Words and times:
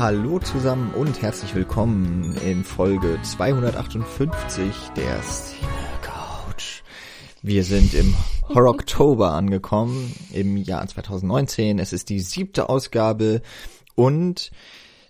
Hallo 0.00 0.38
zusammen 0.38 0.94
und 0.94 1.20
herzlich 1.20 1.54
willkommen 1.54 2.34
in 2.42 2.64
Folge 2.64 3.18
258 3.22 4.74
der 4.96 5.20
Cine 5.20 5.68
Couch. 6.00 6.80
Wir 7.42 7.64
sind 7.64 7.92
im 7.92 8.14
Horror-Oktober 8.48 9.32
angekommen 9.32 10.14
im 10.32 10.56
Jahr 10.56 10.86
2019. 10.86 11.78
Es 11.78 11.92
ist 11.92 12.08
die 12.08 12.20
siebte 12.20 12.70
Ausgabe 12.70 13.42
und 13.94 14.52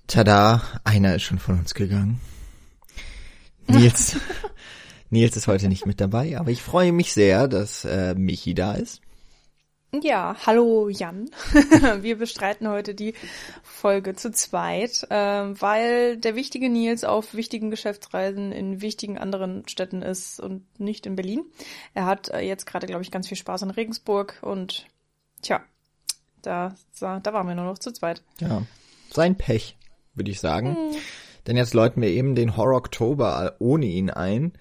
tada, 0.08 0.60
einer 0.82 1.14
ist 1.14 1.22
schon 1.22 1.38
von 1.38 1.60
uns 1.60 1.74
gegangen. 1.74 2.20
Nils, 3.68 4.16
Nils 5.10 5.36
ist 5.36 5.46
heute 5.46 5.68
nicht 5.68 5.86
mit 5.86 6.00
dabei, 6.00 6.36
aber 6.36 6.50
ich 6.50 6.62
freue 6.62 6.90
mich 6.90 7.12
sehr, 7.12 7.46
dass 7.46 7.84
äh, 7.84 8.16
Michi 8.16 8.54
da 8.54 8.72
ist. 8.72 9.02
Ja, 9.92 10.36
hallo 10.46 10.88
Jan. 10.88 11.30
Wir 12.00 12.16
bestreiten 12.16 12.68
heute 12.68 12.94
die 12.94 13.14
Folge 13.64 14.14
zu 14.14 14.30
zweit, 14.30 15.04
äh, 15.10 15.16
weil 15.16 16.16
der 16.16 16.36
wichtige 16.36 16.70
Nils 16.70 17.02
auf 17.02 17.34
wichtigen 17.34 17.70
Geschäftsreisen 17.70 18.52
in 18.52 18.80
wichtigen 18.82 19.18
anderen 19.18 19.66
Städten 19.66 20.02
ist 20.02 20.38
und 20.38 20.62
nicht 20.78 21.06
in 21.06 21.16
Berlin. 21.16 21.44
Er 21.92 22.06
hat 22.06 22.28
äh, 22.28 22.40
jetzt 22.40 22.66
gerade, 22.66 22.86
glaube 22.86 23.02
ich, 23.02 23.10
ganz 23.10 23.26
viel 23.26 23.36
Spaß 23.36 23.62
in 23.62 23.70
Regensburg 23.70 24.38
und 24.42 24.86
tja, 25.42 25.60
da, 26.42 26.74
da 27.00 27.32
waren 27.32 27.48
wir 27.48 27.56
nur 27.56 27.64
noch 27.64 27.78
zu 27.78 27.92
zweit. 27.92 28.22
Ja, 28.38 28.62
sein 29.10 29.36
Pech, 29.36 29.76
würde 30.14 30.30
ich 30.30 30.38
sagen. 30.38 30.76
Hm. 30.76 30.96
Denn 31.48 31.56
jetzt 31.56 31.74
läuten 31.74 32.00
wir 32.00 32.10
eben 32.10 32.36
den 32.36 32.56
Horror 32.56 32.76
Oktober 32.76 33.56
ohne 33.58 33.86
ihn 33.86 34.10
ein. 34.10 34.52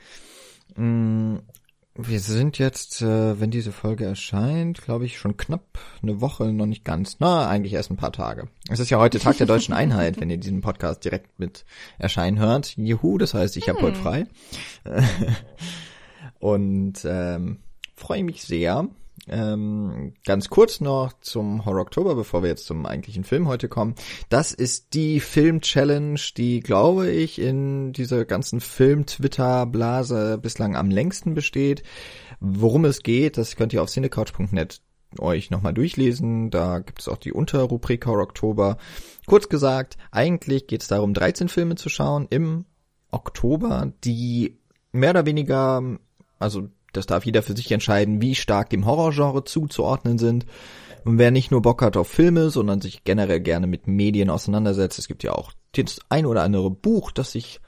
Hm, 2.00 2.08
wir 2.08 2.19
sind 2.19 2.58
jetzt, 2.58 3.02
äh, 3.02 3.39
wenn 3.39 3.52
diese 3.52 3.72
Folge 3.72 4.05
erscheint, 4.05 4.81
glaube 4.81 5.05
ich, 5.05 5.17
schon 5.17 5.38
knapp 5.38 5.80
eine 6.02 6.22
Woche, 6.22 6.52
noch 6.52 6.66
nicht 6.66 6.86
ganz. 6.86 7.17
Na, 7.19 7.47
eigentlich 7.47 7.73
erst 7.73 7.91
ein 7.91 7.97
paar 7.97 8.11
Tage. 8.11 8.47
Es 8.69 8.80
ist 8.80 8.89
ja 8.89 9.00
heute 9.00 9.19
Tag 9.19 9.38
der 9.38 9.47
deutschen 9.47 9.73
Einheit, 9.75 10.19
wenn 10.19 10.30
ihr 10.30 10.38
diesen 10.38 10.61
Podcast 10.61 11.03
direkt 11.03 11.39
mit 11.39 11.66
erscheinen 11.97 12.39
hört. 12.39 12.75
Juhu, 12.78 13.17
das 13.17 13.33
heißt, 13.33 13.58
ich 13.58 13.69
habe 13.69 13.80
hm. 13.80 13.86
heute 13.86 14.00
frei. 14.00 14.28
Und 16.39 17.06
ähm, 17.06 17.59
freue 17.95 18.23
mich 18.23 18.44
sehr, 18.44 18.88
ähm, 19.31 20.13
ganz 20.25 20.49
kurz 20.49 20.81
noch 20.81 21.13
zum 21.22 21.66
Horror 21.66 21.81
Oktober, 21.81 22.16
bevor 22.16 22.44
wir 22.44 22.49
jetzt 22.49 22.66
zum 22.66 22.85
eigentlichen 22.85 23.23
Film 23.23 23.47
heute 23.47 23.69
kommen. 23.69 23.95
Das 24.30 24.53
ist 24.53 24.94
die 24.94 25.19
Film-Challenge, 25.19 26.19
die, 26.38 26.59
glaube 26.59 27.09
ich, 27.09 27.39
in 27.39 27.94
dieser 27.94 28.25
ganzen 28.25 28.59
Film-Twitter-Blase 28.61 30.38
bislang 30.41 30.75
am 30.75 30.89
längsten 30.89 31.33
besteht. 31.33 31.83
Worum 32.39 32.85
es 32.85 33.03
geht, 33.03 33.38
das 33.38 33.55
könnt 33.55 33.73
ihr 33.73 33.83
auf 33.83 33.89
cinecouch.net 33.89 34.81
euch 35.17 35.50
nochmal 35.50 35.73
durchlesen. 35.73 36.52
Da 36.52 36.80
gibt 36.80 37.02
es 37.02 37.07
auch 37.07 37.17
die 37.17 37.33
Unterrubrik 37.33 38.05
Horror 38.05 38.23
Oktober. 38.23 38.77
Kurz 39.25 39.50
gesagt, 39.50 39.97
eigentlich 40.11 40.67
geht 40.67 40.81
es 40.81 40.88
darum, 40.88 41.13
13 41.13 41.50
Filme 41.50 41.75
zu 41.75 41.89
schauen 41.89 42.28
im 42.29 42.66
Oktober, 43.12 43.91
die 44.03 44.59
mehr 44.91 45.12
oder 45.12 45.25
weniger, 45.25 45.81
also 46.38 46.69
das 46.94 47.05
darf 47.05 47.25
jeder 47.25 47.41
für 47.44 47.55
sich 47.55 47.72
entscheiden, 47.72 48.22
wie 48.22 48.35
stark 48.35 48.69
dem 48.69 48.85
Horrorgenre 48.85 49.44
zuzuordnen 49.44 50.17
sind. 50.17 50.45
Und 51.05 51.17
wer 51.17 51.31
nicht 51.31 51.51
nur 51.51 51.61
Bock 51.61 51.81
hat 51.81 51.97
auf 51.97 52.07
Filme, 52.07 52.50
sondern 52.50 52.81
sich 52.81 53.03
generell 53.03 53.39
gerne 53.39 53.67
mit 53.67 53.88
Medien 53.88 54.29
auseinandersetzt, 54.29 55.00
es 55.00 55.07
gibt 55.07 55.23
ja 55.23 55.33
auch 55.33 55.53
das 55.73 56.00
ein 56.09 56.25
oder 56.25 56.44
andere 56.44 56.69
Buch, 56.69 57.11
das 57.11 57.31
sich 57.31 57.61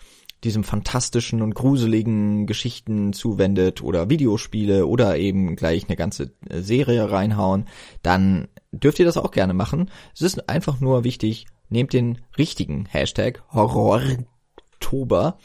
diesem 0.44 0.64
fantastischen 0.64 1.42
und 1.42 1.54
gruseligen 1.54 2.48
Geschichten 2.48 3.14
zuwendet 3.14 3.84
oder 3.84 4.10
Videospiele 4.10 4.88
oder 4.88 5.18
eben 5.18 5.56
gleich 5.56 5.88
eine 5.88 5.96
ganze 5.96 6.32
äh, 6.50 6.62
Serie 6.62 7.12
reinhauen, 7.12 7.68
dann 8.02 8.48
dürft 8.72 9.00
ihr 9.00 9.06
das 9.06 9.18
auch 9.18 9.32
gerne 9.32 9.54
machen. 9.54 9.92
Es 10.14 10.22
ist 10.22 10.50
einfach 10.50 10.80
nur 10.80 11.04
wichtig, 11.04 11.46
nehmt 11.70 11.94
den 11.94 12.20
richtigen 12.38 12.86
Hashtag 12.86 13.44
Horrortober 13.54 15.38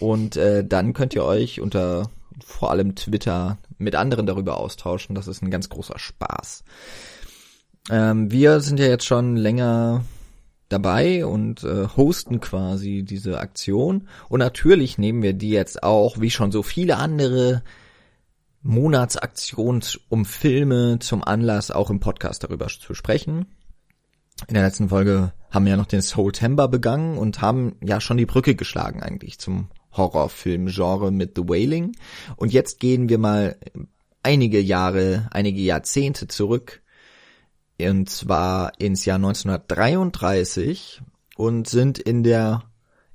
und 0.00 0.36
äh, 0.36 0.64
dann 0.66 0.92
könnt 0.92 1.14
ihr 1.14 1.24
euch 1.24 1.60
unter 1.60 2.10
vor 2.44 2.70
allem 2.70 2.94
Twitter 2.94 3.58
mit 3.78 3.94
anderen 3.94 4.26
darüber 4.26 4.58
austauschen. 4.58 5.14
Das 5.14 5.28
ist 5.28 5.42
ein 5.42 5.50
ganz 5.50 5.68
großer 5.68 5.98
Spaß. 5.98 6.64
Ähm, 7.90 8.30
wir 8.30 8.60
sind 8.60 8.80
ja 8.80 8.86
jetzt 8.86 9.06
schon 9.06 9.36
länger 9.36 10.04
dabei 10.68 11.24
und 11.24 11.62
äh, 11.62 11.86
hosten 11.96 12.40
quasi 12.40 13.04
diese 13.04 13.38
Aktion. 13.38 14.08
Und 14.28 14.40
natürlich 14.40 14.98
nehmen 14.98 15.22
wir 15.22 15.32
die 15.32 15.50
jetzt 15.50 15.82
auch, 15.82 16.20
wie 16.20 16.30
schon 16.30 16.50
so 16.50 16.62
viele 16.62 16.96
andere 16.96 17.62
Monatsaktionen 18.62 19.82
um 20.08 20.24
Filme 20.24 20.98
zum 20.98 21.22
Anlass, 21.22 21.70
auch 21.70 21.90
im 21.90 22.00
Podcast 22.00 22.42
darüber 22.42 22.66
zu 22.66 22.94
sprechen. 22.94 23.46
In 24.48 24.54
der 24.54 24.64
letzten 24.64 24.88
Folge 24.88 25.32
haben 25.50 25.64
wir 25.64 25.70
ja 25.70 25.76
noch 25.76 25.86
den 25.86 26.02
Soul 26.02 26.32
Timber 26.32 26.68
begangen 26.68 27.16
und 27.16 27.40
haben 27.40 27.76
ja 27.80 28.00
schon 28.00 28.18
die 28.18 28.26
Brücke 28.26 28.54
geschlagen 28.54 29.02
eigentlich 29.02 29.38
zum 29.38 29.68
Horrorfilmgenre 29.96 31.10
mit 31.10 31.32
The 31.36 31.48
Wailing. 31.48 31.96
Und 32.36 32.52
jetzt 32.52 32.80
gehen 32.80 33.08
wir 33.08 33.18
mal 33.18 33.56
einige 34.22 34.60
Jahre, 34.60 35.28
einige 35.30 35.60
Jahrzehnte 35.60 36.28
zurück. 36.28 36.82
Und 37.80 38.08
zwar 38.08 38.80
ins 38.80 39.04
Jahr 39.04 39.16
1933 39.16 41.02
und 41.36 41.68
sind 41.68 41.98
in 41.98 42.22
der 42.22 42.62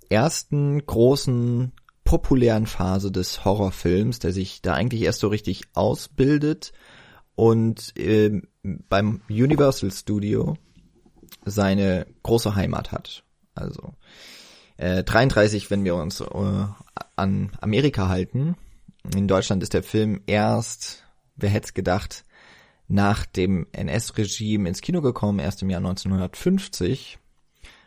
ersten 0.10 0.86
großen 0.86 1.72
populären 2.04 2.68
Phase 2.68 3.12
des 3.12 3.46
Horrorfilms, 3.46 4.20
der 4.20 4.34
sich 4.34 4.62
da 4.62 4.74
eigentlich 4.74 5.02
erst 5.02 5.20
so 5.20 5.30
richtig 5.30 5.64
ausbildet 5.74 6.74
und 7.36 7.98
äh, 7.98 8.42
beim 8.64 9.22
Universal 9.30 9.92
Studio 9.92 10.58
seine 11.46 12.06
große 12.24 12.56
Heimat 12.56 12.92
hat. 12.92 13.24
Also 13.56 13.94
äh, 14.82 15.04
33, 15.04 15.70
wenn 15.70 15.86
wir 15.86 15.96
uns 15.96 16.22
äh, 16.22 16.66
an 17.16 17.52
Amerika 17.62 18.10
halten. 18.10 18.56
In 19.16 19.28
Deutschland 19.28 19.62
ist 19.64 19.74
der 19.74 19.84
Film 19.84 20.22
erst, 20.26 21.04
wer 21.36 21.50
hätte 21.50 21.74
gedacht, 21.74 22.24
nach 22.88 23.26
dem 23.26 23.68
NS-Regime 23.72 24.68
ins 24.68 24.82
Kino 24.82 25.02
gekommen, 25.02 25.40
erst 25.40 25.62
im 25.62 25.70
Jahr 25.70 25.80
1950. 25.80 27.20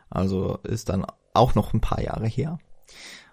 Also 0.08 0.58
ist 0.62 0.88
dann 0.88 1.04
auch 1.34 1.54
noch 1.54 1.74
ein 1.74 1.80
paar 1.80 2.00
Jahre 2.00 2.28
her. 2.28 2.58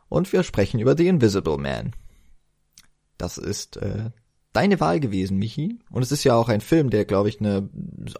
Und 0.09 0.33
wir 0.33 0.43
sprechen 0.43 0.79
über 0.79 0.97
The 0.97 1.07
Invisible 1.07 1.57
Man. 1.57 1.93
Das 3.17 3.37
ist 3.37 3.77
äh, 3.77 4.09
deine 4.53 4.79
Wahl 4.79 4.99
gewesen, 4.99 5.37
Michi. 5.37 5.79
Und 5.91 6.01
es 6.01 6.11
ist 6.11 6.23
ja 6.23 6.35
auch 6.35 6.49
ein 6.49 6.61
Film, 6.61 6.89
der, 6.89 7.05
glaube 7.05 7.29
ich, 7.29 7.39
eine, 7.39 7.69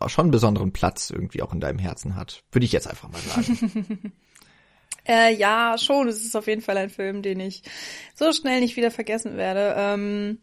schon 0.06 0.25
einen 0.25 0.31
besonderen 0.31 0.72
Platz 0.72 1.09
irgendwie 1.09 1.41
auch 1.41 1.52
in 1.52 1.59
deinem 1.59 1.79
Herzen 1.79 2.16
hat. 2.16 2.44
Würde 2.52 2.66
ich 2.66 2.72
jetzt 2.72 2.88
einfach 2.88 3.09
mal 3.12 3.22
sagen. 3.22 4.13
Äh, 5.07 5.35
ja, 5.35 5.78
schon. 5.78 6.07
Es 6.07 6.23
ist 6.23 6.35
auf 6.35 6.47
jeden 6.47 6.62
Fall 6.62 6.78
ein 6.78 6.89
Film, 6.89 7.22
den 7.22 7.39
ich 7.39 7.63
so 8.16 8.31
schnell 8.34 8.59
nicht 8.59 8.75
wieder 8.75 8.91
vergessen 8.91 9.38
werde. 9.38 9.75
Ähm, 9.78 10.39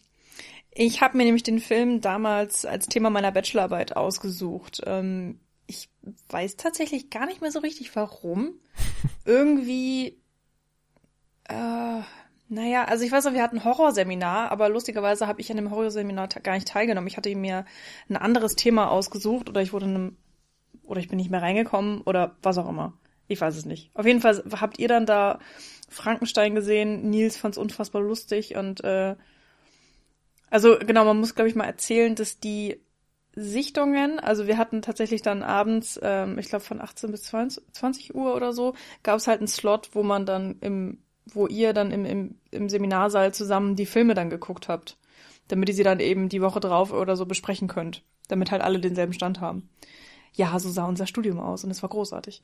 ich 0.71 1.01
habe 1.01 1.17
mir 1.17 1.25
nämlich 1.25 1.43
den 1.43 1.61
Film 1.61 2.01
damals 2.01 2.65
als 2.65 2.87
Thema 2.87 3.11
meiner 3.11 3.33
Bachelorarbeit 3.33 3.97
ausgesucht. 3.97 4.81
Ähm, 4.87 5.41
ich 5.67 5.91
weiß 6.31 6.57
tatsächlich 6.57 7.11
gar 7.11 7.27
nicht 7.27 7.41
mehr 7.41 7.51
so 7.51 7.59
richtig, 7.61 7.95
warum. 7.95 8.55
Irgendwie, 9.25 10.19
äh, 11.49 12.01
naja, 12.51 12.85
also 12.85 13.05
ich 13.05 13.13
weiß 13.13 13.25
noch, 13.27 13.35
wir 13.35 13.43
hatten 13.43 13.59
ein 13.59 13.65
Horrorseminar, 13.65 14.51
aber 14.51 14.69
lustigerweise 14.69 15.27
habe 15.27 15.41
ich 15.41 15.51
an 15.51 15.59
dem 15.59 15.71
Horrorseminar 15.71 16.29
gar 16.29 16.55
nicht 16.55 16.69
teilgenommen. 16.69 17.09
Ich 17.09 17.17
hatte 17.17 17.35
mir 17.37 17.67
ein 18.09 18.17
anderes 18.17 18.57
Thema 18.57 18.91
ausgesucht 18.91 19.51
oder 19.51 19.61
ich 19.61 19.73
wurde 19.73 19.87
in 19.87 19.95
einem, 19.95 20.17
oder 20.85 21.01
ich 21.01 21.09
bin 21.09 21.19
nicht 21.19 21.31
mehr 21.31 21.43
reingekommen 21.43 22.01
oder 22.03 22.37
was 22.43 22.57
auch 22.57 22.69
immer. 22.69 22.95
Ich 23.29 23.41
weiß 23.41 23.57
es 23.57 23.67
nicht. 23.67 23.91
Auf 23.95 24.07
jeden 24.07 24.21
Fall 24.21 24.43
habt 24.59 24.79
ihr 24.79 24.89
dann 24.89 25.07
da 25.07 25.39
Frankenstein 25.89 26.55
gesehen. 26.55 27.11
Nils 27.11 27.37
fand 27.37 27.55
es 27.55 27.59
unfassbar 27.59 28.03
lustig 28.03 28.57
und 28.57 28.83
äh, 28.83 29.17
also 30.51 30.79
genau, 30.79 31.05
man 31.05 31.21
muss 31.21 31.35
glaube 31.35 31.49
ich 31.51 31.55
mal 31.55 31.65
erzählen, 31.65 32.15
dass 32.15 32.41
die 32.41 32.81
Sichtungen, 33.35 34.19
also 34.19 34.47
wir 34.47 34.59
hatten 34.59 34.83
tatsächlich 34.83 35.23
dann 35.23 35.43
abends, 35.43 36.01
ähm, 36.03 36.39
ich 36.39 36.49
glaube 36.49 36.65
von 36.65 36.81
18 36.81 37.11
bis 37.13 37.23
20, 37.25 37.63
20 37.73 38.15
Uhr 38.15 38.35
oder 38.35 38.53
so, 38.53 38.75
gab 39.03 39.19
es 39.19 39.27
halt 39.27 39.39
einen 39.39 39.47
Slot, 39.47 39.91
wo 39.93 40.03
man 40.03 40.27
dann 40.27 40.57
im, 40.61 40.99
wo 41.27 41.47
ihr 41.47 41.73
dann 41.73 41.93
im, 41.93 42.05
im, 42.05 42.35
im 42.51 42.69
Seminarsaal 42.69 43.33
zusammen 43.33 43.77
die 43.77 43.87
Filme 43.87 44.15
dann 44.15 44.31
geguckt 44.31 44.69
habt, 44.69 44.97
damit 45.47 45.69
ihr 45.69 45.75
sie 45.75 45.85
dann 45.85 46.01
eben 46.01 46.29
die 46.29 46.43
Woche 46.43 46.61
drauf 46.61 46.93
oder 46.93 47.15
so 47.15 47.27
besprechen 47.27 47.69
könnt, 47.69 48.03
damit 48.29 48.51
halt 48.51 48.63
alle 48.63 48.81
denselben 48.81 49.13
Stand 49.13 49.41
haben. 49.41 49.69
Ja, 50.39 50.59
so 50.61 50.71
sah 50.71 50.87
unser 50.87 51.07
Studium 51.07 51.41
aus 51.41 51.65
und 51.65 51.71
es 51.71 51.83
war 51.83 51.91
großartig. 51.91 52.43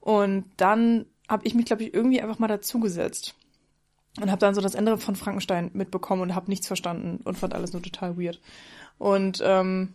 Und 0.00 0.46
dann 0.56 1.04
habe 1.28 1.46
ich 1.46 1.54
mich, 1.54 1.66
glaube 1.66 1.82
ich, 1.82 1.92
irgendwie 1.92 2.20
einfach 2.20 2.38
mal 2.38 2.48
dazugesetzt 2.48 3.34
und 4.20 4.30
habe 4.30 4.40
dann 4.40 4.54
so 4.54 4.62
das 4.62 4.74
Ende 4.74 4.96
von 4.96 5.14
Frankenstein 5.14 5.70
mitbekommen 5.74 6.22
und 6.22 6.34
habe 6.34 6.50
nichts 6.50 6.66
verstanden 6.66 7.20
und 7.24 7.36
fand 7.36 7.54
alles 7.54 7.74
nur 7.74 7.82
total 7.82 8.16
weird. 8.16 8.40
Und 8.98 9.42
ähm, 9.44 9.94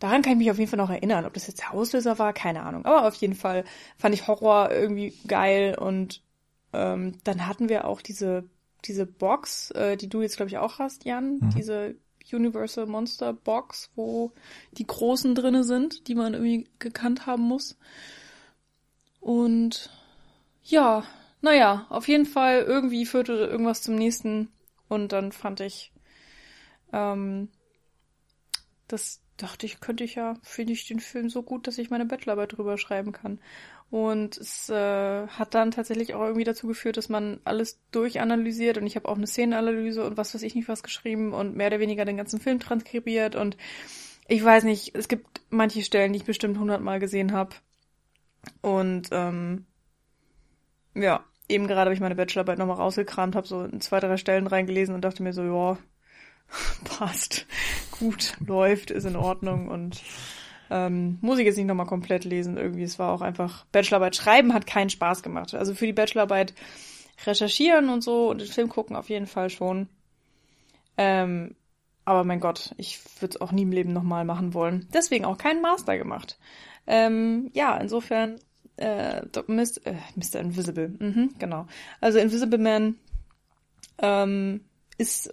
daran 0.00 0.20
kann 0.20 0.32
ich 0.32 0.38
mich 0.38 0.50
auf 0.50 0.58
jeden 0.58 0.70
Fall 0.70 0.78
noch 0.78 0.90
erinnern. 0.90 1.24
Ob 1.24 1.32
das 1.32 1.46
jetzt 1.46 1.60
der 1.62 1.72
Auslöser 1.72 2.18
war, 2.18 2.34
keine 2.34 2.62
Ahnung. 2.62 2.84
Aber 2.84 3.08
auf 3.08 3.14
jeden 3.14 3.34
Fall 3.34 3.64
fand 3.96 4.14
ich 4.14 4.26
Horror 4.26 4.70
irgendwie 4.70 5.14
geil 5.26 5.76
und 5.78 6.22
ähm, 6.74 7.14
dann 7.24 7.46
hatten 7.46 7.70
wir 7.70 7.86
auch 7.86 8.02
diese 8.02 8.44
diese 8.84 9.06
Box, 9.06 9.70
äh, 9.70 9.96
die 9.96 10.10
du 10.10 10.20
jetzt 10.20 10.36
glaube 10.36 10.50
ich 10.50 10.58
auch 10.58 10.78
hast, 10.78 11.06
Jan, 11.06 11.38
mhm. 11.38 11.50
diese 11.56 11.94
Universal 12.32 12.86
Monster 12.86 13.32
Box, 13.32 13.90
wo 13.94 14.32
die 14.72 14.86
großen 14.86 15.34
drinne 15.34 15.64
sind, 15.64 16.08
die 16.08 16.14
man 16.14 16.34
irgendwie 16.34 16.68
gekannt 16.78 17.26
haben 17.26 17.42
muss. 17.42 17.78
Und 19.20 19.90
ja, 20.62 21.04
naja, 21.40 21.86
auf 21.90 22.08
jeden 22.08 22.26
Fall 22.26 22.62
irgendwie 22.62 23.06
führte 23.06 23.32
irgendwas 23.34 23.82
zum 23.82 23.96
nächsten 23.96 24.48
und 24.88 25.12
dann 25.12 25.32
fand 25.32 25.60
ich, 25.60 25.92
ähm, 26.92 27.48
das 28.88 29.22
dachte 29.36 29.66
ich, 29.66 29.80
könnte 29.80 30.04
ich 30.04 30.14
ja, 30.14 30.34
finde 30.42 30.72
ich 30.72 30.86
den 30.86 31.00
Film 31.00 31.28
so 31.28 31.42
gut, 31.42 31.66
dass 31.66 31.78
ich 31.78 31.90
meine 31.90 32.06
Bachelorarbeit 32.06 32.56
drüber 32.56 32.78
schreiben 32.78 33.12
kann. 33.12 33.40
Und 33.94 34.38
es 34.38 34.68
äh, 34.70 35.28
hat 35.28 35.54
dann 35.54 35.70
tatsächlich 35.70 36.14
auch 36.14 36.22
irgendwie 36.22 36.42
dazu 36.42 36.66
geführt, 36.66 36.96
dass 36.96 37.08
man 37.08 37.38
alles 37.44 37.78
durchanalysiert 37.92 38.76
und 38.76 38.88
ich 38.88 38.96
habe 38.96 39.08
auch 39.08 39.16
eine 39.16 39.28
Szenenanalyse 39.28 40.04
und 40.04 40.16
was 40.16 40.34
weiß 40.34 40.42
ich 40.42 40.56
nicht 40.56 40.66
was 40.66 40.82
geschrieben 40.82 41.32
und 41.32 41.54
mehr 41.54 41.68
oder 41.68 41.78
weniger 41.78 42.04
den 42.04 42.16
ganzen 42.16 42.40
Film 42.40 42.58
transkribiert 42.58 43.36
und 43.36 43.56
ich 44.26 44.44
weiß 44.44 44.64
nicht, 44.64 44.96
es 44.96 45.06
gibt 45.06 45.42
manche 45.48 45.80
Stellen, 45.82 46.12
die 46.12 46.16
ich 46.16 46.24
bestimmt 46.24 46.58
hundertmal 46.58 46.98
gesehen 46.98 47.30
habe. 47.30 47.54
Und 48.62 49.10
ähm, 49.12 49.64
ja, 50.96 51.24
eben 51.48 51.68
gerade 51.68 51.82
habe 51.82 51.94
ich 51.94 52.00
meine 52.00 52.16
Bachelorarbeit 52.16 52.58
nochmal 52.58 52.78
rausgekramt, 52.78 53.36
habe 53.36 53.46
so 53.46 53.62
in 53.62 53.80
zwei, 53.80 54.00
drei 54.00 54.16
Stellen 54.16 54.48
reingelesen 54.48 54.96
und 54.96 55.02
dachte 55.02 55.22
mir 55.22 55.32
so, 55.32 55.44
ja, 55.44 55.78
passt, 56.98 57.46
gut, 57.92 58.34
läuft, 58.44 58.90
ist 58.90 59.04
in 59.04 59.14
Ordnung 59.14 59.68
und 59.68 60.02
ähm, 60.74 61.18
muss 61.20 61.38
ich 61.38 61.46
jetzt 61.46 61.56
nicht 61.56 61.68
nochmal 61.68 61.86
komplett 61.86 62.24
lesen. 62.24 62.56
Irgendwie, 62.56 62.82
es 62.82 62.98
war 62.98 63.12
auch 63.12 63.20
einfach, 63.20 63.64
Bachelorarbeit 63.66 64.16
schreiben 64.16 64.52
hat 64.52 64.66
keinen 64.66 64.90
Spaß 64.90 65.22
gemacht. 65.22 65.54
Also 65.54 65.72
für 65.72 65.86
die 65.86 65.92
Bachelorarbeit 65.92 66.52
recherchieren 67.24 67.90
und 67.90 68.02
so 68.02 68.28
und 68.28 68.40
den 68.40 68.48
Film 68.48 68.68
gucken 68.68 68.96
auf 68.96 69.08
jeden 69.08 69.28
Fall 69.28 69.50
schon. 69.50 69.88
Ähm, 70.96 71.54
aber 72.04 72.24
mein 72.24 72.40
Gott, 72.40 72.74
ich 72.76 72.98
würde 73.20 73.36
es 73.36 73.40
auch 73.40 73.52
nie 73.52 73.62
im 73.62 73.70
Leben 73.70 73.92
nochmal 73.92 74.24
machen 74.24 74.52
wollen. 74.52 74.88
Deswegen 74.92 75.24
auch 75.24 75.38
keinen 75.38 75.62
Master 75.62 75.96
gemacht. 75.96 76.38
Ähm, 76.88 77.50
ja, 77.54 77.76
insofern 77.76 78.40
äh, 78.76 79.22
Mist, 79.46 79.86
äh, 79.86 79.94
Mr. 80.16 80.40
Invisible. 80.40 80.88
Mhm, 80.98 81.34
genau. 81.38 81.68
Also 82.00 82.18
Invisible 82.18 82.58
Man 82.58 82.96
ähm, 83.98 84.64
ist 84.98 85.32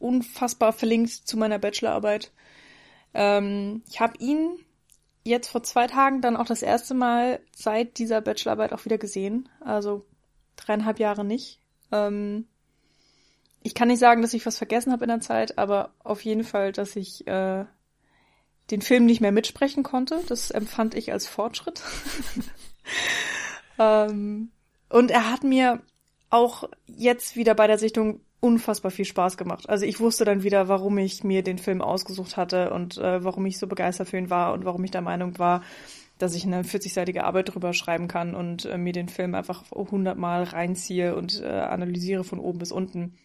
unfassbar 0.00 0.72
verlinkt 0.72 1.10
zu 1.10 1.36
meiner 1.36 1.60
Bachelorarbeit. 1.60 2.32
Ähm, 3.16 3.82
ich 3.88 3.98
habe 3.98 4.18
ihn 4.18 4.58
jetzt 5.24 5.48
vor 5.48 5.62
zwei 5.62 5.86
Tagen 5.86 6.20
dann 6.20 6.36
auch 6.36 6.44
das 6.44 6.62
erste 6.62 6.92
Mal 6.92 7.40
seit 7.56 7.98
dieser 7.98 8.20
Bachelorarbeit 8.20 8.74
auch 8.74 8.84
wieder 8.84 8.98
gesehen. 8.98 9.48
Also 9.60 10.04
dreieinhalb 10.56 10.98
Jahre 10.98 11.24
nicht. 11.24 11.58
Ähm, 11.90 12.46
ich 13.62 13.74
kann 13.74 13.88
nicht 13.88 13.98
sagen, 13.98 14.20
dass 14.20 14.34
ich 14.34 14.44
was 14.44 14.58
vergessen 14.58 14.92
habe 14.92 15.04
in 15.04 15.08
der 15.08 15.20
Zeit, 15.20 15.56
aber 15.56 15.94
auf 16.04 16.24
jeden 16.24 16.44
Fall, 16.44 16.72
dass 16.72 16.94
ich 16.94 17.26
äh, 17.26 17.64
den 18.70 18.82
Film 18.82 19.06
nicht 19.06 19.22
mehr 19.22 19.32
mitsprechen 19.32 19.82
konnte. 19.82 20.20
Das 20.28 20.50
empfand 20.50 20.94
ich 20.94 21.10
als 21.10 21.26
Fortschritt. 21.26 21.82
ähm, 23.78 24.50
und 24.90 25.10
er 25.10 25.32
hat 25.32 25.42
mir 25.42 25.82
auch 26.28 26.68
jetzt 26.86 27.34
wieder 27.34 27.54
bei 27.54 27.66
der 27.66 27.78
Sichtung 27.78 28.20
unfassbar 28.40 28.90
viel 28.90 29.04
Spaß 29.04 29.36
gemacht. 29.36 29.68
Also 29.68 29.86
ich 29.86 30.00
wusste 30.00 30.24
dann 30.24 30.42
wieder, 30.42 30.68
warum 30.68 30.98
ich 30.98 31.24
mir 31.24 31.42
den 31.42 31.58
Film 31.58 31.80
ausgesucht 31.80 32.36
hatte 32.36 32.70
und 32.70 32.98
äh, 32.98 33.24
warum 33.24 33.46
ich 33.46 33.58
so 33.58 33.66
begeistert 33.66 34.08
für 34.08 34.18
ihn 34.18 34.30
war 34.30 34.52
und 34.52 34.64
warum 34.64 34.84
ich 34.84 34.90
der 34.90 35.00
Meinung 35.00 35.38
war, 35.38 35.62
dass 36.18 36.34
ich 36.34 36.44
eine 36.44 36.62
40-seitige 36.62 37.22
Arbeit 37.22 37.54
drüber 37.54 37.72
schreiben 37.72 38.08
kann 38.08 38.34
und 38.34 38.64
äh, 38.64 38.78
mir 38.78 38.92
den 38.92 39.08
Film 39.08 39.34
einfach 39.34 39.64
hundertmal 39.70 40.44
reinziehe 40.44 41.14
und 41.14 41.42
äh, 41.42 41.46
analysiere 41.46 42.24
von 42.24 42.38
oben 42.38 42.58
bis 42.58 42.72
unten. 42.72 43.18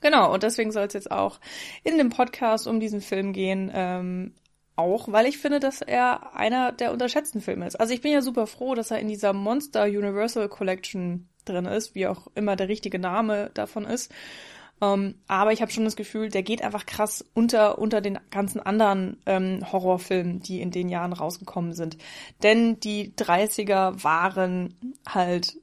Genau, 0.00 0.32
und 0.32 0.42
deswegen 0.42 0.70
soll 0.70 0.86
es 0.86 0.92
jetzt 0.92 1.10
auch 1.10 1.40
in 1.82 1.98
dem 1.98 2.10
Podcast 2.10 2.66
um 2.66 2.80
diesen 2.80 3.00
Film 3.00 3.32
gehen. 3.32 3.70
Ähm, 3.74 4.32
auch, 4.76 5.10
weil 5.10 5.26
ich 5.26 5.38
finde, 5.38 5.58
dass 5.58 5.82
er 5.82 6.36
einer 6.36 6.70
der 6.70 6.92
unterschätzten 6.92 7.40
Filme 7.40 7.66
ist. 7.66 7.80
Also 7.80 7.92
ich 7.92 8.00
bin 8.00 8.12
ja 8.12 8.22
super 8.22 8.46
froh, 8.46 8.76
dass 8.76 8.92
er 8.92 9.00
in 9.00 9.08
dieser 9.08 9.32
Monster 9.32 9.84
Universal 9.84 10.48
Collection 10.48 11.28
drin 11.48 11.66
ist, 11.66 11.94
wie 11.94 12.06
auch 12.06 12.28
immer 12.34 12.56
der 12.56 12.68
richtige 12.68 12.98
Name 12.98 13.50
davon 13.54 13.84
ist. 13.84 14.12
Ähm, 14.80 15.16
aber 15.26 15.52
ich 15.52 15.60
habe 15.60 15.72
schon 15.72 15.84
das 15.84 15.96
Gefühl, 15.96 16.28
der 16.28 16.42
geht 16.42 16.62
einfach 16.62 16.86
krass 16.86 17.24
unter 17.34 17.78
unter 17.78 18.00
den 18.00 18.18
ganzen 18.30 18.60
anderen 18.60 19.18
ähm, 19.26 19.60
Horrorfilmen, 19.72 20.40
die 20.40 20.60
in 20.60 20.70
den 20.70 20.88
Jahren 20.88 21.12
rausgekommen 21.12 21.72
sind. 21.72 21.98
Denn 22.42 22.78
die 22.80 23.12
30er 23.16 24.04
waren 24.04 24.74
halt 25.06 25.56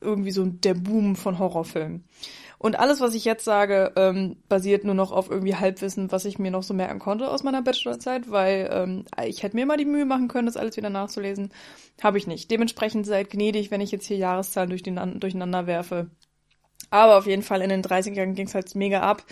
irgendwie 0.00 0.30
so 0.30 0.44
der 0.44 0.74
Boom 0.74 1.16
von 1.16 1.38
Horrorfilmen. 1.38 2.04
Und 2.64 2.78
alles, 2.78 3.02
was 3.02 3.14
ich 3.14 3.26
jetzt 3.26 3.44
sage, 3.44 3.92
ähm, 3.94 4.36
basiert 4.48 4.84
nur 4.84 4.94
noch 4.94 5.12
auf 5.12 5.30
irgendwie 5.30 5.54
Halbwissen, 5.54 6.10
was 6.10 6.24
ich 6.24 6.38
mir 6.38 6.50
noch 6.50 6.62
so 6.62 6.72
merken 6.72 6.98
konnte 6.98 7.30
aus 7.30 7.42
meiner 7.42 7.60
Bachelorzeit, 7.60 8.30
weil 8.30 8.70
ähm, 8.72 9.04
ich 9.26 9.42
hätte 9.42 9.54
mir 9.54 9.66
mal 9.66 9.76
die 9.76 9.84
Mühe 9.84 10.06
machen 10.06 10.28
können, 10.28 10.46
das 10.46 10.56
alles 10.56 10.78
wieder 10.78 10.88
nachzulesen. 10.88 11.52
Habe 12.02 12.16
ich 12.16 12.26
nicht. 12.26 12.50
Dementsprechend 12.50 13.04
seid 13.04 13.28
gnädig, 13.28 13.70
wenn 13.70 13.82
ich 13.82 13.90
jetzt 13.90 14.06
hier 14.06 14.16
Jahreszahlen 14.16 14.70
durch 14.70 14.82
den, 14.82 15.20
durcheinander 15.20 15.66
werfe. 15.66 16.08
Aber 16.88 17.18
auf 17.18 17.26
jeden 17.26 17.42
Fall 17.42 17.60
in 17.60 17.68
den 17.68 17.82
30ern 17.82 18.32
ging 18.32 18.46
es 18.46 18.54
halt 18.54 18.74
mega 18.74 19.00
ab. 19.00 19.24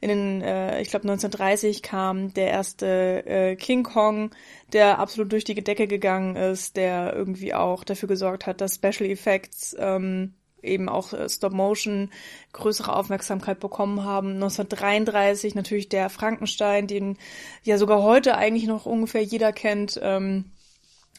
In 0.00 0.08
den, 0.08 0.42
äh, 0.42 0.80
ich 0.80 0.88
glaube 0.88 1.08
1930 1.08 1.82
kam 1.82 2.34
der 2.34 2.50
erste 2.50 3.26
äh, 3.26 3.56
King 3.56 3.82
Kong, 3.82 4.30
der 4.72 5.00
absolut 5.00 5.32
durch 5.32 5.42
die 5.42 5.56
Decke 5.56 5.88
gegangen 5.88 6.36
ist, 6.36 6.76
der 6.76 7.14
irgendwie 7.16 7.52
auch 7.52 7.82
dafür 7.82 8.08
gesorgt 8.08 8.46
hat, 8.46 8.60
dass 8.60 8.76
Special 8.76 9.10
Effects 9.10 9.74
ähm, 9.76 10.34
eben 10.62 10.88
auch 10.88 11.12
äh, 11.12 11.28
Stop 11.28 11.52
Motion 11.52 12.10
größere 12.52 12.94
Aufmerksamkeit 12.94 13.60
bekommen 13.60 14.04
haben. 14.04 14.34
1933 14.34 15.54
natürlich 15.54 15.88
der 15.88 16.10
Frankenstein, 16.10 16.86
den 16.86 17.18
ja 17.62 17.78
sogar 17.78 18.02
heute 18.02 18.36
eigentlich 18.36 18.66
noch 18.66 18.86
ungefähr 18.86 19.22
jeder 19.22 19.52
kennt. 19.52 19.98
Ähm, 20.02 20.46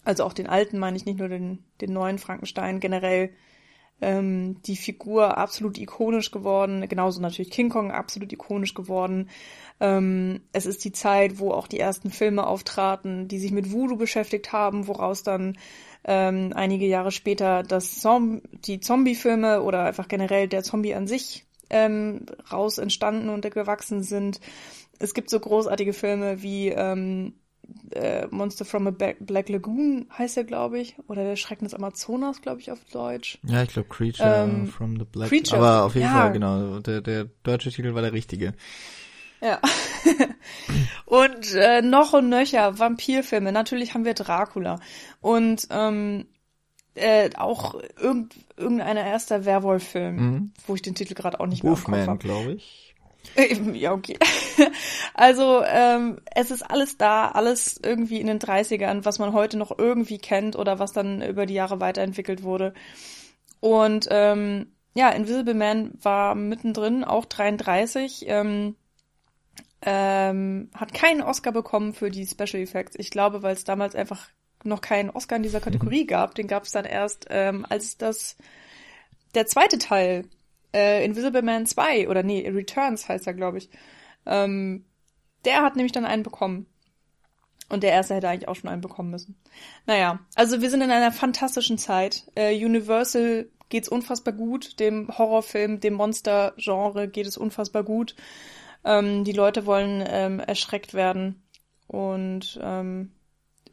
also 0.04 0.24
auch 0.24 0.34
den 0.34 0.48
alten 0.48 0.80
meine 0.80 0.98
ich, 0.98 1.06
nicht 1.06 1.20
nur 1.20 1.28
den, 1.28 1.60
den 1.82 1.94
neuen 1.94 2.18
Frankenstein 2.20 2.80
generell. 2.80 3.32
Ähm, 4.00 4.62
die 4.62 4.76
Figur 4.76 5.38
absolut 5.40 5.80
ikonisch 5.80 6.30
geworden, 6.30 6.88
genauso 6.88 7.20
natürlich 7.20 7.50
King 7.50 7.70
Kong 7.70 7.92
absolut 7.92 8.32
ikonisch 8.32 8.76
geworden. 8.76 9.30
Ähm, 9.80 10.42
es 10.52 10.68
ist 10.68 10.86
die 10.86 10.92
Zeit, 10.92 11.40
wo 11.40 11.52
auch 11.52 11.68
die 11.68 11.80
ersten 11.80 12.12
Filme 12.12 12.46
auftraten, 12.46 13.28
die 13.28 13.40
sich 13.40 13.52
mit 13.52 13.72
Voodoo 13.72 13.98
beschäftigt 13.98 14.54
haben, 14.54 14.88
woraus 14.88 15.24
dann 15.24 15.58
ähm, 16.08 16.54
einige 16.56 16.88
Jahre 16.88 17.12
später 17.12 17.64
das 17.64 18.00
Zom 18.00 18.42
die 18.66 18.80
Zombie-Filme 18.80 19.62
oder 19.62 19.84
einfach 19.84 20.08
generell 20.08 20.48
der 20.48 20.64
Zombie 20.64 20.96
an 20.96 21.06
sich 21.06 21.46
ähm, 21.70 22.26
raus 22.52 22.78
entstanden 22.78 23.30
und 23.30 23.42
gewachsen 23.52 24.04
sind. 24.04 24.40
Es 25.00 25.14
gibt 25.14 25.30
so 25.30 25.40
großartige 25.40 25.94
Filme 25.94 26.42
wie 26.42 26.70
ähm, 26.70 27.34
äh, 27.92 28.28
Monster 28.28 28.66
from 28.66 28.88
a 28.88 28.92
Black 28.92 29.50
Lagoon 29.50 30.08
heißt 30.18 30.38
er, 30.38 30.44
glaube 30.44 30.80
ich, 30.80 30.96
oder 31.08 31.24
der 31.24 31.36
Schrecken 31.36 31.66
des 31.66 31.74
Amazonas, 31.74 32.42
glaube 32.42 32.62
ich, 32.62 32.72
auf 32.72 32.80
Deutsch. 32.92 33.40
Ja, 33.44 33.64
ich 33.64 33.70
glaube 33.70 33.90
Creature 33.90 34.44
ähm, 34.44 34.68
from 34.68 34.98
the 34.98 35.06
Black. 35.06 35.30
Creature. 35.30 35.58
Aber 35.58 35.84
auf 35.86 35.96
jeden 35.96 36.08
ja. 36.08 36.14
Fall, 36.14 36.32
genau, 36.32 36.80
der, 36.80 37.02
der 37.02 37.26
deutsche 37.44 37.72
Titel 37.72 37.94
war 37.94 38.02
der 38.02 38.14
richtige. 38.14 38.54
Ja. 39.42 39.60
und 41.06 41.54
äh, 41.54 41.82
noch 41.82 42.14
und 42.14 42.30
nöcher 42.30 42.80
Vampirfilme. 42.80 43.52
Natürlich 43.52 43.94
haben 43.94 44.06
wir 44.06 44.14
Dracula. 44.14 44.80
Und 45.22 45.68
ähm, 45.70 46.26
äh, 46.96 47.30
auch 47.38 47.76
irgend, 48.00 48.34
irgendeiner 48.56 49.06
erster 49.06 49.46
Werwolf-Film, 49.46 50.16
mhm. 50.16 50.54
wo 50.66 50.76
ich 50.76 50.82
den 50.82 50.96
Titel 50.96 51.14
gerade 51.14 51.40
auch 51.40 51.46
nicht 51.46 51.64
Wolfman, 51.64 52.00
mehr 52.00 52.08
Kopf 52.08 52.20
glaube 52.20 52.54
ich. 52.54 52.96
Ja, 53.74 53.94
okay. 53.94 54.18
Also, 55.14 55.64
ähm, 55.66 56.20
es 56.34 56.52
ist 56.52 56.62
alles 56.62 56.98
da, 56.98 57.30
alles 57.30 57.80
irgendwie 57.84 58.22
in 58.22 58.28
den 58.28 58.40
30ern, 58.40 59.04
was 59.04 59.20
man 59.20 59.34
heute 59.34 59.58
noch 59.58 59.78
irgendwie 59.78 60.20
kennt 60.20 60.56
oder 60.56 60.80
was 60.80 60.94
dann 60.94 61.22
über 61.22 61.46
die 61.46 61.56
Jahre 61.56 61.80
weiterentwickelt 61.80 62.44
wurde. 62.44 62.74
Und 63.60 64.08
ähm, 64.12 64.68
ja, 64.94 65.10
Invisible 65.10 65.56
Man 65.56 65.92
war 66.02 66.36
mittendrin, 66.36 67.04
auch 67.04 67.26
33. 67.26 68.26
Ähm, 68.28 68.76
ähm, 69.82 70.70
hat 70.74 70.94
keinen 70.94 71.22
Oscar 71.22 71.52
bekommen 71.52 71.94
für 71.94 72.10
die 72.10 72.26
Special 72.26 72.62
Effects. 72.62 72.96
Ich 72.98 73.12
glaube, 73.12 73.44
weil 73.44 73.54
es 73.54 73.64
damals 73.64 73.96
einfach 73.96 74.30
noch 74.64 74.82
keinen 74.82 75.10
Oscar 75.10 75.36
in 75.36 75.44
dieser 75.44 75.60
Kategorie 75.60 76.04
mhm. 76.04 76.08
gab. 76.08 76.36
Den 76.36 76.48
gab 76.48 76.64
es 76.64 76.72
dann 76.72 76.86
erst, 76.86 77.28
ähm, 77.30 77.66
als 77.70 77.98
das 77.98 78.38
der 79.36 79.46
zweite 79.46 79.78
Teil, 79.78 80.26
äh, 80.74 81.06
Invisible 81.06 81.42
Man 81.42 81.66
2, 81.66 82.10
oder 82.10 82.24
nee, 82.24 82.48
Returns 82.50 83.08
heißt 83.08 83.28
er, 83.28 83.34
glaube 83.34 83.60
ich. 83.60 83.70
Ähm, 84.26 84.86
der 85.46 85.62
hat 85.62 85.76
nämlich 85.76 85.92
dann 85.92 86.06
einen 86.06 86.24
bekommen. 86.24 86.66
Und 87.70 87.84
der 87.84 87.92
erste 87.92 88.16
hätte 88.16 88.30
eigentlich 88.30 88.48
auch 88.48 88.56
schon 88.56 88.70
einen 88.70 88.82
bekommen 88.82 89.12
müssen. 89.12 89.36
Naja, 89.86 90.20
also 90.36 90.62
wir 90.62 90.70
sind 90.70 90.82
in 90.82 90.92
einer 90.92 91.12
fantastischen 91.12 91.78
Zeit. 91.78 92.24
Äh, 92.36 92.56
Universal 92.66 93.50
geht's 93.70 93.90
unfassbar 93.90 94.34
gut. 94.34 94.80
Dem 94.80 95.10
Horrorfilm, 95.18 95.82
dem 95.82 95.96
Monster-Genre 95.96 97.10
geht 97.10 97.28
es 97.28 97.38
unfassbar 97.38 97.84
gut. 97.84 98.16
Ähm, 98.84 99.24
die 99.24 99.34
Leute 99.34 99.66
wollen 99.66 100.04
ähm, 100.08 100.40
erschreckt 100.40 100.94
werden. 100.94 101.44
Und 101.88 102.60
ähm, 102.62 103.12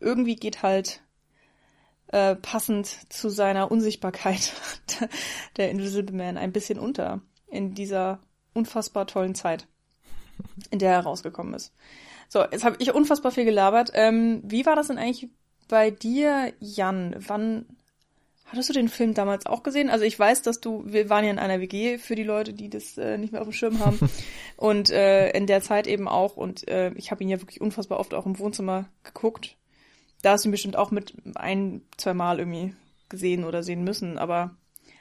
irgendwie 0.00 0.36
geht 0.36 0.62
halt 0.62 1.02
äh, 2.08 2.36
passend 2.36 3.12
zu 3.12 3.28
seiner 3.28 3.70
Unsichtbarkeit 3.70 4.52
der 5.56 5.70
Invisible 5.70 6.16
Man 6.16 6.36
ein 6.36 6.52
bisschen 6.52 6.78
unter 6.78 7.22
in 7.48 7.74
dieser 7.74 8.20
unfassbar 8.52 9.06
tollen 9.06 9.34
Zeit, 9.34 9.66
in 10.70 10.78
der 10.78 10.92
er 10.92 11.00
rausgekommen 11.00 11.54
ist. 11.54 11.72
So, 12.28 12.42
jetzt 12.42 12.64
habe 12.64 12.76
ich 12.78 12.92
unfassbar 12.92 13.32
viel 13.32 13.44
gelabert. 13.44 13.90
Ähm, 13.94 14.42
wie 14.44 14.66
war 14.66 14.76
das 14.76 14.88
denn 14.88 14.98
eigentlich 14.98 15.30
bei 15.68 15.90
dir, 15.90 16.52
Jan? 16.60 17.14
Wann 17.18 17.66
Hattest 18.46 18.68
du 18.68 18.72
den 18.74 18.88
Film 18.88 19.14
damals 19.14 19.46
auch 19.46 19.62
gesehen? 19.62 19.88
Also 19.88 20.04
ich 20.04 20.18
weiß, 20.18 20.42
dass 20.42 20.60
du, 20.60 20.84
wir 20.86 21.08
waren 21.08 21.24
ja 21.24 21.30
in 21.30 21.38
einer 21.38 21.60
WG 21.60 21.98
für 21.98 22.14
die 22.14 22.22
Leute, 22.22 22.52
die 22.52 22.68
das 22.68 22.98
äh, 22.98 23.16
nicht 23.16 23.32
mehr 23.32 23.40
auf 23.40 23.48
dem 23.48 23.52
Schirm 23.52 23.78
haben. 23.80 23.98
und 24.56 24.90
äh, 24.90 25.30
in 25.30 25.46
der 25.46 25.62
Zeit 25.62 25.86
eben 25.86 26.08
auch. 26.08 26.36
Und 26.36 26.68
äh, 26.68 26.92
ich 26.94 27.10
habe 27.10 27.22
ihn 27.22 27.30
ja 27.30 27.40
wirklich 27.40 27.60
unfassbar 27.60 27.98
oft 27.98 28.12
auch 28.12 28.26
im 28.26 28.38
Wohnzimmer 28.38 28.88
geguckt. 29.02 29.56
Da 30.22 30.32
hast 30.32 30.44
du 30.44 30.48
ihn 30.48 30.52
bestimmt 30.52 30.76
auch 30.76 30.90
mit 30.90 31.14
ein, 31.36 31.82
zwei 31.96 32.14
Mal 32.14 32.38
irgendwie 32.38 32.74
gesehen 33.08 33.44
oder 33.44 33.62
sehen 33.62 33.82
müssen. 33.82 34.18
Aber 34.18 34.56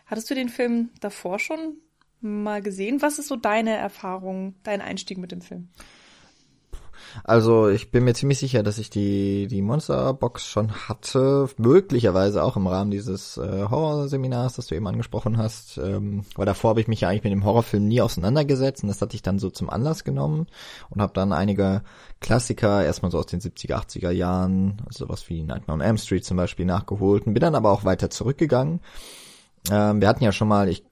hattest 0.06 0.30
du 0.30 0.36
den 0.36 0.50
Film 0.50 0.90
davor 1.02 1.38
schon 1.38 1.78
mal 2.22 2.62
gesehen? 2.62 3.02
Was 3.02 3.20
ist 3.20 3.28
so 3.28 3.36
deine 3.36 3.76
Erfahrung, 3.76 4.56
dein 4.64 4.82
Einstieg 4.82 5.18
mit 5.18 5.32
dem 5.32 5.42
Film? 5.42 5.70
Also 7.24 7.70
ich 7.70 7.92
bin 7.92 8.04
mir 8.04 8.14
ziemlich 8.14 8.40
sicher, 8.40 8.64
dass 8.64 8.78
ich 8.78 8.90
die, 8.90 9.48
die 9.48 9.62
Monsterbox 9.62 10.46
schon 10.46 10.72
hatte, 10.88 11.48
möglicherweise 11.58 12.44
auch 12.44 12.58
im 12.58 12.68
Rahmen 12.68 12.92
dieses 12.92 13.38
äh, 13.38 13.66
Horrorseminars, 13.70 14.56
das 14.56 14.68
du 14.68 14.76
eben 14.76 14.88
angesprochen 14.88 15.38
hast, 15.38 15.78
ähm, 15.78 16.26
weil 16.36 16.46
davor 16.46 16.72
habe 16.72 16.82
ich 16.82 16.88
mich 16.88 17.02
ja 17.02 17.10
eigentlich 17.10 17.24
mit 17.24 17.34
dem 17.34 17.46
Horrorfilm 17.46 17.88
nie 17.88 18.02
auseinandergesetzt 18.02 18.84
und 18.84 18.90
das 18.90 19.02
hatte 19.02 19.16
ich 19.16 19.22
dann 19.22 19.40
so 19.40 19.50
zum 19.50 19.70
Anlass 19.70 20.04
genommen 20.04 20.48
und 20.90 21.02
habe 21.02 21.14
dann 21.14 21.34
einige 21.34 21.84
Klassiker 22.20 22.84
erstmal 22.84 23.12
so 23.12 23.20
aus 23.20 23.28
den 23.28 23.42
70er, 23.42 23.76
80er 23.76 24.12
Jahren, 24.12 24.82
also 24.86 25.06
sowas 25.06 25.30
wie 25.30 25.44
Nightmare 25.44 25.80
on 25.80 25.82
Elm 25.82 25.98
Street 25.98 26.26
zum 26.26 26.38
Beispiel 26.38 26.66
nachgeholt 26.66 27.28
und 27.28 27.34
bin 27.34 27.42
dann 27.42 27.56
aber 27.56 27.72
auch 27.72 27.86
weiter 27.86 28.10
zurückgegangen. 28.10 28.80
Ähm, 29.72 30.02
wir 30.02 30.08
hatten 30.08 30.24
ja 30.24 30.32
schon 30.32 30.48
mal, 30.48 30.68
ich 30.70 30.84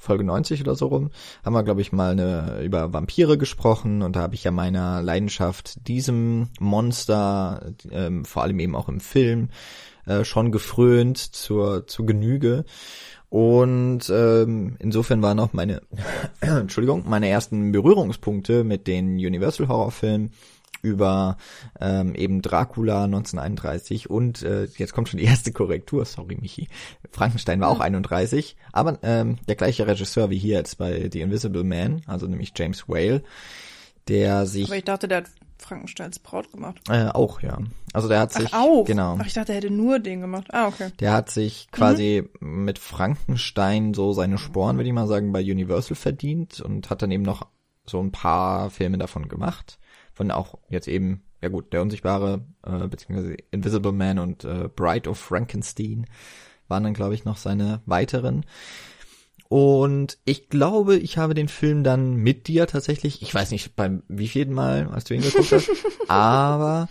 Folge 0.00 0.24
90 0.24 0.62
oder 0.62 0.74
so 0.74 0.86
rum, 0.86 1.10
haben 1.44 1.52
wir, 1.52 1.62
glaube 1.62 1.82
ich, 1.82 1.92
mal 1.92 2.12
eine, 2.12 2.62
über 2.62 2.92
Vampire 2.92 3.36
gesprochen 3.36 4.02
und 4.02 4.16
da 4.16 4.20
habe 4.20 4.34
ich 4.34 4.42
ja 4.42 4.50
meiner 4.50 5.02
Leidenschaft 5.02 5.86
diesem 5.86 6.48
Monster, 6.58 7.72
ähm, 7.90 8.24
vor 8.24 8.42
allem 8.42 8.58
eben 8.58 8.74
auch 8.74 8.88
im 8.88 9.00
Film, 9.00 9.50
äh, 10.06 10.24
schon 10.24 10.50
gefrönt 10.52 11.18
zur, 11.18 11.86
zur 11.86 12.06
Genüge. 12.06 12.64
Und 13.28 14.10
ähm, 14.10 14.76
insofern 14.80 15.22
waren 15.22 15.38
auch 15.38 15.52
meine, 15.52 15.82
Entschuldigung, 16.40 17.04
meine 17.06 17.28
ersten 17.28 17.70
Berührungspunkte 17.70 18.64
mit 18.64 18.86
den 18.86 19.14
Universal 19.14 19.68
Horrorfilmen 19.68 20.32
über 20.82 21.36
ähm, 21.80 22.14
eben 22.14 22.42
Dracula 22.42 23.04
1931 23.04 24.10
und 24.10 24.42
äh, 24.42 24.64
jetzt 24.76 24.92
kommt 24.92 25.08
schon 25.08 25.18
die 25.18 25.26
erste 25.26 25.52
Korrektur, 25.52 26.04
sorry 26.04 26.36
Michi. 26.40 26.68
Frankenstein 27.10 27.60
war 27.60 27.68
auch 27.68 27.80
31, 27.80 28.56
aber 28.72 28.98
ähm, 29.02 29.36
der 29.48 29.56
gleiche 29.56 29.86
Regisseur 29.86 30.30
wie 30.30 30.38
hier 30.38 30.58
jetzt 30.58 30.78
bei 30.78 31.08
The 31.10 31.20
Invisible 31.20 31.64
Man, 31.64 32.02
also 32.06 32.26
nämlich 32.26 32.52
James 32.56 32.88
Whale, 32.88 33.22
der 34.08 34.46
sich. 34.46 34.66
Aber 34.66 34.76
ich 34.76 34.84
dachte, 34.84 35.08
der 35.08 35.18
hat 35.18 35.30
Frankensteins 35.58 36.18
Braut 36.18 36.50
gemacht. 36.50 36.80
Äh, 36.88 37.08
auch, 37.08 37.42
ja. 37.42 37.58
Also 37.92 38.08
der 38.08 38.20
hat 38.20 38.32
sich. 38.32 38.48
Ach, 38.52 38.62
auch. 38.64 38.84
Genau. 38.84 39.18
Ach, 39.20 39.26
ich 39.26 39.34
dachte, 39.34 39.52
er 39.52 39.56
hätte 39.56 39.70
nur 39.70 39.98
den 39.98 40.20
gemacht. 40.20 40.46
Ah, 40.50 40.68
okay. 40.68 40.90
Der 41.00 41.12
hat 41.12 41.30
sich 41.30 41.68
quasi 41.70 42.28
mhm. 42.40 42.64
mit 42.64 42.78
Frankenstein 42.78 43.94
so 43.94 44.12
seine 44.12 44.38
Sporen, 44.38 44.76
würde 44.76 44.88
ich 44.88 44.94
mal 44.94 45.06
sagen, 45.06 45.32
bei 45.32 45.42
Universal 45.42 45.96
verdient 45.96 46.60
und 46.60 46.90
hat 46.90 47.02
dann 47.02 47.10
eben 47.10 47.22
noch 47.22 47.46
so 47.86 48.00
ein 48.00 48.12
paar 48.12 48.70
Filme 48.70 48.98
davon 48.98 49.28
gemacht 49.28 49.79
von 50.20 50.30
auch 50.30 50.58
jetzt 50.68 50.86
eben, 50.86 51.22
ja 51.40 51.48
gut, 51.48 51.72
der 51.72 51.80
Unsichtbare, 51.80 52.42
äh, 52.62 52.86
beziehungsweise 52.88 53.36
Invisible 53.50 53.92
Man 53.92 54.18
und 54.18 54.44
äh, 54.44 54.68
Bride 54.68 55.08
of 55.08 55.18
Frankenstein 55.18 56.04
waren 56.68 56.84
dann, 56.84 56.92
glaube 56.92 57.14
ich, 57.14 57.24
noch 57.24 57.38
seine 57.38 57.80
weiteren. 57.86 58.44
Und 59.48 60.18
ich 60.26 60.50
glaube, 60.50 60.98
ich 60.98 61.16
habe 61.16 61.32
den 61.32 61.48
Film 61.48 61.84
dann 61.84 62.16
mit 62.16 62.48
dir 62.48 62.66
tatsächlich, 62.66 63.22
ich 63.22 63.34
weiß 63.34 63.50
nicht 63.50 63.76
beim 63.76 64.02
wievielten 64.08 64.52
Mal, 64.52 64.88
als 64.88 65.04
du 65.04 65.14
ihn 65.14 65.22
geguckt 65.22 65.52
hast, 65.52 65.70
aber 66.08 66.90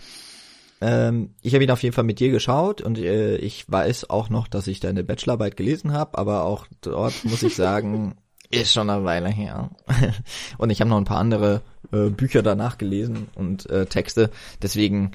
ähm, 0.80 1.36
ich 1.40 1.54
habe 1.54 1.62
ihn 1.62 1.70
auf 1.70 1.84
jeden 1.84 1.94
Fall 1.94 2.02
mit 2.02 2.18
dir 2.18 2.32
geschaut 2.32 2.80
und 2.80 2.98
äh, 2.98 3.36
ich 3.36 3.70
weiß 3.70 4.10
auch 4.10 4.28
noch, 4.28 4.48
dass 4.48 4.66
ich 4.66 4.80
deine 4.80 5.04
Bachelorarbeit 5.04 5.56
gelesen 5.56 5.92
habe, 5.92 6.18
aber 6.18 6.42
auch 6.42 6.66
dort 6.80 7.24
muss 7.24 7.44
ich 7.44 7.54
sagen, 7.54 8.16
ist 8.50 8.72
schon 8.72 8.90
eine 8.90 9.04
Weile 9.04 9.28
her. 9.28 9.70
und 10.58 10.70
ich 10.70 10.80
habe 10.80 10.90
noch 10.90 10.98
ein 10.98 11.04
paar 11.04 11.20
andere 11.20 11.62
äh, 11.92 12.10
Bücher 12.10 12.42
danach 12.42 12.78
gelesen 12.78 13.28
und 13.34 13.68
äh, 13.70 13.86
Texte. 13.86 14.30
Deswegen 14.62 15.12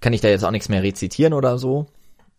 kann 0.00 0.12
ich 0.12 0.20
da 0.20 0.28
jetzt 0.28 0.44
auch 0.44 0.50
nichts 0.50 0.68
mehr 0.68 0.82
rezitieren 0.82 1.32
oder 1.32 1.58
so. 1.58 1.86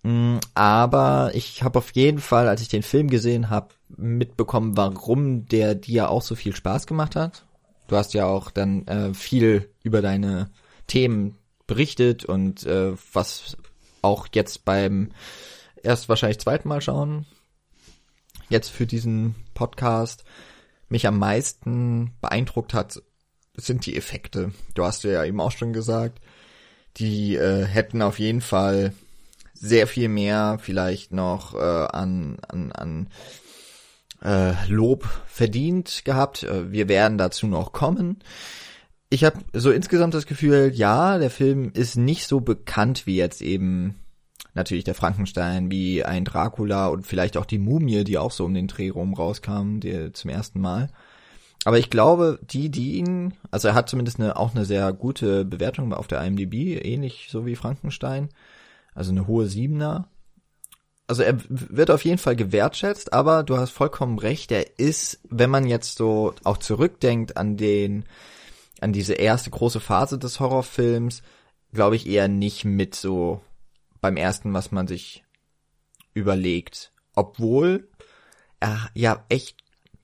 Mm, 0.04 0.38
aber 0.54 1.32
ich 1.34 1.64
habe 1.64 1.80
auf 1.80 1.92
jeden 1.92 2.20
Fall, 2.20 2.48
als 2.48 2.62
ich 2.62 2.70
den 2.70 2.84
Film 2.84 3.10
gesehen 3.10 3.50
habe, 3.50 3.70
mitbekommen, 3.98 4.78
warum 4.78 5.46
der 5.46 5.76
dir 5.76 6.10
auch 6.10 6.22
so 6.22 6.36
viel 6.36 6.56
Spaß 6.56 6.88
gemacht 6.88 7.16
hat. 7.16 7.46
Du 7.88 7.96
hast 7.96 8.14
ja 8.14 8.26
auch 8.26 8.52
dann 8.52 8.88
äh, 8.88 9.14
viel 9.14 9.70
über 9.84 10.02
deine 10.02 10.52
Themen 10.88 11.36
berichtet 11.68 12.26
und 12.26 12.66
äh, 12.66 12.94
was 13.14 13.58
auch 14.02 14.28
jetzt 14.34 14.64
beim 14.66 15.12
erst 15.84 16.10
wahrscheinlich 16.10 16.40
zweiten 16.40 16.68
Mal 16.68 16.82
schauen, 16.82 17.26
jetzt 18.50 18.70
für 18.70 18.86
diesen 18.86 19.36
Podcast 19.54 20.24
mich 20.90 21.08
am 21.08 21.20
meisten 21.20 22.14
beeindruckt 22.22 22.74
hat, 22.74 23.02
sind 23.56 23.86
die 23.86 23.96
Effekte. 23.96 24.52
Du 24.74 24.84
hast 24.84 25.04
ja 25.04 25.24
eben 25.24 25.42
auch 25.42 25.52
schon 25.52 25.74
gesagt, 25.74 26.20
die 26.98 27.36
äh, 27.36 27.66
hätten 27.66 28.02
auf 28.02 28.20
jeden 28.20 28.42
Fall 28.42 28.94
sehr 29.54 29.88
viel 29.88 30.10
mehr 30.10 30.58
vielleicht 30.62 31.12
noch 31.12 31.54
äh, 31.54 31.58
an, 31.58 32.38
an, 32.48 32.72
an 32.72 33.10
äh, 34.24 34.54
Lob 34.68 35.08
verdient 35.28 36.04
gehabt. 36.06 36.44
Äh, 36.44 36.72
wir 36.72 36.88
werden 36.88 37.18
dazu 37.18 37.48
noch 37.48 37.72
kommen. 37.72 38.20
Ich 39.10 39.24
habe 39.24 39.40
so 39.54 39.72
insgesamt 39.72 40.14
das 40.14 40.28
Gefühl, 40.28 40.72
ja, 40.74 41.18
der 41.18 41.32
Film 41.32 41.72
ist 41.74 41.96
nicht 41.96 42.28
so 42.28 42.42
bekannt 42.42 43.08
wie 43.08 43.16
jetzt 43.16 43.42
eben 43.42 43.96
natürlich 44.54 44.84
der 44.84 44.96
Frankenstein, 44.96 45.72
wie 45.72 46.04
ein 46.04 46.26
Dracula 46.26 46.88
und 46.88 47.06
vielleicht 47.08 47.38
auch 47.38 47.46
die 47.46 47.58
Mumie, 47.58 48.04
die 48.04 48.18
auch 48.18 48.32
so 48.32 48.46
um 48.46 48.54
den 48.54 48.68
Dreh 48.68 48.90
rum 48.90 49.14
rauskam, 49.14 49.80
die 49.80 50.12
zum 50.14 50.30
ersten 50.30 50.60
Mal. 50.60 50.90
Aber 51.66 51.78
ich 51.78 51.90
glaube, 51.90 52.40
die, 52.42 52.70
die 52.70 52.98
ihn, 52.98 53.34
also 53.52 53.68
er 53.68 53.74
hat 53.74 53.90
zumindest 53.90 54.20
eine, 54.20 54.38
auch 54.38 54.56
eine 54.56 54.66
sehr 54.66 54.94
gute 54.94 55.44
Bewertung 55.44 55.94
auf 55.94 56.08
der 56.08 56.24
IMDb, 56.24 56.84
ähnlich 56.84 57.28
so 57.30 57.46
wie 57.46 57.56
Frankenstein. 57.56 58.30
Also 58.94 59.12
eine 59.12 59.28
hohe 59.28 59.48
Siebener. 59.48 60.08
Also 61.08 61.24
er 61.24 61.38
wird 61.50 61.92
auf 61.92 62.06
jeden 62.06 62.18
Fall 62.18 62.36
gewertschätzt, 62.36 63.14
aber 63.14 63.44
du 63.44 63.58
hast 63.58 63.72
vollkommen 63.72 64.20
recht, 64.20 64.52
er 64.52 64.80
ist, 64.80 65.20
wenn 65.30 65.50
man 65.50 65.66
jetzt 65.66 65.98
so 65.98 66.34
auch 66.44 66.58
zurückdenkt 66.58 67.36
an 67.36 67.58
den, 67.58 68.06
an 68.80 68.94
diese 68.94 69.14
erste 69.14 69.50
große 69.50 69.80
Phase 69.80 70.20
des 70.20 70.40
Horrorfilms, 70.40 71.24
glaube 71.74 71.96
ich 71.96 72.08
eher 72.08 72.28
nicht 72.28 72.64
mit 72.64 72.96
so 72.96 73.42
beim 74.02 74.18
ersten, 74.18 74.54
was 74.54 74.72
man 74.72 74.88
sich 74.88 75.24
überlegt. 76.14 76.92
Obwohl 77.16 77.90
er 78.60 78.90
ja 78.94 79.26
echt 79.30 79.58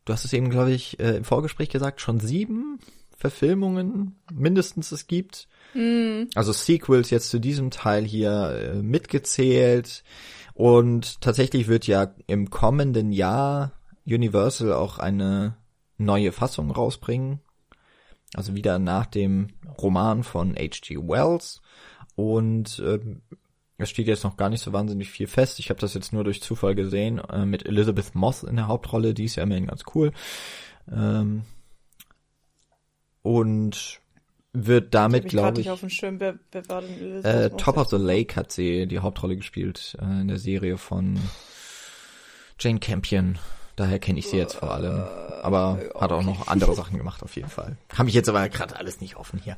du 0.05 0.13
hast 0.13 0.25
es 0.25 0.33
eben, 0.33 0.49
glaube 0.49 0.71
ich, 0.71 0.99
äh, 0.99 1.17
im 1.17 1.23
Vorgespräch 1.23 1.69
gesagt, 1.69 2.01
schon 2.01 2.19
sieben 2.19 2.79
Verfilmungen 3.17 4.15
mindestens 4.31 4.91
es 4.91 5.07
gibt. 5.07 5.47
Mm. 5.73 6.23
Also 6.35 6.51
Sequels 6.51 7.09
jetzt 7.09 7.29
zu 7.29 7.39
diesem 7.39 7.71
Teil 7.71 8.05
hier 8.05 8.51
äh, 8.51 8.81
mitgezählt. 8.81 10.03
Und 10.53 11.21
tatsächlich 11.21 11.67
wird 11.67 11.87
ja 11.87 12.13
im 12.27 12.49
kommenden 12.49 13.11
Jahr 13.11 13.73
Universal 14.05 14.73
auch 14.73 14.99
eine 14.99 15.57
neue 15.97 16.31
Fassung 16.31 16.71
rausbringen. 16.71 17.39
Also 18.33 18.55
wieder 18.55 18.79
nach 18.79 19.05
dem 19.05 19.47
Roman 19.81 20.23
von 20.23 20.55
H.G. 20.55 20.97
Wells. 20.97 21.61
Und 22.15 22.79
äh, 22.79 22.99
es 23.77 23.89
steht 23.89 24.07
jetzt 24.07 24.23
noch 24.23 24.37
gar 24.37 24.49
nicht 24.49 24.61
so 24.61 24.71
wahnsinnig 24.73 25.09
viel 25.09 25.27
fest. 25.27 25.59
Ich 25.59 25.69
habe 25.69 25.79
das 25.79 25.93
jetzt 25.93 26.13
nur 26.13 26.23
durch 26.23 26.41
Zufall 26.41 26.75
gesehen 26.75 27.19
äh, 27.19 27.45
mit 27.45 27.65
Elizabeth 27.65 28.15
Moss 28.15 28.43
in 28.43 28.55
der 28.55 28.67
Hauptrolle. 28.67 29.13
Die 29.13 29.25
ist 29.25 29.35
ja 29.35 29.43
immerhin 29.43 29.67
ganz 29.67 29.83
cool. 29.93 30.11
Ähm, 30.91 31.43
und 33.21 33.99
wird 34.53 34.93
damit, 34.93 35.27
glaube 35.27 35.59
ich, 35.59 35.65
glaub 35.65 35.83
ich 35.83 36.01
war 36.01 36.81
denn 36.81 37.25
äh, 37.25 37.49
Top 37.51 37.77
of 37.77 37.89
the 37.89 37.97
Lake 37.97 38.37
hat 38.37 38.53
sie 38.53 38.87
die 38.87 38.99
Hauptrolle 38.99 39.35
gespielt 39.35 39.97
äh, 39.99 40.21
in 40.21 40.29
der 40.29 40.37
Serie 40.37 40.77
von 40.77 41.19
Jane 42.59 42.79
Campion. 42.79 43.37
Daher 43.75 43.99
kenne 43.99 44.19
ich 44.19 44.29
sie 44.29 44.37
jetzt 44.37 44.55
vor 44.55 44.71
allem. 44.71 45.03
Aber 45.43 45.73
okay. 45.73 45.89
hat 45.99 46.11
auch 46.13 46.23
noch 46.23 46.47
andere 46.47 46.73
Sachen 46.75 46.97
gemacht 46.97 47.21
auf 47.23 47.35
jeden 47.35 47.49
Fall. 47.49 47.75
Habe 47.93 48.07
ich 48.07 48.15
jetzt 48.15 48.29
aber 48.29 48.47
gerade 48.47 48.77
alles 48.77 49.01
nicht 49.01 49.17
offen 49.17 49.41
hier. 49.43 49.55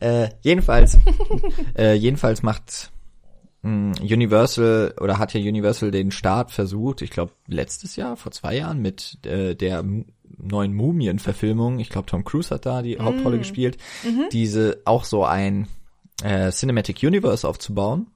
Äh, 0.00 0.30
jedenfalls, 0.40 0.98
äh, 1.78 1.94
jedenfalls 1.94 2.42
macht 2.42 2.90
Universal 3.62 4.94
oder 5.00 5.18
hat 5.18 5.34
ja 5.34 5.40
Universal 5.40 5.90
den 5.90 6.10
Start 6.10 6.50
versucht, 6.50 7.02
ich 7.02 7.10
glaube 7.10 7.32
letztes 7.46 7.96
Jahr, 7.96 8.16
vor 8.16 8.32
zwei 8.32 8.56
Jahren, 8.56 8.80
mit 8.80 9.18
äh, 9.26 9.54
der 9.54 9.84
neuen 10.38 10.74
Mumien-Verfilmung. 10.74 11.78
Ich 11.78 11.90
glaube, 11.90 12.06
Tom 12.06 12.24
Cruise 12.24 12.54
hat 12.54 12.64
da 12.64 12.80
die 12.80 12.96
mm. 12.96 13.02
Hauptrolle 13.02 13.38
gespielt. 13.38 13.76
Mhm. 14.04 14.28
Diese 14.32 14.80
auch 14.86 15.04
so 15.04 15.24
ein 15.24 15.68
äh, 16.22 16.50
Cinematic 16.50 17.02
Universe 17.02 17.46
aufzubauen. 17.46 18.06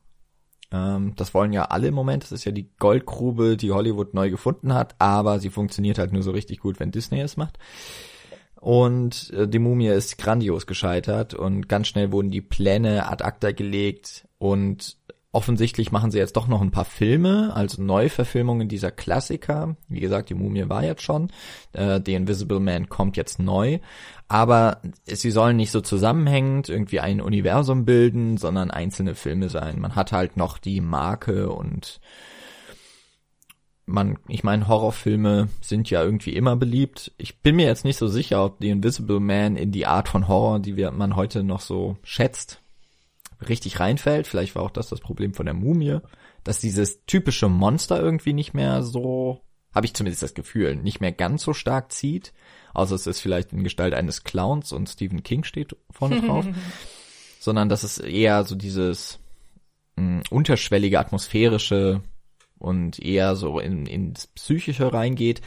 Ähm, 0.73 1.13
das 1.17 1.35
wollen 1.35 1.53
ja 1.53 1.67
alle 1.67 1.89
im 1.89 1.95
Moment. 1.95 2.23
Das 2.23 2.33
ist 2.33 2.45
ja 2.45 2.53
die 2.53 2.71
Goldgrube, 2.79 3.57
die 3.57 3.73
Hollywood 3.73 4.15
neu 4.15 4.31
gefunden 4.31 4.73
hat, 4.73 4.95
aber 4.99 5.41
sie 5.41 5.51
funktioniert 5.51 5.99
halt 5.99 6.13
nur 6.13 6.23
so 6.23 6.31
richtig 6.31 6.61
gut, 6.61 6.81
wenn 6.81 6.91
Disney 6.91 7.21
es 7.21 7.37
macht. 7.37 7.59
Und 8.61 9.31
äh, 9.35 9.47
die 9.47 9.59
Mumie 9.59 9.89
ist 9.89 10.17
grandios 10.17 10.67
gescheitert 10.67 11.35
und 11.35 11.69
ganz 11.69 11.89
schnell 11.89 12.13
wurden 12.13 12.31
die 12.31 12.41
Pläne 12.41 13.11
ad 13.11 13.23
acta 13.23 13.53
gelegt 13.53 14.27
und 14.39 14.97
offensichtlich 15.35 15.93
machen 15.93 16.11
sie 16.11 16.19
jetzt 16.19 16.37
doch 16.37 16.47
noch 16.47 16.63
ein 16.63 16.71
paar 16.71 16.85
Filme, 16.85 17.53
also 17.55 17.83
Neuverfilmungen 17.83 18.69
dieser 18.69 18.91
Klassiker. 18.91 19.77
Wie 19.89 20.01
gesagt, 20.01 20.31
die 20.31 20.35
Mumie 20.35 20.69
war 20.69 20.85
jetzt 20.85 21.03
schon. 21.03 21.31
Äh, 21.73 22.01
The 22.05 22.15
Invisible 22.15 22.61
Man 22.61 22.89
kommt 22.89 23.17
jetzt 23.17 23.39
neu. 23.39 23.79
Aber 24.29 24.81
sie 25.05 25.31
sollen 25.31 25.57
nicht 25.57 25.71
so 25.71 25.81
zusammenhängend 25.81 26.69
irgendwie 26.69 27.01
ein 27.01 27.21
Universum 27.21 27.85
bilden, 27.85 28.37
sondern 28.37 28.71
einzelne 28.71 29.15
Filme 29.15 29.49
sein. 29.49 29.81
Man 29.81 29.95
hat 29.95 30.13
halt 30.13 30.37
noch 30.37 30.59
die 30.59 30.81
Marke 30.81 31.51
und 31.51 32.01
man, 33.87 34.19
ich 34.29 34.45
meine, 34.45 34.67
Horrorfilme 34.67 35.49
sind 35.61 35.91
ja 35.91 36.03
irgendwie 36.03 36.35
immer 36.35 36.57
beliebt. 36.57 37.13
Ich 37.19 37.41
bin 37.41 37.57
mir 37.57 37.67
jetzt 37.67 37.85
nicht 37.85 37.99
so 37.99 38.07
sicher, 38.07 38.45
ob 38.45 38.57
The 38.61 38.71
Invisible 38.71 39.21
Man 39.21 39.57
in 39.57 39.73
die 39.73 39.87
Art 39.87 40.09
von 40.09 40.27
Horror, 40.27 40.61
die 40.61 40.77
wir, 40.77 40.91
man 40.91 41.17
heute 41.17 41.43
noch 41.43 41.61
so 41.61 41.99
schätzt, 42.03 42.63
richtig 43.49 43.81
reinfällt. 43.81 44.27
Vielleicht 44.27 44.55
war 44.55 44.63
auch 44.63 44.71
das 44.71 44.89
das 44.89 45.01
Problem 45.01 45.35
von 45.35 45.47
der 45.47 45.55
Mumie, 45.55 45.99
dass 46.43 46.59
dieses 46.59 47.05
typische 47.07 47.49
Monster 47.49 48.01
irgendwie 48.01 48.33
nicht 48.33 48.55
mehr 48.55 48.83
so, 48.83 49.43
habe 49.75 49.87
ich 49.87 49.95
zumindest 49.95 50.23
das 50.23 50.35
Gefühl, 50.35 50.77
nicht 50.77 51.01
mehr 51.01 51.13
ganz 51.13 51.43
so 51.43 51.53
stark 51.53 51.93
zieht. 51.93 52.33
Außer 52.75 52.95
es 52.95 53.07
ist 53.07 53.21
vielleicht 53.21 53.53
in 53.53 53.65
Gestalt 53.65 53.95
eines 53.95 54.25
Clowns 54.25 54.73
und 54.73 54.89
Stephen 54.89 55.23
King 55.23 55.45
steht 55.45 55.77
vorne 55.91 56.21
drauf. 56.21 56.47
sondern 57.45 57.69
dass 57.69 57.83
es 57.83 57.99
eher 57.99 58.45
so 58.45 58.55
dieses 58.55 59.19
mh, 59.97 60.23
unterschwellige, 60.31 60.99
atmosphärische 60.99 62.01
und 62.59 62.99
eher 62.99 63.37
so 63.37 63.59
in, 63.59 63.85
ins 63.85 64.29
Psychische 64.29 64.93
reingeht. 64.93 65.43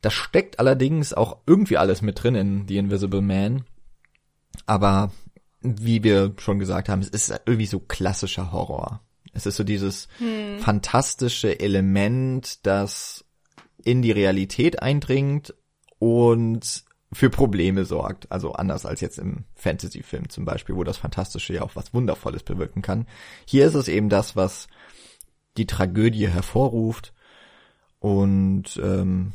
Das 0.00 0.14
steckt 0.14 0.60
allerdings 0.60 1.12
auch 1.12 1.38
irgendwie 1.46 1.78
alles 1.78 2.00
mit 2.00 2.22
drin 2.22 2.36
in 2.36 2.68
The 2.68 2.78
Invisible 2.78 3.22
Man. 3.22 3.64
Aber 4.66 5.10
wie 5.80 6.02
wir 6.02 6.34
schon 6.38 6.58
gesagt 6.58 6.88
haben, 6.88 7.00
es 7.00 7.08
ist 7.08 7.30
irgendwie 7.46 7.66
so 7.66 7.80
klassischer 7.80 8.52
Horror. 8.52 9.00
Es 9.32 9.46
ist 9.46 9.56
so 9.56 9.64
dieses 9.64 10.08
hm. 10.18 10.58
fantastische 10.60 11.60
Element, 11.60 12.64
das 12.66 13.24
in 13.84 14.02
die 14.02 14.12
Realität 14.12 14.82
eindringt 14.82 15.54
und 15.98 16.84
für 17.12 17.30
Probleme 17.30 17.84
sorgt. 17.84 18.30
Also 18.32 18.52
anders 18.52 18.84
als 18.84 19.00
jetzt 19.00 19.18
im 19.18 19.44
Fantasy-Film 19.54 20.28
zum 20.28 20.44
Beispiel, 20.44 20.74
wo 20.74 20.84
das 20.84 20.96
Fantastische 20.96 21.54
ja 21.54 21.62
auch 21.62 21.76
was 21.76 21.94
Wundervolles 21.94 22.42
bewirken 22.42 22.82
kann. 22.82 23.06
Hier 23.46 23.66
ist 23.66 23.74
es 23.74 23.88
eben 23.88 24.08
das, 24.08 24.36
was 24.36 24.68
die 25.56 25.66
Tragödie 25.66 26.28
hervorruft. 26.28 27.12
Und 28.00 28.80
ähm, 28.82 29.32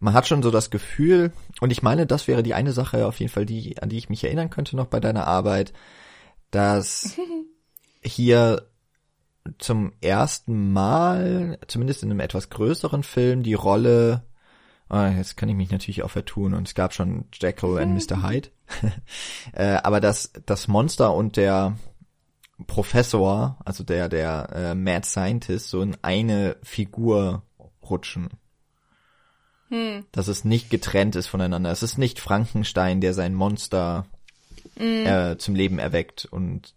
man 0.00 0.14
hat 0.14 0.28
schon 0.28 0.42
so 0.42 0.50
das 0.50 0.70
Gefühl, 0.70 1.32
und 1.60 1.70
ich 1.70 1.82
meine, 1.82 2.06
das 2.06 2.28
wäre 2.28 2.42
die 2.42 2.54
eine 2.54 2.72
Sache 2.72 3.06
auf 3.06 3.18
jeden 3.18 3.32
Fall, 3.32 3.46
die, 3.46 3.80
an 3.82 3.88
die 3.88 3.98
ich 3.98 4.08
mich 4.08 4.24
erinnern 4.24 4.50
könnte 4.50 4.76
noch 4.76 4.86
bei 4.86 5.00
deiner 5.00 5.26
Arbeit, 5.26 5.72
dass 6.50 7.16
hier 8.02 8.68
zum 9.58 9.92
ersten 10.00 10.72
Mal, 10.72 11.58
zumindest 11.66 12.02
in 12.02 12.10
einem 12.10 12.20
etwas 12.20 12.50
größeren 12.50 13.02
Film, 13.02 13.42
die 13.42 13.54
Rolle, 13.54 14.24
oh, 14.90 15.02
jetzt 15.16 15.36
kann 15.36 15.48
ich 15.48 15.56
mich 15.56 15.70
natürlich 15.70 16.02
auch 16.02 16.10
vertun, 16.10 16.54
und 16.54 16.68
es 16.68 16.74
gab 16.74 16.94
schon 16.94 17.24
Jekyll 17.32 17.80
und 17.80 17.94
Mr. 18.10 18.22
Hyde, 18.22 18.50
äh, 19.52 19.78
aber 19.82 20.00
dass 20.00 20.32
das 20.46 20.68
Monster 20.68 21.14
und 21.14 21.36
der 21.36 21.76
Professor, 22.66 23.58
also 23.64 23.84
der, 23.84 24.08
der 24.08 24.48
äh, 24.52 24.74
Mad 24.74 25.06
Scientist, 25.06 25.70
so 25.70 25.80
in 25.80 25.96
eine 26.02 26.56
Figur 26.62 27.42
rutschen. 27.82 28.28
Hm. 29.68 30.04
Dass 30.12 30.28
es 30.28 30.44
nicht 30.44 30.70
getrennt 30.70 31.16
ist 31.16 31.26
voneinander. 31.26 31.70
Es 31.70 31.82
ist 31.82 31.98
nicht 31.98 32.20
Frankenstein, 32.20 33.00
der 33.00 33.14
sein 33.14 33.34
Monster 33.34 34.06
hm. 34.76 35.06
äh, 35.06 35.38
zum 35.38 35.54
Leben 35.54 35.78
erweckt 35.78 36.26
und 36.30 36.74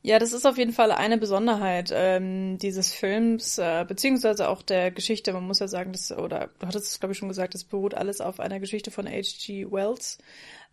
ja, 0.00 0.18
das 0.18 0.32
ist 0.32 0.46
auf 0.46 0.56
jeden 0.56 0.72
Fall 0.72 0.92
eine 0.92 1.18
Besonderheit 1.18 1.90
ähm, 1.92 2.56
dieses 2.58 2.92
Films, 2.92 3.58
äh, 3.58 3.84
beziehungsweise 3.86 4.48
auch 4.48 4.62
der 4.62 4.92
Geschichte. 4.92 5.32
Man 5.32 5.46
muss 5.46 5.58
ja 5.58 5.66
sagen, 5.66 5.92
das, 5.92 6.12
oder 6.12 6.50
du 6.60 6.66
hattest 6.66 6.86
es, 6.86 7.00
glaube 7.00 7.12
ich, 7.12 7.18
schon 7.18 7.28
gesagt, 7.28 7.54
das 7.54 7.64
beruht 7.64 7.94
alles 7.94 8.20
auf 8.20 8.38
einer 8.38 8.60
Geschichte 8.60 8.92
von 8.92 9.06
H.G. 9.06 9.66
Wells. 9.70 10.18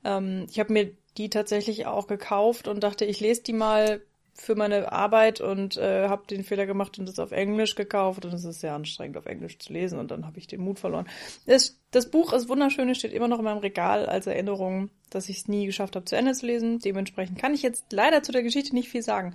Ähm, 0.04 0.46
ich 0.50 0.60
habe 0.60 0.72
mir 0.72 0.92
die 1.18 1.30
tatsächlich 1.30 1.88
auch 1.88 2.08
gekauft 2.08 2.68
und 2.68 2.84
dachte, 2.84 3.06
ich 3.06 3.20
lese 3.20 3.42
die 3.42 3.54
mal 3.54 4.02
für 4.36 4.56
meine 4.56 4.92
Arbeit 4.92 5.40
und 5.40 5.78
äh, 5.78 6.10
habe 6.10 6.28
den 6.28 6.44
Fehler 6.44 6.66
gemacht 6.66 7.00
und 7.00 7.08
es 7.08 7.20
auf 7.20 7.32
Englisch 7.32 7.76
gekauft 7.76 8.26
und 8.26 8.34
es 8.34 8.44
ist 8.44 8.60
sehr 8.60 8.74
anstrengend 8.74 9.18
auf 9.18 9.26
Englisch 9.26 9.58
zu 9.60 9.72
lesen 9.72 9.98
und 9.98 10.12
dann 10.12 10.26
habe 10.26 10.38
ich 10.38 10.48
den 10.48 10.62
Mut 10.62 10.80
verloren. 10.80 11.08
Das, 11.46 11.80
das 11.92 12.12
Buch 12.12 12.34
ist 12.34 12.50
wunderschön, 12.50 12.90
es 12.90 12.98
steht 12.98 13.14
immer 13.14 13.30
noch 13.30 13.40
in 13.40 13.46
meinem 13.46 13.60
Regal 13.60 14.06
als 14.06 14.28
Erinnerung, 14.28 14.90
dass 15.10 15.30
ich 15.30 15.38
es 15.38 15.48
nie 15.48 15.66
geschafft 15.66 15.96
habe 15.96 16.06
zu 16.06 16.18
Ende 16.18 16.34
zu 16.34 16.46
lesen. 16.46 16.80
Dementsprechend 16.80 17.40
kann 17.40 17.54
ich 17.54 17.62
jetzt 17.62 17.86
leider 17.92 18.24
zu 18.24 18.32
der 18.32 18.44
Geschichte 18.44 18.76
nicht 18.76 18.90
viel 18.90 19.04
sagen, 19.04 19.34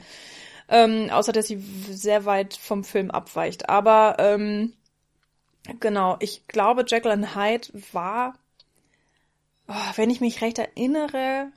ähm, 0.69 1.09
außer 1.11 1.33
dass 1.33 1.47
sie 1.47 1.57
sehr 1.91 2.27
weit 2.27 2.55
vom 2.55 2.85
Film 2.85 3.11
abweicht. 3.11 3.69
Aber 3.71 4.17
ähm, 4.19 4.75
genau, 5.81 6.17
ich 6.21 6.47
glaube, 6.47 6.85
Jacqueline 6.87 7.35
Hyde 7.35 7.69
war 7.93 8.35
oh, 9.71 9.93
wenn 9.97 10.11
ich 10.11 10.21
mich 10.21 10.43
recht 10.43 10.59
erinnere, 10.59 11.53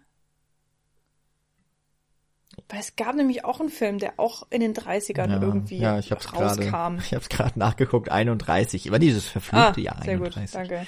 weil 2.73 2.79
es 2.79 2.95
gab 2.95 3.15
nämlich 3.15 3.45
auch 3.45 3.59
einen 3.59 3.69
Film, 3.69 3.99
der 3.99 4.13
auch 4.17 4.47
in 4.49 4.59
den 4.59 4.73
30ern 4.73 5.29
ja, 5.29 5.39
irgendwie 5.39 5.77
ja, 5.77 5.99
ich 5.99 6.11
hab's 6.11 6.33
rauskam. 6.33 6.69
Grade, 6.71 6.97
ich 7.05 7.13
habe 7.13 7.21
es 7.21 7.29
gerade 7.29 7.59
nachgeguckt, 7.59 8.09
31. 8.09 8.89
War 8.91 8.97
dieses 8.97 9.27
verfluchte 9.27 9.79
ah, 9.81 9.83
Jahr 9.83 10.01
sehr 10.03 10.15
31. 10.15 10.51
Gut, 10.51 10.53
danke. 10.53 10.87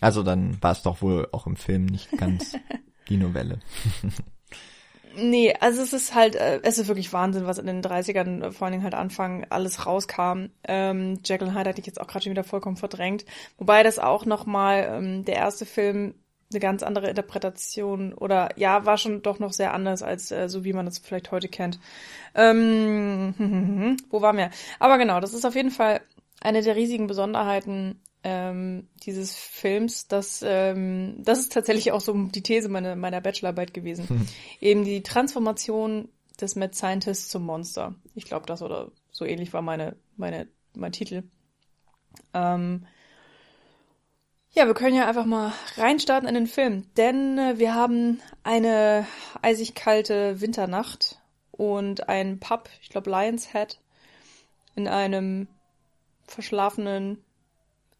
Also 0.00 0.22
dann 0.22 0.62
war 0.62 0.70
es 0.70 0.82
doch 0.82 1.02
wohl 1.02 1.28
auch 1.32 1.48
im 1.48 1.56
Film 1.56 1.86
nicht 1.86 2.16
ganz 2.16 2.56
die 3.08 3.16
Novelle. 3.16 3.58
nee, 5.16 5.52
also 5.58 5.82
es 5.82 5.92
ist 5.92 6.14
halt, 6.14 6.36
äh, 6.36 6.60
es 6.62 6.78
ist 6.78 6.86
wirklich 6.86 7.12
Wahnsinn, 7.12 7.46
was 7.46 7.58
in 7.58 7.66
den 7.66 7.82
30ern 7.82 8.44
äh, 8.44 8.52
vor 8.52 8.66
allen 8.66 8.72
Dingen 8.72 8.84
halt 8.84 8.94
Anfang 8.94 9.44
alles 9.50 9.86
rauskam. 9.86 10.50
Ähm, 10.62 11.18
Jekyll 11.24 11.52
Hyde 11.52 11.70
hatte 11.70 11.80
ich 11.80 11.86
jetzt 11.88 12.00
auch 12.00 12.06
gerade 12.06 12.22
schon 12.22 12.30
wieder 12.30 12.44
vollkommen 12.44 12.76
verdrängt. 12.76 13.24
Wobei 13.58 13.82
das 13.82 13.98
auch 13.98 14.24
nochmal 14.24 14.88
ähm, 14.88 15.24
der 15.24 15.34
erste 15.34 15.66
Film 15.66 16.14
eine 16.50 16.60
ganz 16.60 16.82
andere 16.82 17.08
Interpretation 17.08 18.12
oder 18.12 18.50
ja, 18.56 18.86
war 18.86 18.98
schon 18.98 19.22
doch 19.22 19.38
noch 19.38 19.52
sehr 19.52 19.74
anders 19.74 20.02
als 20.02 20.30
äh, 20.30 20.48
so 20.48 20.64
wie 20.64 20.72
man 20.72 20.86
das 20.86 20.98
vielleicht 20.98 21.30
heute 21.30 21.48
kennt. 21.48 21.78
Ähm, 22.34 23.96
wo 24.10 24.20
waren 24.22 24.36
wir? 24.36 24.50
Aber 24.78 24.98
genau, 24.98 25.20
das 25.20 25.34
ist 25.34 25.44
auf 25.44 25.54
jeden 25.54 25.70
Fall 25.70 26.00
eine 26.40 26.62
der 26.62 26.76
riesigen 26.76 27.06
Besonderheiten 27.06 28.00
ähm, 28.22 28.88
dieses 29.04 29.34
Films. 29.34 30.08
Dass, 30.08 30.42
ähm, 30.46 31.16
das 31.18 31.40
ist 31.40 31.52
tatsächlich 31.52 31.92
auch 31.92 32.00
so 32.00 32.12
die 32.12 32.42
These 32.42 32.68
meiner, 32.68 32.96
meiner 32.96 33.20
Bachelorarbeit 33.20 33.74
gewesen. 33.74 34.08
Hm. 34.08 34.26
Eben 34.60 34.84
die 34.84 35.02
Transformation 35.02 36.08
des 36.40 36.56
Mad 36.56 36.74
Scientist 36.74 37.30
zum 37.30 37.44
Monster. 37.44 37.94
Ich 38.14 38.24
glaube, 38.24 38.46
das 38.46 38.62
oder 38.62 38.90
so 39.10 39.24
ähnlich 39.24 39.52
war 39.52 39.62
meine, 39.62 39.96
meine, 40.16 40.48
mein 40.74 40.92
Titel. 40.92 41.22
Ähm, 42.32 42.86
ja, 44.54 44.66
wir 44.66 44.74
können 44.74 44.96
ja 44.96 45.06
einfach 45.06 45.26
mal 45.26 45.52
reinstarten 45.76 46.28
in 46.28 46.34
den 46.34 46.46
Film, 46.46 46.86
denn 46.96 47.38
äh, 47.38 47.58
wir 47.58 47.74
haben 47.74 48.20
eine 48.44 49.06
eisig 49.42 49.74
kalte 49.74 50.40
Winternacht 50.40 51.20
und 51.50 52.08
ein 52.08 52.38
Pub, 52.38 52.68
ich 52.80 52.88
glaube 52.88 53.10
Lion's 53.10 53.52
Head, 53.52 53.80
in 54.76 54.88
einem 54.88 55.48
verschlafenen 56.26 57.18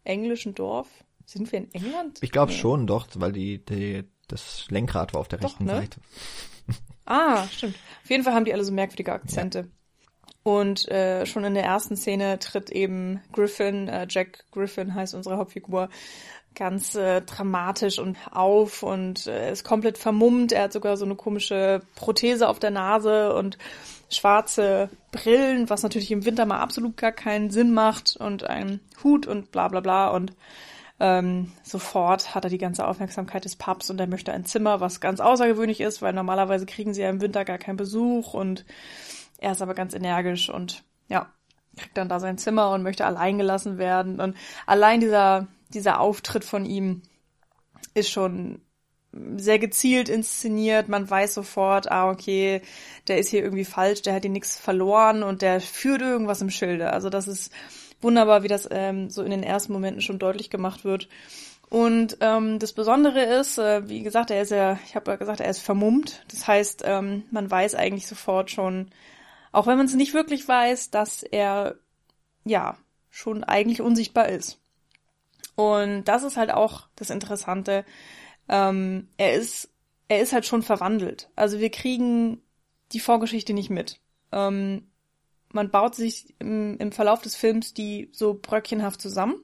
englischen 0.03 0.55
Dorf. 0.55 0.87
Sind 1.25 1.51
wir 1.51 1.59
in 1.59 1.73
England? 1.73 2.19
Ich 2.21 2.31
glaube 2.31 2.51
schon, 2.51 2.85
doch, 2.87 3.07
weil 3.15 3.31
die, 3.31 3.63
die, 3.65 4.03
das 4.27 4.67
Lenkrad 4.69 5.13
war 5.13 5.21
auf 5.21 5.27
der 5.27 5.39
doch, 5.39 5.49
rechten 5.49 5.65
ne? 5.65 5.75
Seite. 5.75 5.99
Ah, 7.07 7.47
stimmt. 7.49 7.75
Auf 8.03 8.09
jeden 8.09 8.23
Fall 8.23 8.33
haben 8.33 8.45
die 8.45 8.53
alle 8.53 8.63
so 8.63 8.71
merkwürdige 8.71 9.13
Akzente. 9.13 9.59
Ja. 9.59 9.65
Und 10.41 10.87
äh, 10.89 11.27
schon 11.27 11.43
in 11.43 11.53
der 11.53 11.63
ersten 11.63 11.95
Szene 11.95 12.39
tritt 12.39 12.71
eben 12.71 13.21
Griffin, 13.31 13.87
äh, 13.87 14.07
Jack 14.09 14.45
Griffin 14.51 14.95
heißt 14.95 15.13
unsere 15.13 15.37
Hauptfigur, 15.37 15.89
ganz 16.55 16.95
äh, 16.95 17.21
dramatisch 17.21 17.99
und 17.99 18.17
auf 18.31 18.83
und 18.83 19.27
äh, 19.27 19.51
ist 19.51 19.63
komplett 19.63 19.97
vermummt. 19.97 20.51
Er 20.51 20.63
hat 20.63 20.73
sogar 20.73 20.97
so 20.97 21.05
eine 21.05 21.15
komische 21.15 21.81
Prothese 21.95 22.47
auf 22.47 22.59
der 22.59 22.71
Nase 22.71 23.33
und 23.35 23.57
schwarze 24.09 24.89
Brillen, 25.11 25.69
was 25.69 25.83
natürlich 25.83 26.11
im 26.11 26.25
Winter 26.25 26.45
mal 26.45 26.59
absolut 26.59 26.97
gar 26.97 27.11
keinen 27.11 27.49
Sinn 27.49 27.73
macht 27.73 28.15
und 28.17 28.43
einen 28.43 28.79
Hut 29.03 29.27
und 29.27 29.51
bla 29.51 29.67
bla 29.67 29.79
bla 29.79 30.09
und 30.09 30.33
ähm, 30.99 31.51
sofort 31.63 32.33
hat 32.35 32.45
er 32.45 32.49
die 32.49 32.57
ganze 32.57 32.87
Aufmerksamkeit 32.87 33.43
des 33.43 33.57
Pubs 33.57 33.89
und 33.89 33.99
er 33.99 34.07
möchte 34.07 34.31
ein 34.31 34.45
Zimmer, 34.45 34.79
was 34.79 35.01
ganz 35.01 35.19
außergewöhnlich 35.19 35.81
ist, 35.81 36.01
weil 36.01 36.13
normalerweise 36.13 36.65
kriegen 36.65 36.93
sie 36.93 37.01
ja 37.01 37.09
im 37.09 37.19
Winter 37.19 37.43
gar 37.43 37.57
keinen 37.57 37.75
Besuch 37.75 38.33
und 38.33 38.65
er 39.39 39.51
ist 39.51 39.61
aber 39.61 39.73
ganz 39.73 39.93
energisch 39.93 40.49
und 40.49 40.83
ja, 41.09 41.27
kriegt 41.75 41.97
dann 41.97 42.07
da 42.07 42.21
sein 42.21 42.37
Zimmer 42.37 42.71
und 42.71 42.83
möchte 42.83 43.05
allein 43.05 43.37
gelassen 43.37 43.77
werden 43.77 44.21
und 44.21 44.37
allein 44.65 45.01
dieser 45.01 45.47
dieser 45.69 45.99
Auftritt 45.99 46.43
von 46.43 46.65
ihm 46.65 47.01
ist 47.93 48.09
schon 48.09 48.61
sehr 49.37 49.59
gezielt 49.59 50.09
inszeniert. 50.09 50.89
Man 50.89 51.09
weiß 51.09 51.33
sofort, 51.33 51.91
ah, 51.91 52.09
okay, 52.09 52.61
der 53.07 53.17
ist 53.17 53.29
hier 53.29 53.43
irgendwie 53.43 53.65
falsch, 53.65 54.01
der 54.01 54.13
hat 54.13 54.23
hier 54.23 54.31
nichts 54.31 54.57
verloren 54.57 55.23
und 55.23 55.41
der 55.41 55.61
führt 55.61 56.01
irgendwas 56.01 56.41
im 56.41 56.49
Schilde. 56.49 56.91
Also 56.91 57.09
das 57.09 57.27
ist 57.27 57.51
wunderbar, 58.01 58.43
wie 58.43 58.49
das 58.49 58.67
ähm, 58.71 59.09
so 59.09 59.23
in 59.23 59.31
den 59.31 59.43
ersten 59.43 59.73
Momenten 59.73 60.01
schon 60.01 60.19
deutlich 60.19 60.49
gemacht 60.49 60.83
wird. 60.83 61.07
Und 61.69 62.17
ähm, 62.21 62.59
das 62.59 62.73
Besondere 62.73 63.23
ist, 63.23 63.57
äh, 63.57 63.87
wie 63.89 64.03
gesagt, 64.03 64.31
er 64.31 64.41
ist 64.41 64.51
ja, 64.51 64.77
ich 64.85 64.95
habe 64.95 65.11
ja 65.11 65.17
gesagt, 65.17 65.39
er 65.39 65.49
ist 65.49 65.59
vermummt. 65.59 66.23
Das 66.29 66.47
heißt, 66.47 66.83
ähm, 66.85 67.23
man 67.31 67.49
weiß 67.49 67.75
eigentlich 67.75 68.07
sofort 68.07 68.51
schon, 68.51 68.91
Auch 69.55 69.67
wenn 69.67 69.77
man 69.77 69.85
es 69.85 69.93
nicht 69.95 70.13
wirklich 70.13 70.45
weiß, 70.45 70.91
dass 70.91 71.23
er 71.23 71.75
ja 72.43 72.77
schon 73.09 73.45
eigentlich 73.45 73.81
unsichtbar 73.81 74.27
ist. 74.27 74.59
Und 75.55 76.05
das 76.05 76.23
ist 76.23 76.37
halt 76.37 76.51
auch 76.51 76.87
das 76.95 77.09
Interessante. 77.09 77.85
Ähm, 78.49 79.07
er 79.17 79.33
ist, 79.33 79.69
er 80.07 80.21
ist 80.21 80.33
halt 80.33 80.45
schon 80.45 80.61
verwandelt. 80.61 81.29
Also 81.35 81.59
wir 81.59 81.69
kriegen 81.69 82.41
die 82.91 82.99
Vorgeschichte 82.99 83.53
nicht 83.53 83.69
mit. 83.69 83.99
Ähm, 84.31 84.87
man 85.51 85.71
baut 85.71 85.95
sich 85.95 86.35
im, 86.39 86.77
im 86.77 86.91
Verlauf 86.91 87.21
des 87.21 87.35
Films 87.35 87.73
die 87.73 88.09
so 88.11 88.33
bröckchenhaft 88.39 89.01
zusammen, 89.01 89.35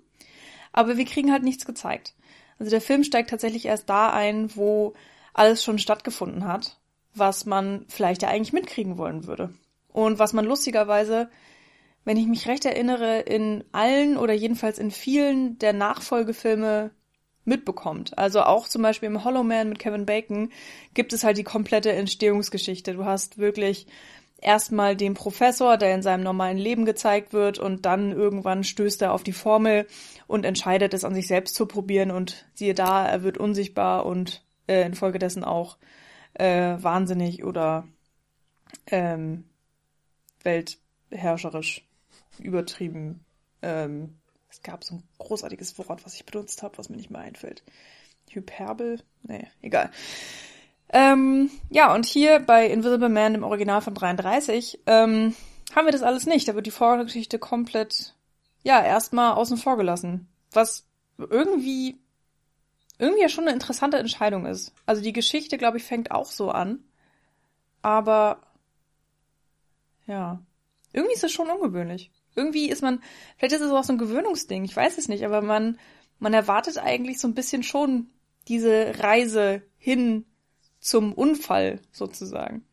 aber 0.74 0.98
wir 0.98 1.06
kriegen 1.06 1.32
halt 1.32 1.44
nichts 1.44 1.66
gezeigt. 1.66 2.14
Also 2.60 2.70
der 2.70 2.82
Film 2.82 3.04
steigt 3.04 3.30
tatsächlich 3.30 3.66
erst 3.66 3.90
da 3.90 4.12
ein, 4.12 4.56
wo 4.56 4.94
alles 5.34 5.64
schon 5.64 5.80
stattgefunden 5.80 6.46
hat, 6.46 6.80
was 7.16 7.46
man 7.46 7.86
vielleicht 7.88 8.22
ja 8.22 8.30
eigentlich 8.30 8.54
mitkriegen 8.54 8.98
wollen 8.98 9.26
würde. 9.26 9.54
Und 9.88 10.20
was 10.20 10.34
man 10.34 10.46
lustigerweise 10.46 11.30
wenn 12.04 12.18
ich 12.18 12.28
mich 12.28 12.48
recht 12.48 12.66
erinnere, 12.66 13.20
in 13.20 13.64
allen 13.72 14.18
oder 14.18 14.34
jedenfalls 14.34 14.80
in 14.80 14.92
vielen 14.92 15.60
der 15.60 15.74
Nachfolgefilme 15.74 16.92
mitbekommt. 17.46 18.18
Also 18.18 18.42
auch 18.42 18.68
zum 18.68 18.82
Beispiel 18.82 19.08
im 19.08 19.24
Hollow 19.24 19.44
Man 19.44 19.70
mit 19.70 19.80
Kevin 19.80 20.06
Bacon 20.06 20.52
gibt 20.94 21.14
es 21.14 21.24
halt 21.24 21.38
die 21.38 21.44
komplette 21.44 21.92
Entstehungsgeschichte. 21.92 22.94
Du 22.94 23.06
hast 23.06 23.38
wirklich 23.38 23.88
erstmal 24.42 24.96
den 24.96 25.14
Professor, 25.14 25.78
der 25.78 25.94
in 25.94 26.02
seinem 26.02 26.24
normalen 26.24 26.58
Leben 26.58 26.86
gezeigt 26.86 27.34
wird 27.34 27.60
und 27.60 27.86
dann 27.86 28.12
irgendwann 28.12 28.64
stößt 28.64 29.02
er 29.04 29.14
auf 29.14 29.24
die 29.24 29.34
Formel 29.34 29.88
und 30.28 30.46
entscheidet 30.46 30.94
es 30.94 31.04
an 31.04 31.14
sich 31.14 31.28
selbst 31.28 31.56
zu 31.56 31.68
probieren 31.68 32.12
und 32.12 32.46
siehe 32.54 32.74
da, 32.74 33.06
er 33.06 33.24
wird 33.24 33.38
unsichtbar 33.38 34.06
und 34.06 34.44
äh, 34.68 34.86
infolgedessen 34.86 35.44
auch 35.44 35.78
äh, 36.34 36.76
wahnsinnig 36.80 37.44
oder 37.44 37.88
ähm, 38.88 39.46
weltherrscherisch 40.44 41.88
übertrieben. 42.40 43.24
Ähm, 43.62 44.18
es 44.50 44.62
gab 44.62 44.84
so 44.84 44.96
ein 44.96 45.04
großartiges 45.18 45.78
Wort, 45.78 46.06
was 46.06 46.16
ich 46.16 46.26
benutzt 46.26 46.62
habe, 46.62 46.78
was 46.78 46.90
mir 46.90 46.98
nicht 46.98 47.10
mehr 47.10 47.22
einfällt. 47.22 47.64
Hyperbel? 48.30 49.02
Nee, 49.24 49.48
egal. 49.62 49.92
Ähm, 50.90 51.50
ja, 51.70 51.94
und 51.94 52.06
hier 52.06 52.40
bei 52.40 52.68
Invisible 52.68 53.10
Man 53.10 53.36
im 53.36 53.44
Original 53.44 53.82
von 53.82 53.94
33 53.94 54.82
ähm, 54.88 55.36
haben 55.74 55.86
wir 55.86 55.94
das 55.94 56.04
alles 56.04 56.26
nicht. 56.26 56.48
Da 56.48 56.56
wird 56.56 56.66
die 56.66 56.72
Vorgeschichte 56.72 57.40
komplett, 57.40 58.14
ja, 58.64 58.84
erstmal 58.84 59.34
außen 59.34 59.58
vor 59.58 59.78
gelassen. 59.78 60.28
Was 60.52 60.86
irgendwie, 61.18 61.98
irgendwie 63.00 63.22
ja 63.22 63.30
schon 63.30 63.46
eine 63.46 63.54
interessante 63.54 63.98
Entscheidung 63.98 64.46
ist. 64.46 64.74
Also 64.86 65.02
die 65.02 65.14
Geschichte, 65.14 65.58
glaube 65.58 65.78
ich, 65.78 65.84
fängt 65.84 66.12
auch 66.12 66.30
so 66.30 66.52
an. 66.52 66.84
Aber, 67.82 68.42
ja, 70.08 70.42
irgendwie 70.92 71.16
ist 71.16 71.24
es 71.24 71.32
schon 71.32 71.50
ungewöhnlich 71.50 72.12
irgendwie 72.36 72.70
ist 72.70 72.82
man, 72.82 73.02
vielleicht 73.38 73.56
ist 73.56 73.62
es 73.62 73.72
auch 73.72 73.84
so 73.84 73.94
ein 73.94 74.00
Gewöhnungsding, 74.00 74.64
ich 74.64 74.76
weiß 74.76 74.98
es 74.98 75.08
nicht, 75.08 75.26
aber 75.26 75.42
man, 75.42 75.78
man 76.20 76.34
erwartet 76.34 76.78
eigentlich 76.78 77.20
so 77.20 77.28
ein 77.28 77.34
bisschen 77.34 77.64
schon 77.64 78.08
diese 78.48 79.00
Reise 79.00 79.62
hin 79.78 80.26
zum 80.80 81.14
Unfall 81.14 81.80
sozusagen. 81.92 82.64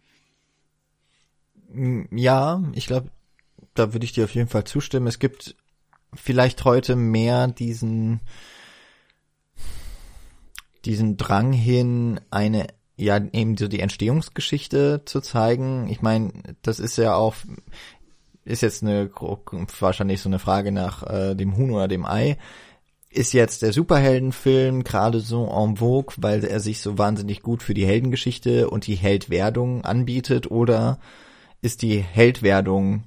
Mm, 1.70 2.02
ja, 2.16 2.62
ich 2.74 2.86
glaube, 2.86 3.10
da 3.74 3.92
würde 3.92 4.04
ich 4.04 4.12
dir 4.12 4.24
auf 4.24 4.34
jeden 4.34 4.48
Fall 4.48 4.64
zustimmen. 4.64 5.06
Es 5.06 5.18
gibt 5.18 5.56
vielleicht 6.14 6.64
heute 6.64 6.96
mehr 6.96 7.48
diesen, 7.48 8.20
diesen 10.84 11.16
Drang 11.16 11.52
hin, 11.52 12.20
eine, 12.30 12.68
ja, 12.96 13.16
eben 13.16 13.56
so 13.56 13.68
die 13.68 13.80
Entstehungsgeschichte 13.80 15.02
zu 15.04 15.20
zeigen. 15.20 15.88
Ich 15.88 16.02
meine, 16.02 16.32
das 16.62 16.80
ist 16.80 16.96
ja 16.96 17.14
auch 17.14 17.36
ist 18.48 18.62
jetzt 18.62 18.82
eine 18.82 19.10
wahrscheinlich 19.10 20.20
so 20.20 20.28
eine 20.28 20.38
Frage 20.38 20.72
nach 20.72 21.02
äh, 21.02 21.34
dem 21.34 21.56
Huhn 21.56 21.70
oder 21.70 21.88
dem 21.88 22.06
Ei. 22.06 22.38
Ist 23.10 23.32
jetzt 23.32 23.62
der 23.62 23.72
Superheldenfilm 23.72 24.84
gerade 24.84 25.20
so 25.20 25.46
en 25.46 25.76
vogue, 25.76 26.14
weil 26.18 26.44
er 26.44 26.60
sich 26.60 26.80
so 26.80 26.98
wahnsinnig 26.98 27.42
gut 27.42 27.62
für 27.62 27.74
die 27.74 27.86
Heldengeschichte 27.86 28.68
und 28.68 28.86
die 28.86 28.96
Heldwerdung 28.96 29.84
anbietet 29.84 30.50
oder 30.50 30.98
ist 31.62 31.82
die 31.82 32.00
Heldwerdung 32.00 33.04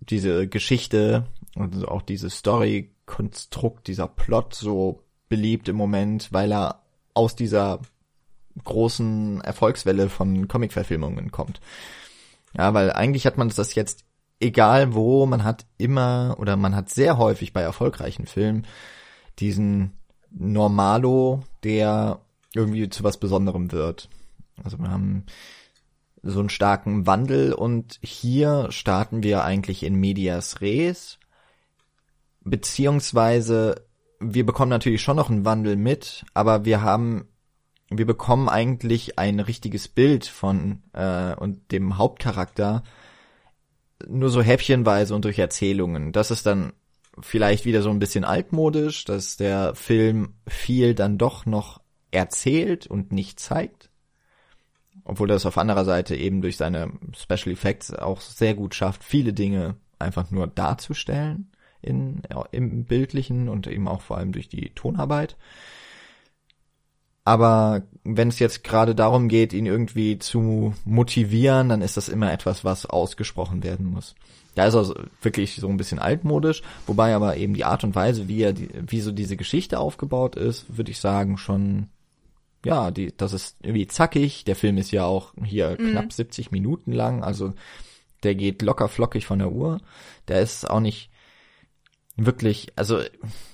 diese 0.00 0.48
Geschichte 0.48 1.26
und 1.54 1.86
auch 1.86 2.02
dieses 2.02 2.38
Story-Konstrukt, 2.38 3.86
dieser 3.86 4.08
Plot 4.08 4.54
so 4.54 5.02
beliebt 5.28 5.68
im 5.68 5.76
Moment, 5.76 6.32
weil 6.32 6.52
er 6.52 6.82
aus 7.14 7.36
dieser 7.36 7.80
großen 8.64 9.40
Erfolgswelle 9.40 10.08
von 10.08 10.48
Comic-Verfilmungen 10.48 11.30
kommt. 11.30 11.60
Ja, 12.56 12.72
weil 12.74 12.92
eigentlich 12.92 13.26
hat 13.26 13.36
man 13.36 13.50
das 13.50 13.74
jetzt 13.74 14.04
egal 14.40 14.94
wo, 14.94 15.26
man 15.26 15.44
hat 15.44 15.66
immer 15.78 16.36
oder 16.38 16.56
man 16.56 16.74
hat 16.74 16.90
sehr 16.90 17.18
häufig 17.18 17.52
bei 17.52 17.62
erfolgreichen 17.62 18.26
Filmen 18.26 18.66
diesen 19.38 19.92
Normalo, 20.30 21.42
der 21.64 22.20
irgendwie 22.54 22.88
zu 22.88 23.04
was 23.04 23.18
Besonderem 23.18 23.72
wird. 23.72 24.08
Also 24.62 24.78
wir 24.78 24.90
haben 24.90 25.24
so 26.22 26.40
einen 26.40 26.50
starken 26.50 27.06
Wandel 27.06 27.52
und 27.52 27.98
hier 28.02 28.66
starten 28.70 29.22
wir 29.22 29.44
eigentlich 29.44 29.82
in 29.82 29.94
Medias 29.94 30.60
Res, 30.60 31.18
beziehungsweise 32.42 33.86
wir 34.20 34.44
bekommen 34.44 34.70
natürlich 34.70 35.02
schon 35.02 35.16
noch 35.16 35.30
einen 35.30 35.44
Wandel 35.44 35.76
mit, 35.76 36.24
aber 36.34 36.64
wir 36.64 36.82
haben, 36.82 37.28
wir 37.88 38.06
bekommen 38.06 38.48
eigentlich 38.48 39.18
ein 39.18 39.38
richtiges 39.38 39.86
Bild 39.86 40.26
von 40.26 40.82
äh, 40.92 41.34
und 41.34 41.70
dem 41.70 41.98
Hauptcharakter 41.98 42.82
nur 44.06 44.30
so 44.30 44.42
häppchenweise 44.42 45.14
und 45.14 45.24
durch 45.24 45.38
Erzählungen. 45.38 46.12
Das 46.12 46.30
ist 46.30 46.46
dann 46.46 46.72
vielleicht 47.20 47.64
wieder 47.64 47.82
so 47.82 47.90
ein 47.90 47.98
bisschen 47.98 48.24
altmodisch, 48.24 49.04
dass 49.04 49.36
der 49.36 49.74
Film 49.74 50.34
viel 50.46 50.94
dann 50.94 51.18
doch 51.18 51.46
noch 51.46 51.80
erzählt 52.10 52.86
und 52.86 53.12
nicht 53.12 53.40
zeigt. 53.40 53.90
Obwohl 55.04 55.28
das 55.28 55.46
auf 55.46 55.58
anderer 55.58 55.84
Seite 55.84 56.16
eben 56.16 56.42
durch 56.42 56.56
seine 56.56 56.92
Special 57.16 57.52
Effects 57.52 57.92
auch 57.94 58.20
sehr 58.20 58.54
gut 58.54 58.74
schafft, 58.74 59.02
viele 59.02 59.32
Dinge 59.32 59.76
einfach 59.98 60.30
nur 60.30 60.46
darzustellen 60.46 61.50
in, 61.80 62.22
im 62.52 62.84
Bildlichen 62.84 63.48
und 63.48 63.66
eben 63.66 63.88
auch 63.88 64.02
vor 64.02 64.18
allem 64.18 64.32
durch 64.32 64.48
die 64.48 64.70
Tonarbeit. 64.70 65.36
Aber 67.28 67.82
wenn 68.04 68.28
es 68.28 68.38
jetzt 68.38 68.64
gerade 68.64 68.94
darum 68.94 69.28
geht, 69.28 69.52
ihn 69.52 69.66
irgendwie 69.66 70.18
zu 70.18 70.72
motivieren, 70.86 71.68
dann 71.68 71.82
ist 71.82 71.98
das 71.98 72.08
immer 72.08 72.32
etwas, 72.32 72.64
was 72.64 72.86
ausgesprochen 72.86 73.62
werden 73.62 73.84
muss. 73.84 74.14
Da 74.54 74.64
ist 74.64 74.74
er 74.74 74.94
wirklich 75.20 75.56
so 75.56 75.68
ein 75.68 75.76
bisschen 75.76 75.98
altmodisch, 75.98 76.62
wobei 76.86 77.14
aber 77.14 77.36
eben 77.36 77.52
die 77.52 77.66
Art 77.66 77.84
und 77.84 77.94
Weise, 77.94 78.28
wie 78.28 78.40
er, 78.40 78.54
die, 78.54 78.70
wie 78.86 79.02
so 79.02 79.12
diese 79.12 79.36
Geschichte 79.36 79.78
aufgebaut 79.78 80.36
ist, 80.36 80.74
würde 80.74 80.90
ich 80.90 81.00
sagen, 81.00 81.36
schon, 81.36 81.88
ja, 82.64 82.90
die, 82.90 83.12
das 83.14 83.34
ist 83.34 83.58
irgendwie 83.60 83.88
zackig. 83.88 84.44
Der 84.44 84.56
Film 84.56 84.78
ist 84.78 84.90
ja 84.90 85.04
auch 85.04 85.34
hier 85.44 85.76
mhm. 85.78 85.90
knapp 85.90 86.10
70 86.14 86.50
Minuten 86.50 86.92
lang, 86.92 87.22
also 87.22 87.52
der 88.22 88.36
geht 88.36 88.62
locker 88.62 88.88
flockig 88.88 89.26
von 89.26 89.38
der 89.38 89.52
Uhr. 89.52 89.82
Der 90.28 90.40
ist 90.40 90.68
auch 90.68 90.80
nicht, 90.80 91.10
wirklich, 92.18 92.72
also 92.76 93.00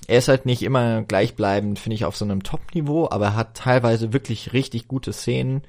er 0.09 0.19
ist 0.19 0.29
halt 0.29 0.47
nicht 0.47 0.63
immer 0.63 1.03
gleichbleibend, 1.03 1.79
finde 1.79 1.95
ich, 1.95 2.05
auf 2.05 2.17
so 2.17 2.25
einem 2.25 2.43
Top-Niveau, 2.43 3.09
aber 3.11 3.27
er 3.27 3.37
hat 3.37 3.57
teilweise 3.57 4.13
wirklich 4.13 4.53
richtig 4.53 4.89
gute 4.89 5.13
Szenen 5.13 5.63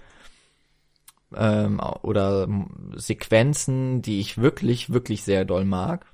ähm, 1.36 1.80
oder 2.02 2.48
Sequenzen, 2.96 4.02
die 4.02 4.20
ich 4.22 4.38
wirklich, 4.38 4.92
wirklich 4.92 5.24
sehr 5.24 5.46
doll 5.46 5.66
mag. 5.66 6.06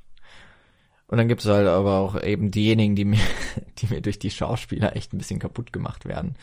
Und 1.08 1.18
dann 1.18 1.28
gibt 1.28 1.42
es 1.42 1.48
halt 1.48 1.68
aber 1.68 2.00
auch 2.00 2.22
eben 2.22 2.52
diejenigen, 2.52 2.96
die 2.96 3.06
mir, 3.06 3.20
die 3.78 3.88
mir 3.88 4.02
durch 4.02 4.18
die 4.18 4.32
Schauspieler 4.32 4.96
echt 4.96 5.14
ein 5.14 5.20
bisschen 5.20 5.40
kaputt 5.40 5.72
gemacht 5.72 6.06
werden. 6.06 6.36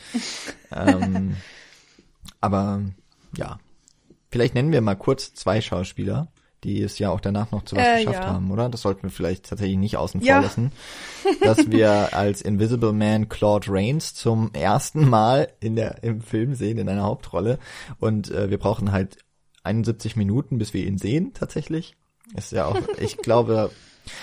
ähm, 0.71 1.37
aber 2.41 2.83
ja, 3.37 3.59
vielleicht 4.31 4.55
nennen 4.55 4.73
wir 4.73 4.83
mal 4.83 4.95
kurz 4.95 5.35
zwei 5.35 5.61
Schauspieler 5.61 6.29
die 6.65 6.83
es 6.83 6.99
ja 6.99 7.11
auch 7.11 7.21
danach 7.21 7.51
noch 7.53 7.65
zu 7.65 7.77
was 7.77 7.87
äh, 7.87 8.05
geschafft 8.05 8.25
ja. 8.25 8.33
haben, 8.33 8.51
oder? 8.51 8.69
Das 8.69 8.83
sollten 8.83 9.05
wir 9.05 9.11
vielleicht 9.11 9.49
tatsächlich 9.49 9.79
nicht 9.79 9.97
außen 9.97 10.21
vor 10.21 10.29
ja. 10.29 10.41
lassen. 10.41 10.73
dass 11.41 11.71
wir 11.71 12.15
als 12.15 12.43
Invisible 12.43 12.93
Man 12.93 13.29
Claude 13.29 13.67
Rains 13.71 14.15
zum 14.15 14.53
ersten 14.55 15.09
Mal 15.09 15.49
in 15.61 15.77
der, 15.77 16.03
im 16.03 16.21
Film 16.21 16.55
sehen, 16.55 16.79
in 16.79 16.89
einer 16.89 17.05
Hauptrolle. 17.05 17.59
Und 18.01 18.31
äh, 18.31 18.51
wir 18.51 18.59
brauchen 18.59 18.93
halt 18.93 19.19
71 19.63 20.17
Minuten, 20.17 20.59
bis 20.59 20.75
wir 20.75 20.87
ihn 20.87 20.99
sehen, 20.99 21.33
tatsächlich. 21.35 21.97
Ist 22.37 22.53
ja 22.53 22.67
auch, 22.67 22.79
ich 23.01 23.19
glaube, 23.19 23.71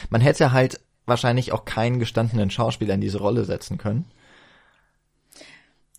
man 0.10 0.21
hätte 0.21 0.52
halt 0.52 0.80
wahrscheinlich 1.06 1.52
auch 1.52 1.65
keinen 1.65 2.00
gestandenen 2.00 2.50
Schauspieler 2.50 2.95
in 2.95 3.02
diese 3.02 3.19
Rolle 3.19 3.45
setzen 3.45 3.78
können. 3.78 4.06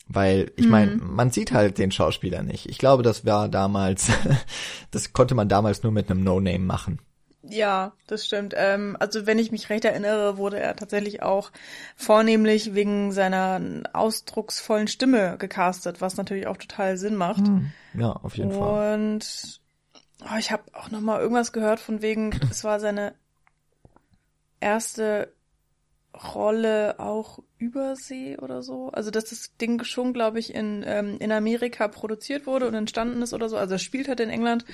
Weil, 0.08 0.52
ich 0.56 0.68
meine, 0.68 0.92
mhm. 0.92 1.14
man 1.14 1.30
sieht 1.30 1.52
halt 1.52 1.78
den 1.78 1.90
Schauspieler 1.90 2.42
nicht. 2.42 2.68
Ich 2.68 2.78
glaube, 2.78 3.02
das 3.02 3.26
war 3.26 3.48
damals, 3.48 4.08
das 4.92 5.12
konnte 5.12 5.34
man 5.34 5.48
damals 5.48 5.82
nur 5.82 5.90
mit 5.90 6.10
einem 6.10 6.22
No-Name 6.22 6.60
machen. 6.60 7.00
Ja, 7.42 7.92
das 8.06 8.26
stimmt. 8.26 8.54
Ähm, 8.56 8.96
also 8.98 9.26
wenn 9.26 9.38
ich 9.38 9.52
mich 9.52 9.70
recht 9.70 9.84
erinnere, 9.84 10.36
wurde 10.36 10.58
er 10.58 10.74
tatsächlich 10.74 11.22
auch 11.22 11.50
vornehmlich 11.96 12.74
wegen 12.74 13.12
seiner 13.12 13.60
ausdrucksvollen 13.92 14.88
Stimme 14.88 15.36
gecastet, 15.38 16.00
was 16.00 16.16
natürlich 16.16 16.46
auch 16.46 16.56
total 16.56 16.96
Sinn 16.96 17.16
macht. 17.16 17.46
Mhm. 17.46 17.72
Ja, 17.94 18.12
auf 18.12 18.36
jeden 18.36 18.50
Und 18.50 18.58
Fall. 18.58 18.94
Und 18.94 19.60
Oh, 20.24 20.36
ich 20.38 20.50
habe 20.50 20.62
auch 20.72 20.90
noch 20.90 21.00
mal 21.00 21.20
irgendwas 21.20 21.52
gehört 21.52 21.80
von 21.80 22.02
wegen, 22.02 22.32
es 22.50 22.64
war 22.64 22.80
seine 22.80 23.14
erste 24.60 25.32
Rolle 26.34 26.96
auch 26.98 27.40
Übersee 27.58 28.36
oder 28.38 28.62
so. 28.62 28.88
Also 28.90 29.10
dass 29.10 29.24
das 29.26 29.56
Ding 29.60 29.82
schon, 29.84 30.12
glaube 30.12 30.38
ich, 30.38 30.54
in, 30.54 30.82
ähm, 30.86 31.16
in 31.20 31.32
Amerika 31.32 31.88
produziert 31.88 32.46
wurde 32.46 32.66
und 32.68 32.74
entstanden 32.74 33.22
ist 33.22 33.32
oder 33.34 33.48
so. 33.48 33.56
Also 33.56 33.74
er 33.74 33.78
spielt 33.78 34.08
halt 34.08 34.20
in 34.20 34.30
England. 34.30 34.64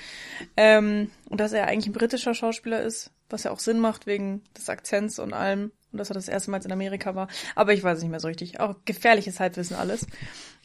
Ähm, 0.57 1.11
und 1.29 1.41
dass 1.41 1.53
er 1.53 1.67
eigentlich 1.67 1.87
ein 1.87 1.93
britischer 1.93 2.35
Schauspieler 2.35 2.81
ist, 2.83 3.11
was 3.31 3.45
ja 3.45 3.51
auch 3.51 3.59
Sinn 3.61 3.79
macht 3.81 4.07
wegen 4.07 4.43
des 4.57 4.69
Akzents 4.69 5.19
und 5.19 5.33
allem. 5.33 5.73
Und 5.93 5.99
dass 5.99 6.11
er 6.11 6.15
das 6.15 6.29
erste 6.29 6.51
Mal 6.51 6.65
in 6.65 6.73
Amerika 6.73 7.15
war. 7.15 7.29
Aber 7.55 7.73
ich 7.75 7.83
weiß 7.83 8.01
nicht 8.01 8.11
mehr 8.11 8.21
so 8.21 8.29
richtig. 8.29 8.61
Auch 8.61 8.77
gefährliches 8.85 9.41
Halbwissen 9.41 9.77
alles. 9.77 10.07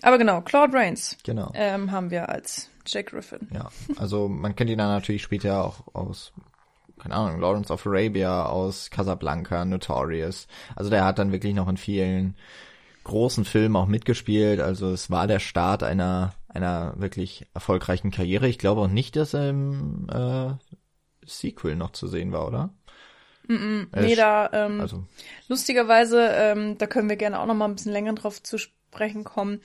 Aber 0.01 0.17
genau, 0.17 0.41
Claude 0.41 0.73
Rains 0.73 1.17
Genau. 1.23 1.51
ähm, 1.53 1.91
haben 1.91 2.11
wir 2.11 2.29
als 2.29 2.69
Jack 2.85 3.07
Griffin. 3.07 3.49
Ja, 3.53 3.69
also 3.97 4.29
man 4.29 4.55
kennt 4.55 4.69
ihn 4.69 4.77
dann 4.77 4.87
natürlich 4.87 5.23
später 5.23 5.65
auch 5.65 5.93
aus, 5.93 6.31
keine 7.01 7.15
Ahnung, 7.15 7.39
Lawrence 7.39 7.71
of 7.71 7.85
Arabia, 7.85 8.45
aus 8.45 8.89
Casablanca, 8.89 9.65
Notorious. 9.65 10.47
Also 10.75 10.89
der 10.89 11.05
hat 11.05 11.19
dann 11.19 11.31
wirklich 11.31 11.53
noch 11.53 11.67
in 11.69 11.77
vielen 11.77 12.35
großen 13.03 13.45
Filmen 13.45 13.75
auch 13.75 13.87
mitgespielt. 13.87 14.59
Also 14.59 14.89
es 14.91 15.09
war 15.11 15.27
der 15.27 15.39
Start 15.39 15.83
einer 15.83 16.33
einer 16.49 16.93
wirklich 16.97 17.45
erfolgreichen 17.53 18.11
Karriere. 18.11 18.47
Ich 18.47 18.57
glaube 18.57 18.81
auch 18.81 18.87
nicht, 18.87 19.15
dass 19.15 19.33
er 19.35 19.49
im 19.49 20.07
äh, 20.11 20.51
Sequel 21.25 21.75
noch 21.75 21.91
zu 21.91 22.07
sehen 22.07 22.31
war, 22.31 22.47
oder? 22.47 22.71
Er 23.91 24.03
Nee, 24.03 24.11
ist- 24.11 24.17
da, 24.17 24.49
ähm, 24.53 24.81
Also 24.81 25.03
lustigerweise, 25.47 26.29
ähm, 26.33 26.77
da 26.77 26.87
können 26.87 27.09
wir 27.09 27.15
gerne 27.15 27.39
auch 27.39 27.45
noch 27.45 27.55
mal 27.55 27.65
ein 27.65 27.75
bisschen 27.75 27.93
länger 27.93 28.13
drauf 28.13 28.41
zu 28.43 28.57
sprechen 28.57 29.23
kommen, 29.23 29.61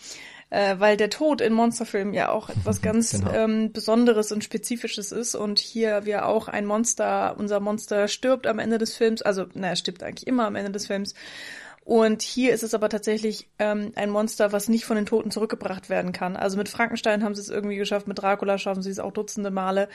äh, 0.52 0.78
weil 0.78 0.98
der 0.98 1.08
Tod 1.08 1.40
in 1.40 1.54
Monsterfilmen 1.54 2.12
ja 2.12 2.28
auch 2.28 2.50
etwas 2.50 2.82
ganz 2.82 3.12
Genau. 3.12 3.32
ähm, 3.32 3.72
Besonderes 3.72 4.32
und 4.32 4.44
Spezifisches 4.44 5.10
ist 5.10 5.34
und 5.34 5.58
hier 5.58 6.04
wir 6.04 6.26
auch 6.26 6.46
ein 6.46 6.66
Monster, 6.66 7.36
unser 7.38 7.58
Monster 7.58 8.06
stirbt 8.06 8.46
am 8.46 8.58
Ende 8.58 8.76
des 8.76 8.94
Films, 8.94 9.22
also 9.22 9.46
naja, 9.54 9.76
stirbt 9.76 10.02
eigentlich 10.02 10.26
immer 10.26 10.46
am 10.46 10.54
Ende 10.54 10.70
des 10.70 10.86
Films. 10.86 11.14
Und 11.84 12.20
hier 12.20 12.52
ist 12.52 12.62
es 12.62 12.74
aber 12.74 12.90
tatsächlich 12.90 13.48
ähm, 13.58 13.92
ein 13.96 14.10
Monster, 14.10 14.52
was 14.52 14.68
nicht 14.68 14.84
von 14.84 14.96
den 14.96 15.06
Toten 15.06 15.30
zurückgebracht 15.30 15.88
werden 15.88 16.12
kann. 16.12 16.36
Also 16.36 16.58
mit 16.58 16.68
Frankenstein 16.68 17.24
haben 17.24 17.34
sie 17.34 17.40
es 17.40 17.48
irgendwie 17.48 17.76
geschafft, 17.76 18.06
mit 18.06 18.20
Dracula 18.20 18.58
schaffen 18.58 18.82
sie 18.82 18.90
es 18.90 19.00
auch 19.00 19.10
dutzende 19.10 19.50
Male. 19.50 19.88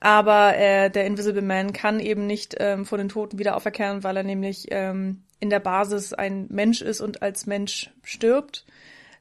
Aber 0.00 0.56
äh, 0.56 0.90
der 0.90 1.06
Invisible 1.06 1.42
Man 1.42 1.72
kann 1.72 1.98
eben 1.98 2.26
nicht 2.26 2.54
ähm, 2.60 2.86
von 2.86 2.98
den 2.98 3.08
Toten 3.08 3.38
wieder 3.38 3.56
auferkehren, 3.56 4.04
weil 4.04 4.16
er 4.16 4.22
nämlich 4.22 4.68
ähm, 4.70 5.22
in 5.40 5.50
der 5.50 5.60
Basis 5.60 6.12
ein 6.12 6.46
Mensch 6.50 6.82
ist 6.82 7.00
und 7.00 7.20
als 7.20 7.46
Mensch 7.46 7.90
stirbt. 8.04 8.64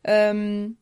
Ähm, 0.04 0.78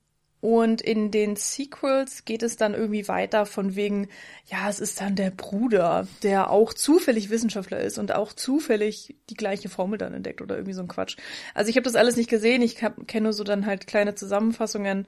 und 0.46 0.82
in 0.82 1.10
den 1.10 1.36
Sequels 1.38 2.24
geht 2.24 2.44
es 2.44 2.56
dann 2.56 2.76
irgendwie 2.76 3.08
weiter 3.08 3.48
von 3.48 3.76
wegen, 3.76 4.10
ja, 4.46 4.70
es 4.70 4.80
ist 4.80 5.02
dann 5.02 5.16
der 5.16 5.32
Bruder, 5.32 6.08
der 6.22 6.52
auch 6.52 6.72
zufällig 6.76 7.32
Wissenschaftler 7.32 7.80
ist 7.80 7.98
und 7.98 8.14
auch 8.14 8.32
zufällig 8.32 9.16
die 9.32 9.34
gleiche 9.34 9.70
Formel 9.70 9.98
dann 9.98 10.14
entdeckt 10.14 10.44
oder 10.44 10.56
irgendwie 10.56 10.74
so 10.74 10.84
ein 10.84 10.88
Quatsch. 10.88 11.18
Also 11.56 11.72
ich 11.72 11.78
habe 11.78 11.86
das 11.86 11.96
alles 11.96 12.16
nicht 12.16 12.30
gesehen, 12.30 12.62
ich 12.62 12.78
kenne 13.08 13.34
so 13.34 13.44
dann 13.44 13.66
halt 13.66 13.88
kleine 13.88 14.14
Zusammenfassungen. 14.14 15.08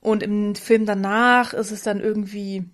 Und 0.00 0.22
im 0.22 0.54
Film 0.54 0.86
danach 0.86 1.52
ist 1.52 1.70
es 1.70 1.82
dann 1.82 2.00
irgendwie 2.00 2.64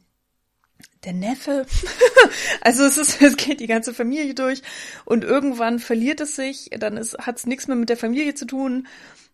der 1.05 1.13
Neffe. 1.13 1.67
also 2.61 2.85
es 2.85 2.99
ist, 2.99 3.21
es 3.21 3.37
geht 3.37 3.59
die 3.59 3.67
ganze 3.67 3.95
Familie 3.95 4.35
durch 4.35 4.63
und 5.05 5.25
irgendwann 5.25 5.81
verliert 5.81 6.21
es 6.21 6.37
sich, 6.37 6.71
dann 6.79 6.97
ist, 6.97 7.19
hat 7.19 7.39
es 7.39 7.47
nichts 7.47 7.67
mehr 7.67 7.77
mit 7.77 7.89
der 7.89 7.97
Familie 7.97 8.35
zu 8.35 8.47
tun. 8.47 8.87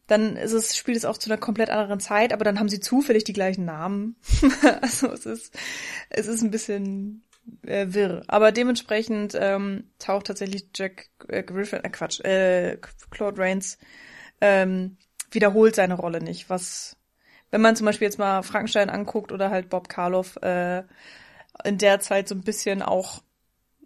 Dann 0.07 0.37
ist 0.37 0.53
es, 0.53 0.77
spielt 0.77 0.97
es 0.97 1.05
auch 1.05 1.19
zu 1.19 1.31
einer 1.31 1.41
komplett 1.41 1.71
anderen 1.71 2.01
Zeit, 2.01 2.33
aber 2.33 2.45
dann 2.45 2.59
haben 2.59 2.69
sie 2.69 2.81
zufällig 2.81 3.25
die 3.25 3.33
gleichen 3.33 3.65
Namen. 3.65 4.17
also 4.81 5.09
es 5.09 5.27
ist, 5.27 5.59
es 6.11 6.27
ist 6.27 6.43
ein 6.43 6.51
bisschen 6.51 7.25
äh, 7.63 7.87
wirr. 7.89 8.23
Aber 8.29 8.53
dementsprechend 8.53 9.37
ähm, 9.39 9.91
taucht 9.99 10.27
tatsächlich 10.27 10.69
Jack 10.75 11.09
äh, 11.29 11.43
Griffin, 11.43 11.83
äh, 11.83 11.91
Quatsch, 11.91 12.21
äh, 12.21 12.79
Claude 13.11 13.41
Rains 13.41 13.79
ähm, 14.41 14.97
wiederholt 15.31 15.75
seine 15.75 15.95
Rolle 15.95 16.21
nicht, 16.23 16.49
was 16.51 16.97
wenn 17.51 17.61
man 17.61 17.77
zum 17.77 17.87
Beispiel 17.87 18.07
jetzt 18.07 18.19
mal 18.19 18.43
Frankenstein 18.43 18.91
anguckt 18.91 19.33
oder 19.33 19.51
halt 19.51 19.69
Bob 19.71 19.89
Karloff, 19.89 20.37
äh, 20.43 20.83
in 21.65 21.79
der 21.79 22.01
Zeit 22.01 22.29
so 22.29 22.35
ein 22.35 22.43
bisschen 22.43 22.83
auch 22.83 23.23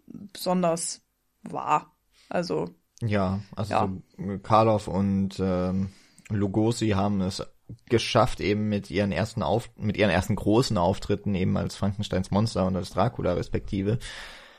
besonders 0.06 1.02
war. 1.42 1.94
Also, 2.28 2.70
Ja, 3.00 3.40
also 3.54 3.72
Ja. 3.74 3.88
so 4.18 4.38
Karloff 4.42 4.88
und 4.88 5.38
ähm, 5.40 5.90
Lugosi 6.30 6.90
haben 6.90 7.20
es 7.20 7.42
geschafft, 7.88 8.40
eben 8.40 8.68
mit 8.68 8.90
ihren 8.90 9.12
ersten 9.12 9.42
Auf 9.42 9.70
mit 9.76 9.96
ihren 9.96 10.10
ersten 10.10 10.36
großen 10.36 10.76
Auftritten, 10.76 11.34
eben 11.34 11.56
als 11.56 11.76
Frankensteins 11.76 12.30
Monster 12.30 12.66
und 12.66 12.76
als 12.76 12.90
Dracula 12.90 13.34
respektive, 13.34 13.98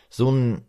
so 0.10 0.30
einen 0.30 0.66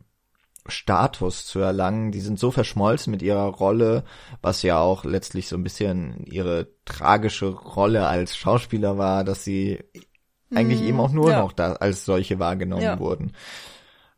Status 0.67 1.47
zu 1.47 1.59
erlangen. 1.59 2.13
Die 2.13 2.21
sind 2.21 2.39
so 2.39 2.51
verschmolzen 2.51 3.11
mit 3.11 3.23
ihrer 3.23 3.47
Rolle, 3.47 4.05
was 4.41 4.63
ja 4.63 4.79
auch 4.79 5.05
letztlich 5.05 5.49
so 5.49 5.57
ein 5.57 5.65
bisschen 5.65 6.25
ihre 6.25 6.69
tragische 6.85 7.47
Rolle 7.47 8.07
als 8.07 8.37
Schauspieler 8.37 8.99
war, 8.99 9.25
dass 9.25 9.45
sie 9.45 9.81
eigentlich 10.55 10.83
eben 10.83 11.01
auch 11.01 11.13
nur 11.13 11.31
ja. 11.31 11.41
noch 11.41 11.53
da 11.53 11.75
als 11.75 12.05
solche 12.05 12.39
wahrgenommen 12.39 12.83
Ja. 12.83 12.99
wurden. 12.99 13.33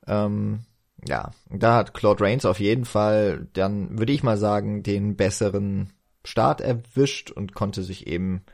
Ähm, 0.06 0.60
ja, 1.06 1.30
da 1.50 1.76
hat 1.76 1.94
Claude 1.94 2.24
Rains 2.24 2.44
auf 2.44 2.60
jeden 2.60 2.84
Fall 2.84 3.46
dann, 3.52 3.98
würde 3.98 4.12
ich 4.12 4.22
mal 4.22 4.36
sagen, 4.36 4.82
den 4.82 5.16
besseren 5.16 5.92
Start 6.24 6.60
erwischt 6.60 7.30
und 7.30 7.54
konnte 7.54 7.82
sich 7.82 8.06
eben, 8.06 8.44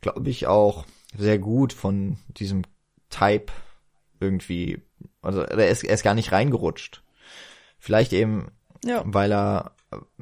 glaube 0.00 0.28
ich, 0.30 0.46
auch 0.46 0.84
sehr 1.16 1.38
gut 1.38 1.72
von 1.72 2.18
diesem 2.28 2.62
Type 3.10 3.52
irgendwie, 4.20 4.82
also 5.22 5.42
er 5.42 5.68
ist, 5.68 5.84
er 5.84 5.94
ist 5.94 6.02
gar 6.02 6.14
nicht 6.14 6.32
reingerutscht. 6.32 7.02
Vielleicht 7.78 8.12
eben, 8.12 8.48
ja. 8.84 9.02
weil 9.04 9.32
er, 9.32 9.72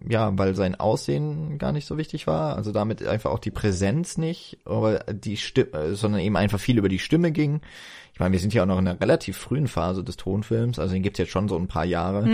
ja, 0.09 0.37
weil 0.38 0.54
sein 0.54 0.74
Aussehen 0.76 1.59
gar 1.59 1.72
nicht 1.72 1.87
so 1.87 1.98
wichtig 1.98 2.26
war, 2.26 2.56
also 2.56 2.72
damit 2.72 3.04
einfach 3.06 3.30
auch 3.30 3.38
die 3.38 3.50
Präsenz 3.50 4.16
nicht, 4.16 4.59
aber 4.64 4.98
die 5.12 5.37
Stimme, 5.37 5.94
sondern 5.96 6.20
eben 6.20 6.37
einfach 6.37 6.61
viel 6.61 6.78
über 6.78 6.88
die 6.88 6.98
Stimme 6.98 7.32
ging. 7.32 7.61
Ich 8.12 8.20
meine, 8.20 8.32
wir 8.32 8.38
sind 8.38 8.54
ja 8.54 8.62
auch 8.62 8.66
noch 8.66 8.78
in 8.78 8.87
einer 8.87 9.00
relativ 9.00 9.37
frühen 9.37 9.66
Phase 9.66 10.04
des 10.04 10.16
Tonfilms, 10.16 10.78
also 10.78 10.94
den 10.94 11.02
gibt's 11.02 11.18
jetzt 11.18 11.32
schon 11.32 11.48
so 11.48 11.56
ein 11.56 11.68
paar 11.68 11.85
Jahre. 11.85 12.24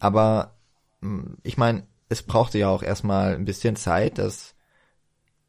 Aber 0.00 0.56
mh, 1.00 1.36
ich 1.44 1.56
meine, 1.56 1.84
es 2.12 2.22
brauchte 2.22 2.58
ja 2.58 2.68
auch 2.68 2.82
erstmal 2.82 3.34
ein 3.34 3.44
bisschen 3.44 3.74
Zeit, 3.76 4.18
dass 4.18 4.54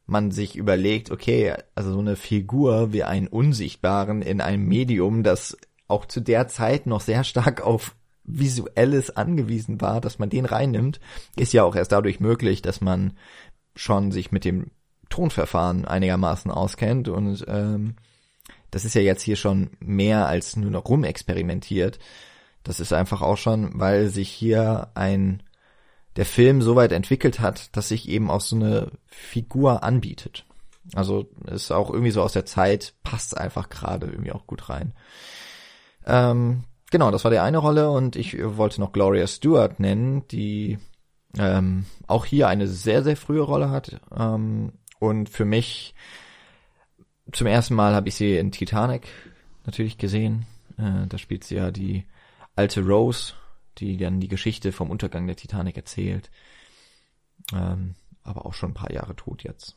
man 0.06 0.30
sich 0.30 0.56
überlegt, 0.56 1.10
okay, 1.10 1.54
also 1.74 1.92
so 1.92 1.98
eine 2.00 2.16
Figur 2.16 2.92
wie 2.92 3.04
einen 3.04 3.28
Unsichtbaren 3.28 4.22
in 4.22 4.40
einem 4.40 4.66
Medium, 4.66 5.22
das 5.22 5.56
auch 5.88 6.06
zu 6.06 6.20
der 6.20 6.48
Zeit 6.48 6.86
noch 6.86 7.00
sehr 7.00 7.24
stark 7.24 7.62
auf 7.62 7.94
Visuelles 8.24 9.14
angewiesen 9.14 9.80
war, 9.80 10.00
dass 10.00 10.18
man 10.18 10.30
den 10.30 10.46
reinnimmt, 10.46 10.98
ist 11.36 11.52
ja 11.52 11.62
auch 11.62 11.76
erst 11.76 11.92
dadurch 11.92 12.20
möglich, 12.20 12.62
dass 12.62 12.80
man 12.80 13.12
schon 13.76 14.12
sich 14.12 14.32
mit 14.32 14.44
dem 14.44 14.70
Tonverfahren 15.10 15.84
einigermaßen 15.84 16.50
auskennt 16.50 17.08
und 17.08 17.44
ähm, 17.48 17.96
das 18.70 18.84
ist 18.84 18.94
ja 18.94 19.02
jetzt 19.02 19.22
hier 19.22 19.36
schon 19.36 19.70
mehr 19.78 20.26
als 20.26 20.56
nur 20.56 20.70
noch 20.70 20.88
rumexperimentiert. 20.88 21.98
Das 22.64 22.80
ist 22.80 22.92
einfach 22.92 23.22
auch 23.22 23.36
schon, 23.36 23.78
weil 23.78 24.08
sich 24.08 24.30
hier 24.30 24.88
ein 24.94 25.42
der 26.16 26.26
Film 26.26 26.62
so 26.62 26.76
weit 26.76 26.92
entwickelt 26.92 27.40
hat, 27.40 27.76
dass 27.76 27.88
sich 27.88 28.08
eben 28.08 28.30
auch 28.30 28.40
so 28.40 28.56
eine 28.56 28.92
Figur 29.06 29.82
anbietet. 29.82 30.44
Also 30.94 31.28
ist 31.46 31.72
auch 31.72 31.90
irgendwie 31.90 32.10
so 32.10 32.22
aus 32.22 32.32
der 32.32 32.44
Zeit, 32.44 32.94
passt 33.02 33.36
einfach 33.36 33.68
gerade 33.68 34.06
irgendwie 34.06 34.32
auch 34.32 34.46
gut 34.46 34.68
rein. 34.68 34.92
Ähm, 36.06 36.64
genau, 36.90 37.10
das 37.10 37.24
war 37.24 37.30
die 37.30 37.38
eine 37.38 37.58
Rolle 37.58 37.90
und 37.90 38.16
ich 38.16 38.36
wollte 38.56 38.80
noch 38.80 38.92
Gloria 38.92 39.26
Stewart 39.26 39.80
nennen, 39.80 40.28
die 40.28 40.78
ähm, 41.38 41.86
auch 42.06 42.26
hier 42.26 42.48
eine 42.48 42.68
sehr, 42.68 43.02
sehr 43.02 43.16
frühe 43.16 43.40
Rolle 43.40 43.70
hat. 43.70 44.00
Ähm, 44.16 44.72
und 45.00 45.28
für 45.28 45.44
mich 45.44 45.94
zum 47.32 47.46
ersten 47.46 47.74
Mal 47.74 47.94
habe 47.94 48.08
ich 48.08 48.14
sie 48.14 48.36
in 48.36 48.52
Titanic 48.52 49.08
natürlich 49.64 49.98
gesehen. 49.98 50.46
Äh, 50.78 51.06
da 51.08 51.18
spielt 51.18 51.44
sie 51.44 51.56
ja 51.56 51.70
die 51.70 52.04
alte 52.56 52.84
Rose, 52.84 53.32
die 53.78 53.96
dann 53.96 54.20
die 54.20 54.28
Geschichte 54.28 54.72
vom 54.72 54.90
Untergang 54.90 55.26
der 55.26 55.36
Titanic 55.36 55.76
erzählt. 55.76 56.30
Ähm, 57.52 57.94
aber 58.22 58.46
auch 58.46 58.54
schon 58.54 58.70
ein 58.70 58.74
paar 58.74 58.92
Jahre 58.92 59.16
tot 59.16 59.42
jetzt. 59.42 59.76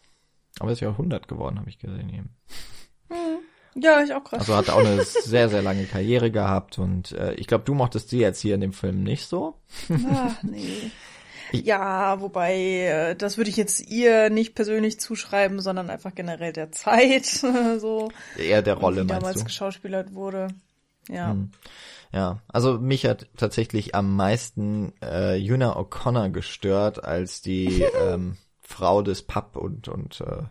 Aber 0.60 0.72
ist 0.72 0.80
ja 0.80 0.90
100 0.90 1.28
geworden, 1.28 1.60
habe 1.60 1.70
ich 1.70 1.80
gesehen 1.80 2.10
eben. 2.10 2.30
Ja, 3.80 4.02
ich 4.02 4.14
auch 4.14 4.24
gerade. 4.24 4.40
Also 4.40 4.56
hat 4.56 4.70
auch 4.70 4.80
eine 4.80 5.04
sehr, 5.04 5.50
sehr 5.50 5.62
lange 5.62 5.86
Karriere 5.86 6.32
gehabt 6.32 6.80
und 6.80 7.12
äh, 7.12 7.34
ich 7.36 7.48
glaube, 7.48 7.64
du 7.64 7.76
mochtest 7.76 8.10
sie 8.10 8.20
jetzt 8.20 8.42
hier 8.42 8.56
in 8.56 8.62
dem 8.62 8.74
Film 8.74 9.04
nicht 9.04 9.28
so. 9.28 9.56
Ach, 10.12 10.42
nee. 10.44 10.92
Ja, 11.52 12.20
wobei, 12.20 12.56
äh, 12.56 13.16
das 13.16 13.38
würde 13.38 13.50
ich 13.50 13.58
jetzt 13.58 13.88
ihr 13.90 14.30
nicht 14.30 14.56
persönlich 14.56 15.00
zuschreiben, 15.00 15.62
sondern 15.62 15.90
einfach 15.90 16.14
generell 16.16 16.54
der 16.54 16.72
Zeit, 16.72 17.26
so. 17.80 18.12
Eher 18.38 18.62
der 18.62 18.74
Rolle, 18.76 19.04
wie 19.04 19.08
meinst 19.08 19.22
damals 19.22 19.40
du? 19.40 19.46
geschauspielert 19.46 20.14
wurde. 20.14 20.48
Ja. 21.08 21.32
Hm. 21.32 21.52
Ja, 22.14 22.42
also 22.48 22.80
mich 22.80 23.06
hat 23.06 23.28
tatsächlich 23.36 23.96
am 23.96 24.16
meisten 24.16 24.94
äh, 25.02 25.36
Yuna 25.36 25.78
O'Connor 25.78 26.30
gestört 26.30 27.04
als 27.04 27.42
die 27.42 27.82
ähm, 28.00 28.38
Frau 28.62 29.02
des 29.02 29.24
Pub 29.24 29.56
und 29.56 29.88
und 29.88 30.22
äh, 30.22 30.44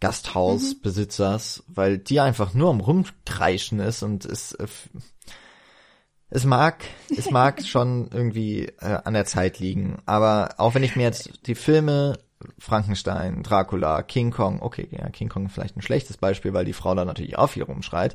Gasthausbesitzers, 0.00 1.64
mhm. 1.66 1.76
weil 1.76 1.98
die 1.98 2.20
einfach 2.20 2.54
nur 2.54 2.70
am 2.70 2.80
rumkreischen 2.80 3.80
ist 3.80 4.02
und 4.02 4.24
es 4.24 4.52
äh, 4.52 4.66
es 6.30 6.44
mag 6.44 6.84
es 7.16 7.30
mag 7.30 7.62
schon 7.66 8.10
irgendwie 8.12 8.66
äh, 8.80 8.98
an 9.04 9.14
der 9.14 9.26
Zeit 9.26 9.58
liegen, 9.58 9.98
aber 10.06 10.54
auch 10.58 10.74
wenn 10.74 10.84
ich 10.84 10.96
mir 10.96 11.02
jetzt 11.02 11.46
die 11.46 11.54
Filme 11.54 12.18
Frankenstein, 12.58 13.42
Dracula, 13.42 14.02
King 14.02 14.30
Kong, 14.30 14.62
okay, 14.62 14.88
ja, 14.92 15.08
King 15.08 15.28
Kong 15.28 15.48
vielleicht 15.48 15.76
ein 15.76 15.82
schlechtes 15.82 16.16
Beispiel, 16.16 16.52
weil 16.52 16.64
die 16.64 16.72
Frau 16.72 16.94
da 16.94 17.04
natürlich 17.04 17.36
auch 17.36 17.48
viel 17.48 17.64
rumschreit, 17.64 18.14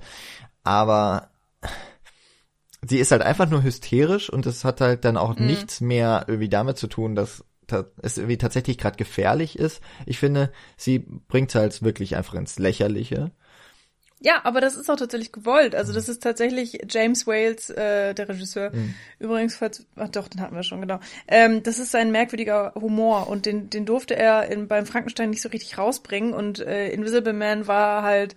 aber 0.63 1.29
sie 2.85 2.99
ist 2.99 3.11
halt 3.11 3.21
einfach 3.21 3.49
nur 3.49 3.63
hysterisch 3.63 4.29
und 4.29 4.45
es 4.45 4.63
hat 4.63 4.81
halt 4.81 5.05
dann 5.05 5.17
auch 5.17 5.37
mhm. 5.37 5.45
nichts 5.47 5.81
mehr 5.81 6.25
irgendwie 6.27 6.49
damit 6.49 6.77
zu 6.77 6.87
tun, 6.87 7.15
dass 7.15 7.43
es 8.01 8.17
irgendwie 8.17 8.37
tatsächlich 8.37 8.77
gerade 8.77 8.97
gefährlich 8.97 9.57
ist. 9.57 9.81
Ich 10.05 10.19
finde, 10.19 10.51
sie 10.77 10.99
bringt 10.99 11.55
halt 11.55 11.81
wirklich 11.81 12.15
einfach 12.15 12.35
ins 12.35 12.59
Lächerliche. 12.59 13.31
Ja, 14.19 14.41
aber 14.45 14.61
das 14.61 14.75
ist 14.75 14.89
auch 14.89 14.95
tatsächlich 14.95 15.33
gewollt. 15.33 15.75
Also 15.75 15.91
das 15.91 16.07
ist 16.07 16.23
tatsächlich 16.23 16.79
James 16.89 17.27
Wales, 17.27 17.69
äh, 17.69 18.13
der 18.13 18.29
Regisseur. 18.29 18.71
Mhm. 18.73 18.93
Übrigens, 19.19 19.57
falls, 19.57 19.85
ach 19.97 20.07
doch, 20.07 20.29
den 20.29 20.39
hatten 20.39 20.55
wir 20.55 20.63
schon, 20.63 20.79
genau. 20.79 20.99
Ähm, 21.27 21.61
das 21.61 21.77
ist 21.77 21.91
sein 21.91 22.09
merkwürdiger 22.09 22.73
Humor 22.75 23.27
und 23.27 23.45
den, 23.45 23.69
den 23.69 23.85
durfte 23.85 24.15
er 24.15 24.49
in, 24.49 24.69
beim 24.69 24.85
Frankenstein 24.85 25.31
nicht 25.31 25.41
so 25.41 25.49
richtig 25.49 25.77
rausbringen 25.77 26.33
und 26.33 26.59
äh, 26.59 26.89
Invisible 26.89 27.33
Man 27.33 27.67
war 27.67 28.03
halt 28.03 28.35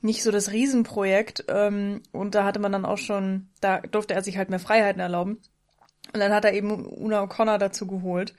nicht 0.00 0.22
so 0.22 0.30
das 0.30 0.52
Riesenprojekt 0.52 1.44
ähm, 1.48 2.02
und 2.12 2.34
da 2.34 2.44
hatte 2.44 2.60
man 2.60 2.72
dann 2.72 2.84
auch 2.84 2.98
schon, 2.98 3.48
da 3.60 3.80
durfte 3.80 4.14
er 4.14 4.22
sich 4.22 4.36
halt 4.36 4.50
mehr 4.50 4.60
Freiheiten 4.60 5.00
erlauben. 5.00 5.38
Und 6.12 6.20
dann 6.20 6.32
hat 6.32 6.44
er 6.44 6.54
eben 6.54 6.86
Una 6.86 7.22
O'Connor 7.22 7.58
dazu 7.58 7.86
geholt, 7.86 8.34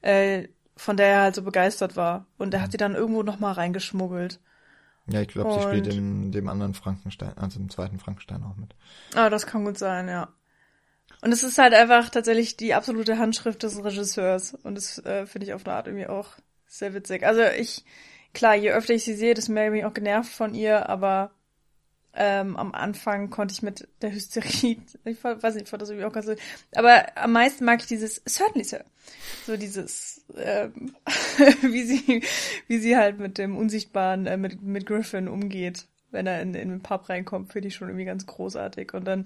äh, 0.00 0.48
von 0.76 0.96
der 0.96 1.06
er 1.08 1.20
halt 1.22 1.34
so 1.34 1.42
begeistert 1.42 1.96
war. 1.96 2.26
Und 2.38 2.54
er 2.54 2.62
hat 2.62 2.72
sie 2.72 2.78
dann 2.78 2.94
irgendwo 2.94 3.22
noch 3.22 3.38
mal 3.38 3.52
reingeschmuggelt. 3.52 4.40
Ja, 5.06 5.20
ich 5.20 5.28
glaube, 5.28 5.52
sie 5.54 5.62
spielt 5.62 5.86
in 5.88 6.32
dem 6.32 6.48
anderen 6.48 6.74
Frankenstein, 6.74 7.36
also 7.36 7.58
im 7.58 7.68
zweiten 7.70 7.98
Frankenstein 7.98 8.42
auch 8.42 8.56
mit. 8.56 8.74
Ah, 9.14 9.30
das 9.30 9.46
kann 9.46 9.64
gut 9.64 9.78
sein, 9.78 10.08
ja. 10.08 10.28
Und 11.20 11.32
es 11.32 11.42
ist 11.42 11.58
halt 11.58 11.74
einfach 11.74 12.08
tatsächlich 12.08 12.56
die 12.56 12.74
absolute 12.74 13.18
Handschrift 13.18 13.62
des 13.62 13.82
Regisseurs. 13.84 14.54
Und 14.54 14.76
das 14.76 14.98
äh, 15.04 15.26
finde 15.26 15.46
ich 15.46 15.54
auf 15.54 15.66
eine 15.66 15.76
Art 15.76 15.86
irgendwie 15.86 16.06
auch 16.06 16.36
sehr 16.66 16.94
witzig. 16.94 17.24
Also 17.24 17.42
ich, 17.42 17.84
klar, 18.32 18.54
je 18.54 18.72
öfter 18.72 18.94
ich 18.94 19.04
sie 19.04 19.14
sehe, 19.14 19.34
desto 19.34 19.52
mehr 19.52 19.70
bin 19.70 19.80
ich 19.80 19.84
auch 19.84 19.94
genervt 19.94 20.32
von 20.32 20.54
ihr, 20.54 20.88
aber 20.88 21.32
ähm, 22.14 22.56
am 22.56 22.72
Anfang 22.72 23.30
konnte 23.30 23.52
ich 23.52 23.62
mit 23.62 23.88
der 24.02 24.12
Hysterie, 24.12 24.82
ich 25.04 25.24
weiß 25.24 25.54
nicht, 25.54 25.64
ich 25.64 25.70
fand 25.70 25.82
das 25.82 25.90
irgendwie 25.90 26.06
auch 26.06 26.12
ganz 26.12 26.26
so, 26.26 26.34
aber 26.74 27.16
am 27.16 27.32
meisten 27.32 27.64
mag 27.64 27.80
ich 27.80 27.86
dieses 27.86 28.22
Certainly 28.26 28.64
Sir. 28.64 28.84
So 29.46 29.56
dieses, 29.56 30.24
ähm, 30.36 30.94
wie 31.62 31.82
sie, 31.82 32.22
wie 32.68 32.78
sie 32.78 32.96
halt 32.96 33.18
mit 33.18 33.38
dem 33.38 33.56
Unsichtbaren, 33.56 34.26
äh, 34.26 34.36
mit, 34.36 34.62
mit 34.62 34.86
Griffin 34.86 35.28
umgeht, 35.28 35.86
wenn 36.12 36.26
er 36.26 36.40
in, 36.40 36.54
in 36.54 36.68
den 36.68 36.82
Pub 36.82 37.08
reinkommt, 37.08 37.52
finde 37.52 37.68
ich 37.68 37.74
schon 37.74 37.88
irgendwie 37.88 38.04
ganz 38.04 38.26
großartig. 38.26 38.94
Und 38.94 39.04
dann 39.06 39.24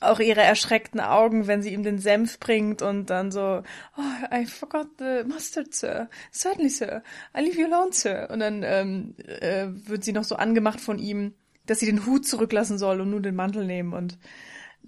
auch 0.00 0.20
ihre 0.20 0.42
erschreckten 0.42 1.00
Augen, 1.00 1.46
wenn 1.46 1.62
sie 1.62 1.72
ihm 1.72 1.82
den 1.82 1.98
Senf 1.98 2.38
bringt 2.38 2.82
und 2.82 3.10
dann 3.10 3.30
so, 3.30 3.62
oh, 3.96 4.34
I 4.34 4.46
forgot 4.46 4.88
the 4.98 5.24
mustard, 5.26 5.74
sir. 5.74 6.08
Certainly, 6.32 6.70
sir. 6.70 7.02
I 7.36 7.40
leave 7.40 7.58
you 7.58 7.66
alone, 7.66 7.92
sir. 7.92 8.28
Und 8.30 8.40
dann 8.40 8.62
ähm, 8.62 9.14
äh, 9.18 9.66
wird 9.68 10.04
sie 10.04 10.12
noch 10.12 10.24
so 10.24 10.36
angemacht 10.36 10.80
von 10.80 10.98
ihm, 10.98 11.34
dass 11.66 11.80
sie 11.80 11.86
den 11.86 12.06
Hut 12.06 12.26
zurücklassen 12.26 12.78
soll 12.78 13.00
und 13.00 13.10
nur 13.10 13.22
den 13.22 13.34
Mantel 13.34 13.64
nehmen 13.64 13.92
und 13.92 14.18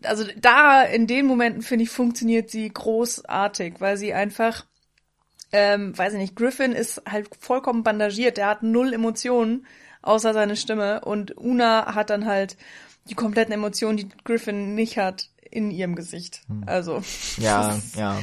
also 0.02 0.24
da 0.38 0.82
in 0.82 1.06
den 1.06 1.24
Momenten 1.24 1.62
finde 1.62 1.84
ich 1.84 1.90
funktioniert 1.90 2.50
sie 2.50 2.68
großartig, 2.68 3.76
weil 3.78 3.96
sie 3.96 4.12
einfach 4.12 4.66
ähm, 5.52 5.96
weiß 5.96 6.14
ich 6.14 6.18
nicht, 6.18 6.36
Griffin 6.36 6.72
ist 6.72 7.02
halt 7.08 7.28
vollkommen 7.38 7.82
bandagiert, 7.82 8.36
der 8.36 8.48
hat 8.48 8.62
null 8.62 8.92
Emotionen 8.92 9.66
außer 10.06 10.32
seine 10.32 10.56
Stimme 10.56 11.00
und 11.04 11.36
Una 11.36 11.94
hat 11.94 12.10
dann 12.10 12.26
halt 12.26 12.56
die 13.08 13.14
kompletten 13.14 13.52
Emotionen, 13.52 13.96
die 13.96 14.08
Griffin 14.24 14.74
nicht 14.74 14.98
hat 14.98 15.30
in 15.50 15.70
ihrem 15.70 15.94
Gesicht. 15.94 16.42
Hm. 16.48 16.64
Also 16.66 17.02
ja, 17.38 17.78
ja. 17.96 18.20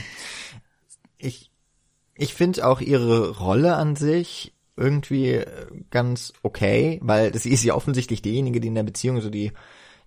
Ich 1.18 1.52
ich 2.16 2.34
finde 2.34 2.68
auch 2.68 2.82
ihre 2.82 3.38
Rolle 3.38 3.76
an 3.76 3.96
sich 3.96 4.54
irgendwie 4.76 5.32
äh, 5.32 5.68
ganz 5.92 6.34
okay, 6.44 7.00
weil 7.04 7.38
sie 7.38 7.52
ist 7.52 7.64
ja 7.64 7.76
offensichtlich 7.76 8.22
diejenige, 8.22 8.60
die 8.60 8.68
in 8.68 8.76
der 8.76 8.84
Beziehung 8.84 9.22
so 9.22 9.30
die, 9.30 9.52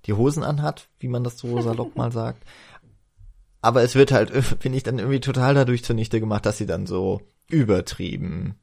die 0.07 0.13
Hosen 0.13 0.43
anhat, 0.43 0.89
wie 0.99 1.09
man 1.09 1.25
das 1.25 1.39
so 1.39 1.61
salopp 1.63 1.97
mal 1.97 2.13
sagt. 2.13 2.45
Aber 3.61 3.83
es 3.83 3.95
wird 3.95 4.13
halt, 4.13 4.31
finde 4.61 4.77
ich, 4.77 4.85
dann 4.85 4.99
irgendwie 4.99 5.21
total 5.21 5.55
dadurch 5.55 5.85
zunichte 5.85 6.21
gemacht, 6.21 6.47
dass 6.47 6.59
sie 6.59 6.67
dann 6.67 6.87
so 6.87 7.23
übertrieben 7.49 8.57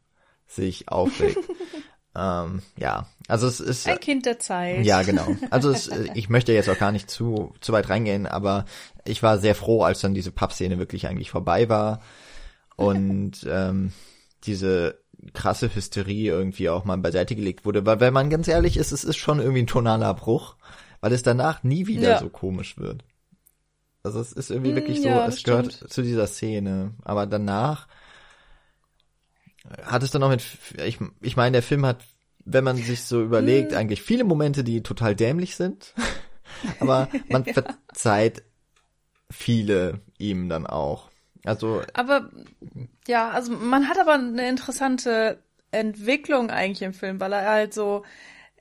sich 0.48 0.90
aufregt. 0.90 1.40
Ähm, 2.16 2.62
ja, 2.78 3.08
also 3.28 3.48
es 3.48 3.60
ist. 3.60 3.88
Ein 3.88 4.00
Kind 4.00 4.26
der 4.26 4.40
Zeit. 4.40 4.86
Ja, 4.86 5.02
genau. 5.02 5.28
Also 5.50 5.72
es, 5.72 5.88
äh, 5.88 6.10
ich 6.14 6.30
möchte 6.30 6.54
jetzt 6.54 6.70
auch 6.70 6.78
gar 6.78 6.92
nicht 6.92 7.10
zu, 7.10 7.54
zu 7.60 7.74
weit 7.74 7.90
reingehen, 7.90 8.28
aber 8.28 8.66
ich 9.06 9.24
war 9.24 9.40
sehr 9.40 9.56
froh, 9.56 9.84
als 9.84 10.02
dann 10.02 10.14
diese 10.14 10.32
Pappszene 10.32 10.78
wirklich 10.78 11.08
eigentlich 11.08 11.32
vorbei 11.32 11.70
war. 11.70 12.02
Und 12.76 13.44
ähm, 13.50 13.94
diese 14.44 15.00
krasse 15.34 15.74
Hysterie 15.74 16.30
irgendwie 16.30 16.70
auch 16.70 16.86
mal 16.86 16.98
beiseite 16.98 17.36
gelegt 17.36 17.66
wurde. 17.66 17.86
Weil 17.86 18.00
wenn 18.00 18.14
man 18.14 18.30
ganz 18.30 18.48
ehrlich 18.48 18.78
ist, 18.78 18.92
es 18.92 19.04
ist 19.04 19.18
schon 19.18 19.40
irgendwie 19.40 19.62
ein 19.64 19.68
tonaler 19.68 20.14
Bruch, 20.14 20.56
weil 21.02 21.14
es 21.14 21.24
danach 21.24 21.64
nie 21.64 21.88
wieder 21.88 22.10
ja. 22.10 22.20
so 22.20 22.30
komisch 22.30 22.78
wird. 22.78 23.04
Also 24.04 24.20
es 24.20 24.34
ist 24.34 24.52
irgendwie 24.52 24.76
wirklich 24.76 25.02
so, 25.02 25.08
ja, 25.08 25.28
es 25.28 25.40
stimmt. 25.40 25.70
gehört 25.70 25.92
zu 25.92 26.02
dieser 26.02 26.28
Szene. 26.28 26.92
Aber 27.04 27.26
danach 27.26 27.88
hat 29.84 30.04
es 30.04 30.12
dann 30.12 30.24
auch 30.24 30.30
mit, 30.30 30.44
ich, 30.84 31.00
ich 31.22 31.36
meine, 31.36 31.54
der 31.54 31.64
Film 31.64 31.86
hat, 31.86 32.04
wenn 32.46 32.64
man 32.64 32.76
sich 32.76 33.04
so 33.04 33.22
überlegt, 33.22 33.72
hm. 33.72 33.78
eigentlich 33.78 34.02
viele 34.02 34.24
Momente, 34.24 34.64
die 34.64 34.84
total 34.84 35.16
dämlich 35.16 35.56
sind. 35.56 35.94
aber 36.80 37.08
man 37.30 37.46
verzeiht 37.46 38.44
viele 39.30 40.02
ihm 40.18 40.50
dann 40.50 40.68
auch. 40.68 41.10
Also. 41.46 41.82
Aber 41.94 42.30
ja, 43.08 43.30
also 43.32 43.52
man 43.52 43.90
hat 43.90 44.00
aber 44.00 44.14
eine 44.14 44.48
interessante 44.48 45.40
Entwicklung 45.72 46.50
eigentlich 46.50 46.84
im 46.84 46.94
Film, 46.94 47.20
weil 47.20 47.34
er 47.34 47.50
halt 47.50 47.74
so, 47.74 48.04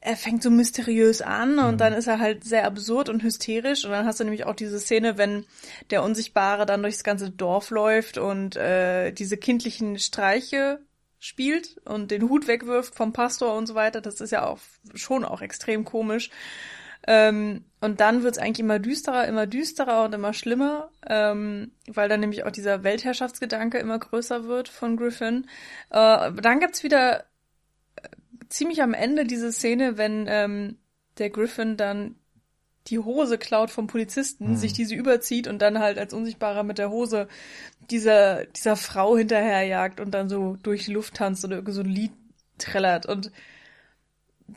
er 0.01 0.17
fängt 0.17 0.43
so 0.43 0.51
mysteriös 0.51 1.23
an 1.23 1.59
und 1.59 1.75
mhm. 1.75 1.79
dann 1.79 1.93
ist 1.93 2.09
er 2.09 2.19
halt 2.19 2.43
sehr 2.43 2.67
absurd 2.67 3.09
und 3.09 3.23
hysterisch 3.23 3.85
und 3.85 3.93
dann 3.93 4.07
hast 4.07 4.19
du 4.19 4.25
nämlich 4.25 4.47
auch 4.47 4.57
diese 4.57 4.81
Szene, 4.81 5.19
wenn 5.19 5.45
der 5.91 6.03
Unsichtbare 6.03 6.67
dann 6.67 6.83
durchs 6.83 7.05
ganze 7.05 7.31
Dorf 7.31 7.71
läuft 7.71 8.19
und 8.19 8.57
äh, 8.57 9.13
diese 9.13 9.37
kindlichen 9.37 9.99
Streiche 9.99 10.81
spielt 11.23 11.77
und 11.85 12.11
den 12.11 12.29
Hut 12.29 12.49
wegwirft 12.49 12.97
vom 12.97 13.13
Pastor 13.13 13.55
und 13.55 13.67
so 13.67 13.77
weiter. 13.77 14.01
Das 14.01 14.21
ist 14.21 14.33
ja 14.33 14.45
auch 14.45 14.59
schon 14.95 15.25
auch 15.25 15.41
extrem 15.41 15.85
komisch. 15.85 16.31
Ähm, 17.07 17.65
und 17.81 18.01
dann 18.01 18.25
wird's 18.25 18.39
eigentlich 18.39 18.59
immer 18.59 18.81
düsterer, 18.81 19.29
immer 19.29 19.47
düsterer 19.47 20.05
und 20.05 20.15
immer 20.15 20.35
schlimmer, 20.35 20.91
ähm, 21.07 21.71
weil 21.87 22.09
dann 22.09 22.19
nämlich 22.21 22.45
auch 22.45 22.51
dieser 22.51 22.83
Weltherrschaftsgedanke 22.83 23.79
immer 23.79 24.01
größer 24.01 24.47
wird 24.47 24.69
von 24.69 24.97
Griffin. 24.97 25.47
Äh, 25.91 26.33
dann 26.33 26.59
gibt's 26.59 26.83
wieder 26.83 27.21
äh, 27.21 28.09
ziemlich 28.49 28.83
am 28.83 28.93
Ende 28.93 29.25
diese 29.25 29.53
Szene, 29.53 29.97
wenn 29.99 30.27
ähm, 30.29 30.79
der 31.19 31.31
Griffin 31.31 31.77
dann 31.77 32.17
die 32.89 32.99
Hose 32.99 33.39
klaut 33.39 33.71
vom 33.71 33.87
Polizisten, 33.87 34.51
mhm. 34.51 34.57
sich 34.57 34.73
diese 34.73 34.97
überzieht 34.97 35.47
und 35.47 35.63
dann 35.63 35.79
halt 35.79 35.99
als 35.99 36.13
Unsichtbarer 36.13 36.65
mit 36.65 36.79
der 36.79 36.91
Hose 36.91 37.29
dieser, 37.91 38.47
dieser 38.47 38.77
Frau 38.77 39.17
hinterherjagt 39.17 40.01
und 40.01 40.13
dann 40.13 40.29
so 40.29 40.57
durch 40.63 40.85
die 40.87 40.93
Luft 40.93 41.15
tanzt 41.15 41.45
oder 41.45 41.63
so 41.73 41.81
ein 41.81 41.89
Lied 41.89 42.13
trällert 42.59 43.07
und 43.07 43.33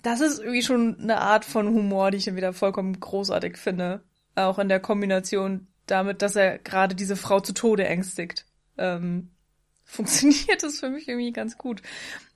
das 0.03 0.21
ist 0.21 0.39
irgendwie 0.39 0.61
schon 0.61 0.99
eine 0.99 1.19
Art 1.19 1.45
von 1.45 1.67
Humor, 1.67 2.11
die 2.11 2.17
ich 2.17 2.25
dann 2.25 2.35
wieder 2.35 2.53
vollkommen 2.53 2.99
großartig 2.99 3.57
finde. 3.57 4.03
Auch 4.35 4.59
in 4.59 4.69
der 4.69 4.79
Kombination 4.79 5.67
damit, 5.85 6.21
dass 6.21 6.35
er 6.35 6.57
gerade 6.59 6.95
diese 6.95 7.15
Frau 7.15 7.39
zu 7.39 7.53
Tode 7.53 7.85
ängstigt. 7.85 8.45
Ähm, 8.77 9.29
funktioniert 9.85 10.63
das 10.63 10.79
für 10.79 10.89
mich 10.89 11.07
irgendwie 11.07 11.31
ganz 11.31 11.57
gut. 11.57 11.81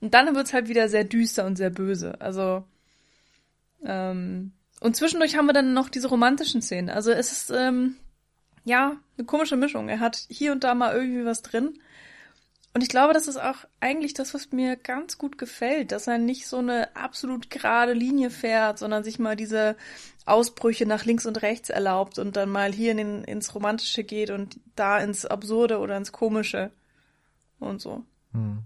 Und 0.00 0.14
dann 0.14 0.34
wird's 0.34 0.52
halt 0.52 0.68
wieder 0.68 0.88
sehr 0.88 1.04
düster 1.04 1.44
und 1.46 1.56
sehr 1.56 1.70
böse. 1.70 2.20
Also, 2.20 2.64
ähm, 3.84 4.52
und 4.80 4.96
zwischendurch 4.96 5.36
haben 5.36 5.46
wir 5.46 5.52
dann 5.52 5.74
noch 5.74 5.88
diese 5.88 6.08
romantischen 6.08 6.62
Szenen. 6.62 6.88
Also 6.88 7.10
es 7.10 7.32
ist, 7.32 7.50
ähm, 7.50 7.96
ja, 8.70 8.96
eine 9.18 9.26
komische 9.26 9.56
Mischung. 9.56 9.88
Er 9.88 9.98
hat 9.98 10.26
hier 10.28 10.52
und 10.52 10.62
da 10.62 10.74
mal 10.74 10.94
irgendwie 10.94 11.24
was 11.24 11.42
drin. 11.42 11.80
Und 12.72 12.82
ich 12.82 12.88
glaube, 12.88 13.12
das 13.12 13.26
ist 13.26 13.36
auch 13.36 13.56
eigentlich 13.80 14.14
das, 14.14 14.32
was 14.32 14.52
mir 14.52 14.76
ganz 14.76 15.18
gut 15.18 15.38
gefällt, 15.38 15.90
dass 15.90 16.06
er 16.06 16.18
nicht 16.18 16.46
so 16.46 16.58
eine 16.58 16.94
absolut 16.94 17.50
gerade 17.50 17.94
Linie 17.94 18.30
fährt, 18.30 18.78
sondern 18.78 19.02
sich 19.02 19.18
mal 19.18 19.34
diese 19.34 19.74
Ausbrüche 20.24 20.86
nach 20.86 21.04
links 21.04 21.26
und 21.26 21.42
rechts 21.42 21.68
erlaubt 21.68 22.20
und 22.20 22.36
dann 22.36 22.48
mal 22.48 22.72
hier 22.72 22.92
in 22.92 22.98
den, 22.98 23.24
ins 23.24 23.56
Romantische 23.56 24.04
geht 24.04 24.30
und 24.30 24.60
da 24.76 24.98
ins 24.98 25.26
Absurde 25.26 25.78
oder 25.78 25.96
ins 25.96 26.12
Komische 26.12 26.70
und 27.58 27.80
so. 27.80 28.04
Hm. 28.32 28.62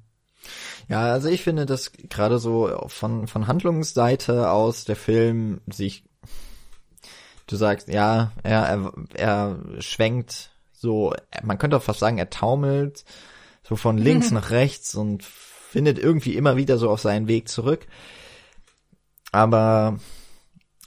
Ja, 0.91 1.13
also 1.13 1.29
ich 1.29 1.43
finde, 1.43 1.65
dass 1.65 1.93
gerade 1.93 2.39
so 2.39 2.85
von, 2.89 3.27
von 3.27 3.47
Handlungsseite 3.47 4.51
aus 4.51 4.85
der 4.85 4.97
Film 4.97 5.63
sich, 5.67 6.05
du 7.47 7.57
sagst, 7.57 7.89
ja, 7.89 8.33
er, 8.43 8.63
er, 8.63 8.93
er 9.15 9.59
schwenkt 9.81 10.51
so, 10.73 11.15
man 11.43 11.59
könnte 11.59 11.77
auch 11.77 11.83
fast 11.83 12.01
sagen, 12.01 12.19
er 12.19 12.31
taumelt 12.31 13.05
so 13.63 13.77
von 13.77 13.99
links 13.99 14.31
nach 14.31 14.51
rechts 14.51 14.95
und 14.95 15.25
findet 15.25 15.99
irgendwie 15.99 16.37
immer 16.37 16.57
wieder 16.57 16.79
so 16.79 16.91
auf 16.91 17.01
seinen 17.01 17.29
Weg 17.29 17.49
zurück. 17.49 17.87
aber 19.33 19.99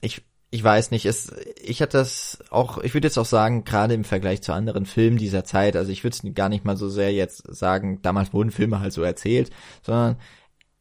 ich 0.02 0.24
ich 0.50 0.64
weiß 0.64 0.92
nicht, 0.92 1.06
es, 1.06 1.34
ich 1.62 1.82
hatte 1.82 1.98
das 1.98 2.40
auch, 2.52 2.78
ich 2.78 2.94
würde 2.94 3.08
jetzt 3.08 3.18
auch 3.18 3.26
sagen, 3.26 3.66
gerade 3.66 3.94
im 3.94 4.06
Vergleich 4.06 4.42
zu 4.42 4.54
anderen 4.54 4.86
Filmen 4.86 5.18
dieser 5.18 5.44
Zeit, 5.44 5.76
also 5.76 5.92
ich 5.92 6.04
würde 6.04 6.16
es 6.16 6.36
gar 6.36 6.48
nicht 6.48 6.64
mal 6.64 6.78
so 6.78 6.88
sehr 6.88 7.12
jetzt 7.12 7.44
sagen, 7.54 8.02
damals 8.02 8.34
wurden 8.34 8.52
Filme 8.52 8.80
halt 8.80 8.94
so 8.94 9.02
erzählt, 9.04 9.52
sondern 9.84 10.18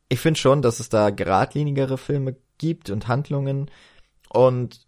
ich 0.09 0.20
finde 0.20 0.39
schon, 0.39 0.62
dass 0.62 0.79
es 0.79 0.89
da 0.89 1.11
geradlinigere 1.11 1.99
Filme 1.99 2.37
gibt 2.59 2.91
und 2.91 3.09
Handlungen 3.09 3.68
und 4.29 4.86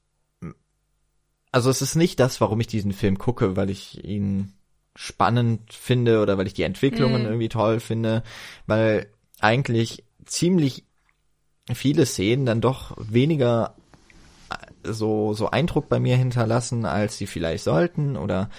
also 1.53 1.71
es 1.71 1.83
ist 1.83 1.95
nicht 1.95 2.21
das, 2.21 2.41
warum 2.41 2.61
ich 2.61 2.67
diesen 2.67 2.93
Film 2.93 3.19
gucke, 3.19 3.57
weil 3.57 3.71
ich 3.71 4.05
ihn 4.05 4.53
spannend 4.95 5.73
finde 5.73 6.21
oder 6.21 6.39
weil 6.39 6.47
ich 6.47 6.55
die 6.55 6.65
Entwicklungen 6.65 7.23
mm. 7.23 7.27
irgendwie 7.27 7.49
toll 7.49 7.81
finde, 7.81 8.23
weil 8.67 9.07
eigentlich 9.39 10.05
ziemlich 10.25 10.85
viele 11.73 12.05
Szenen 12.07 12.47
dann 12.47 12.61
doch 12.61 12.97
weniger 12.99 13.75
so, 14.83 15.35
so 15.35 15.51
Eindruck 15.51 15.89
bei 15.89 16.01
mir 16.01 16.17
hinterlassen, 16.17 16.85
als 16.85 17.19
sie 17.19 17.27
vielleicht 17.27 17.65
sollten 17.65 18.17
oder 18.17 18.51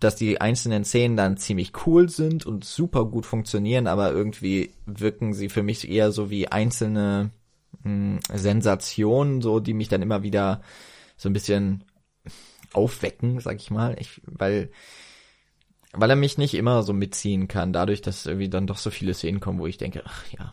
dass 0.00 0.16
die 0.16 0.40
einzelnen 0.40 0.84
Szenen 0.84 1.16
dann 1.16 1.36
ziemlich 1.36 1.72
cool 1.86 2.08
sind 2.08 2.44
und 2.44 2.64
super 2.64 3.04
gut 3.04 3.26
funktionieren, 3.26 3.86
aber 3.86 4.12
irgendwie 4.12 4.72
wirken 4.86 5.32
sie 5.34 5.48
für 5.48 5.62
mich 5.62 5.88
eher 5.88 6.10
so 6.10 6.30
wie 6.30 6.48
einzelne 6.48 7.30
mh, 7.84 8.18
hm, 8.28 8.38
Sensationen, 8.38 9.40
so 9.40 9.60
die 9.60 9.74
mich 9.74 9.88
dann 9.88 10.02
immer 10.02 10.22
wieder 10.22 10.62
so 11.16 11.28
ein 11.28 11.32
bisschen 11.32 11.84
aufwecken, 12.78 13.40
sag 13.40 13.56
ich 13.56 13.70
mal, 13.70 13.96
ich, 13.98 14.20
weil 14.24 14.70
weil 15.92 16.10
er 16.10 16.16
mich 16.16 16.38
nicht 16.38 16.54
immer 16.54 16.82
so 16.82 16.92
mitziehen 16.92 17.48
kann, 17.48 17.72
dadurch, 17.72 18.02
dass 18.02 18.26
irgendwie 18.26 18.48
dann 18.50 18.66
doch 18.66 18.76
so 18.76 18.90
viele 18.90 19.14
Szenen 19.14 19.40
kommen, 19.40 19.58
wo 19.58 19.66
ich 19.66 19.78
denke, 19.78 20.02
ach 20.04 20.24
ja, 20.32 20.52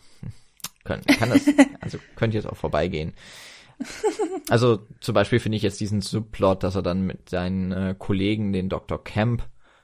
kann, 0.83 1.01
kann 1.05 1.29
das, 1.29 1.45
also 1.81 1.97
könnte 2.15 2.37
jetzt 2.37 2.47
auch 2.47 2.55
vorbeigehen. 2.55 3.13
Also 4.49 4.87
zum 5.01 5.13
Beispiel 5.13 5.39
finde 5.39 5.57
ich 5.57 5.63
jetzt 5.63 5.81
diesen 5.81 6.01
Subplot, 6.01 6.63
dass 6.63 6.75
er 6.75 6.81
dann 6.81 7.05
mit 7.05 7.29
seinen 7.29 7.71
äh, 7.73 7.95
Kollegen, 7.97 8.53
den 8.53 8.69
Dr. 8.69 9.03
Camp, 9.03 9.43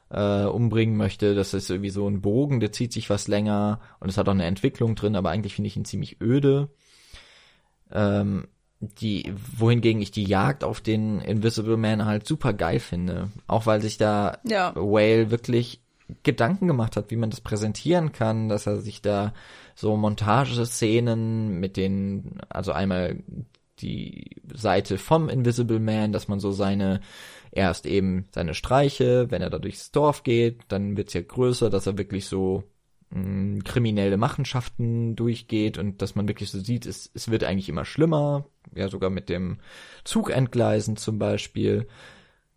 äh, 0.09 0.43
umbringen 0.43 0.97
möchte. 0.97 1.35
Das 1.35 1.53
ist 1.53 1.69
irgendwie 1.69 1.89
so 1.89 2.07
ein 2.07 2.21
Bogen, 2.21 2.59
der 2.59 2.71
zieht 2.71 2.93
sich 2.93 3.09
was 3.09 3.27
länger 3.27 3.79
und 3.99 4.09
es 4.09 4.17
hat 4.17 4.27
auch 4.27 4.33
eine 4.33 4.45
Entwicklung 4.45 4.95
drin, 4.95 5.15
aber 5.15 5.29
eigentlich 5.31 5.55
finde 5.55 5.67
ich 5.67 5.77
ihn 5.77 5.85
ziemlich 5.85 6.21
öde. 6.21 6.69
Ähm, 7.91 8.47
die, 8.81 9.31
wohingegen 9.57 10.01
ich 10.01 10.11
die 10.11 10.25
Jagd 10.25 10.63
auf 10.63 10.81
den 10.81 11.19
Invisible 11.21 11.77
Man 11.77 12.05
halt 12.05 12.27
super 12.27 12.51
geil 12.53 12.79
finde. 12.79 13.29
Auch 13.47 13.67
weil 13.67 13.81
sich 13.81 13.97
da 13.97 14.39
ja. 14.43 14.73
Whale 14.75 15.29
wirklich 15.29 15.81
Gedanken 16.23 16.67
gemacht 16.67 16.97
hat, 16.97 17.11
wie 17.11 17.15
man 17.15 17.29
das 17.29 17.41
präsentieren 17.41 18.11
kann, 18.11 18.49
dass 18.49 18.67
er 18.67 18.81
sich 18.81 19.01
da 19.01 19.33
so 19.75 19.95
Montageszenen 19.95 21.59
mit 21.59 21.77
den, 21.77 22.39
also 22.49 22.71
einmal 22.71 23.23
die 23.79 24.41
Seite 24.53 24.97
vom 24.97 25.29
Invisible 25.29 25.79
Man, 25.79 26.11
dass 26.11 26.27
man 26.27 26.39
so 26.39 26.51
seine, 26.51 27.01
erst 27.51 27.85
eben 27.85 28.27
seine 28.33 28.53
Streiche, 28.53 29.29
wenn 29.29 29.41
er 29.41 29.49
da 29.49 29.59
durchs 29.59 29.91
Dorf 29.91 30.23
geht, 30.23 30.61
dann 30.67 30.97
wird's 30.97 31.13
ja 31.13 31.21
größer, 31.21 31.69
dass 31.69 31.87
er 31.87 31.97
wirklich 31.97 32.25
so 32.25 32.63
mh, 33.11 33.21
mm, 33.21 33.63
kriminelle 33.63 34.17
Machenschaften 34.17 35.15
durchgeht 35.15 35.77
und 35.77 36.01
dass 36.01 36.15
man 36.15 36.27
wirklich 36.27 36.49
so 36.51 36.59
sieht, 36.59 36.85
es, 36.85 37.11
es 37.13 37.29
wird 37.29 37.43
eigentlich 37.43 37.69
immer 37.69 37.85
schlimmer, 37.85 38.45
ja 38.73 38.89
sogar 38.89 39.09
mit 39.09 39.29
dem 39.29 39.59
Zugentgleisen 40.03 40.97
zum 40.97 41.19
Beispiel. 41.19 41.87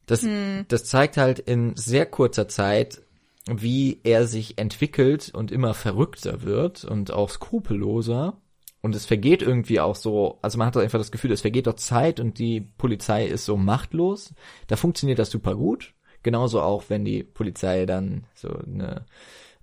Das, 0.06 0.22
hm. 0.22 0.66
das 0.68 0.84
zeigt 0.84 1.16
halt 1.16 1.38
in 1.38 1.76
sehr 1.76 2.06
kurzer 2.06 2.48
Zeit, 2.48 3.02
wie 3.46 4.00
er 4.04 4.26
sich 4.26 4.58
entwickelt 4.58 5.30
und 5.34 5.52
immer 5.52 5.74
verrückter 5.74 6.42
wird 6.42 6.84
und 6.84 7.10
auch 7.10 7.30
skrupelloser 7.30 8.38
und 8.84 8.94
es 8.94 9.06
vergeht 9.06 9.40
irgendwie 9.40 9.80
auch 9.80 9.96
so, 9.96 10.38
also 10.42 10.58
man 10.58 10.66
hat 10.66 10.76
einfach 10.76 10.98
das 10.98 11.10
Gefühl, 11.10 11.32
es 11.32 11.40
vergeht 11.40 11.66
doch 11.66 11.76
Zeit 11.76 12.20
und 12.20 12.38
die 12.38 12.60
Polizei 12.60 13.24
ist 13.24 13.46
so 13.46 13.56
machtlos. 13.56 14.34
Da 14.66 14.76
funktioniert 14.76 15.18
das 15.18 15.30
super 15.30 15.54
gut. 15.54 15.94
Genauso 16.22 16.60
auch, 16.60 16.84
wenn 16.88 17.02
die 17.02 17.22
Polizei 17.22 17.86
dann 17.86 18.26
so 18.34 18.50
eine, 18.50 19.06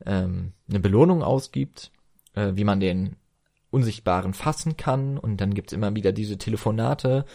ähm, 0.05 0.53
eine 0.69 0.79
Belohnung 0.79 1.23
ausgibt, 1.23 1.91
äh, 2.33 2.51
wie 2.55 2.63
man 2.63 2.79
den 2.79 3.15
Unsichtbaren 3.69 4.33
fassen 4.33 4.77
kann. 4.77 5.17
Und 5.17 5.37
dann 5.37 5.53
gibt's 5.53 5.73
immer 5.73 5.95
wieder 5.95 6.11
diese 6.11 6.37
Telefonate. 6.37 7.25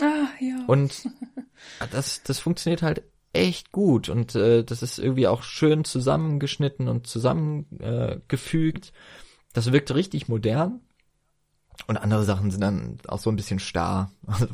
Ah, 0.00 0.28
ja. 0.40 0.64
Und 0.66 1.08
das, 1.92 2.22
das 2.22 2.38
funktioniert 2.38 2.82
halt 2.82 3.02
echt 3.32 3.72
gut. 3.72 4.08
Und 4.08 4.34
äh, 4.34 4.64
das 4.64 4.82
ist 4.82 4.98
irgendwie 4.98 5.28
auch 5.28 5.42
schön 5.42 5.84
zusammengeschnitten 5.84 6.88
und 6.88 7.06
zusammengefügt. 7.06 8.88
Äh, 8.88 8.92
das 9.52 9.72
wirkt 9.72 9.94
richtig 9.94 10.28
modern. 10.28 10.80
Und 11.86 11.96
andere 11.96 12.24
Sachen 12.24 12.50
sind 12.50 12.60
dann 12.60 12.98
auch 13.08 13.18
so 13.18 13.30
ein 13.30 13.36
bisschen 13.36 13.58
starr. 13.58 14.12
Also, 14.26 14.46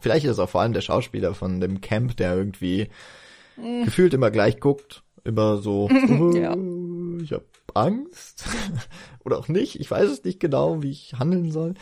vielleicht 0.00 0.24
ist 0.26 0.32
es 0.32 0.38
auch 0.38 0.50
vor 0.50 0.60
allem 0.60 0.74
der 0.74 0.80
Schauspieler 0.82 1.34
von 1.34 1.60
dem 1.60 1.80
Camp, 1.80 2.16
der 2.16 2.36
irgendwie 2.36 2.88
mm. 3.56 3.84
gefühlt 3.84 4.14
immer 4.14 4.30
gleich 4.30 4.60
guckt. 4.60 5.02
Immer 5.24 5.56
so, 5.58 5.88
ja. 6.34 6.54
Ich 7.24 7.32
hab 7.32 7.44
Angst. 7.74 8.44
Oder 9.24 9.38
auch 9.38 9.48
nicht. 9.48 9.80
Ich 9.80 9.90
weiß 9.90 10.10
es 10.10 10.24
nicht 10.24 10.40
genau, 10.40 10.82
wie 10.82 10.90
ich 10.90 11.14
handeln 11.14 11.50
soll. 11.50 11.74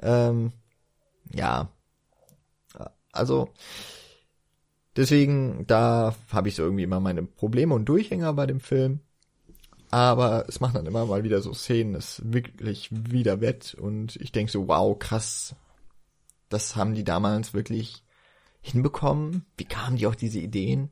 Ähm, 0.00 0.52
ja. 1.32 1.72
Also, 3.12 3.48
deswegen, 4.96 5.66
da 5.66 6.14
habe 6.30 6.48
ich 6.48 6.54
so 6.54 6.62
irgendwie 6.62 6.84
immer 6.84 7.00
meine 7.00 7.22
Probleme 7.22 7.74
und 7.74 7.86
Durchhänger 7.86 8.32
bei 8.34 8.46
dem 8.46 8.60
Film 8.60 9.00
aber 9.90 10.44
es 10.48 10.60
macht 10.60 10.76
dann 10.76 10.86
immer 10.86 11.06
mal 11.06 11.24
wieder 11.24 11.40
so 11.40 11.54
Szenen, 11.54 11.94
es 11.94 12.20
wirklich 12.24 12.90
wieder 12.92 13.40
wett 13.40 13.74
und 13.74 14.16
ich 14.16 14.32
denk 14.32 14.50
so, 14.50 14.68
wow, 14.68 14.98
krass, 14.98 15.54
das 16.48 16.76
haben 16.76 16.94
die 16.94 17.04
damals 17.04 17.54
wirklich 17.54 18.04
hinbekommen. 18.60 19.46
Wie 19.56 19.64
kamen 19.64 19.96
die 19.96 20.06
auf 20.06 20.16
diese 20.16 20.40
Ideen? 20.40 20.90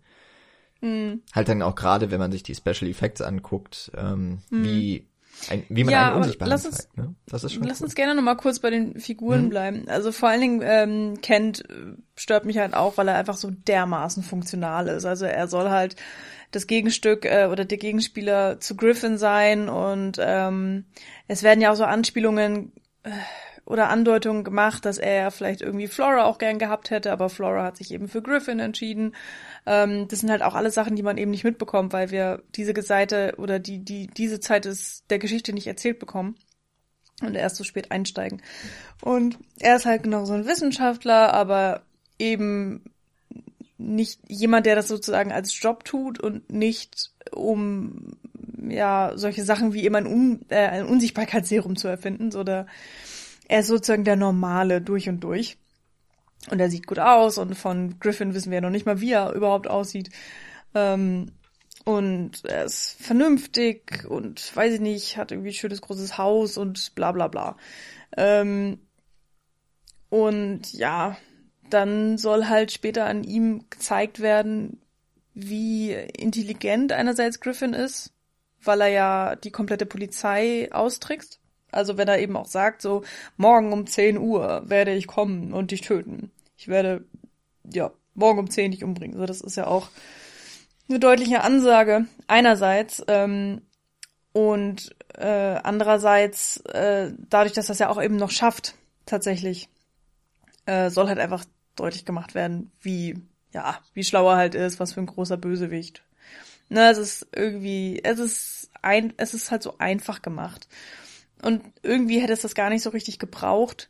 Mhm. 0.86 1.22
Halt 1.34 1.48
dann 1.48 1.62
auch 1.62 1.74
gerade, 1.74 2.10
wenn 2.10 2.18
man 2.20 2.32
sich 2.32 2.42
die 2.42 2.54
Special 2.54 2.88
Effects 2.88 3.20
anguckt, 3.20 3.90
ähm, 3.96 4.38
mhm. 4.50 4.64
wie 4.64 5.06
ein, 5.50 5.64
wie 5.68 5.84
man 5.84 5.92
ja, 5.92 6.06
einen 6.08 6.16
Unsichtbaren 6.16 6.50
lass 6.50 6.64
uns, 6.64 6.76
zeigt, 6.76 6.96
ne? 6.96 7.14
Das 7.26 7.44
ist 7.44 7.52
schon 7.52 7.64
Lass 7.64 7.80
cool. 7.80 7.86
uns 7.86 7.94
gerne 7.94 8.14
noch 8.14 8.22
mal 8.22 8.36
kurz 8.36 8.58
bei 8.58 8.70
den 8.70 8.98
Figuren 8.98 9.44
mhm. 9.44 9.48
bleiben. 9.50 9.84
Also 9.88 10.12
vor 10.12 10.30
allen 10.30 10.40
Dingen 10.40 10.62
ähm, 10.64 11.20
Kent 11.20 11.68
äh, 11.68 11.96
stört 12.14 12.46
mich 12.46 12.58
halt 12.58 12.74
auch, 12.74 12.96
weil 12.96 13.08
er 13.08 13.16
einfach 13.16 13.36
so 13.36 13.50
dermaßen 13.50 14.22
funktional 14.22 14.88
ist. 14.88 15.04
Also 15.04 15.26
er 15.26 15.46
soll 15.46 15.70
halt 15.70 15.96
das 16.52 16.66
Gegenstück 16.66 17.24
äh, 17.26 17.48
oder 17.50 17.64
der 17.64 17.78
Gegenspieler 17.78 18.60
zu 18.60 18.76
Griffin 18.76 19.18
sein 19.18 19.68
und 19.68 20.16
ähm, 20.20 20.86
es 21.28 21.42
werden 21.42 21.60
ja 21.60 21.72
auch 21.72 21.76
so 21.76 21.84
Anspielungen 21.84 22.72
äh, 23.02 23.10
oder 23.66 23.88
Andeutungen 23.88 24.44
gemacht, 24.44 24.84
dass 24.84 24.96
er 24.96 25.30
vielleicht 25.32 25.60
irgendwie 25.60 25.88
Flora 25.88 26.24
auch 26.24 26.38
gern 26.38 26.58
gehabt 26.58 26.90
hätte, 26.90 27.10
aber 27.10 27.28
Flora 27.28 27.64
hat 27.64 27.76
sich 27.76 27.92
eben 27.92 28.08
für 28.08 28.22
Griffin 28.22 28.60
entschieden. 28.60 29.14
Ähm, 29.66 30.08
das 30.08 30.20
sind 30.20 30.30
halt 30.30 30.42
auch 30.42 30.54
alle 30.54 30.70
Sachen, 30.70 30.96
die 30.96 31.02
man 31.02 31.18
eben 31.18 31.30
nicht 31.30 31.44
mitbekommt, 31.44 31.92
weil 31.92 32.10
wir 32.10 32.42
diese 32.54 32.80
Seite 32.82 33.34
oder 33.38 33.58
die, 33.58 33.84
die, 33.84 34.06
diese 34.06 34.40
Zeit 34.40 34.64
des, 34.64 35.04
der 35.10 35.18
Geschichte 35.18 35.52
nicht 35.52 35.66
erzählt 35.66 35.98
bekommen 35.98 36.36
und 37.22 37.34
erst 37.34 37.56
so 37.56 37.64
spät 37.64 37.90
einsteigen. 37.90 38.42
Und 39.02 39.38
er 39.58 39.76
ist 39.76 39.86
halt 39.86 40.02
genau 40.02 40.24
so 40.24 40.34
ein 40.34 40.46
Wissenschaftler, 40.46 41.32
aber 41.32 41.82
eben 42.18 42.84
nicht 43.78 44.20
jemand, 44.28 44.66
der 44.66 44.76
das 44.76 44.88
sozusagen 44.88 45.32
als 45.32 45.60
Job 45.60 45.84
tut 45.84 46.20
und 46.20 46.50
nicht 46.50 47.10
um 47.32 48.16
ja 48.68 49.12
solche 49.16 49.44
Sachen 49.44 49.74
wie 49.74 49.84
immer 49.84 49.98
ein, 49.98 50.06
Un 50.06 50.40
äh, 50.48 50.56
ein 50.56 50.86
Unsichtbarkeitsserum 50.86 51.76
zu 51.76 51.88
erfinden, 51.88 52.30
so 52.30 52.42
er 53.48 53.60
ist 53.60 53.68
sozusagen 53.68 54.04
der 54.04 54.16
normale 54.16 54.80
durch 54.80 55.08
und 55.08 55.20
durch. 55.20 55.58
Und 56.50 56.60
er 56.60 56.70
sieht 56.70 56.86
gut 56.86 56.98
aus 56.98 57.38
und 57.38 57.54
von 57.54 57.98
Griffin 57.98 58.34
wissen 58.34 58.50
wir 58.50 58.56
ja 58.56 58.60
noch 58.60 58.70
nicht 58.70 58.86
mal, 58.86 59.00
wie 59.00 59.12
er 59.12 59.32
überhaupt 59.32 59.68
aussieht. 59.68 60.10
Ähm, 60.74 61.32
und 61.84 62.44
er 62.44 62.64
ist 62.64 62.96
vernünftig 63.00 64.04
und 64.08 64.54
weiß 64.56 64.74
ich 64.74 64.80
nicht, 64.80 65.16
hat 65.16 65.30
irgendwie 65.32 65.50
ein 65.50 65.54
schönes 65.54 65.80
großes 65.80 66.18
Haus 66.18 66.56
und 66.56 66.94
bla 66.94 67.12
bla 67.12 67.28
bla. 67.28 67.56
Ähm, 68.16 68.78
und 70.08 70.72
ja, 70.72 71.16
dann 71.70 72.18
soll 72.18 72.46
halt 72.46 72.72
später 72.72 73.06
an 73.06 73.24
ihm 73.24 73.64
gezeigt 73.70 74.20
werden, 74.20 74.80
wie 75.34 75.92
intelligent 75.92 76.92
einerseits 76.92 77.40
Griffin 77.40 77.72
ist, 77.72 78.12
weil 78.62 78.80
er 78.80 78.88
ja 78.88 79.36
die 79.36 79.50
komplette 79.50 79.86
Polizei 79.86 80.68
austrickst. 80.72 81.40
Also 81.70 81.98
wenn 81.98 82.08
er 82.08 82.18
eben 82.18 82.36
auch 82.36 82.46
sagt, 82.46 82.80
so, 82.80 83.04
morgen 83.36 83.72
um 83.72 83.86
10 83.86 84.18
Uhr 84.18 84.62
werde 84.66 84.94
ich 84.94 85.06
kommen 85.06 85.52
und 85.52 85.70
dich 85.70 85.82
töten. 85.82 86.30
Ich 86.56 86.68
werde, 86.68 87.04
ja, 87.72 87.92
morgen 88.14 88.38
um 88.38 88.50
10 88.50 88.72
dich 88.72 88.84
umbringen. 88.84 89.16
So, 89.16 89.26
das 89.26 89.40
ist 89.40 89.56
ja 89.56 89.66
auch 89.66 89.88
eine 90.88 90.98
deutliche 90.98 91.42
Ansage 91.42 92.06
einerseits. 92.26 93.02
Ähm, 93.08 93.62
und 94.32 94.94
äh, 95.14 95.60
andererseits, 95.62 96.58
äh, 96.66 97.12
dadurch, 97.30 97.54
dass 97.54 97.66
das 97.66 97.78
ja 97.78 97.88
auch 97.88 98.02
eben 98.02 98.16
noch 98.16 98.30
schafft, 98.30 98.74
tatsächlich, 99.06 99.68
äh, 100.66 100.90
soll 100.90 101.08
halt 101.08 101.18
einfach 101.18 101.44
deutlich 101.76 102.04
gemacht 102.04 102.34
werden, 102.34 102.70
wie, 102.80 103.18
ja, 103.52 103.78
wie 103.94 104.04
schlau 104.04 104.28
er 104.30 104.36
halt 104.36 104.54
ist, 104.54 104.80
was 104.80 104.92
für 104.92 105.00
ein 105.00 105.06
großer 105.06 105.36
Bösewicht. 105.36 106.02
Ne, 106.68 106.90
es 106.90 106.98
ist 106.98 107.26
irgendwie, 107.32 108.00
es 108.02 108.18
ist 108.18 108.70
ein, 108.82 109.12
es 109.16 109.34
ist 109.34 109.50
halt 109.50 109.62
so 109.62 109.78
einfach 109.78 110.20
gemacht. 110.20 110.68
Und 111.42 111.62
irgendwie 111.82 112.20
hätte 112.20 112.32
es 112.32 112.40
das 112.42 112.54
gar 112.54 112.70
nicht 112.70 112.82
so 112.82 112.90
richtig 112.90 113.18
gebraucht, 113.18 113.88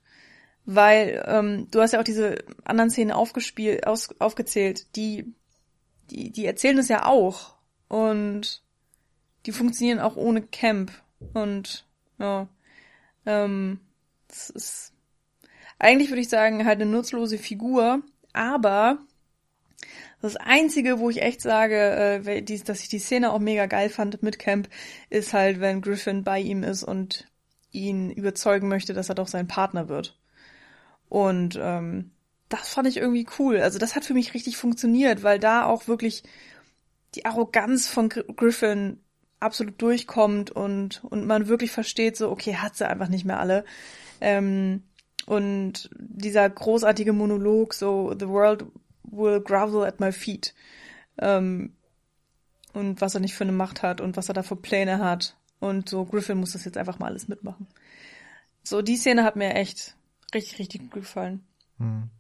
weil 0.66 1.24
ähm, 1.26 1.68
du 1.70 1.80
hast 1.80 1.92
ja 1.92 2.00
auch 2.00 2.04
diese 2.04 2.44
anderen 2.64 2.90
Szenen 2.90 3.12
aufgespielt, 3.12 3.86
aus, 3.86 4.08
aufgezählt, 4.18 4.94
die, 4.96 5.32
die, 6.10 6.30
die 6.30 6.44
erzählen 6.44 6.78
es 6.78 6.88
ja 6.88 7.06
auch. 7.06 7.54
Und 7.88 8.62
die 9.46 9.52
funktionieren 9.52 10.00
auch 10.00 10.16
ohne 10.16 10.42
Camp. 10.42 10.92
Und 11.32 11.86
ja, 12.18 12.48
ähm, 13.24 13.80
es 14.28 14.50
ist 14.50 14.92
eigentlich 15.78 16.10
würde 16.10 16.22
ich 16.22 16.28
sagen 16.28 16.64
halt 16.64 16.80
eine 16.80 16.90
nutzlose 16.90 17.38
Figur, 17.38 18.02
aber 18.32 18.98
das 20.22 20.36
Einzige, 20.36 20.98
wo 20.98 21.10
ich 21.10 21.22
echt 21.22 21.42
sage, 21.42 22.22
äh, 22.24 22.42
dass 22.42 22.80
ich 22.80 22.88
die 22.88 22.98
Szene 22.98 23.30
auch 23.30 23.38
mega 23.38 23.66
geil 23.66 23.90
fand 23.90 24.22
mit 24.22 24.38
Camp, 24.38 24.68
ist 25.10 25.32
halt, 25.32 25.60
wenn 25.60 25.82
Griffin 25.82 26.24
bei 26.24 26.40
ihm 26.40 26.62
ist 26.62 26.82
und 26.82 27.28
ihn 27.70 28.10
überzeugen 28.10 28.68
möchte, 28.68 28.94
dass 28.94 29.10
er 29.10 29.14
doch 29.14 29.28
sein 29.28 29.46
Partner 29.46 29.88
wird. 29.88 30.18
Und 31.08 31.58
ähm, 31.60 32.10
das 32.48 32.68
fand 32.68 32.88
ich 32.88 32.96
irgendwie 32.96 33.26
cool. 33.38 33.60
Also 33.60 33.78
das 33.78 33.96
hat 33.96 34.04
für 34.04 34.14
mich 34.14 34.34
richtig 34.34 34.56
funktioniert, 34.56 35.22
weil 35.22 35.38
da 35.38 35.64
auch 35.64 35.88
wirklich 35.88 36.22
die 37.14 37.24
Arroganz 37.24 37.88
von 37.88 38.08
Griffin 38.08 39.00
absolut 39.40 39.80
durchkommt 39.80 40.50
und, 40.50 41.04
und 41.04 41.26
man 41.26 41.48
wirklich 41.48 41.70
versteht, 41.70 42.16
so, 42.16 42.30
okay, 42.30 42.56
hat 42.56 42.76
sie 42.76 42.88
einfach 42.88 43.08
nicht 43.08 43.24
mehr 43.24 43.40
alle. 43.40 43.64
Ähm, 44.20 44.82
und 45.26 45.90
dieser 45.98 46.48
großartige 46.48 47.12
Monolog, 47.12 47.74
so, 47.74 48.14
the 48.18 48.28
world 48.28 48.64
will 49.02 49.40
grovel 49.40 49.84
at 49.84 50.00
my 50.00 50.12
feet. 50.12 50.54
Ähm, 51.18 51.74
und 52.72 53.00
was 53.00 53.14
er 53.14 53.20
nicht 53.20 53.34
für 53.34 53.44
eine 53.44 53.52
Macht 53.52 53.82
hat 53.82 54.00
und 54.00 54.16
was 54.16 54.28
er 54.28 54.34
da 54.34 54.42
für 54.42 54.56
Pläne 54.56 54.98
hat. 54.98 55.36
Und 55.58 55.88
so, 55.88 56.04
Griffin 56.04 56.38
muss 56.38 56.52
das 56.52 56.64
jetzt 56.64 56.76
einfach 56.76 56.98
mal 56.98 57.06
alles 57.06 57.28
mitmachen. 57.28 57.66
So, 58.62 58.82
die 58.82 58.96
Szene 58.96 59.24
hat 59.24 59.36
mir 59.36 59.54
echt 59.54 59.95
richtig, 60.34 60.58
richtig 60.58 60.82
gut 60.82 60.92
gefallen. 60.92 61.46
Hm. 61.78 62.10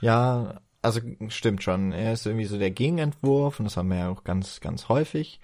Ja, 0.00 0.60
also 0.82 1.00
stimmt 1.28 1.62
schon. 1.62 1.92
Er 1.92 2.12
ist 2.12 2.26
irgendwie 2.26 2.44
so 2.44 2.58
der 2.58 2.70
Gegenentwurf 2.70 3.58
und 3.58 3.64
das 3.64 3.76
haben 3.76 3.88
wir 3.88 3.98
ja 3.98 4.08
auch 4.08 4.24
ganz, 4.24 4.60
ganz 4.60 4.88
häufig. 4.88 5.40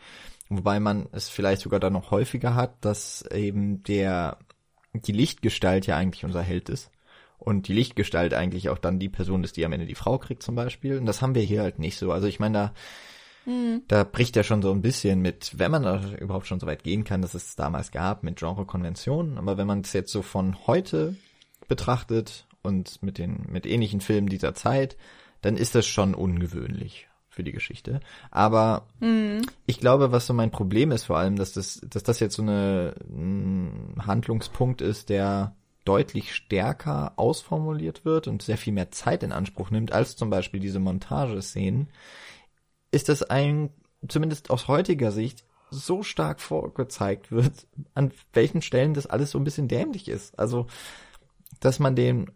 Wobei 0.49 0.81
man 0.81 1.09
es 1.13 1.29
vielleicht 1.29 1.63
sogar 1.63 1.81
dann 1.81 1.95
noch 1.95 2.11
häufiger 2.11 2.55
hat, 2.55 2.85
dass 2.85 3.23
eben 3.31 3.83
der, 3.85 4.39
die 4.93 5.13
Lichtgestalt 5.13 5.87
ja 5.87 5.97
eigentlich 5.97 6.25
unser 6.25 6.43
Held 6.43 6.69
ist 6.69 6.91
und 7.39 7.69
die 7.69 7.73
Lichtgestalt 7.73 8.35
eigentlich 8.35 8.69
auch 8.69 8.79
dann 8.79 8.99
die 8.99 9.09
Person 9.09 9.43
ist, 9.45 9.57
die 9.57 9.65
am 9.65 9.73
Ende 9.73 9.87
die 9.87 9.95
Frau 9.95 10.19
kriegt 10.19 10.43
zum 10.43 10.55
Beispiel. 10.55 10.99
Und 10.99 11.07
das 11.07 11.23
haben 11.23 11.35
wir 11.35 11.43
hier 11.43 11.63
halt 11.63 11.79
nicht 11.79 11.99
so. 11.99 12.13
Also 12.13 12.27
ich 12.27 12.39
meine, 12.39 12.73
da, 13.47 13.51
mhm. 13.51 13.83
da 13.89 14.05
bricht 14.05 14.37
er 14.37 14.45
schon 14.45 14.63
so 14.63 14.71
ein 14.71 14.83
bisschen 14.83 15.21
mit, 15.21 15.59
wenn 15.59 15.71
man 15.71 15.83
da 15.83 16.03
überhaupt 16.21 16.47
schon 16.47 16.61
so 16.61 16.67
weit 16.67 16.85
gehen 16.85 17.05
kann, 17.05 17.23
dass 17.23 17.35
es 17.35 17.57
damals 17.57 17.91
gab 17.91 18.23
mit 18.23 18.39
Genrekonventionen. 18.39 19.39
Aber 19.39 19.57
wenn 19.57 19.67
man 19.67 19.81
es 19.81 19.93
jetzt 19.93 20.13
so 20.13 20.23
von 20.23 20.67
heute 20.67 21.17
betrachtet 21.73 22.47
und 22.63 23.03
mit 23.03 23.17
den, 23.17 23.47
mit 23.49 23.65
ähnlichen 23.65 24.03
Filmen 24.03 24.29
dieser 24.29 24.55
Zeit, 24.55 24.99
dann 25.41 25.57
ist 25.57 25.75
das 25.75 25.87
schon 25.87 26.15
ungewöhnlich 26.15 27.09
für 27.31 27.43
die 27.43 27.53
Geschichte. 27.53 28.01
Aber 28.31 28.89
mhm. 29.01 29.41
ich 29.65 29.81
glaube, 29.81 30.13
was 30.13 30.27
so 30.27 30.35
mein 30.35 30.51
Problem 30.51 30.91
ist 30.91 31.05
vor 31.05 31.17
allem, 31.17 31.37
dass 31.37 31.55
das, 31.55 31.81
dass 31.89 32.03
das 32.03 32.21
jetzt 32.21 32.37
so 32.37 32.43
eine, 32.43 32.95
ein 33.09 33.95
Handlungspunkt 34.07 34.83
ist, 34.83 35.09
der 35.09 35.57
deutlich 35.87 36.35
stärker 36.35 37.15
ausformuliert 37.17 38.05
wird 38.05 38.29
und 38.29 38.43
sehr 38.43 38.59
viel 38.59 38.75
mehr 38.75 38.91
Zeit 38.91 39.23
in 39.23 39.33
Anspruch 39.33 39.71
nimmt 39.71 39.93
als 39.93 40.15
zum 40.15 40.29
Beispiel 40.29 40.61
diese 40.61 40.79
Montageszenen, 40.79 41.89
ist 42.91 43.09
das 43.09 43.23
ein, 43.23 43.71
zumindest 44.07 44.51
aus 44.51 44.69
heutiger 44.69 45.11
Sicht, 45.11 45.43
so 45.71 46.03
stark 46.03 46.43
vorgezeigt 46.43 47.33
wird, 47.33 47.67
an 47.95 48.13
welchen 48.35 48.61
Stellen 48.61 48.93
das 48.93 49.07
alles 49.07 49.31
so 49.31 49.39
ein 49.39 49.45
bisschen 49.45 49.69
dämlich 49.69 50.07
ist. 50.09 50.39
Also, 50.39 50.67
dass 51.61 51.79
man 51.79 51.97
den 51.97 52.31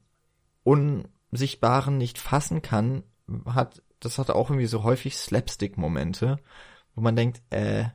Unsichtbaren 0.63 1.99
nicht 1.99 2.19
fassen 2.19 2.63
kann, 2.63 3.03
hat, 3.47 3.83
das 4.01 4.19
hat 4.19 4.31
auch 4.31 4.51
irgendwie 4.51 4.67
so 4.67 4.83
häufig 4.83 5.17
Slapstick-Momente, 5.17 6.39
wo 6.95 7.01
man 7.01 7.17
denkt, 7.17 7.43
äh, 7.51 7.87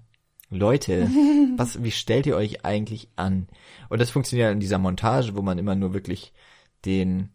Leute, 0.50 1.08
was, 1.58 1.84
wie 1.84 1.92
stellt 1.92 2.26
ihr 2.26 2.36
euch 2.36 2.66
eigentlich 2.66 3.10
an? 3.16 3.48
Und 3.90 4.00
das 4.00 4.12
funktioniert 4.12 4.52
in 4.52 4.60
dieser 4.60 4.78
Montage, 4.78 5.36
wo 5.36 5.42
man 5.42 5.58
immer 5.58 5.76
nur 5.76 5.94
wirklich 5.94 6.34
den, 6.86 7.30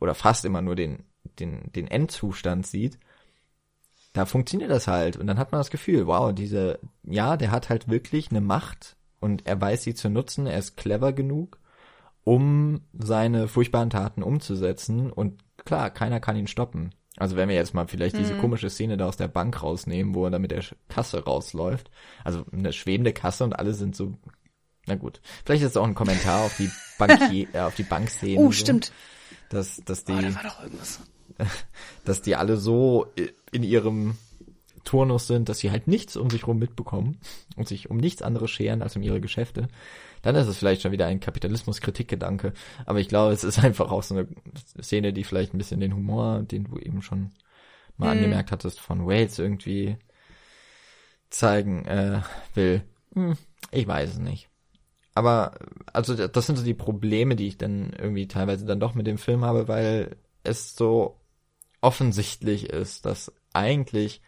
oder 0.00 0.14
fast 0.14 0.44
immer 0.44 0.62
nur 0.62 0.76
den, 0.76 1.04
den, 1.38 1.72
den 1.72 1.88
Endzustand 1.88 2.66
sieht. 2.66 2.98
Da 4.12 4.26
funktioniert 4.26 4.70
das 4.70 4.88
halt. 4.88 5.16
Und 5.16 5.26
dann 5.26 5.38
hat 5.38 5.52
man 5.52 5.60
das 5.60 5.70
Gefühl, 5.70 6.06
wow, 6.06 6.34
diese, 6.34 6.80
ja, 7.04 7.36
der 7.36 7.50
hat 7.50 7.70
halt 7.70 7.88
wirklich 7.88 8.30
eine 8.30 8.40
Macht 8.40 8.96
und 9.20 9.46
er 9.46 9.60
weiß 9.60 9.82
sie 9.84 9.94
zu 9.94 10.10
nutzen, 10.10 10.46
er 10.46 10.58
ist 10.58 10.76
clever 10.76 11.12
genug, 11.12 11.59
um 12.24 12.82
seine 12.92 13.48
furchtbaren 13.48 13.90
Taten 13.90 14.22
umzusetzen 14.22 15.10
und 15.10 15.42
klar, 15.64 15.90
keiner 15.90 16.20
kann 16.20 16.36
ihn 16.36 16.46
stoppen. 16.46 16.94
Also 17.16 17.36
wenn 17.36 17.48
wir 17.48 17.56
jetzt 17.56 17.74
mal 17.74 17.86
vielleicht 17.86 18.16
diese 18.16 18.34
mhm. 18.34 18.40
komische 18.40 18.70
Szene 18.70 18.96
da 18.96 19.06
aus 19.06 19.16
der 19.16 19.28
Bank 19.28 19.62
rausnehmen, 19.62 20.14
wo 20.14 20.24
er 20.24 20.30
da 20.30 20.38
mit 20.38 20.52
der 20.52 20.64
Kasse 20.88 21.24
rausläuft. 21.24 21.90
Also 22.24 22.44
eine 22.52 22.72
schwebende 22.72 23.12
Kasse 23.12 23.44
und 23.44 23.58
alle 23.58 23.74
sind 23.74 23.96
so, 23.96 24.14
na 24.86 24.94
gut. 24.94 25.20
Vielleicht 25.44 25.62
ist 25.62 25.70
es 25.70 25.76
auch 25.76 25.86
ein 25.86 25.94
Kommentar 25.94 26.44
auf 26.44 26.56
die 26.56 26.70
Bankier, 26.98 27.48
äh, 27.52 27.60
auf 27.60 27.74
die 27.74 27.82
Bankszene. 27.82 28.40
Oh, 28.40 28.46
so, 28.46 28.52
stimmt. 28.52 28.92
Dass, 29.50 29.82
dass 29.84 30.04
die, 30.04 30.12
oh, 30.12 30.20
da 30.20 30.34
war 30.34 30.42
doch 30.44 30.62
irgendwas. 30.62 31.00
dass 32.04 32.22
die 32.22 32.36
alle 32.36 32.56
so 32.56 33.06
in 33.50 33.64
ihrem 33.64 34.16
Turnus 34.84 35.26
sind, 35.26 35.48
dass 35.48 35.58
sie 35.58 35.70
halt 35.70 35.88
nichts 35.88 36.16
um 36.16 36.30
sich 36.30 36.46
rum 36.46 36.58
mitbekommen 36.58 37.18
und 37.56 37.68
sich 37.68 37.90
um 37.90 37.96
nichts 37.96 38.22
anderes 38.22 38.50
scheren 38.50 38.82
als 38.82 38.96
um 38.96 39.02
ihre 39.02 39.20
Geschäfte 39.20 39.68
dann 40.22 40.36
ist 40.36 40.46
es 40.46 40.58
vielleicht 40.58 40.82
schon 40.82 40.92
wieder 40.92 41.06
ein 41.06 41.20
Kapitalismus-Kritikgedanke. 41.20 42.52
Aber 42.86 43.00
ich 43.00 43.08
glaube, 43.08 43.32
es 43.32 43.44
ist 43.44 43.58
einfach 43.58 43.90
auch 43.90 44.02
so 44.02 44.14
eine 44.14 44.28
Szene, 44.80 45.12
die 45.12 45.24
vielleicht 45.24 45.54
ein 45.54 45.58
bisschen 45.58 45.80
den 45.80 45.94
Humor, 45.94 46.42
den 46.42 46.64
du 46.64 46.78
eben 46.78 47.02
schon 47.02 47.32
mal 47.96 48.06
mhm. 48.06 48.12
angemerkt 48.12 48.52
hattest, 48.52 48.80
von 48.80 49.06
Wales 49.06 49.38
irgendwie 49.38 49.96
zeigen 51.30 51.84
äh, 51.86 52.22
will. 52.54 52.82
Hm, 53.14 53.36
ich 53.70 53.86
weiß 53.86 54.10
es 54.10 54.18
nicht. 54.18 54.48
Aber 55.14 55.58
also 55.92 56.14
das 56.14 56.46
sind 56.46 56.56
so 56.56 56.64
die 56.64 56.74
Probleme, 56.74 57.36
die 57.36 57.48
ich 57.48 57.58
dann 57.58 57.92
irgendwie 57.92 58.28
teilweise 58.28 58.64
dann 58.64 58.80
doch 58.80 58.94
mit 58.94 59.06
dem 59.06 59.18
Film 59.18 59.44
habe, 59.44 59.68
weil 59.68 60.16
es 60.44 60.76
so 60.76 61.20
offensichtlich 61.80 62.70
ist, 62.70 63.06
dass 63.06 63.32
eigentlich 63.52 64.22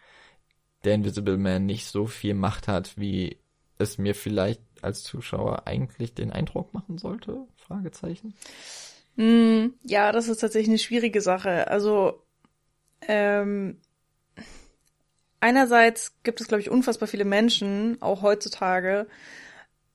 der 0.84 0.94
Invisible 0.94 1.38
Man 1.38 1.66
nicht 1.66 1.86
so 1.86 2.06
viel 2.06 2.34
Macht 2.34 2.68
hat, 2.68 2.98
wie 2.98 3.38
es 3.78 3.98
mir 3.98 4.14
vielleicht 4.14 4.62
als 4.82 5.02
Zuschauer 5.02 5.66
eigentlich 5.66 6.14
den 6.14 6.32
Eindruck 6.32 6.74
machen 6.74 6.98
sollte? 6.98 7.46
Fragezeichen. 7.56 8.34
Mm, 9.16 9.68
ja, 9.82 10.12
das 10.12 10.28
ist 10.28 10.38
tatsächlich 10.38 10.70
eine 10.70 10.78
schwierige 10.78 11.20
Sache. 11.20 11.68
Also 11.68 12.22
ähm, 13.06 13.78
einerseits 15.40 16.14
gibt 16.22 16.40
es, 16.40 16.48
glaube 16.48 16.60
ich, 16.60 16.70
unfassbar 16.70 17.08
viele 17.08 17.24
Menschen, 17.24 18.00
auch 18.00 18.22
heutzutage, 18.22 19.06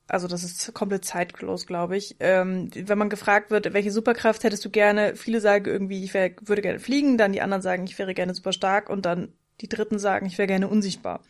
also 0.08 0.28
das 0.28 0.44
ist 0.44 0.74
komplett 0.74 1.04
zeitlos, 1.04 1.68
glaube 1.68 1.98
ich. 1.98 2.16
Ähm, 2.20 2.70
wenn 2.74 2.98
man 2.98 3.10
gefragt 3.10 3.52
wird, 3.52 3.74
welche 3.74 3.92
Superkraft 3.92 4.44
hättest 4.44 4.64
du 4.64 4.70
gerne, 4.70 5.16
viele 5.16 5.42
sagen 5.42 5.66
irgendwie, 5.66 6.04
ich 6.04 6.14
wär, 6.14 6.32
würde 6.42 6.62
gerne 6.62 6.80
fliegen, 6.80 7.18
dann 7.18 7.34
die 7.34 7.42
anderen 7.42 7.62
sagen, 7.62 7.84
ich 7.84 8.00
wäre 8.00 8.14
gerne 8.14 8.34
super 8.34 8.54
stark 8.54 8.90
und 8.90 9.06
dann 9.06 9.34
die 9.60 9.68
Dritten 9.68 10.00
sagen, 10.00 10.26
ich 10.26 10.38
wäre 10.38 10.48
gerne 10.48 10.68
unsichtbar. 10.68 11.24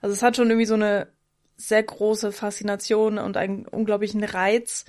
Also 0.00 0.14
es 0.14 0.22
hat 0.22 0.36
schon 0.36 0.48
irgendwie 0.48 0.66
so 0.66 0.74
eine 0.74 1.08
sehr 1.58 1.82
große 1.82 2.32
Faszination 2.32 3.18
und 3.18 3.36
einen 3.36 3.66
unglaublichen 3.66 4.24
Reiz, 4.24 4.86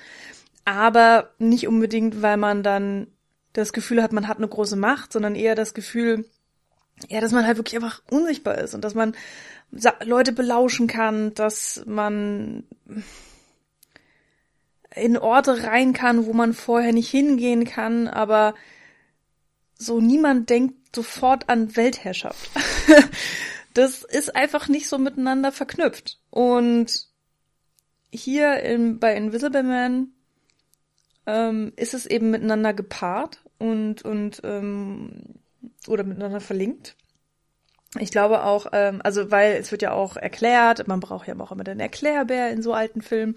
aber 0.63 1.32
nicht 1.39 1.67
unbedingt, 1.67 2.22
weil 2.22 2.38
man 2.38 2.63
dann 2.63 3.07
das 3.53 3.74
Gefühl 3.74 4.01
hat, 4.01 4.13
man 4.13 4.28
hat 4.28 4.38
eine 4.38 4.47
große 4.47 4.76
Macht, 4.76 5.11
sondern 5.11 5.36
eher 5.36 5.55
das 5.55 5.74
Gefühl, 5.74 6.26
ja, 7.07 7.20
dass 7.20 7.32
man 7.32 7.45
halt 7.45 7.57
wirklich 7.57 7.76
einfach 7.76 8.01
unsichtbar 8.09 8.59
ist 8.59 8.76
und 8.76 8.84
dass 8.84 8.93
man 8.93 9.15
Leute 10.03 10.32
belauschen 10.32 10.88
kann, 10.88 11.34
dass 11.34 11.84
man 11.86 12.63
in 14.95 15.17
Orte 15.17 15.63
rein 15.63 15.93
kann, 15.93 16.26
wo 16.26 16.34
man 16.34 16.53
vorher 16.53 16.93
nicht 16.93 17.09
hingehen 17.09 17.65
kann, 17.65 18.07
aber 18.07 18.53
so 19.76 19.99
niemand 20.01 20.49
denkt 20.49 20.95
sofort 20.95 21.49
an 21.49 21.76
Weltherrschaft. 21.76 22.49
das 23.80 24.04
ist 24.04 24.36
einfach 24.36 24.68
nicht 24.68 24.90
so 24.90 24.98
miteinander 24.98 25.54
verknüpft. 25.54 26.20
Und 26.30 27.08
hier 28.12 28.62
in, 28.62 29.00
bei 29.00 29.16
Invisible 29.16 29.64
Man 29.64 30.10
ähm, 31.26 31.72
ist 31.78 31.94
es 31.94 32.06
eben 32.06 32.30
miteinander 32.30 32.74
gepaart 32.74 33.40
und, 33.58 34.02
und 34.02 34.42
ähm, 34.44 35.40
oder 35.88 36.04
miteinander 36.04 36.42
verlinkt. 36.42 36.98
Ich 37.98 38.12
glaube 38.12 38.44
auch, 38.44 38.68
ähm, 38.74 39.02
also 39.04 39.32
weil 39.32 39.54
es 39.54 39.72
wird 39.72 39.82
ja 39.82 39.94
auch 39.94 40.18
erklärt, 40.18 40.88
man 40.88 41.00
braucht 41.00 41.28
ja 41.28 41.40
auch 41.40 41.52
immer 41.52 41.64
den 41.64 41.80
Erklärbär 41.80 42.52
in 42.52 42.62
so 42.62 42.74
alten 42.74 43.02
Filmen, 43.02 43.36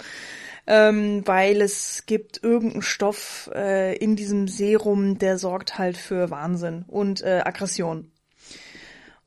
ähm, 0.67 1.23
weil 1.25 1.63
es 1.63 2.05
gibt 2.07 2.43
irgendeinen 2.43 2.83
Stoff 2.83 3.49
äh, 3.55 3.97
in 3.97 4.17
diesem 4.17 4.49
Serum, 4.49 5.19
der 5.19 5.39
sorgt 5.39 5.79
halt 5.79 5.97
für 5.97 6.31
Wahnsinn 6.31 6.85
und 6.89 7.23
äh, 7.23 7.43
Aggression. 7.45 8.12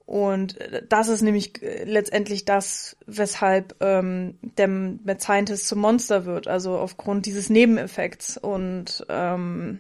Und 0.06 0.60
das 0.90 1.08
ist 1.08 1.22
nämlich 1.22 1.62
äh, 1.64 1.84
letztendlich 1.84 2.46
das, 2.46 2.96
weshalb 3.08 3.76
ähm, 3.80 4.38
der 4.58 4.68
Mad 4.68 5.20
Scientist 5.20 5.68
zum 5.68 5.80
Monster 5.80 6.26
wird, 6.26 6.48
also 6.48 6.78
aufgrund 6.78 7.26
dieses 7.26 7.50
Nebeneffekts. 7.50 8.38
Und 8.38 9.06
ähm, 9.10 9.80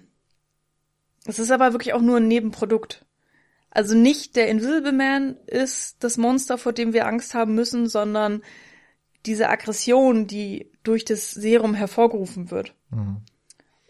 es 1.26 1.38
ist 1.38 1.51
aber 1.51 1.73
wirklich 1.73 1.93
auch 1.93 2.01
nur 2.01 2.17
ein 2.17 2.28
Nebenprodukt. 2.28 3.05
Also 3.69 3.93
nicht 3.93 4.36
der 4.36 4.47
Invisible 4.47 4.93
Man 4.93 5.38
ist 5.45 5.97
das 6.03 6.17
Monster, 6.17 6.57
vor 6.57 6.73
dem 6.73 6.93
wir 6.93 7.05
Angst 7.05 7.36
haben 7.36 7.53
müssen, 7.53 7.88
sondern 7.88 8.41
diese 9.26 9.49
Aggression, 9.49 10.28
die 10.28 10.71
durch 10.84 11.05
das 11.05 11.32
Serum 11.32 11.73
hervorgerufen 11.73 12.51
wird. 12.51 12.73
Mhm. 12.89 13.17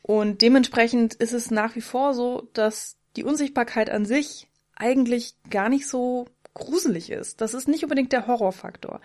Und 0.01 0.41
dementsprechend 0.41 1.13
ist 1.13 1.33
es 1.33 1.49
nach 1.49 1.75
wie 1.75 1.81
vor 1.81 2.13
so, 2.13 2.49
dass 2.53 2.97
die 3.15 3.23
Unsichtbarkeit 3.23 3.89
an 3.89 4.05
sich 4.05 4.47
eigentlich 4.76 5.36
gar 5.49 5.69
nicht 5.69 5.88
so 5.88 6.28
gruselig 6.53 7.09
ist. 7.11 7.41
Das 7.41 7.53
ist 7.53 7.67
nicht 7.67 7.84
unbedingt 7.84 8.11
der 8.11 8.28
Horrorfaktor. 8.28 9.01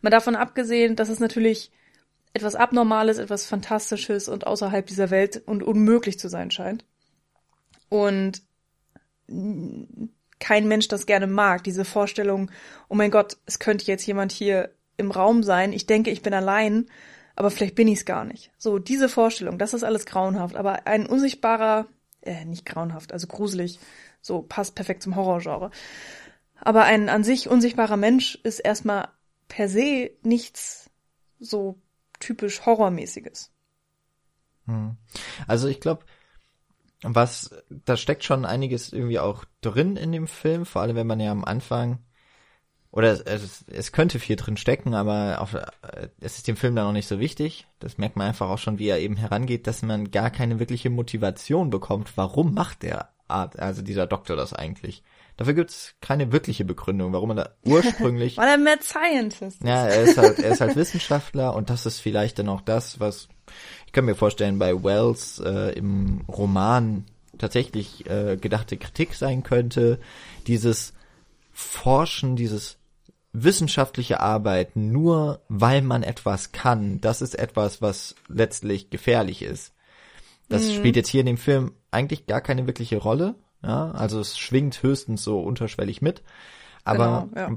Mal 0.00 0.10
davon 0.10 0.36
abgesehen, 0.36 0.96
dass 0.96 1.08
es 1.08 1.20
natürlich 1.20 1.70
etwas 2.34 2.54
Abnormales, 2.54 3.18
etwas 3.18 3.46
Fantastisches 3.46 4.28
und 4.28 4.46
außerhalb 4.46 4.86
dieser 4.86 5.10
Welt 5.10 5.42
und 5.46 5.62
unmöglich 5.62 6.18
zu 6.18 6.28
sein 6.28 6.50
scheint. 6.50 6.84
Und 7.88 8.42
kein 10.38 10.68
Mensch 10.68 10.88
das 10.88 11.06
gerne 11.06 11.26
mag, 11.26 11.64
diese 11.64 11.84
Vorstellung, 11.84 12.50
oh 12.88 12.94
mein 12.94 13.10
Gott, 13.10 13.36
es 13.46 13.58
könnte 13.58 13.86
jetzt 13.86 14.06
jemand 14.06 14.32
hier 14.32 14.70
im 14.96 15.10
Raum 15.10 15.42
sein, 15.42 15.72
ich 15.72 15.86
denke, 15.86 16.10
ich 16.10 16.22
bin 16.22 16.34
allein, 16.34 16.86
aber 17.36 17.50
vielleicht 17.50 17.74
bin 17.74 17.88
ich 17.88 18.00
es 18.00 18.04
gar 18.04 18.24
nicht. 18.24 18.50
So, 18.58 18.78
diese 18.78 19.08
Vorstellung, 19.08 19.58
das 19.58 19.74
ist 19.74 19.84
alles 19.84 20.06
grauenhaft, 20.06 20.56
aber 20.56 20.86
ein 20.86 21.06
unsichtbarer, 21.06 21.86
äh, 22.22 22.44
nicht 22.44 22.66
grauenhaft, 22.66 23.12
also 23.12 23.26
gruselig, 23.26 23.78
so 24.20 24.42
passt 24.42 24.74
perfekt 24.74 25.02
zum 25.02 25.16
Horrorgenre. 25.16 25.70
Aber 26.60 26.84
ein 26.84 27.08
an 27.08 27.24
sich 27.24 27.48
unsichtbarer 27.48 27.96
Mensch 27.96 28.36
ist 28.42 28.58
erstmal 28.58 29.08
per 29.46 29.68
se 29.68 30.10
nichts 30.22 30.90
so 31.38 31.78
typisch 32.18 32.66
Horrormäßiges. 32.66 33.52
Hm. 34.66 34.96
Also 35.46 35.68
ich 35.68 35.80
glaube, 35.80 36.04
was, 37.02 37.54
da 37.70 37.96
steckt 37.96 38.24
schon 38.24 38.44
einiges 38.44 38.92
irgendwie 38.92 39.20
auch 39.20 39.44
drin 39.60 39.96
in 39.96 40.12
dem 40.12 40.26
Film, 40.26 40.66
vor 40.66 40.82
allem 40.82 40.96
wenn 40.96 41.06
man 41.06 41.20
ja 41.20 41.30
am 41.30 41.44
Anfang, 41.44 42.00
oder 42.90 43.12
es, 43.12 43.20
es, 43.20 43.64
es 43.68 43.92
könnte 43.92 44.18
viel 44.18 44.36
drin 44.36 44.56
stecken, 44.56 44.94
aber 44.94 45.40
auf, 45.40 45.54
es 46.20 46.38
ist 46.38 46.48
dem 46.48 46.56
Film 46.56 46.74
dann 46.74 46.86
auch 46.86 46.92
nicht 46.92 47.08
so 47.08 47.20
wichtig. 47.20 47.66
Das 47.80 47.98
merkt 47.98 48.16
man 48.16 48.28
einfach 48.28 48.48
auch 48.48 48.58
schon, 48.58 48.78
wie 48.78 48.88
er 48.88 48.98
eben 48.98 49.16
herangeht, 49.16 49.66
dass 49.66 49.82
man 49.82 50.10
gar 50.10 50.30
keine 50.30 50.58
wirkliche 50.58 50.90
Motivation 50.90 51.70
bekommt. 51.70 52.16
Warum 52.16 52.54
macht 52.54 52.82
der 52.82 53.10
Art, 53.28 53.58
also 53.58 53.82
dieser 53.82 54.06
Doktor 54.06 54.36
das 54.36 54.54
eigentlich? 54.54 55.02
Dafür 55.36 55.54
gibt's 55.54 55.94
keine 56.00 56.32
wirkliche 56.32 56.64
Begründung, 56.64 57.12
warum 57.12 57.30
er 57.30 57.34
da 57.36 57.50
ursprünglich. 57.64 58.38
Weil 58.38 58.48
er 58.48 58.58
Mad 58.58 58.82
Scientist 58.82 59.60
ist. 59.60 59.64
Ja, 59.64 59.86
er 59.86 60.02
ist 60.02 60.16
halt, 60.16 60.38
er 60.38 60.52
ist 60.52 60.60
halt 60.60 60.74
Wissenschaftler 60.76 61.54
und 61.54 61.70
das 61.70 61.86
ist 61.86 62.00
vielleicht 62.00 62.38
dann 62.38 62.48
auch 62.48 62.62
das, 62.62 62.98
was 63.00 63.28
ich 63.86 63.92
kann 63.92 64.04
mir 64.04 64.14
vorstellen, 64.14 64.58
bei 64.58 64.82
Wells 64.82 65.38
äh, 65.38 65.72
im 65.72 66.22
Roman 66.28 67.06
tatsächlich 67.38 68.08
äh, 68.08 68.36
gedachte 68.36 68.76
Kritik 68.76 69.14
sein 69.14 69.42
könnte. 69.42 69.98
Dieses 70.46 70.92
Forschen, 71.52 72.36
dieses 72.36 72.77
wissenschaftliche 73.32 74.20
Arbeiten 74.20 74.90
nur 74.90 75.40
weil 75.48 75.82
man 75.82 76.02
etwas 76.02 76.52
kann, 76.52 77.00
das 77.00 77.22
ist 77.22 77.38
etwas, 77.38 77.82
was 77.82 78.14
letztlich 78.28 78.90
gefährlich 78.90 79.42
ist. 79.42 79.74
Das 80.48 80.66
mhm. 80.66 80.72
spielt 80.72 80.96
jetzt 80.96 81.08
hier 81.08 81.20
in 81.20 81.26
dem 81.26 81.36
Film 81.36 81.72
eigentlich 81.90 82.26
gar 82.26 82.40
keine 82.40 82.66
wirkliche 82.66 82.96
Rolle. 82.96 83.34
Ja, 83.62 83.90
also 83.90 84.20
es 84.20 84.38
schwingt 84.38 84.82
höchstens 84.82 85.24
so 85.24 85.40
unterschwellig 85.40 86.00
mit. 86.00 86.22
Aber 86.84 87.28
genau, 87.30 87.48
ja. 87.48 87.56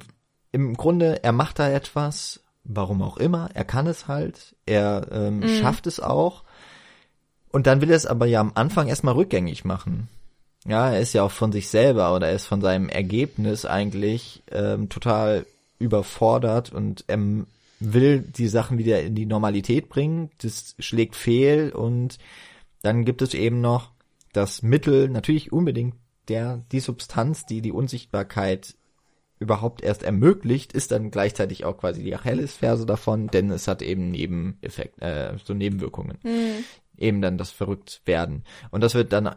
im 0.52 0.74
Grunde, 0.74 1.24
er 1.24 1.32
macht 1.32 1.60
da 1.60 1.70
etwas, 1.70 2.42
warum 2.64 3.02
auch 3.02 3.18
immer, 3.18 3.50
er 3.54 3.64
kann 3.64 3.88
es 3.88 4.08
halt, 4.08 4.56
er 4.66 5.08
ähm, 5.12 5.40
mhm. 5.40 5.48
schafft 5.48 5.88
es 5.88 6.00
auch. 6.00 6.44
Und 7.52 7.68
dann 7.68 7.82
will 7.82 7.92
er 7.92 7.98
es 7.98 8.06
aber 8.06 8.26
ja 8.26 8.40
am 8.40 8.52
Anfang 8.56 8.88
erstmal 8.88 9.14
rückgängig 9.14 9.64
machen. 9.66 10.10
Ja, 10.66 10.92
er 10.92 11.00
ist 11.00 11.14
ja 11.14 11.24
auch 11.24 11.32
von 11.32 11.52
sich 11.52 11.70
selber 11.70 12.14
oder 12.16 12.28
er 12.28 12.36
ist 12.36 12.46
von 12.46 12.62
seinem 12.62 12.88
Ergebnis 12.88 13.66
eigentlich 13.66 14.44
ähm, 14.52 14.90
total 14.90 15.46
überfordert 15.82 16.72
und 16.72 17.04
er 17.08 17.20
will 17.80 18.22
die 18.22 18.48
Sachen 18.48 18.78
wieder 18.78 19.02
in 19.02 19.16
die 19.16 19.26
Normalität 19.26 19.90
bringen. 19.90 20.30
Das 20.38 20.76
schlägt 20.80 21.16
fehl 21.16 21.72
und 21.72 22.20
dann 22.82 23.06
gibt 23.06 23.22
es 23.22 23.34
eben 23.34 23.62
noch 23.62 23.92
das 24.34 24.62
Mittel, 24.62 25.10
natürlich 25.10 25.52
unbedingt 25.52 25.96
der, 26.28 26.64
die 26.72 26.80
Substanz, 26.80 27.46
die 27.46 27.62
die 27.62 27.72
Unsichtbarkeit 27.72 28.76
überhaupt 29.40 29.82
erst 29.82 30.04
ermöglicht, 30.04 30.72
ist 30.72 30.92
dann 30.92 31.10
gleichzeitig 31.10 31.66
auch 31.66 31.78
quasi 31.78 32.04
die 32.04 32.16
Achillesferse 32.16 32.86
davon, 32.86 33.28
denn 33.28 33.50
es 33.50 33.68
hat 33.68 33.82
eben 33.82 34.12
Nebeneffekt, 34.12 35.02
äh, 35.02 35.36
so 35.44 35.56
Nebenwirkungen. 35.56 36.20
Mhm. 36.24 36.64
Eben 36.96 37.22
dann 37.22 37.40
das 37.40 37.50
verrückt 37.50 38.02
werden. 38.06 38.44
Und 38.70 38.82
das 38.82 38.94
wird 38.94 39.12
dann 39.12 39.36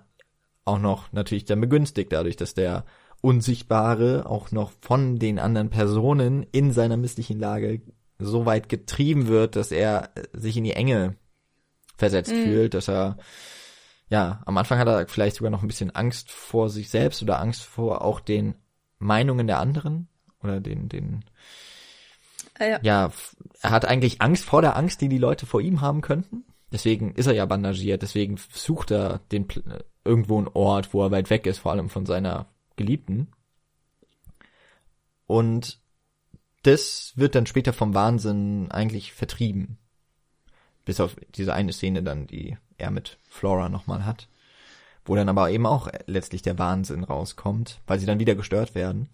auch 0.66 0.78
noch 0.78 1.10
natürlich 1.12 1.46
dann 1.46 1.62
begünstigt 1.62 2.12
dadurch, 2.12 2.36
dass 2.36 2.52
der 2.52 2.84
Unsichtbare 3.24 4.26
auch 4.26 4.52
noch 4.52 4.70
von 4.82 5.18
den 5.18 5.38
anderen 5.38 5.70
Personen 5.70 6.44
in 6.52 6.72
seiner 6.72 6.98
misslichen 6.98 7.40
Lage 7.40 7.80
so 8.18 8.44
weit 8.44 8.68
getrieben 8.68 9.28
wird, 9.28 9.56
dass 9.56 9.72
er 9.72 10.10
sich 10.34 10.58
in 10.58 10.64
die 10.64 10.74
Enge 10.74 11.16
versetzt 11.96 12.32
mhm. 12.32 12.44
fühlt, 12.44 12.74
dass 12.74 12.88
er 12.88 13.16
ja, 14.10 14.42
am 14.44 14.58
Anfang 14.58 14.78
hat 14.78 14.88
er 14.88 15.08
vielleicht 15.08 15.36
sogar 15.36 15.50
noch 15.50 15.62
ein 15.62 15.68
bisschen 15.68 15.94
Angst 15.94 16.30
vor 16.30 16.68
sich 16.68 16.90
selbst 16.90 17.22
oder 17.22 17.40
Angst 17.40 17.62
vor 17.62 18.02
auch 18.02 18.20
den 18.20 18.54
Meinungen 18.98 19.46
der 19.46 19.58
anderen 19.58 20.08
oder 20.42 20.60
den, 20.60 20.90
den, 20.90 21.24
ah, 22.58 22.66
ja. 22.66 22.78
ja, 22.82 23.12
er 23.62 23.70
hat 23.70 23.86
eigentlich 23.86 24.20
Angst 24.20 24.44
vor 24.44 24.60
der 24.60 24.76
Angst, 24.76 25.00
die 25.00 25.08
die 25.08 25.18
Leute 25.18 25.46
vor 25.46 25.62
ihm 25.62 25.80
haben 25.80 26.02
könnten. 26.02 26.44
Deswegen 26.70 27.14
ist 27.14 27.26
er 27.26 27.32
ja 27.32 27.46
bandagiert, 27.46 28.02
deswegen 28.02 28.36
sucht 28.52 28.90
er 28.90 29.20
den 29.32 29.48
irgendwo 30.04 30.36
einen 30.36 30.48
Ort, 30.52 30.92
wo 30.92 31.02
er 31.02 31.10
weit 31.10 31.30
weg 31.30 31.46
ist, 31.46 31.58
vor 31.58 31.72
allem 31.72 31.88
von 31.88 32.04
seiner 32.04 32.53
Geliebten. 32.76 33.28
Und 35.26 35.78
das 36.62 37.12
wird 37.16 37.34
dann 37.34 37.46
später 37.46 37.72
vom 37.72 37.94
Wahnsinn 37.94 38.70
eigentlich 38.70 39.12
vertrieben. 39.12 39.78
Bis 40.84 41.00
auf 41.00 41.16
diese 41.34 41.54
eine 41.54 41.72
Szene 41.72 42.02
dann, 42.02 42.26
die 42.26 42.56
er 42.78 42.90
mit 42.90 43.18
Flora 43.28 43.68
nochmal 43.68 44.04
hat. 44.04 44.28
Wo 45.04 45.14
dann 45.14 45.28
aber 45.28 45.50
eben 45.50 45.66
auch 45.66 45.88
letztlich 46.06 46.42
der 46.42 46.58
Wahnsinn 46.58 47.04
rauskommt, 47.04 47.80
weil 47.86 47.98
sie 47.98 48.06
dann 48.06 48.18
wieder 48.18 48.34
gestört 48.34 48.74
werden. 48.74 49.08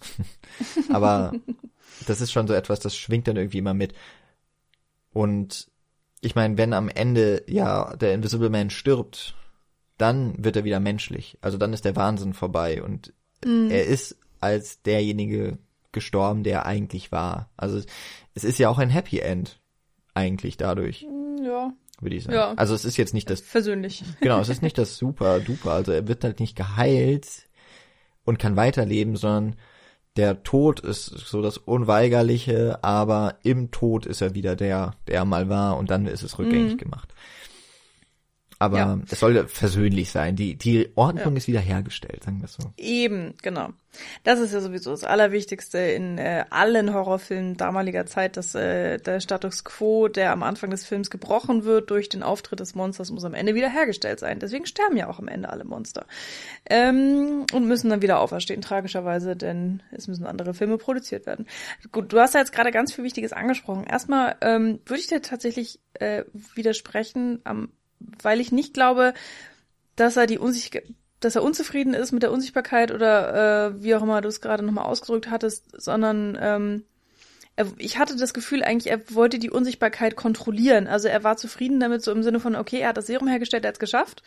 aber 0.92 1.32
das 2.06 2.20
ist 2.20 2.30
schon 2.30 2.46
so 2.46 2.54
etwas, 2.54 2.78
das 2.78 2.96
schwingt 2.96 3.26
dann 3.26 3.36
irgendwie 3.36 3.58
immer 3.58 3.74
mit. 3.74 3.94
Und 5.12 5.68
ich 6.20 6.34
meine, 6.36 6.56
wenn 6.58 6.72
am 6.72 6.88
Ende 6.88 7.42
ja 7.48 7.96
der 7.96 8.14
Invisible 8.14 8.50
Man 8.50 8.70
stirbt, 8.70 9.34
dann 9.98 10.42
wird 10.42 10.56
er 10.56 10.64
wieder 10.64 10.80
menschlich. 10.80 11.38
Also 11.40 11.58
dann 11.58 11.72
ist 11.72 11.84
der 11.84 11.96
Wahnsinn 11.96 12.34
vorbei 12.34 12.82
und 12.82 13.12
mhm. 13.44 13.70
er 13.70 13.84
ist 13.84 14.16
als 14.40 14.82
derjenige 14.82 15.58
gestorben, 15.92 16.44
der 16.44 16.60
er 16.60 16.66
eigentlich 16.66 17.12
war. 17.12 17.50
Also 17.56 17.80
es 18.34 18.44
ist 18.44 18.58
ja 18.58 18.68
auch 18.68 18.78
ein 18.78 18.90
Happy 18.90 19.18
End 19.18 19.60
eigentlich 20.14 20.56
dadurch. 20.56 21.06
Ja 21.42 21.72
würde 22.00 22.16
ich 22.16 22.24
sagen. 22.24 22.34
Ja. 22.36 22.52
Also 22.54 22.74
es 22.74 22.84
ist 22.84 22.96
jetzt 22.96 23.14
nicht 23.14 23.30
das. 23.30 23.40
Versöhnlich. 23.40 24.02
Genau, 24.20 24.40
es 24.40 24.48
ist 24.48 24.62
nicht 24.62 24.78
das 24.78 24.96
super 24.96 25.40
duper. 25.40 25.72
Also 25.72 25.92
er 25.92 26.08
wird 26.08 26.24
halt 26.24 26.40
nicht 26.40 26.56
geheilt 26.56 27.48
und 28.24 28.38
kann 28.38 28.56
weiterleben, 28.56 29.16
sondern 29.16 29.56
der 30.16 30.42
Tod 30.42 30.80
ist 30.80 31.06
so 31.06 31.40
das 31.40 31.56
Unweigerliche, 31.56 32.82
aber 32.82 33.36
im 33.42 33.70
Tod 33.70 34.06
ist 34.06 34.20
er 34.20 34.34
wieder 34.34 34.56
der, 34.56 34.94
der 35.06 35.16
er 35.16 35.24
mal 35.24 35.48
war 35.48 35.76
und 35.78 35.90
dann 35.90 36.06
ist 36.06 36.22
es 36.22 36.38
rückgängig 36.38 36.74
mhm. 36.74 36.78
gemacht. 36.78 37.14
Aber 38.60 38.76
ja. 38.76 38.98
es 39.10 39.18
soll 39.18 39.48
versöhnlich 39.48 40.10
sein. 40.10 40.36
Die, 40.36 40.54
die 40.54 40.90
Ordnung 40.94 41.32
ja. 41.32 41.38
ist 41.38 41.48
wieder 41.48 41.60
hergestellt, 41.60 42.22
sagen 42.24 42.42
wir 42.42 42.46
so. 42.46 42.58
Eben, 42.76 43.32
genau. 43.40 43.70
Das 44.22 44.38
ist 44.38 44.52
ja 44.52 44.60
sowieso 44.60 44.90
das 44.90 45.02
Allerwichtigste 45.02 45.78
in 45.78 46.18
äh, 46.18 46.44
allen 46.50 46.92
Horrorfilmen 46.92 47.56
damaliger 47.56 48.04
Zeit, 48.04 48.36
dass 48.36 48.54
äh, 48.54 48.98
der 48.98 49.20
Status 49.20 49.64
quo, 49.64 50.08
der 50.08 50.32
am 50.32 50.42
Anfang 50.42 50.68
des 50.68 50.84
Films 50.84 51.10
gebrochen 51.10 51.64
wird 51.64 51.88
durch 51.88 52.10
den 52.10 52.22
Auftritt 52.22 52.60
des 52.60 52.74
Monsters, 52.74 53.10
muss 53.10 53.24
am 53.24 53.32
Ende 53.32 53.54
wieder 53.54 53.70
hergestellt 53.70 54.20
sein. 54.20 54.40
Deswegen 54.40 54.66
sterben 54.66 54.98
ja 54.98 55.08
auch 55.08 55.18
am 55.18 55.28
Ende 55.28 55.48
alle 55.48 55.64
Monster. 55.64 56.04
Ähm, 56.68 57.46
und 57.54 57.66
müssen 57.66 57.88
dann 57.88 58.02
wieder 58.02 58.20
auferstehen, 58.20 58.60
tragischerweise, 58.60 59.36
denn 59.36 59.82
es 59.90 60.06
müssen 60.06 60.26
andere 60.26 60.52
Filme 60.52 60.76
produziert 60.76 61.24
werden. 61.24 61.46
Gut, 61.92 62.12
du 62.12 62.20
hast 62.20 62.34
ja 62.34 62.40
jetzt 62.40 62.52
gerade 62.52 62.72
ganz 62.72 62.92
viel 62.92 63.04
Wichtiges 63.04 63.32
angesprochen. 63.32 63.84
Erstmal 63.84 64.36
ähm, 64.42 64.80
würde 64.84 65.00
ich 65.00 65.06
dir 65.06 65.22
tatsächlich 65.22 65.80
äh, 65.94 66.24
widersprechen 66.54 67.40
am 67.44 67.70
weil 68.00 68.40
ich 68.40 68.52
nicht 68.52 68.74
glaube, 68.74 69.14
dass 69.96 70.16
er 70.16 70.26
die 70.26 70.38
Unsicht 70.38 70.82
dass 71.20 71.36
er 71.36 71.42
unzufrieden 71.42 71.94
ist 71.94 72.12
mit 72.12 72.22
der 72.22 72.32
Unsichtbarkeit 72.32 72.90
oder 72.92 73.68
äh, 73.74 73.82
wie 73.82 73.94
auch 73.94 74.02
immer 74.02 74.22
du 74.22 74.28
es 74.28 74.40
gerade 74.40 74.64
nochmal 74.64 74.86
ausgedrückt 74.86 75.30
hattest, 75.30 75.66
sondern 75.78 76.38
ähm, 76.40 76.84
er, 77.56 77.66
ich 77.76 77.98
hatte 77.98 78.16
das 78.16 78.32
Gefühl 78.32 78.64
eigentlich, 78.64 78.90
er 78.90 79.14
wollte 79.14 79.38
die 79.38 79.50
Unsichtbarkeit 79.50 80.16
kontrollieren. 80.16 80.86
Also 80.86 81.08
er 81.08 81.22
war 81.22 81.36
zufrieden 81.36 81.78
damit, 81.78 82.02
so 82.02 82.10
im 82.10 82.22
Sinne 82.22 82.40
von, 82.40 82.56
okay, 82.56 82.78
er 82.78 82.88
hat 82.88 82.96
das 82.96 83.06
Serum 83.06 83.28
hergestellt, 83.28 83.64
er 83.64 83.68
hat 83.68 83.74
es 83.74 83.80
geschafft. 83.80 84.22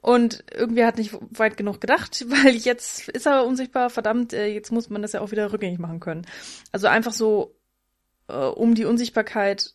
Und 0.00 0.44
irgendwie 0.50 0.84
hat 0.84 0.96
nicht 0.96 1.14
weit 1.30 1.58
genug 1.58 1.80
gedacht, 1.80 2.24
weil 2.30 2.54
jetzt 2.56 3.10
ist 3.10 3.26
er 3.26 3.44
unsichtbar, 3.44 3.90
verdammt, 3.90 4.32
äh, 4.32 4.46
jetzt 4.46 4.72
muss 4.72 4.88
man 4.88 5.02
das 5.02 5.12
ja 5.12 5.20
auch 5.20 5.30
wieder 5.30 5.52
rückgängig 5.52 5.78
machen 5.78 6.00
können. 6.00 6.26
Also 6.72 6.86
einfach 6.86 7.12
so, 7.12 7.54
äh, 8.28 8.34
um 8.34 8.74
die 8.74 8.86
Unsichtbarkeit 8.86 9.74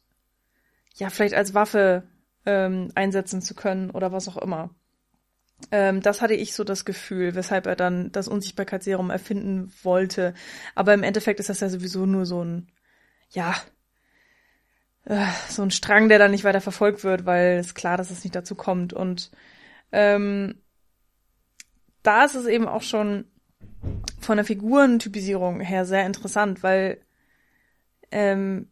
ja 0.95 1.09
vielleicht 1.09 1.35
als 1.35 1.53
Waffe 1.53 2.03
ähm, 2.45 2.89
einsetzen 2.95 3.41
zu 3.41 3.55
können 3.55 3.89
oder 3.89 4.11
was 4.11 4.27
auch 4.27 4.37
immer. 4.37 4.69
Ähm, 5.71 6.01
das 6.01 6.21
hatte 6.21 6.33
ich 6.33 6.53
so 6.53 6.63
das 6.63 6.85
Gefühl, 6.85 7.35
weshalb 7.35 7.65
er 7.65 7.75
dann 7.75 8.11
das 8.11 8.27
Unsichtbarkeitsserum 8.27 9.09
erfinden 9.09 9.71
wollte. 9.83 10.33
Aber 10.75 10.93
im 10.93 11.03
Endeffekt 11.03 11.39
ist 11.39 11.49
das 11.49 11.61
ja 11.61 11.69
sowieso 11.69 12.05
nur 12.05 12.25
so 12.25 12.43
ein, 12.43 12.67
ja, 13.29 13.55
äh, 15.05 15.25
so 15.49 15.63
ein 15.63 15.71
Strang, 15.71 16.09
der 16.09 16.19
dann 16.19 16.31
nicht 16.31 16.43
weiter 16.43 16.61
verfolgt 16.61 17.03
wird, 17.03 17.25
weil 17.25 17.57
es 17.57 17.73
klar, 17.73 17.97
dass 17.97 18.11
es 18.11 18.23
nicht 18.23 18.35
dazu 18.35 18.55
kommt. 18.55 18.93
Und 18.93 19.31
ähm, 19.91 20.61
da 22.03 22.25
ist 22.25 22.35
es 22.35 22.45
eben 22.45 22.67
auch 22.67 22.83
schon 22.83 23.25
von 24.19 24.37
der 24.37 24.45
Figurentypisierung 24.45 25.59
her 25.61 25.85
sehr 25.85 26.05
interessant, 26.05 26.63
weil 26.63 27.01
ähm, 28.11 28.69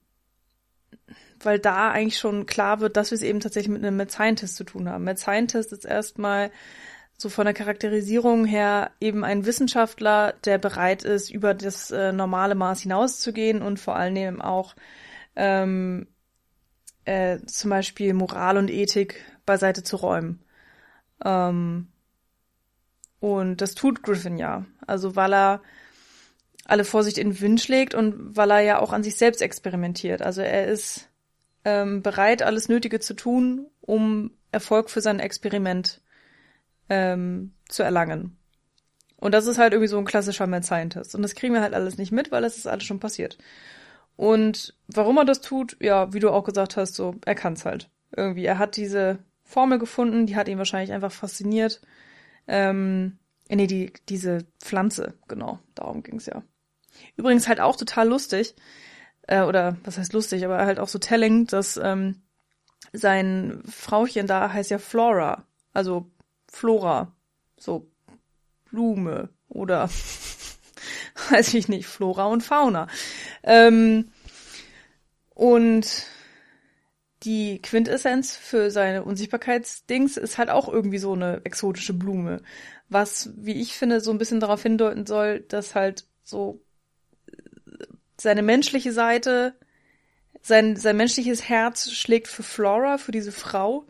weil 1.45 1.59
da 1.59 1.91
eigentlich 1.91 2.17
schon 2.17 2.45
klar 2.45 2.79
wird, 2.79 2.97
dass 2.97 3.11
wir 3.11 3.15
es 3.15 3.21
eben 3.21 3.39
tatsächlich 3.39 3.71
mit 3.71 3.83
einem 3.83 3.97
Mad 3.97 4.11
Scientist 4.11 4.55
zu 4.55 4.63
tun 4.63 4.89
haben. 4.89 5.03
Mad 5.03 5.19
Scientist 5.19 5.71
ist 5.71 5.85
erstmal 5.85 6.51
so 7.17 7.29
von 7.29 7.45
der 7.45 7.53
Charakterisierung 7.53 8.45
her 8.45 8.91
eben 8.99 9.23
ein 9.23 9.45
Wissenschaftler, 9.45 10.33
der 10.45 10.57
bereit 10.57 11.03
ist, 11.03 11.29
über 11.29 11.53
das 11.53 11.91
äh, 11.91 12.11
normale 12.11 12.55
Maß 12.55 12.81
hinauszugehen 12.81 13.61
und 13.61 13.79
vor 13.79 13.95
allen 13.95 14.15
Dingen 14.15 14.41
auch 14.41 14.75
ähm, 15.35 16.07
äh, 17.05 17.39
zum 17.45 17.69
Beispiel 17.69 18.13
Moral 18.13 18.57
und 18.57 18.69
Ethik 18.69 19.23
beiseite 19.45 19.83
zu 19.83 19.97
räumen. 19.97 20.43
Ähm, 21.23 21.87
und 23.19 23.61
das 23.61 23.75
tut 23.75 24.03
Griffin 24.03 24.37
ja. 24.37 24.65
Also 24.85 25.15
weil 25.15 25.33
er 25.33 25.61
alle 26.65 26.85
Vorsicht 26.85 27.17
in 27.17 27.31
den 27.31 27.41
Wind 27.41 27.61
schlägt 27.61 27.93
und 27.93 28.35
weil 28.35 28.51
er 28.51 28.61
ja 28.61 28.79
auch 28.79 28.93
an 28.93 29.03
sich 29.03 29.15
selbst 29.15 29.41
experimentiert. 29.41 30.21
Also 30.21 30.41
er 30.41 30.67
ist 30.67 31.09
ähm, 31.66 32.01
bereit, 32.01 32.41
alles 32.41 32.70
Nötige 32.70 32.99
zu 32.99 33.14
tun, 33.14 33.68
um 33.82 34.32
Erfolg 34.51 34.89
für 34.89 35.01
sein 35.01 35.20
Experiment 35.20 36.01
ähm, 36.89 37.53
zu 37.68 37.84
erlangen. 37.84 38.38
Und 39.18 39.34
das 39.34 39.47
ist 39.47 39.57
halt 39.57 39.74
irgendwie 39.74 39.88
so 39.88 39.97
ein 39.97 40.05
klassischer 40.05 40.47
Mad 40.47 40.66
Scientist. 40.66 41.16
Und 41.16 41.22
das 41.22 41.36
kriegen 41.36 41.53
wir 41.53 41.61
halt 41.61 41.74
alles 41.74 41.97
nicht 41.97 42.11
mit, 42.11 42.32
weil 42.32 42.43
es 42.43 42.57
ist 42.57 42.68
alles 42.68 42.84
schon 42.84 42.99
passiert. 42.99 43.38
Und 44.16 44.76
warum 44.88 45.18
er 45.18 45.26
das 45.26 45.41
tut, 45.41 45.78
ja, 45.80 46.14
wie 46.14 46.20
du 46.20 46.30
auch 46.30 46.43
gesagt 46.43 46.78
hast, 46.78 46.95
so, 46.95 47.16
er 47.26 47.36
kann's 47.36 47.66
halt. 47.66 47.89
Irgendwie. 48.16 48.45
Er 48.45 48.59
hat 48.59 48.76
diese 48.76 49.20
Formel 49.43 49.80
gefunden, 49.80 50.26
die 50.26 50.36
hat 50.36 50.47
ihn 50.47 50.57
wahrscheinlich 50.57 50.91
einfach 50.91 51.11
fasziniert. 51.11 51.82
Ähm, 52.47 53.18
nee, 53.49 53.68
die, 53.68 53.93
diese 54.09 54.39
Pflanze, 54.59 55.14
genau, 55.28 55.59
darum 55.74 56.03
ging's 56.03 56.26
ja. 56.26 56.43
Übrigens 57.16 57.47
halt 57.47 57.59
auch 57.59 57.76
total 57.76 58.09
lustig, 58.09 58.55
äh, 59.28 59.41
oder 59.43 59.78
was 59.84 59.97
heißt 59.97 60.13
lustig, 60.13 60.45
aber 60.45 60.65
halt 60.65 60.80
auch 60.80 60.88
so 60.88 60.99
telling, 60.99 61.47
dass 61.47 61.78
ähm, 61.78 62.21
sein 62.91 63.63
Frauchen 63.69 64.28
da 64.28 64.51
heißt 64.51 64.71
ja 64.71 64.78
Flora, 64.78 65.45
also 65.74 66.11
Flora, 66.47 67.15
so 67.57 67.89
Blume 68.65 69.30
oder 69.49 69.89
weiß 71.30 71.53
ich 71.53 71.67
nicht, 71.67 71.88
Flora 71.88 72.26
und 72.26 72.41
Fauna. 72.41 72.88
Ähm, 73.43 74.11
und 75.30 76.07
die 77.24 77.61
Quintessenz 77.61 78.36
für 78.36 78.69
seine 78.69 79.03
Unsichtbarkeitsdings 79.03 80.17
ist 80.17 80.38
halt 80.38 80.49
auch 80.49 80.67
irgendwie 80.67 80.97
so 80.97 81.13
eine 81.13 81.41
exotische 81.45 81.93
Blume. 81.93 82.41
Was, 82.89 83.30
wie 83.38 83.61
ich 83.61 83.74
finde, 83.74 84.01
so 84.01 84.11
ein 84.11 84.17
bisschen 84.17 84.39
darauf 84.39 84.61
hindeuten 84.61 85.05
soll, 85.05 85.39
dass 85.39 85.74
halt 85.74 86.05
so 86.24 86.62
seine 88.24 88.41
menschliche 88.41 88.91
Seite, 88.91 89.53
sein, 90.41 90.76
sein 90.76 90.97
menschliches 90.97 91.47
Herz 91.47 91.91
schlägt 91.91 92.28
für 92.28 92.43
Flora, 92.43 92.97
für 92.97 93.11
diese 93.11 93.32
Frau. 93.32 93.86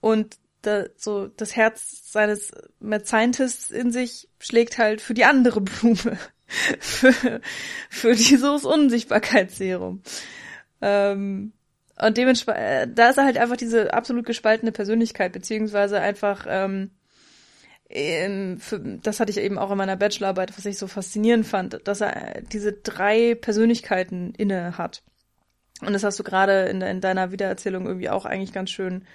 Und 0.00 0.36
da, 0.62 0.84
so 0.96 1.28
das 1.28 1.56
Herz 1.56 2.12
seines 2.12 2.52
Mad 2.80 3.06
Scientists 3.06 3.70
in 3.70 3.92
sich 3.92 4.28
schlägt 4.38 4.78
halt 4.78 5.00
für 5.00 5.14
die 5.14 5.24
andere 5.24 5.60
Blume. 5.60 6.18
für, 6.80 7.40
für 7.88 8.12
dieses 8.14 8.64
Unsichtbarkeitsserum. 8.64 10.02
Ähm, 10.82 11.52
und 11.96 12.16
dementsprechend, 12.16 12.60
äh, 12.60 12.88
da 12.92 13.10
ist 13.10 13.18
er 13.18 13.24
halt 13.24 13.38
einfach 13.38 13.56
diese 13.56 13.94
absolut 13.94 14.26
gespaltene 14.26 14.72
Persönlichkeit, 14.72 15.32
beziehungsweise 15.32 16.00
einfach, 16.00 16.46
ähm, 16.48 16.90
für, 17.90 18.78
das 18.78 19.18
hatte 19.18 19.30
ich 19.30 19.38
eben 19.38 19.58
auch 19.58 19.72
in 19.72 19.78
meiner 19.78 19.96
Bachelorarbeit, 19.96 20.56
was 20.56 20.64
ich 20.64 20.78
so 20.78 20.86
faszinierend 20.86 21.44
fand, 21.44 21.80
dass 21.88 22.00
er 22.00 22.40
diese 22.42 22.72
drei 22.72 23.34
Persönlichkeiten 23.34 24.32
inne 24.36 24.78
hat. 24.78 25.02
Und 25.80 25.92
das 25.92 26.04
hast 26.04 26.18
du 26.18 26.22
gerade 26.22 26.66
in, 26.66 26.82
in, 26.82 27.00
deiner 27.00 27.32
Wiedererzählung 27.32 27.86
irgendwie 27.86 28.10
auch 28.10 28.26
eigentlich 28.26 28.52
ganz 28.52 28.70
schön 28.70 29.06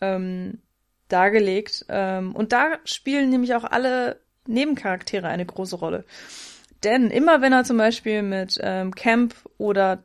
ähm, 0.00 0.60
dargelegt. 1.08 1.84
Ähm, 1.88 2.34
und 2.34 2.52
da 2.52 2.78
spielen 2.84 3.28
nämlich 3.28 3.54
auch 3.54 3.64
alle 3.64 4.20
Nebencharaktere 4.46 5.28
eine 5.28 5.44
große 5.44 5.76
Rolle. 5.76 6.04
Denn 6.82 7.10
immer 7.10 7.42
wenn 7.42 7.52
er 7.52 7.64
zum 7.64 7.76
Beispiel 7.76 8.22
mit 8.22 8.58
ähm, 8.62 8.94
Camp 8.94 9.34
oder 9.58 10.04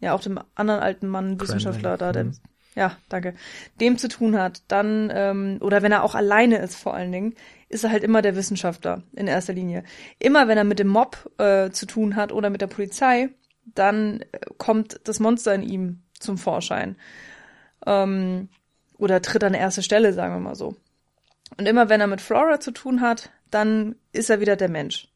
ja 0.00 0.12
auch 0.14 0.22
dem 0.22 0.40
anderen 0.54 0.80
alten 0.80 1.08
Mann, 1.08 1.40
Wissenschaftler 1.40 1.96
da, 1.96 2.12
der, 2.12 2.32
ja, 2.76 2.96
danke, 3.08 3.34
dem 3.80 3.98
zu 3.98 4.08
tun 4.08 4.38
hat, 4.38 4.62
dann, 4.68 5.10
ähm, 5.12 5.58
oder 5.60 5.82
wenn 5.82 5.92
er 5.92 6.04
auch 6.04 6.14
alleine 6.14 6.58
ist 6.58 6.76
vor 6.76 6.94
allen 6.94 7.10
Dingen, 7.10 7.34
ist 7.68 7.84
er 7.84 7.90
halt 7.90 8.04
immer 8.04 8.22
der 8.22 8.36
Wissenschaftler 8.36 9.02
in 9.12 9.26
erster 9.26 9.52
Linie. 9.52 9.84
Immer 10.18 10.48
wenn 10.48 10.58
er 10.58 10.64
mit 10.64 10.78
dem 10.78 10.88
Mob 10.88 11.30
äh, 11.38 11.70
zu 11.70 11.86
tun 11.86 12.16
hat 12.16 12.32
oder 12.32 12.50
mit 12.50 12.60
der 12.60 12.66
Polizei, 12.68 13.30
dann 13.64 14.20
äh, 14.32 14.40
kommt 14.58 15.00
das 15.04 15.20
Monster 15.20 15.54
in 15.54 15.62
ihm 15.62 16.02
zum 16.18 16.38
Vorschein. 16.38 16.96
Ähm, 17.86 18.48
oder 18.98 19.22
tritt 19.22 19.44
an 19.44 19.54
erste 19.54 19.82
Stelle, 19.82 20.12
sagen 20.12 20.34
wir 20.34 20.40
mal 20.40 20.54
so. 20.54 20.76
Und 21.56 21.66
immer 21.66 21.88
wenn 21.88 22.00
er 22.00 22.06
mit 22.06 22.20
Flora 22.20 22.60
zu 22.60 22.70
tun 22.70 23.00
hat, 23.00 23.30
dann 23.50 23.96
ist 24.12 24.30
er 24.30 24.40
wieder 24.40 24.56
der 24.56 24.68
Mensch. 24.68 25.08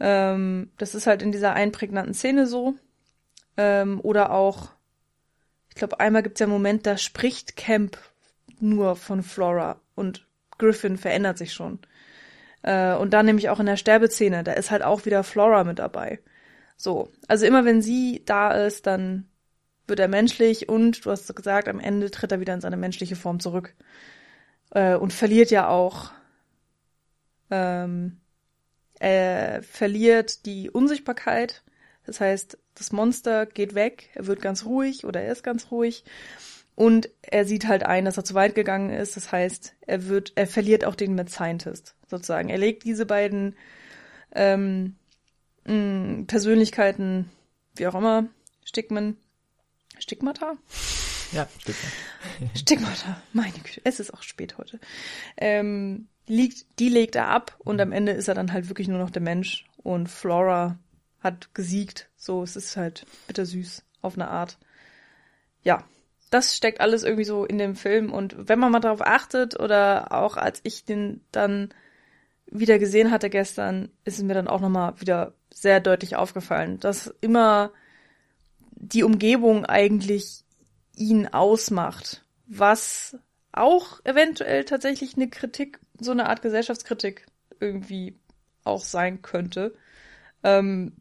Ähm, 0.00 0.70
das 0.78 0.94
ist 0.94 1.06
halt 1.06 1.22
in 1.22 1.30
dieser 1.30 1.52
einprägnanten 1.52 2.14
Szene 2.14 2.46
so. 2.46 2.74
Ähm, 3.56 4.00
oder 4.02 4.32
auch 4.32 4.73
ich 5.74 5.78
glaube, 5.80 5.98
einmal 5.98 6.22
gibt 6.22 6.36
es 6.36 6.40
ja 6.40 6.46
einen 6.46 6.52
Moment, 6.52 6.86
da 6.86 6.96
spricht 6.96 7.56
Camp 7.56 7.98
nur 8.60 8.94
von 8.94 9.24
Flora 9.24 9.80
und 9.96 10.24
Griffin 10.56 10.96
verändert 10.96 11.36
sich 11.36 11.52
schon. 11.52 11.80
Äh, 12.62 12.94
und 12.94 13.12
dann 13.12 13.26
nämlich 13.26 13.48
auch 13.48 13.58
in 13.58 13.66
der 13.66 13.76
Sterbeszene, 13.76 14.44
da 14.44 14.52
ist 14.52 14.70
halt 14.70 14.82
auch 14.82 15.04
wieder 15.04 15.24
Flora 15.24 15.64
mit 15.64 15.80
dabei. 15.80 16.20
So, 16.76 17.10
also 17.26 17.44
immer 17.44 17.64
wenn 17.64 17.82
sie 17.82 18.22
da 18.24 18.52
ist, 18.52 18.86
dann 18.86 19.28
wird 19.88 19.98
er 19.98 20.06
menschlich 20.06 20.68
und 20.68 21.04
du 21.04 21.10
hast 21.10 21.34
gesagt, 21.34 21.68
am 21.68 21.80
Ende 21.80 22.10
tritt 22.12 22.30
er 22.30 22.38
wieder 22.38 22.54
in 22.54 22.60
seine 22.60 22.76
menschliche 22.76 23.16
Form 23.16 23.40
zurück 23.40 23.74
äh, 24.70 24.94
und 24.94 25.12
verliert 25.12 25.50
ja 25.50 25.68
auch. 25.68 26.12
Ähm, 27.50 28.20
er 29.00 29.60
verliert 29.64 30.46
die 30.46 30.70
Unsichtbarkeit, 30.70 31.63
das 32.06 32.20
heißt, 32.20 32.58
das 32.74 32.92
Monster 32.92 33.46
geht 33.46 33.74
weg, 33.74 34.10
er 34.14 34.26
wird 34.26 34.40
ganz 34.40 34.64
ruhig 34.64 35.04
oder 35.04 35.22
er 35.22 35.32
ist 35.32 35.42
ganz 35.42 35.70
ruhig 35.70 36.04
und 36.74 37.08
er 37.22 37.44
sieht 37.44 37.66
halt 37.68 37.84
ein, 37.84 38.04
dass 38.04 38.16
er 38.16 38.24
zu 38.24 38.34
weit 38.34 38.54
gegangen 38.54 38.90
ist. 38.90 39.16
Das 39.16 39.30
heißt, 39.30 39.74
er 39.82 40.08
wird, 40.08 40.32
er 40.34 40.46
verliert 40.46 40.84
auch 40.84 40.96
den 40.96 41.14
Mad 41.14 41.30
Scientist 41.30 41.94
sozusagen. 42.08 42.48
Er 42.48 42.58
legt 42.58 42.84
diese 42.84 43.06
beiden 43.06 43.56
ähm, 44.34 44.96
mh, 45.64 45.74
mm, 45.74 46.26
Persönlichkeiten, 46.26 47.30
wie 47.76 47.86
auch 47.86 47.94
immer, 47.94 48.26
Stigmen, 48.64 49.16
Stigmata? 49.98 50.54
Ja, 51.32 51.48
Stigmata. 51.60 51.88
Stigmata, 52.54 53.22
meine 53.32 53.52
Güte, 53.52 53.80
es 53.84 54.00
ist 54.00 54.12
auch 54.12 54.22
spät 54.22 54.58
heute. 54.58 54.80
Ähm, 55.36 56.08
liegt, 56.26 56.80
die 56.80 56.88
legt 56.88 57.14
er 57.14 57.28
ab 57.28 57.56
und 57.58 57.80
am 57.80 57.92
Ende 57.92 58.12
ist 58.12 58.28
er 58.28 58.34
dann 58.34 58.52
halt 58.52 58.68
wirklich 58.68 58.88
nur 58.88 58.98
noch 58.98 59.10
der 59.10 59.22
Mensch 59.22 59.66
und 59.76 60.08
Flora 60.08 60.78
hat 61.24 61.54
gesiegt. 61.54 62.08
So, 62.16 62.42
es 62.42 62.54
ist 62.54 62.76
halt 62.76 63.06
bittersüß 63.26 63.82
auf 64.02 64.14
eine 64.14 64.28
Art. 64.28 64.58
Ja, 65.62 65.84
das 66.30 66.56
steckt 66.56 66.80
alles 66.80 67.02
irgendwie 67.02 67.24
so 67.24 67.44
in 67.44 67.58
dem 67.58 67.76
Film 67.76 68.12
und 68.12 68.48
wenn 68.48 68.58
man 68.58 68.72
mal 68.72 68.80
darauf 68.80 69.00
achtet 69.00 69.58
oder 69.58 70.12
auch 70.12 70.36
als 70.36 70.60
ich 70.64 70.84
den 70.84 71.20
dann 71.32 71.70
wieder 72.46 72.78
gesehen 72.78 73.10
hatte 73.10 73.30
gestern, 73.30 73.88
ist 74.04 74.18
es 74.18 74.24
mir 74.24 74.34
dann 74.34 74.48
auch 74.48 74.60
nochmal 74.60 75.00
wieder 75.00 75.34
sehr 75.52 75.80
deutlich 75.80 76.16
aufgefallen, 76.16 76.80
dass 76.80 77.12
immer 77.20 77.72
die 78.72 79.04
Umgebung 79.04 79.64
eigentlich 79.64 80.44
ihn 80.96 81.28
ausmacht, 81.28 82.24
was 82.46 83.16
auch 83.52 84.00
eventuell 84.04 84.64
tatsächlich 84.64 85.16
eine 85.16 85.28
Kritik, 85.30 85.78
so 86.00 86.10
eine 86.10 86.28
Art 86.28 86.42
Gesellschaftskritik 86.42 87.26
irgendwie 87.60 88.18
auch 88.64 88.82
sein 88.82 89.22
könnte. 89.22 89.74
Ähm, 90.42 90.96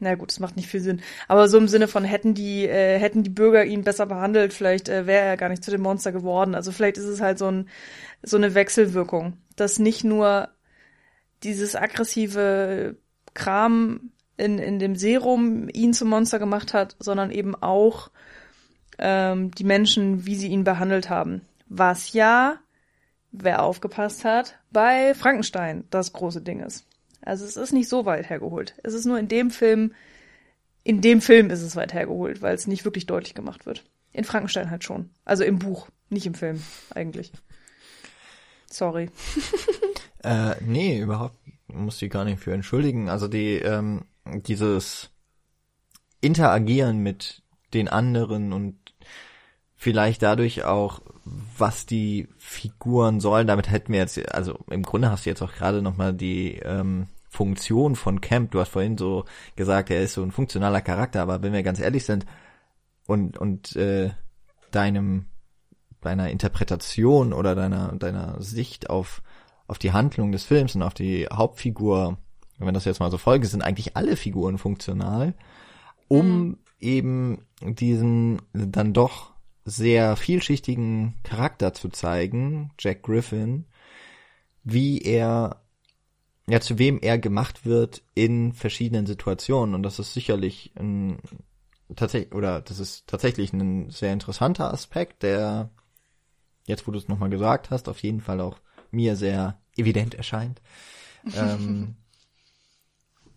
na 0.00 0.14
gut, 0.14 0.30
das 0.30 0.40
macht 0.40 0.56
nicht 0.56 0.68
viel 0.68 0.80
Sinn. 0.80 1.00
Aber 1.28 1.48
so 1.48 1.58
im 1.58 1.68
Sinne 1.68 1.88
von 1.88 2.04
hätten 2.04 2.34
die, 2.34 2.66
äh, 2.66 2.98
hätten 2.98 3.22
die 3.22 3.30
Bürger 3.30 3.64
ihn 3.64 3.84
besser 3.84 4.06
behandelt, 4.06 4.52
vielleicht 4.52 4.88
äh, 4.88 5.06
wäre 5.06 5.24
er 5.24 5.36
gar 5.36 5.48
nicht 5.48 5.64
zu 5.64 5.70
dem 5.70 5.82
Monster 5.82 6.12
geworden. 6.12 6.54
Also 6.54 6.72
vielleicht 6.72 6.98
ist 6.98 7.04
es 7.04 7.20
halt 7.20 7.38
so, 7.38 7.50
ein, 7.50 7.68
so 8.22 8.36
eine 8.36 8.54
Wechselwirkung, 8.54 9.38
dass 9.56 9.78
nicht 9.78 10.04
nur 10.04 10.48
dieses 11.42 11.76
aggressive 11.76 12.96
Kram 13.34 14.12
in, 14.36 14.58
in 14.58 14.78
dem 14.78 14.96
Serum 14.96 15.68
ihn 15.72 15.92
zum 15.92 16.08
Monster 16.08 16.38
gemacht 16.38 16.74
hat, 16.74 16.96
sondern 16.98 17.30
eben 17.30 17.54
auch 17.54 18.10
ähm, 18.98 19.50
die 19.52 19.64
Menschen, 19.64 20.26
wie 20.26 20.36
sie 20.36 20.48
ihn 20.48 20.64
behandelt 20.64 21.10
haben. 21.10 21.42
Was 21.68 22.12
ja 22.12 22.58
wer 23.34 23.62
aufgepasst 23.62 24.24
hat, 24.24 24.58
bei 24.70 25.12
Frankenstein 25.14 25.84
das 25.90 26.12
große 26.12 26.40
Ding 26.40 26.60
ist. 26.60 26.86
Also 27.24 27.44
es 27.44 27.56
ist 27.56 27.72
nicht 27.72 27.88
so 27.88 28.04
weit 28.04 28.28
hergeholt. 28.28 28.74
Es 28.82 28.94
ist 28.94 29.06
nur 29.06 29.18
in 29.18 29.28
dem 29.28 29.50
Film, 29.50 29.94
in 30.82 31.00
dem 31.00 31.20
Film 31.20 31.50
ist 31.50 31.62
es 31.62 31.76
weit 31.76 31.94
hergeholt, 31.94 32.42
weil 32.42 32.54
es 32.54 32.66
nicht 32.66 32.84
wirklich 32.84 33.06
deutlich 33.06 33.34
gemacht 33.34 33.66
wird. 33.66 33.84
In 34.12 34.24
Frankenstein 34.24 34.70
halt 34.70 34.84
schon. 34.84 35.10
Also 35.24 35.42
im 35.42 35.58
Buch, 35.58 35.88
nicht 36.10 36.26
im 36.26 36.34
Film, 36.34 36.62
eigentlich. 36.94 37.32
Sorry. 38.70 39.10
äh, 40.22 40.54
nee, 40.60 41.00
überhaupt 41.00 41.36
muss 41.68 42.00
ich 42.02 42.10
gar 42.10 42.24
nicht 42.24 42.40
für 42.40 42.52
entschuldigen. 42.52 43.08
Also 43.08 43.26
die, 43.28 43.56
ähm, 43.56 44.04
dieses 44.24 45.10
Interagieren 46.20 46.98
mit 46.98 47.42
den 47.72 47.88
anderen 47.88 48.52
und 48.52 48.76
vielleicht 49.76 50.22
dadurch 50.22 50.64
auch, 50.64 51.00
was 51.56 51.86
die 51.86 52.28
Figuren 52.38 53.20
sollen. 53.20 53.46
Damit 53.46 53.70
hätten 53.70 53.92
wir 53.92 54.00
jetzt, 54.00 54.18
also 54.34 54.58
im 54.70 54.82
Grunde 54.82 55.10
hast 55.10 55.26
du 55.26 55.30
jetzt 55.30 55.42
auch 55.42 55.52
gerade 55.52 55.82
nochmal 55.82 56.12
die 56.12 56.56
ähm, 56.62 57.08
Funktion 57.34 57.96
von 57.96 58.20
Camp. 58.20 58.52
Du 58.52 58.60
hast 58.60 58.70
vorhin 58.70 58.96
so 58.96 59.24
gesagt, 59.56 59.90
er 59.90 60.02
ist 60.02 60.14
so 60.14 60.22
ein 60.22 60.30
funktionaler 60.30 60.80
Charakter, 60.80 61.20
aber 61.20 61.42
wenn 61.42 61.52
wir 61.52 61.62
ganz 61.62 61.80
ehrlich 61.80 62.04
sind 62.04 62.26
und 63.06 63.36
und 63.36 63.74
äh, 63.76 64.10
deinem 64.70 65.26
deiner 66.00 66.30
Interpretation 66.30 67.32
oder 67.32 67.54
deiner 67.54 67.92
deiner 67.96 68.40
Sicht 68.40 68.88
auf 68.88 69.22
auf 69.66 69.78
die 69.78 69.92
Handlung 69.92 70.30
des 70.30 70.44
Films 70.44 70.74
und 70.74 70.82
auf 70.82 70.94
die 70.94 71.26
Hauptfigur, 71.26 72.18
wenn 72.58 72.74
das 72.74 72.84
jetzt 72.84 73.00
mal 73.00 73.10
so 73.10 73.18
folgen, 73.18 73.46
sind 73.46 73.62
eigentlich 73.62 73.96
alle 73.96 74.16
Figuren 74.16 74.58
funktional, 74.58 75.34
um 76.06 76.26
mhm. 76.26 76.58
eben 76.78 77.46
diesen 77.60 78.42
dann 78.52 78.92
doch 78.92 79.32
sehr 79.64 80.16
vielschichtigen 80.16 81.14
Charakter 81.22 81.72
zu 81.72 81.88
zeigen, 81.88 82.70
Jack 82.78 83.02
Griffin, 83.02 83.64
wie 84.62 85.00
er, 85.00 85.63
ja, 86.46 86.60
zu 86.60 86.78
wem 86.78 86.98
er 87.00 87.18
gemacht 87.18 87.64
wird 87.64 88.02
in 88.14 88.52
verschiedenen 88.52 89.06
Situationen. 89.06 89.74
Und 89.74 89.82
das 89.82 89.98
ist 89.98 90.12
sicherlich 90.12 90.72
ein, 90.78 91.18
tatsächlich, 91.96 92.34
oder 92.34 92.60
das 92.60 92.78
ist 92.78 93.06
tatsächlich 93.06 93.52
ein 93.52 93.90
sehr 93.90 94.12
interessanter 94.12 94.72
Aspekt, 94.72 95.22
der, 95.22 95.70
jetzt 96.66 96.86
wo 96.86 96.92
du 96.92 96.98
es 96.98 97.08
nochmal 97.08 97.30
gesagt 97.30 97.70
hast, 97.70 97.88
auf 97.88 98.02
jeden 98.02 98.20
Fall 98.20 98.40
auch 98.40 98.58
mir 98.90 99.16
sehr 99.16 99.58
evident 99.76 100.14
erscheint. 100.14 100.60
ähm, 101.34 101.96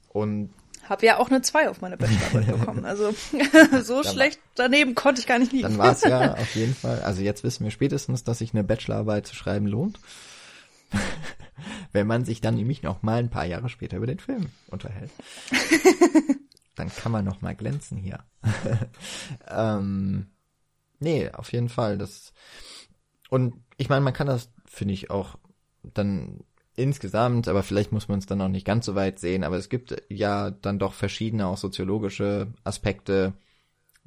und 0.10 0.54
hab 0.90 1.04
ja 1.04 1.18
auch 1.18 1.30
eine 1.30 1.42
2 1.42 1.70
auf 1.70 1.82
meine 1.82 1.98
Bachelorarbeit 1.98 2.48
bekommen. 2.60 2.86
Also 2.86 3.12
so 3.84 4.02
dann 4.02 4.14
schlecht 4.14 4.40
daneben 4.56 4.96
konnte 4.96 5.20
ich 5.22 5.28
gar 5.28 5.40
nicht 5.40 5.52
liegen. 5.52 5.64
Dann 5.64 5.78
war 5.78 5.92
es 5.92 6.02
ja 6.02 6.34
auf 6.34 6.56
jeden 6.56 6.74
Fall. 6.74 7.02
Also 7.02 7.22
jetzt 7.22 7.44
wissen 7.44 7.64
wir 7.64 7.72
spätestens, 7.72 8.24
dass 8.24 8.40
sich 8.40 8.54
eine 8.54 8.64
Bachelorarbeit 8.64 9.28
zu 9.28 9.36
schreiben 9.36 9.68
lohnt. 9.68 10.00
Wenn 11.94 12.08
man 12.08 12.26
sich 12.26 12.42
dann 12.42 12.56
nämlich 12.56 12.84
noch 12.84 13.04
mal 13.04 13.20
ein 13.20 13.30
paar 13.30 13.46
Jahre 13.46 13.70
später 13.70 13.98
über 13.98 14.08
den 14.08 14.20
Film 14.20 14.50
unterhält. 14.68 15.12
dann 16.76 16.90
kann 16.90 17.12
man 17.12 17.26
noch 17.26 17.42
mal 17.42 17.56
glänzen 17.56 17.98
hier. 17.98 18.20
ähm, 19.48 20.28
nee, 21.00 21.30
auf 21.32 21.52
jeden 21.52 21.70
Fall. 21.70 21.98
Das 21.98 22.34
und 23.30 23.56
ich 23.78 23.90
meine, 23.90 24.02
man 24.02 24.14
kann 24.14 24.28
das, 24.28 24.52
finde 24.66 24.94
ich, 24.94 25.10
auch 25.10 25.38
dann 25.84 26.44
insgesamt, 26.76 27.48
aber 27.48 27.64
vielleicht 27.64 27.92
muss 27.92 28.08
man 28.08 28.20
es 28.20 28.26
dann 28.26 28.42
auch 28.42 28.48
nicht 28.48 28.66
ganz 28.66 28.86
so 28.86 28.96
weit 28.96 29.20
sehen, 29.20 29.44
aber 29.44 29.58
es 29.58 29.70
gibt 29.70 30.04
ja 30.10 30.52
dann 30.52 30.80
doch 30.80 30.94
verschiedene 30.94 31.48
auch 31.48 31.58
soziologische 31.58 32.54
Aspekte, 32.64 33.34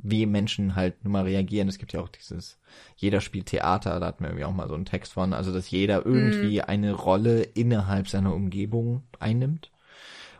wie 0.02 0.26
Menschen 0.26 0.76
halt 0.76 1.04
nun 1.04 1.12
mal 1.12 1.24
reagieren. 1.24 1.68
Es 1.68 1.78
gibt 1.78 1.92
ja 1.92 2.00
auch 2.00 2.08
dieses, 2.08 2.58
jeder 2.96 3.20
spielt 3.20 3.46
Theater, 3.46 4.00
da 4.00 4.06
hatten 4.06 4.24
wir 4.24 4.30
irgendwie 4.30 4.44
auch 4.44 4.54
mal 4.54 4.68
so 4.68 4.74
einen 4.74 4.84
Text 4.84 5.12
von, 5.12 5.32
also 5.32 5.52
dass 5.52 5.70
jeder 5.70 6.04
irgendwie 6.06 6.58
mm. 6.58 6.64
eine 6.66 6.92
Rolle 6.92 7.42
innerhalb 7.42 8.08
seiner 8.08 8.34
Umgebung 8.34 9.02
einnimmt. 9.18 9.70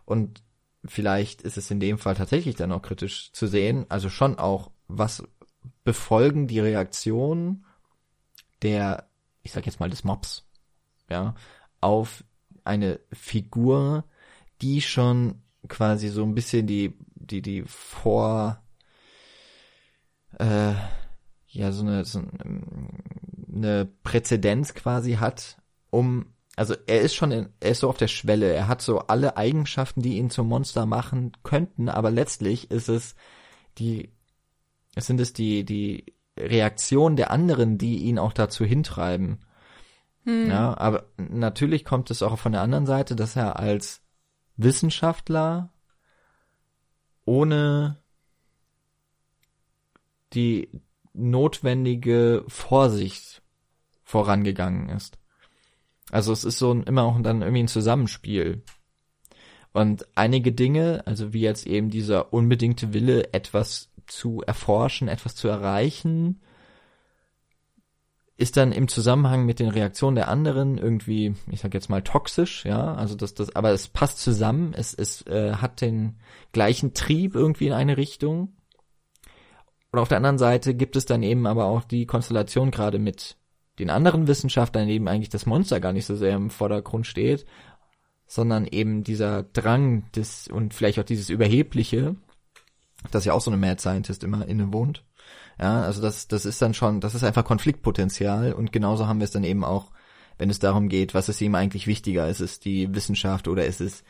Und 0.04 0.42
vielleicht 0.84 1.42
ist 1.42 1.56
es 1.56 1.70
in 1.70 1.80
dem 1.80 1.98
Fall 1.98 2.14
tatsächlich 2.14 2.56
dann 2.56 2.72
auch 2.72 2.82
kritisch 2.82 3.32
zu 3.32 3.46
sehen, 3.46 3.86
also 3.88 4.08
schon 4.08 4.38
auch, 4.38 4.70
was 4.88 5.22
befolgen 5.84 6.46
die 6.46 6.61
Reaktionen 6.61 7.64
der, 8.62 9.08
ich 9.42 9.52
sag 9.52 9.66
jetzt 9.66 9.80
mal 9.80 9.90
des 9.90 10.04
Mobs, 10.04 10.46
ja, 11.08 11.34
auf 11.80 12.24
eine 12.64 13.00
Figur, 13.12 14.04
die 14.62 14.80
schon 14.80 15.42
quasi 15.68 16.08
so 16.08 16.22
ein 16.22 16.34
bisschen 16.34 16.66
die, 16.66 16.94
die, 17.14 17.42
die 17.42 17.62
vor, 17.62 18.62
äh, 20.39 20.74
ja, 21.49 21.72
so 21.72 21.83
eine, 21.83 22.05
so 22.05 22.22
eine 23.53 23.87
Präzedenz 24.03 24.74
quasi 24.74 25.14
hat, 25.14 25.59
um, 25.91 26.26
also 26.57 26.74
er 26.87 27.01
ist 27.01 27.14
schon, 27.14 27.33
in, 27.33 27.49
er 27.61 27.72
ist 27.72 27.81
so 27.81 27.89
auf 27.89 27.97
der 27.97 28.09
Schwelle, 28.09 28.53
er 28.53 28.68
hat 28.68 28.83
so 28.83 29.01
alle 29.01 29.37
Eigenschaften, 29.37 30.03
die 30.03 30.16
ihn 30.18 30.31
zum 30.31 30.49
Monster 30.49 30.87
machen 30.87 31.33
könnten, 31.43 31.89
aber 31.89 32.11
letztlich 32.11 32.70
ist 32.70 32.89
es 32.89 33.14
die, 33.78 34.12
es 34.95 35.07
sind 35.07 35.20
es 35.20 35.33
die, 35.33 35.64
die 35.64 36.14
Reaktionen 36.39 37.16
der 37.16 37.31
anderen, 37.31 37.78
die 37.78 37.99
ihn 37.99 38.18
auch 38.18 38.33
dazu 38.33 38.64
hintreiben. 38.64 39.41
Hm. 40.24 40.51
Ja, 40.51 40.76
aber 40.76 41.07
natürlich 41.16 41.85
kommt 41.85 42.11
es 42.11 42.22
auch 42.22 42.39
von 42.39 42.53
der 42.53 42.62
anderen 42.62 42.87
Seite, 42.87 43.16
dass 43.16 43.37
er 43.37 43.59
als 43.59 44.03
Wissenschaftler 44.57 45.72
ohne 47.24 47.99
die 50.33 50.68
notwendige 51.12 52.45
Vorsicht 52.49 53.43
vorangegangen 54.03 54.89
ist. 54.89 55.18
Also 56.11 56.33
es 56.33 56.45
ist 56.45 56.59
so 56.59 56.72
ein, 56.72 56.83
immer 56.85 57.05
auch 57.05 57.20
dann 57.20 57.43
irgendwie 57.43 57.62
ein 57.62 57.68
Zusammenspiel. 57.68 58.62
Und 59.72 60.07
einige 60.16 60.53
Dinge, 60.53 61.03
also 61.07 61.33
wie 61.33 61.41
jetzt 61.41 61.66
eben 61.66 61.91
dieser 61.91 62.33
unbedingte 62.33 62.93
Wille, 62.93 63.33
etwas 63.33 63.91
zu 64.07 64.43
erforschen, 64.43 65.07
etwas 65.07 65.37
zu 65.37 65.47
erreichen, 65.47 66.41
ist 68.37 68.57
dann 68.57 68.72
im 68.72 68.89
Zusammenhang 68.89 69.45
mit 69.45 69.61
den 69.61 69.68
Reaktionen 69.68 70.16
der 70.16 70.28
anderen 70.28 70.78
irgendwie, 70.78 71.35
ich 71.51 71.61
sag 71.61 71.74
jetzt 71.74 71.91
mal 71.91 72.03
toxisch, 72.03 72.64
ja, 72.64 72.95
also 72.95 73.14
das, 73.14 73.35
das, 73.35 73.55
aber 73.55 73.70
es 73.72 73.89
passt 73.89 74.18
zusammen, 74.18 74.72
es, 74.74 74.95
es 74.95 75.26
äh, 75.26 75.57
hat 75.57 75.83
den 75.83 76.16
gleichen 76.53 76.95
Trieb 76.95 77.35
irgendwie 77.35 77.66
in 77.66 77.74
eine 77.74 77.99
Richtung. 77.99 78.57
Und 79.93 79.99
auf 79.99 80.09
der 80.09 80.18
anderen 80.18 80.38
Seite 80.38 80.74
gibt 80.74 80.97
es 80.97 81.05
dann 81.05 81.22
eben 81.22 81.47
aber 81.47 81.64
auch 81.66 81.84
die 81.84 82.07
Konstellation 82.07 82.70
gerade 82.70 82.99
mit 82.99 83.36
den 83.78 83.91
anderen 83.91 84.28
Wissenschaftlern, 84.28 84.88
eben 84.88 85.09
eigentlich 85.09 85.30
das 85.30 85.47
Monster 85.47 85.80
gar 85.80 85.93
nicht 85.93 86.07
so 86.07 86.14
sehr 86.14 86.36
im 86.36 86.51
Vordergrund 86.51 87.07
steht, 87.07 87.47
sondern 88.26 88.66
eben 88.66 89.03
dieser 89.03 89.43
Drang 89.43 90.05
des 90.12 90.49
und 90.49 90.74
vielleicht 90.74 90.99
auch 90.99 91.05
dieses 91.05 91.30
Überhebliche, 91.30 92.14
das 93.11 93.24
ja 93.24 93.32
auch 93.32 93.41
so 93.41 93.51
eine 93.51 93.57
Mad 93.59 93.80
Scientist 93.80 94.22
immer 94.22 94.47
inne 94.47 94.72
wohnt, 94.72 95.05
ja, 95.61 95.82
also 95.82 96.01
das, 96.01 96.28
das 96.28 96.47
ist 96.47 96.62
dann 96.62 96.74
schon, 96.74 97.01
das 97.01 97.14
ist 97.14 97.24
einfach 97.24 97.45
Konfliktpotenzial 97.45 98.53
und 98.53 98.72
genauso 98.72 99.07
haben 99.07 99.18
wir 99.18 99.24
es 99.24 99.30
dann 99.30 99.45
eben 99.45 99.64
auch, 99.64 99.91
wenn 100.38 100.49
es 100.49 100.59
darum 100.59 100.88
geht, 100.88 101.12
was 101.12 101.28
ist 101.28 101.41
ihm 101.43 101.55
eigentlich 101.55 101.86
wichtiger? 101.86 102.28
Ist 102.28 102.41
es 102.41 102.61
die 102.61 102.95
Wissenschaft 102.95 103.47
oder 103.47 103.66
ist 103.66 103.82
es 103.82 104.05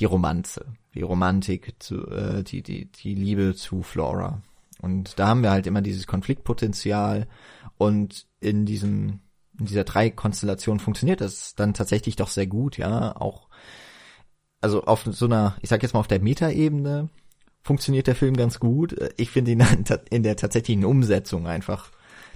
die 0.00 0.06
Romanze, 0.06 0.66
die 0.94 1.02
Romantik, 1.02 1.74
zu, 1.78 2.04
äh, 2.08 2.42
die, 2.42 2.62
die, 2.62 2.86
die 2.86 3.14
Liebe 3.14 3.54
zu 3.54 3.82
Flora? 3.82 4.42
Und 4.80 5.18
da 5.18 5.28
haben 5.28 5.42
wir 5.42 5.50
halt 5.50 5.66
immer 5.66 5.82
dieses 5.82 6.06
Konfliktpotenzial 6.06 7.28
und 7.76 8.26
in 8.40 8.66
diesem, 8.66 9.20
in 9.58 9.66
dieser 9.66 9.84
Drei-Konstellation 9.84 10.80
funktioniert 10.80 11.20
das 11.20 11.54
dann 11.54 11.74
tatsächlich 11.74 12.16
doch 12.16 12.28
sehr 12.28 12.46
gut, 12.46 12.78
ja, 12.78 13.14
auch 13.16 13.48
also 14.60 14.84
auf 14.84 15.04
so 15.10 15.24
einer, 15.26 15.56
ich 15.62 15.68
sag 15.70 15.82
jetzt 15.82 15.94
mal 15.94 16.00
auf 16.00 16.08
der 16.08 16.20
Metaebene 16.20 17.08
funktioniert 17.62 18.06
der 18.06 18.14
Film 18.14 18.36
ganz 18.36 18.58
gut. 18.58 18.96
Ich 19.16 19.30
finde 19.30 19.52
ihn 19.52 19.64
in 20.10 20.22
der 20.22 20.36
tatsächlichen 20.36 20.84
Umsetzung 20.84 21.46
einfach 21.46 21.90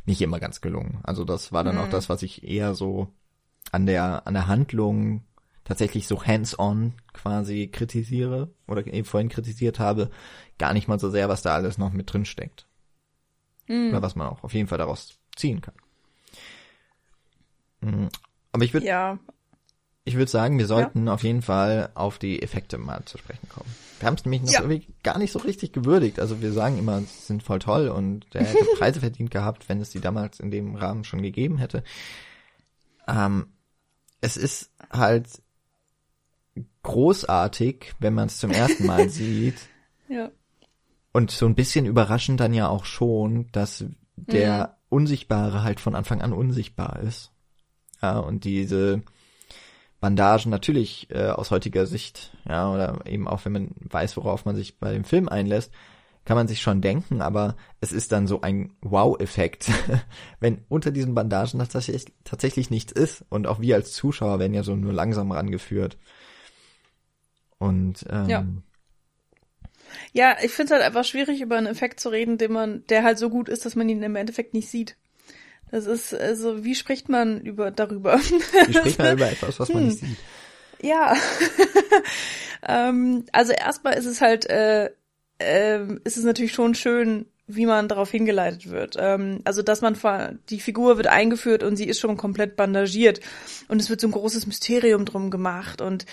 nicht 0.07 0.20
immer 0.20 0.38
ganz 0.38 0.61
gelungen. 0.61 1.01
Also 1.03 1.24
das 1.24 1.53
war 1.53 1.64
dann 1.64 1.76
mhm. 1.76 1.82
auch 1.82 1.88
das, 1.88 2.09
was 2.09 2.22
ich 2.22 2.45
eher 2.45 2.74
so 2.74 3.09
an 3.72 3.86
der, 3.86 4.26
an 4.26 4.34
der 4.34 4.47
Handlung 4.47 5.22
tatsächlich 5.64 6.06
so 6.06 6.22
hands-on 6.22 6.92
quasi 7.12 7.68
kritisiere 7.68 8.50
oder 8.66 8.86
eben 8.86 9.04
vorhin 9.04 9.28
kritisiert 9.28 9.78
habe, 9.78 10.10
gar 10.58 10.72
nicht 10.72 10.88
mal 10.88 11.00
so 11.00 11.10
sehr, 11.10 11.28
was 11.28 11.42
da 11.42 11.54
alles 11.54 11.78
noch 11.78 11.92
mit 11.92 12.12
drin 12.12 12.24
steckt. 12.24 12.66
Mhm. 13.66 13.90
Oder 13.90 14.02
was 14.02 14.14
man 14.14 14.28
auch 14.28 14.44
auf 14.44 14.52
jeden 14.52 14.68
Fall 14.68 14.78
daraus 14.78 15.18
ziehen 15.36 15.60
kann. 15.60 15.74
Mhm. 17.80 18.08
Aber 18.52 18.64
ich 18.64 18.74
würde, 18.74 18.86
ja. 18.86 19.18
ich 20.04 20.14
würde 20.14 20.30
sagen, 20.30 20.58
wir 20.58 20.66
sollten 20.66 21.06
ja. 21.06 21.14
auf 21.14 21.22
jeden 21.22 21.42
Fall 21.42 21.90
auf 21.94 22.18
die 22.18 22.42
Effekte 22.42 22.78
mal 22.78 23.04
zu 23.04 23.18
sprechen 23.18 23.48
kommen. 23.48 23.68
Wir 23.98 24.06
haben 24.06 24.16
es 24.16 24.24
nämlich 24.24 24.42
noch 24.42 24.52
ja. 24.52 24.60
irgendwie 24.60 24.86
gar 25.02 25.18
nicht 25.18 25.32
so 25.32 25.38
richtig 25.38 25.72
gewürdigt. 25.72 26.20
Also 26.20 26.42
wir 26.42 26.52
sagen 26.52 26.78
immer, 26.78 27.00
sie 27.00 27.06
sind 27.06 27.42
voll 27.42 27.58
toll 27.58 27.88
und 27.88 28.26
der 28.34 28.44
hätte 28.44 28.64
Preise 28.78 29.00
verdient 29.00 29.30
gehabt, 29.30 29.68
wenn 29.68 29.80
es 29.80 29.90
die 29.90 30.00
damals 30.00 30.40
in 30.40 30.50
dem 30.50 30.74
Rahmen 30.74 31.04
schon 31.04 31.22
gegeben 31.22 31.56
hätte. 31.58 31.82
Ähm, 33.08 33.46
es 34.20 34.36
ist 34.36 34.70
halt 34.90 35.26
großartig, 36.85 37.95
wenn 37.99 38.14
man 38.14 38.26
es 38.26 38.39
zum 38.39 38.53
ersten 38.53 38.87
Mal 38.87 39.09
sieht. 39.11 39.57
Ja. 40.09 40.30
Und 41.12 41.30
so 41.30 41.47
ein 41.47 41.57
bisschen 41.57 41.87
überraschend 41.87 42.41
dann 42.41 42.55
ja 42.55 42.68
auch 42.68 42.85
schon, 42.85 43.51
dass 43.53 43.85
der 44.16 44.68
mhm. 44.68 44.97
Unsichtbare 44.99 45.62
halt 45.62 45.80
von 45.80 45.95
Anfang 45.95 46.22
an 46.22 46.32
unsichtbar 46.32 47.01
ist. 47.01 47.32
Ja, 48.01 48.18
und 48.18 48.45
diese 48.45 49.03
Bandagen 50.01 50.51
natürlich 50.51 51.09
äh, 51.11 51.28
aus 51.28 51.51
heutiger 51.51 51.87
Sicht, 51.87 52.37
ja, 52.47 52.70
oder 52.70 53.07
eben 53.07 53.26
auch 53.26 53.45
wenn 53.45 53.53
man 53.53 53.70
weiß, 53.80 54.16
worauf 54.16 54.45
man 54.45 54.55
sich 54.55 54.78
bei 54.78 54.93
dem 54.93 55.05
Film 55.05 55.28
einlässt, 55.28 55.72
kann 56.24 56.37
man 56.37 56.49
sich 56.49 56.62
schon 56.62 56.80
denken, 56.80 57.20
aber 57.20 57.57
es 57.80 57.93
ist 57.93 58.12
dann 58.12 58.26
so 58.26 58.41
ein 58.41 58.72
Wow-Effekt, 58.80 59.70
wenn 60.41 60.64
unter 60.68 60.91
diesen 60.91 61.14
Bandagen 61.14 61.59
tatsächlich, 61.59 62.07
tatsächlich 62.24 62.70
nichts 62.70 62.93
ist 62.93 63.24
und 63.28 63.47
auch 63.47 63.61
wir 63.61 63.76
als 63.76 63.93
Zuschauer 63.93 64.39
werden 64.39 64.55
ja 64.55 64.62
so 64.62 64.74
nur 64.74 64.93
langsam 64.93 65.32
rangeführt. 65.32 65.97
Und 67.64 68.04
ähm, 68.10 68.28
ja. 68.28 68.44
Ja, 70.12 70.36
ich 70.42 70.52
finde 70.52 70.66
es 70.66 70.70
halt 70.72 70.82
einfach 70.82 71.04
schwierig, 71.04 71.40
über 71.40 71.56
einen 71.56 71.66
Effekt 71.66 72.00
zu 72.00 72.08
reden, 72.08 72.38
den 72.38 72.52
man, 72.52 72.84
der 72.88 73.02
halt 73.02 73.18
so 73.18 73.30
gut 73.30 73.48
ist, 73.48 73.64
dass 73.64 73.76
man 73.76 73.88
ihn 73.88 74.02
im 74.02 74.16
Endeffekt 74.16 74.54
nicht 74.54 74.68
sieht. 74.68 74.96
Das 75.70 75.86
ist, 75.86 76.14
also, 76.14 76.64
wie 76.64 76.74
spricht 76.74 77.08
man 77.08 77.40
über 77.40 77.70
darüber? 77.70 78.18
Wie 78.18 78.72
spricht 78.72 78.98
man 78.98 79.14
über 79.14 79.30
etwas, 79.30 79.58
was 79.58 79.68
man 79.68 79.78
hm. 79.78 79.88
nicht 79.88 80.00
sieht? 80.00 80.18
Ja. 80.82 81.16
ähm, 82.62 83.24
also 83.32 83.52
erstmal 83.52 83.94
ist 83.94 84.06
es 84.06 84.20
halt, 84.20 84.48
äh, 84.48 84.90
äh, 85.38 85.80
ist 86.04 86.16
es 86.16 86.24
natürlich 86.24 86.52
schon 86.52 86.74
schön, 86.74 87.26
wie 87.47 87.66
man 87.66 87.88
darauf 87.88 88.11
hingeleitet 88.11 88.70
wird. 88.70 88.97
Ähm, 88.99 89.40
also, 89.45 89.62
dass 89.62 89.80
man 89.82 89.97
die 90.49 90.61
Figur 90.61 90.97
wird 90.97 91.09
eingeführt 91.09 91.62
und 91.62 91.76
sie 91.76 91.86
ist 91.86 92.01
schon 92.01 92.16
komplett 92.16 92.57
bandagiert 92.57 93.20
und 93.68 93.80
es 93.80 93.90
wird 93.90 94.01
so 94.01 94.09
ein 94.09 94.12
großes 94.12 94.47
Mysterium 94.47 95.05
drum 95.05 95.30
gemacht 95.30 95.80
und 95.80 96.07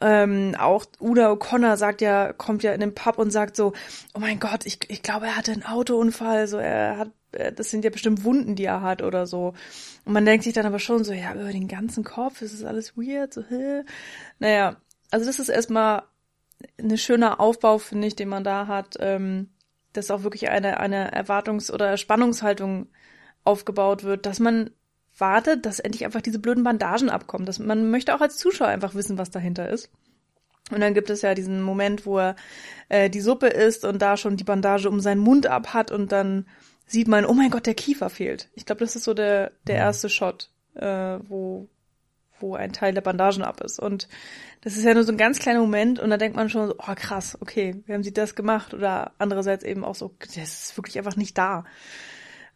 ähm, 0.00 0.54
auch 0.58 0.86
Una 1.00 1.30
O'Connor 1.30 1.76
sagt 1.76 2.00
ja, 2.00 2.32
kommt 2.32 2.62
ja 2.62 2.72
in 2.72 2.80
den 2.80 2.94
Pub 2.94 3.18
und 3.18 3.30
sagt 3.30 3.56
so, 3.56 3.72
oh 4.14 4.20
mein 4.20 4.38
Gott, 4.38 4.64
ich, 4.64 4.78
ich 4.88 5.02
glaube, 5.02 5.26
er 5.26 5.36
hatte 5.36 5.52
einen 5.52 5.64
Autounfall, 5.64 6.46
so 6.46 6.56
er 6.56 6.98
hat 6.98 7.10
äh, 7.32 7.52
das 7.52 7.70
sind 7.70 7.84
ja 7.84 7.90
bestimmt 7.90 8.24
Wunden, 8.24 8.54
die 8.54 8.64
er 8.64 8.82
hat 8.82 9.02
oder 9.02 9.26
so. 9.26 9.54
Und 10.04 10.12
man 10.12 10.24
denkt 10.24 10.44
sich 10.44 10.54
dann 10.54 10.66
aber 10.66 10.78
schon 10.78 11.04
so, 11.04 11.12
ja, 11.12 11.34
über 11.34 11.52
den 11.52 11.68
ganzen 11.68 12.04
Kopf 12.04 12.42
ist 12.42 12.54
es 12.54 12.64
alles 12.64 12.96
weird, 12.96 13.34
so, 13.34 13.42
hä? 13.48 13.82
Naja, 14.38 14.76
also 15.10 15.26
das 15.26 15.38
ist 15.38 15.48
erstmal 15.48 16.02
ein 16.78 16.98
schöner 16.98 17.40
Aufbau, 17.40 17.78
finde 17.78 18.08
ich, 18.08 18.16
den 18.16 18.28
man 18.28 18.44
da 18.44 18.66
hat, 18.66 18.96
ähm, 19.00 19.50
dass 19.92 20.10
auch 20.10 20.22
wirklich 20.22 20.48
eine, 20.48 20.80
eine 20.80 21.12
Erwartungs- 21.12 21.72
oder 21.72 21.96
Spannungshaltung 21.96 22.88
aufgebaut 23.44 24.04
wird, 24.04 24.26
dass 24.26 24.40
man 24.40 24.70
wartet, 25.16 25.66
dass 25.66 25.80
endlich 25.80 26.04
einfach 26.04 26.20
diese 26.20 26.38
blöden 26.38 26.64
Bandagen 26.64 27.10
abkommen. 27.10 27.46
Dass 27.46 27.58
man 27.58 27.90
möchte 27.90 28.14
auch 28.14 28.20
als 28.20 28.36
Zuschauer 28.36 28.68
einfach 28.68 28.94
wissen, 28.94 29.18
was 29.18 29.30
dahinter 29.30 29.68
ist. 29.68 29.90
Und 30.70 30.80
dann 30.80 30.94
gibt 30.94 31.10
es 31.10 31.22
ja 31.22 31.34
diesen 31.34 31.62
Moment, 31.62 32.04
wo 32.04 32.18
er 32.18 32.36
äh, 32.88 33.08
die 33.08 33.20
Suppe 33.20 33.48
isst 33.48 33.84
und 33.84 34.02
da 34.02 34.16
schon 34.16 34.36
die 34.36 34.44
Bandage 34.44 34.88
um 34.88 35.00
seinen 35.00 35.20
Mund 35.20 35.46
ab 35.46 35.72
hat 35.72 35.90
und 35.90 36.12
dann 36.12 36.46
sieht 36.86 37.08
man, 37.08 37.24
oh 37.24 37.32
mein 37.32 37.50
Gott, 37.50 37.66
der 37.66 37.74
Kiefer 37.74 38.10
fehlt. 38.10 38.48
Ich 38.54 38.66
glaube, 38.66 38.80
das 38.80 38.96
ist 38.96 39.04
so 39.04 39.14
der, 39.14 39.52
der 39.66 39.76
mhm. 39.76 39.82
erste 39.82 40.08
Shot, 40.10 40.50
äh, 40.74 41.18
wo, 41.28 41.68
wo 42.40 42.54
ein 42.54 42.72
Teil 42.72 42.94
der 42.94 43.00
Bandagen 43.00 43.42
ab 43.42 43.60
ist. 43.60 43.78
Und 43.78 44.08
das 44.60 44.76
ist 44.76 44.84
ja 44.84 44.94
nur 44.94 45.04
so 45.04 45.12
ein 45.12 45.18
ganz 45.18 45.38
kleiner 45.38 45.60
Moment 45.60 45.98
und 45.98 46.10
da 46.10 46.16
denkt 46.16 46.36
man 46.36 46.50
schon 46.50 46.68
so, 46.68 46.74
oh 46.78 46.94
krass, 46.96 47.38
okay, 47.40 47.82
wie 47.86 47.92
haben 47.92 48.02
sie 48.02 48.12
das 48.12 48.34
gemacht? 48.34 48.74
Oder 48.74 49.12
andererseits 49.18 49.64
eben 49.64 49.84
auch 49.84 49.94
so, 49.94 50.14
das 50.18 50.36
ist 50.36 50.76
wirklich 50.76 50.98
einfach 50.98 51.16
nicht 51.16 51.38
da. 51.38 51.64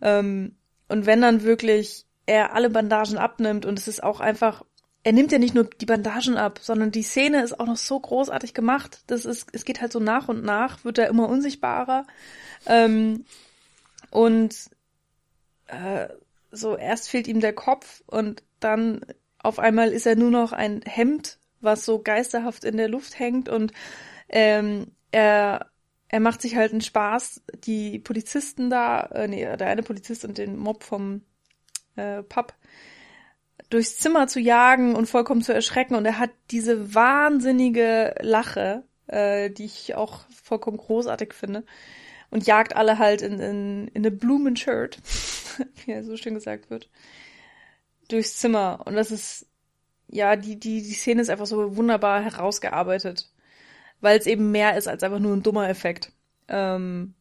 Ähm, 0.01 0.57
und 0.89 1.07
wenn 1.07 1.21
dann 1.21 1.43
wirklich 1.43 2.07
er 2.27 2.55
alle 2.55 2.71
Bandagen 2.71 3.19
abnimmt 3.19 3.67
und 3.67 3.79
es 3.79 3.89
ist 3.89 4.03
auch 4.03 4.21
einfach, 4.21 4.65
er 5.05 5.13
nimmt 5.13 5.33
ja 5.33 5.39
nicht 5.39 5.55
nur 5.55 5.65
die 5.65 5.87
Bandagen 5.87 6.37
ab, 6.37 6.61
sondern 6.63 6.93
die 6.93 7.03
Szene 7.03 7.43
ist 7.43 7.59
auch 7.59 7.67
noch 7.67 7.77
so 7.77 7.99
großartig 7.99 8.55
gemacht. 8.55 9.03
Das 9.09 9.25
ist, 9.25 9.49
es 9.53 9.65
geht 9.65 9.81
halt 9.81 9.93
so 9.93 9.99
nach 9.99 10.29
und 10.29 10.45
nach, 10.45 10.85
wird 10.85 10.99
er 10.99 11.09
immer 11.09 11.29
unsichtbarer. 11.29 12.07
Ähm, 12.67 13.25
und 14.11 14.55
äh, 15.67 16.09
so 16.53 16.77
erst 16.77 17.09
fehlt 17.09 17.27
ihm 17.27 17.41
der 17.41 17.55
Kopf 17.55 18.03
und 18.07 18.43
dann 18.61 19.01
auf 19.43 19.59
einmal 19.59 19.91
ist 19.91 20.07
er 20.07 20.17
nur 20.17 20.31
noch 20.31 20.53
ein 20.53 20.83
Hemd, 20.85 21.39
was 21.61 21.85
so 21.85 22.03
geisterhaft 22.03 22.65
in 22.65 22.77
der 22.77 22.89
Luft 22.89 23.19
hängt 23.19 23.49
und 23.49 23.73
ähm, 24.29 24.93
er 25.11 25.73
er 26.13 26.21
macht 26.21 26.43
sich 26.43 26.57
halt 26.57 26.73
einen 26.73 26.83
Spaß, 26.83 27.43
die 27.65 27.99
Polizisten 27.99 28.69
da, 28.69 29.01
äh, 29.15 29.29
nee, 29.29 29.45
der 29.57 29.67
eine 29.67 29.83
Polizist 29.83 30.27
und 30.27 30.37
den 30.37 30.59
Mob 30.59 30.85
vom 30.85 31.23
äh, 31.97 32.23
Pub 32.23 32.55
durchs 33.71 33.97
Zimmer 33.97 34.27
zu 34.27 34.39
jagen 34.39 34.95
und 34.95 35.07
vollkommen 35.07 35.41
zu 35.41 35.55
erschrecken. 35.55 35.95
Und 35.95 36.05
er 36.05 36.19
hat 36.19 36.31
diese 36.51 36.95
wahnsinnige 36.95 38.15
Lache, 38.21 38.85
äh, 39.07 39.51
die 39.51 39.65
ich 39.65 39.95
auch 39.95 40.21
vollkommen 40.29 40.77
großartig 40.77 41.33
finde 41.33 41.65
und 42.31 42.47
jagt 42.47 42.77
alle 42.77 42.99
halt 42.99 43.23
in, 43.23 43.41
in, 43.41 43.89
in 43.89 44.03
eine 44.03 44.11
Blumenshirt, 44.11 44.99
wie 45.87 45.93
er 45.93 46.05
so 46.05 46.19
schön 46.19 46.35
gesagt 46.35 46.69
wird, 46.69 46.91
durchs 48.13 48.39
Zimmer. 48.39 48.81
Und 48.85 48.95
das 48.95 49.11
ist, 49.11 49.47
ja, 50.09 50.37
die, 50.37 50.59
die, 50.59 50.83
die 50.83 50.95
Szene 50.95 51.23
ist 51.23 51.31
einfach 51.31 51.47
so 51.47 51.77
wunderbar 51.77 52.23
herausgearbeitet, 52.23 53.31
weil 54.01 54.19
es 54.19 54.27
eben 54.27 54.51
mehr 54.51 54.77
ist 54.77 54.89
als 54.89 55.03
einfach 55.03 55.19
nur 55.19 55.35
ein 55.35 55.43
dummer 55.43 55.69
Effekt, 55.69 56.13
ähm, 56.49 57.15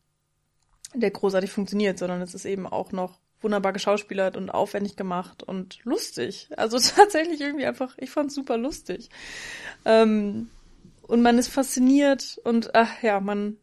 der 0.93 1.11
großartig 1.11 1.51
funktioniert, 1.51 1.97
sondern 1.97 2.21
es 2.21 2.33
ist 2.33 2.45
eben 2.45 2.67
auch 2.67 2.91
noch 2.91 3.19
wunderbar 3.41 3.73
geschauspielert 3.73 4.37
und 4.37 4.49
aufwendig 4.49 4.95
gemacht 4.95 5.43
und 5.43 5.83
lustig. 5.83 6.49
Also 6.57 6.77
tatsächlich 6.95 7.41
irgendwie 7.41 7.65
einfach, 7.65 7.97
ich 7.97 8.11
fand's 8.11 8.35
super 8.35 8.57
lustig. 8.57 9.09
Ähm, 9.85 10.49
und 11.01 11.21
man 11.21 11.37
ist 11.37 11.49
fasziniert 11.49 12.39
und 12.43 12.75
ach 12.75 13.01
ja, 13.01 13.19
man 13.19 13.57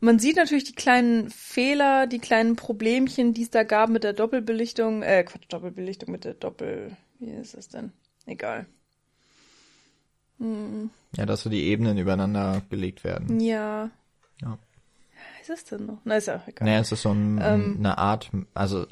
man 0.00 0.18
sieht 0.18 0.36
natürlich 0.36 0.64
die 0.64 0.74
kleinen 0.74 1.30
Fehler, 1.30 2.06
die 2.06 2.18
kleinen 2.18 2.56
Problemchen, 2.56 3.34
die 3.34 3.42
es 3.42 3.50
da 3.50 3.62
gab 3.62 3.90
mit 3.90 4.04
der 4.04 4.12
Doppelbelichtung, 4.12 5.02
äh, 5.02 5.22
Quatsch, 5.24 5.46
Doppelbelichtung 5.48 6.10
mit 6.10 6.24
der 6.24 6.34
Doppel, 6.34 6.96
wie 7.18 7.30
ist 7.30 7.54
es 7.54 7.68
denn? 7.68 7.92
Egal. 8.26 8.66
Hm. 10.38 10.90
Ja, 11.16 11.26
dass 11.26 11.42
so 11.42 11.50
die 11.50 11.64
Ebenen 11.64 11.98
übereinander 11.98 12.62
gelegt 12.70 13.04
werden. 13.04 13.40
Ja. 13.40 13.90
Ja. 14.40 14.58
Was 15.40 15.48
ist 15.48 15.70
das 15.70 15.78
denn 15.78 15.86
noch? 15.86 15.98
Na, 16.04 16.16
ist 16.16 16.28
ja 16.28 16.42
egal. 16.46 16.66
Naja, 16.66 16.80
es 16.80 16.92
ist 16.92 17.02
so 17.02 17.10
ein, 17.10 17.40
ähm, 17.42 17.76
eine 17.78 17.98
Art, 17.98 18.30
also 18.54 18.86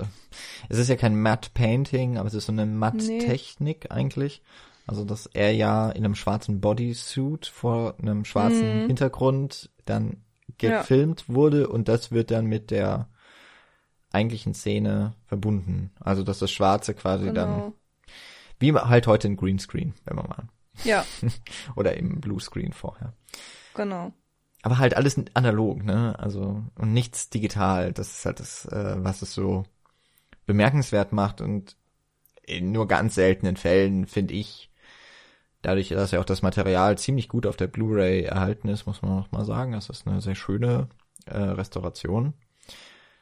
es 0.68 0.78
ist 0.78 0.88
ja 0.88 0.96
kein 0.96 1.18
Matte 1.20 1.50
Painting, 1.54 2.18
aber 2.18 2.28
es 2.28 2.34
ist 2.34 2.46
so 2.46 2.52
eine 2.52 2.66
Matt-Technik 2.66 3.84
nee. 3.84 3.90
eigentlich. 3.90 4.42
Also, 4.86 5.04
dass 5.04 5.26
er 5.26 5.52
ja 5.52 5.90
in 5.90 6.04
einem 6.04 6.14
schwarzen 6.14 6.60
Bodysuit 6.60 7.46
vor 7.46 7.94
einem 8.00 8.24
schwarzen 8.24 8.82
mhm. 8.82 8.86
Hintergrund 8.86 9.70
dann 9.84 10.22
gefilmt 10.58 11.24
ja. 11.28 11.34
wurde 11.34 11.68
und 11.68 11.88
das 11.88 12.12
wird 12.12 12.30
dann 12.30 12.46
mit 12.46 12.70
der 12.70 13.08
eigentlichen 14.10 14.54
Szene 14.54 15.14
verbunden. 15.26 15.90
Also 16.00 16.22
dass 16.22 16.38
das 16.38 16.50
Schwarze 16.50 16.94
quasi 16.94 17.26
genau. 17.26 17.34
dann 17.34 17.72
wie 18.58 18.72
halt 18.72 19.06
heute 19.06 19.28
ein 19.28 19.36
Greenscreen, 19.36 19.94
wenn 20.04 20.16
man 20.16 20.28
mal. 20.28 20.48
Ja. 20.84 21.04
Oder 21.76 21.96
im 21.96 22.20
Bluescreen 22.20 22.72
vorher. 22.72 23.12
Genau. 23.74 24.12
Aber 24.62 24.78
halt 24.78 24.96
alles 24.96 25.20
analog, 25.34 25.84
ne? 25.84 26.18
Also 26.18 26.64
und 26.74 26.92
nichts 26.92 27.30
digital. 27.30 27.92
Das 27.92 28.10
ist 28.10 28.26
halt 28.26 28.40
das, 28.40 28.66
äh, 28.66 28.96
was 28.98 29.22
es 29.22 29.32
so 29.32 29.64
bemerkenswert 30.46 31.12
macht 31.12 31.40
und 31.40 31.76
in 32.42 32.72
nur 32.72 32.88
ganz 32.88 33.14
seltenen 33.14 33.56
Fällen 33.56 34.06
finde 34.06 34.34
ich 34.34 34.70
dadurch, 35.62 35.88
dass 35.88 36.10
ja 36.12 36.20
auch 36.20 36.24
das 36.24 36.42
Material 36.42 36.98
ziemlich 36.98 37.28
gut 37.28 37.46
auf 37.46 37.56
der 37.56 37.66
Blu-ray 37.66 38.22
erhalten 38.22 38.68
ist, 38.68 38.86
muss 38.86 39.02
man 39.02 39.16
noch 39.16 39.32
mal 39.32 39.44
sagen, 39.44 39.72
das 39.72 39.88
ist 39.88 40.06
eine 40.06 40.20
sehr 40.20 40.34
schöne 40.34 40.88
äh, 41.26 41.38
Restauration. 41.38 42.34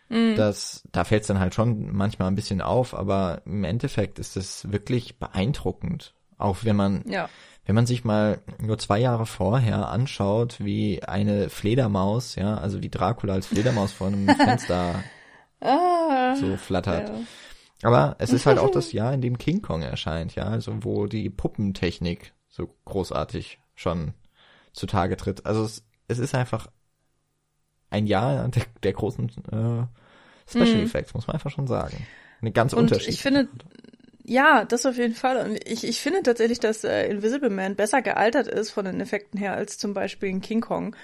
Mhm. 0.09 0.37
Das, 0.37 0.85
da 0.93 1.05
fällt 1.05 1.23
es 1.23 1.29
dann 1.29 1.41
halt 1.41 1.55
schon 1.55 1.95
manchmal 1.95 2.29
ein 2.29 2.37
bisschen 2.37 2.61
auf, 2.61 2.95
aber 2.95 3.43
im 3.45 3.65
Endeffekt 3.65 4.19
ist 4.19 4.37
es 4.37 4.71
wirklich 4.71 5.19
beeindruckend. 5.19 6.15
Auch 6.39 6.59
wenn 6.63 6.77
man, 6.77 7.03
ja. 7.09 7.29
wenn 7.65 7.75
man 7.75 7.87
sich 7.87 8.05
mal 8.05 8.41
nur 8.61 8.79
zwei 8.79 8.99
Jahre 8.99 9.27
vorher 9.27 9.89
anschaut, 9.89 10.57
wie 10.61 11.03
eine 11.03 11.49
Fledermaus, 11.49 12.37
ja, 12.37 12.59
also 12.59 12.83
wie 12.83 12.91
Dracula 12.91 13.35
als 13.35 13.47
Fledermaus 13.47 13.93
vor 13.93 14.09
einem 14.09 14.29
Fenster 14.37 15.03
ah, 15.61 16.37
so 16.37 16.57
flattert. 16.57 17.09
Ja. 17.09 17.15
Aber 17.83 18.17
es 18.19 18.33
ist 18.33 18.47
halt 18.47 18.59
auch 18.59 18.71
das 18.73 18.93
Jahr, 18.93 19.13
in 19.13 19.21
dem 19.21 19.39
King 19.39 19.63
Kong 19.63 19.83
erscheint, 19.83 20.35
ja, 20.35 20.45
also 20.45 20.85
wo 20.85 21.07
die 21.07 21.31
Puppentechnik 21.31 22.33
so 22.49 22.75
großartig 22.85 23.59
schon 23.75 24.15
zutage 24.73 25.17
tritt. 25.17 25.47
Also 25.47 25.65
es, 25.65 25.85
es 26.09 26.19
ist 26.19 26.35
einfach 26.35 26.69
ein 27.91 28.07
Jahr 28.07 28.49
der, 28.49 28.65
der 28.83 28.93
großen 28.93 29.29
äh, 29.29 29.87
Special 30.49 30.77
mhm. 30.77 30.85
Effects, 30.85 31.15
muss 31.15 31.27
man 31.27 31.35
einfach 31.35 31.51
schon 31.51 31.67
sagen. 31.67 32.07
Eine 32.41 32.53
ganz 32.53 32.73
Und 32.73 32.81
Unterschied. 32.81 33.09
Ich 33.09 33.23
finde, 33.23 33.49
ja, 34.25 34.65
das 34.65 34.87
auf 34.87 34.97
jeden 34.97 35.15
Fall. 35.15 35.45
Und 35.45 35.69
ich, 35.69 35.85
ich 35.85 36.01
finde 36.01 36.23
tatsächlich, 36.23 36.61
dass 36.61 36.85
äh, 36.85 37.09
Invisible 37.09 37.51
Man 37.51 37.77
besser 37.77 38.03
gealtert 38.03 38.49
ist 38.49 38.71
von 38.71 38.85
den 38.85 39.01
Effekten 39.01 39.39
her 39.39 39.55
als 39.55 39.79
zum 39.79 39.95
Beispiel 39.95 40.29
in 40.29 40.41
King 40.41 40.61
Kong, 40.61 40.97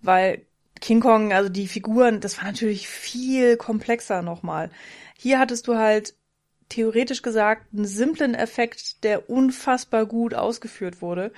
weil 0.00 0.46
King 0.80 1.00
Kong, 1.00 1.32
also 1.32 1.50
die 1.50 1.68
Figuren, 1.68 2.20
das 2.20 2.38
war 2.38 2.44
natürlich 2.44 2.88
viel 2.88 3.56
komplexer 3.56 4.22
nochmal. 4.22 4.70
Hier 5.16 5.38
hattest 5.38 5.68
du 5.68 5.76
halt 5.76 6.14
theoretisch 6.70 7.20
gesagt 7.20 7.66
einen 7.72 7.84
simplen 7.84 8.34
Effekt, 8.34 9.04
der 9.04 9.28
unfassbar 9.28 10.06
gut 10.06 10.34
ausgeführt 10.34 11.02
wurde. 11.02 11.32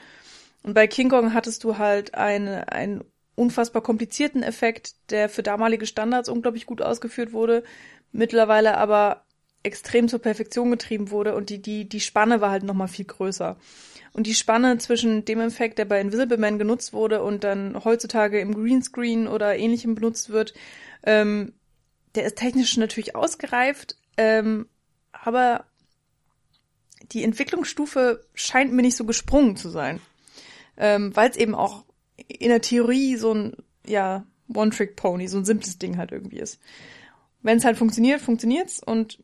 Und 0.62 0.74
bei 0.74 0.86
King 0.86 1.08
Kong 1.08 1.34
hattest 1.34 1.64
du 1.64 1.78
halt 1.78 2.14
eine, 2.14 2.70
einen 2.70 3.02
unfassbar 3.34 3.82
komplizierten 3.82 4.42
Effekt, 4.42 4.94
der 5.10 5.28
für 5.28 5.42
damalige 5.42 5.86
Standards 5.86 6.28
unglaublich 6.28 6.66
gut 6.66 6.82
ausgeführt 6.82 7.32
wurde, 7.32 7.64
mittlerweile 8.12 8.76
aber 8.76 9.24
extrem 9.64 10.08
zur 10.08 10.20
Perfektion 10.20 10.70
getrieben 10.70 11.10
wurde 11.10 11.34
und 11.34 11.50
die, 11.50 11.62
die, 11.62 11.88
die 11.88 12.00
Spanne 12.00 12.40
war 12.40 12.50
halt 12.50 12.64
nochmal 12.64 12.88
viel 12.88 13.04
größer. 13.04 13.56
Und 14.12 14.26
die 14.26 14.34
Spanne 14.34 14.76
zwischen 14.78 15.24
dem 15.24 15.40
Effekt, 15.40 15.78
der 15.78 15.86
bei 15.86 16.00
Invisible 16.00 16.36
Man 16.36 16.58
genutzt 16.58 16.92
wurde 16.92 17.22
und 17.22 17.44
dann 17.44 17.82
heutzutage 17.84 18.40
im 18.40 18.54
Greenscreen 18.54 19.26
oder 19.26 19.56
ähnlichem 19.56 19.94
benutzt 19.94 20.30
wird, 20.30 20.52
ähm, 21.04 21.54
der 22.14 22.24
ist 22.24 22.36
technisch 22.36 22.76
natürlich 22.76 23.16
ausgereift, 23.16 23.96
ähm, 24.18 24.66
aber 25.22 25.64
die 27.12 27.22
Entwicklungsstufe 27.22 28.26
scheint 28.34 28.72
mir 28.72 28.82
nicht 28.82 28.96
so 28.96 29.04
gesprungen 29.04 29.56
zu 29.56 29.70
sein. 29.70 30.00
Ähm, 30.76 31.14
Weil 31.14 31.30
es 31.30 31.36
eben 31.36 31.54
auch 31.54 31.84
in 32.16 32.48
der 32.48 32.60
Theorie 32.60 33.16
so 33.16 33.32
ein, 33.32 33.56
ja, 33.86 34.26
One-Trick-Pony, 34.52 35.28
so 35.28 35.38
ein 35.38 35.44
simples 35.44 35.78
Ding 35.78 35.96
halt 35.96 36.12
irgendwie 36.12 36.38
ist. 36.38 36.60
Wenn 37.40 37.58
es 37.58 37.64
halt 37.64 37.78
funktioniert, 37.78 38.20
funktioniert's 38.20 38.82
und 38.82 39.22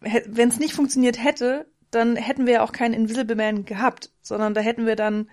wenn 0.00 0.48
es 0.48 0.58
nicht 0.58 0.74
funktioniert 0.74 1.22
hätte, 1.22 1.66
dann 1.90 2.16
hätten 2.16 2.46
wir 2.46 2.54
ja 2.54 2.62
auch 2.62 2.72
keinen 2.72 2.92
Invisible 2.92 3.36
Man 3.36 3.64
gehabt, 3.64 4.10
sondern 4.20 4.52
da 4.52 4.60
hätten 4.60 4.84
wir 4.84 4.96
dann, 4.96 5.30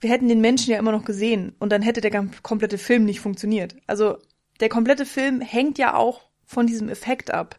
wir 0.00 0.10
hätten 0.10 0.28
den 0.28 0.40
Menschen 0.40 0.70
ja 0.72 0.78
immer 0.78 0.92
noch 0.92 1.04
gesehen 1.04 1.54
und 1.58 1.70
dann 1.70 1.82
hätte 1.82 2.00
der 2.00 2.28
komplette 2.42 2.76
Film 2.76 3.04
nicht 3.04 3.20
funktioniert. 3.20 3.76
Also 3.86 4.18
der 4.60 4.68
komplette 4.68 5.06
Film 5.06 5.40
hängt 5.40 5.78
ja 5.78 5.94
auch 5.94 6.28
von 6.44 6.66
diesem 6.66 6.88
Effekt 6.88 7.30
ab, 7.32 7.58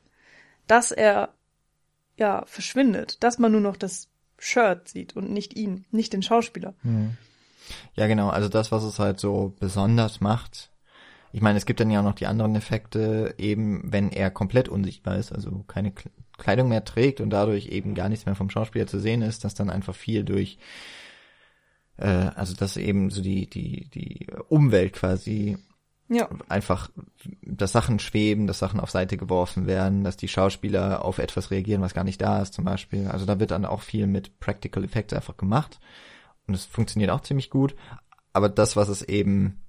dass 0.69 0.91
er 0.91 1.33
ja 2.17 2.43
verschwindet, 2.45 3.23
dass 3.23 3.39
man 3.39 3.51
nur 3.51 3.61
noch 3.61 3.75
das 3.75 4.07
Shirt 4.37 4.87
sieht 4.87 5.15
und 5.15 5.31
nicht 5.31 5.55
ihn, 5.55 5.85
nicht 5.91 6.13
den 6.13 6.23
Schauspieler. 6.23 6.73
Hm. 6.83 7.17
Ja, 7.95 8.07
genau. 8.07 8.29
Also 8.29 8.49
das, 8.49 8.71
was 8.71 8.83
es 8.83 8.99
halt 8.99 9.19
so 9.19 9.53
besonders 9.59 10.21
macht. 10.21 10.69
Ich 11.31 11.41
meine, 11.41 11.57
es 11.57 11.65
gibt 11.65 11.79
dann 11.79 11.91
ja 11.91 11.99
auch 11.99 12.05
noch 12.05 12.15
die 12.15 12.25
anderen 12.25 12.55
Effekte, 12.55 13.35
eben 13.37 13.81
wenn 13.83 14.11
er 14.11 14.31
komplett 14.31 14.69
unsichtbar 14.69 15.17
ist, 15.17 15.31
also 15.31 15.63
keine 15.67 15.93
Kleidung 16.37 16.69
mehr 16.69 16.85
trägt 16.85 17.21
und 17.21 17.29
dadurch 17.29 17.67
eben 17.67 17.93
gar 17.93 18.09
nichts 18.09 18.25
mehr 18.25 18.35
vom 18.35 18.49
Schauspieler 18.49 18.87
zu 18.87 18.99
sehen 18.99 19.21
ist, 19.21 19.43
dass 19.43 19.53
dann 19.53 19.69
einfach 19.69 19.95
viel 19.95 20.23
durch 20.23 20.57
äh, 21.97 22.07
also 22.07 22.55
dass 22.55 22.77
eben 22.77 23.11
so 23.11 23.21
die 23.21 23.47
die 23.47 23.89
die 23.89 24.27
Umwelt 24.47 24.93
quasi 24.93 25.57
ja. 26.09 26.27
einfach, 26.49 26.89
dass 27.41 27.71
Sachen 27.71 27.99
schweben, 27.99 28.47
dass 28.47 28.59
Sachen 28.59 28.79
auf 28.79 28.91
Seite 28.91 29.15
geworfen 29.15 29.67
werden, 29.67 30.03
dass 30.03 30.17
die 30.17 30.27
Schauspieler 30.27 31.05
auf 31.05 31.19
etwas 31.19 31.51
reagieren, 31.51 31.81
was 31.81 31.93
gar 31.93 32.03
nicht 32.03 32.21
da 32.21 32.41
ist, 32.41 32.53
zum 32.53 32.65
Beispiel. 32.65 33.07
Also 33.07 33.25
da 33.25 33.39
wird 33.39 33.51
dann 33.51 33.65
auch 33.65 33.81
viel 33.81 34.07
mit 34.07 34.39
Practical 34.39 34.83
Effects 34.83 35.13
einfach 35.13 35.37
gemacht. 35.37 35.79
Und 36.47 36.55
es 36.55 36.65
funktioniert 36.65 37.11
auch 37.11 37.21
ziemlich 37.21 37.49
gut. 37.49 37.75
Aber 38.33 38.49
das, 38.49 38.75
was 38.75 38.89
es 38.89 39.03
eben 39.03 39.61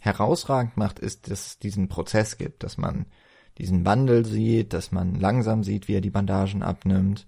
herausragend 0.00 0.76
macht, 0.76 0.98
ist, 0.98 1.30
dass 1.30 1.46
es 1.46 1.58
diesen 1.58 1.88
Prozess 1.88 2.38
gibt, 2.38 2.62
dass 2.62 2.78
man 2.78 3.06
diesen 3.58 3.84
Wandel 3.84 4.24
sieht, 4.24 4.72
dass 4.72 4.92
man 4.92 5.14
langsam 5.16 5.62
sieht, 5.62 5.88
wie 5.88 5.96
er 5.96 6.00
die 6.00 6.10
Bandagen 6.10 6.62
abnimmt. 6.62 7.26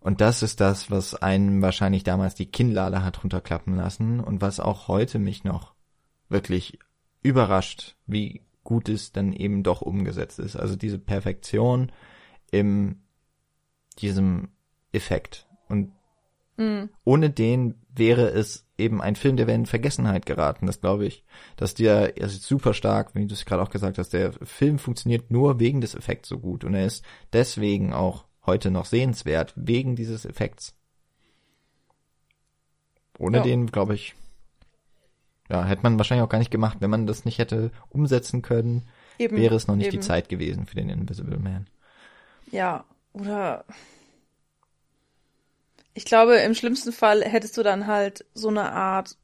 Und 0.00 0.20
das 0.20 0.42
ist 0.42 0.60
das, 0.60 0.90
was 0.90 1.14
einem 1.14 1.62
wahrscheinlich 1.62 2.04
damals 2.04 2.34
die 2.34 2.50
Kinnlade 2.50 3.02
hat 3.02 3.22
runterklappen 3.22 3.74
lassen 3.74 4.20
und 4.20 4.42
was 4.42 4.60
auch 4.60 4.88
heute 4.88 5.18
mich 5.18 5.44
noch 5.44 5.74
wirklich 6.28 6.78
überrascht, 7.24 7.96
wie 8.06 8.42
gut 8.62 8.88
es 8.88 9.10
dann 9.10 9.32
eben 9.32 9.64
doch 9.64 9.82
umgesetzt 9.82 10.38
ist. 10.38 10.54
Also 10.54 10.76
diese 10.76 10.98
Perfektion 10.98 11.90
im 12.52 13.00
diesem 13.98 14.48
Effekt. 14.92 15.46
Und 15.68 15.92
mhm. 16.56 16.90
ohne 17.04 17.30
den 17.30 17.74
wäre 17.94 18.28
es 18.28 18.66
eben 18.76 19.00
ein 19.00 19.16
Film, 19.16 19.36
der 19.36 19.46
wäre 19.46 19.58
in 19.58 19.66
Vergessenheit 19.66 20.26
geraten, 20.26 20.66
das 20.66 20.80
glaube 20.80 21.06
ich. 21.06 21.24
Dass 21.56 21.74
der, 21.74 22.16
er 22.16 22.26
ist 22.26 22.42
super 22.42 22.74
stark, 22.74 23.14
wie 23.14 23.26
du 23.26 23.34
es 23.34 23.44
gerade 23.44 23.62
auch 23.62 23.70
gesagt 23.70 23.98
hast, 23.98 24.12
der 24.12 24.32
Film 24.32 24.78
funktioniert 24.78 25.30
nur 25.30 25.60
wegen 25.60 25.80
des 25.80 25.94
Effekts 25.94 26.28
so 26.28 26.38
gut 26.38 26.64
und 26.64 26.74
er 26.74 26.86
ist 26.86 27.04
deswegen 27.32 27.92
auch 27.92 28.24
heute 28.46 28.70
noch 28.70 28.84
sehenswert, 28.84 29.52
wegen 29.56 29.96
dieses 29.96 30.24
Effekts. 30.24 30.74
Ohne 33.18 33.38
ja. 33.38 33.42
den, 33.44 33.66
glaube 33.68 33.94
ich, 33.94 34.14
ja, 35.50 35.64
hätte 35.64 35.82
man 35.82 35.98
wahrscheinlich 35.98 36.24
auch 36.24 36.30
gar 36.30 36.38
nicht 36.38 36.50
gemacht, 36.50 36.78
wenn 36.80 36.90
man 36.90 37.06
das 37.06 37.24
nicht 37.24 37.38
hätte 37.38 37.70
umsetzen 37.90 38.42
können, 38.42 38.88
eben, 39.18 39.36
wäre 39.36 39.54
es 39.54 39.66
noch 39.66 39.76
nicht 39.76 39.88
eben. 39.88 40.00
die 40.00 40.06
Zeit 40.06 40.28
gewesen 40.28 40.66
für 40.66 40.76
den 40.76 40.88
Invisible 40.88 41.38
Man. 41.38 41.66
Ja, 42.50 42.84
oder 43.12 43.64
ich 45.92 46.04
glaube, 46.04 46.36
im 46.36 46.54
schlimmsten 46.54 46.92
Fall 46.92 47.22
hättest 47.22 47.56
du 47.56 47.62
dann 47.62 47.86
halt 47.86 48.24
so 48.34 48.48
eine 48.48 48.72
Art 48.72 49.16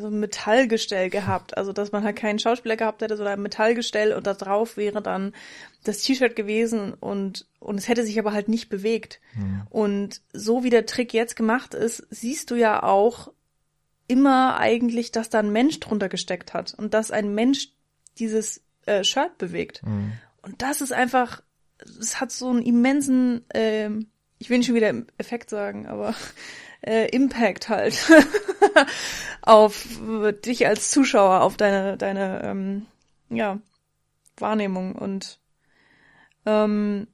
so 0.00 0.08
ein 0.08 0.20
Metallgestell 0.20 1.08
gehabt, 1.08 1.56
also 1.56 1.72
dass 1.72 1.92
man 1.92 2.04
halt 2.04 2.16
keinen 2.16 2.38
Schauspieler 2.38 2.76
gehabt 2.76 3.00
hätte, 3.00 3.16
sondern 3.16 3.34
ein 3.34 3.42
Metallgestell 3.42 4.12
und 4.12 4.26
da 4.26 4.34
drauf 4.34 4.76
wäre 4.76 5.00
dann 5.00 5.32
das 5.84 6.02
T-Shirt 6.02 6.36
gewesen 6.36 6.92
und 6.92 7.46
und 7.58 7.78
es 7.78 7.88
hätte 7.88 8.04
sich 8.04 8.18
aber 8.18 8.32
halt 8.32 8.48
nicht 8.48 8.68
bewegt. 8.68 9.20
Mhm. 9.34 9.62
Und 9.70 10.20
so 10.32 10.62
wie 10.62 10.70
der 10.70 10.86
Trick 10.86 11.14
jetzt 11.14 11.36
gemacht 11.36 11.74
ist, 11.74 12.06
siehst 12.10 12.50
du 12.50 12.54
ja 12.54 12.82
auch, 12.82 13.32
immer 14.08 14.58
eigentlich, 14.58 15.12
dass 15.12 15.30
da 15.30 15.38
ein 15.38 15.52
Mensch 15.52 15.78
drunter 15.80 16.08
gesteckt 16.08 16.54
hat 16.54 16.74
und 16.74 16.94
dass 16.94 17.10
ein 17.10 17.34
Mensch 17.34 17.68
dieses 18.18 18.62
äh, 18.86 19.04
Shirt 19.04 19.38
bewegt. 19.38 19.82
Mhm. 19.84 20.12
Und 20.42 20.62
das 20.62 20.80
ist 20.80 20.92
einfach, 20.92 21.42
es 22.00 22.20
hat 22.20 22.32
so 22.32 22.48
einen 22.48 22.62
immensen, 22.62 23.48
äh, 23.50 23.90
ich 24.38 24.50
will 24.50 24.58
nicht 24.58 24.66
schon 24.66 24.74
wieder 24.74 24.92
Effekt 25.18 25.50
sagen, 25.50 25.86
aber 25.86 26.14
äh, 26.80 27.08
Impact 27.10 27.68
halt 27.68 28.10
auf 29.42 29.86
dich 30.44 30.66
als 30.66 30.90
Zuschauer, 30.90 31.42
auf 31.42 31.56
deine, 31.56 31.96
deine, 31.96 32.42
ähm, 32.44 32.86
ja, 33.30 33.60
Wahrnehmung 34.38 34.94
und 34.94 35.40
ähm, 36.46 37.08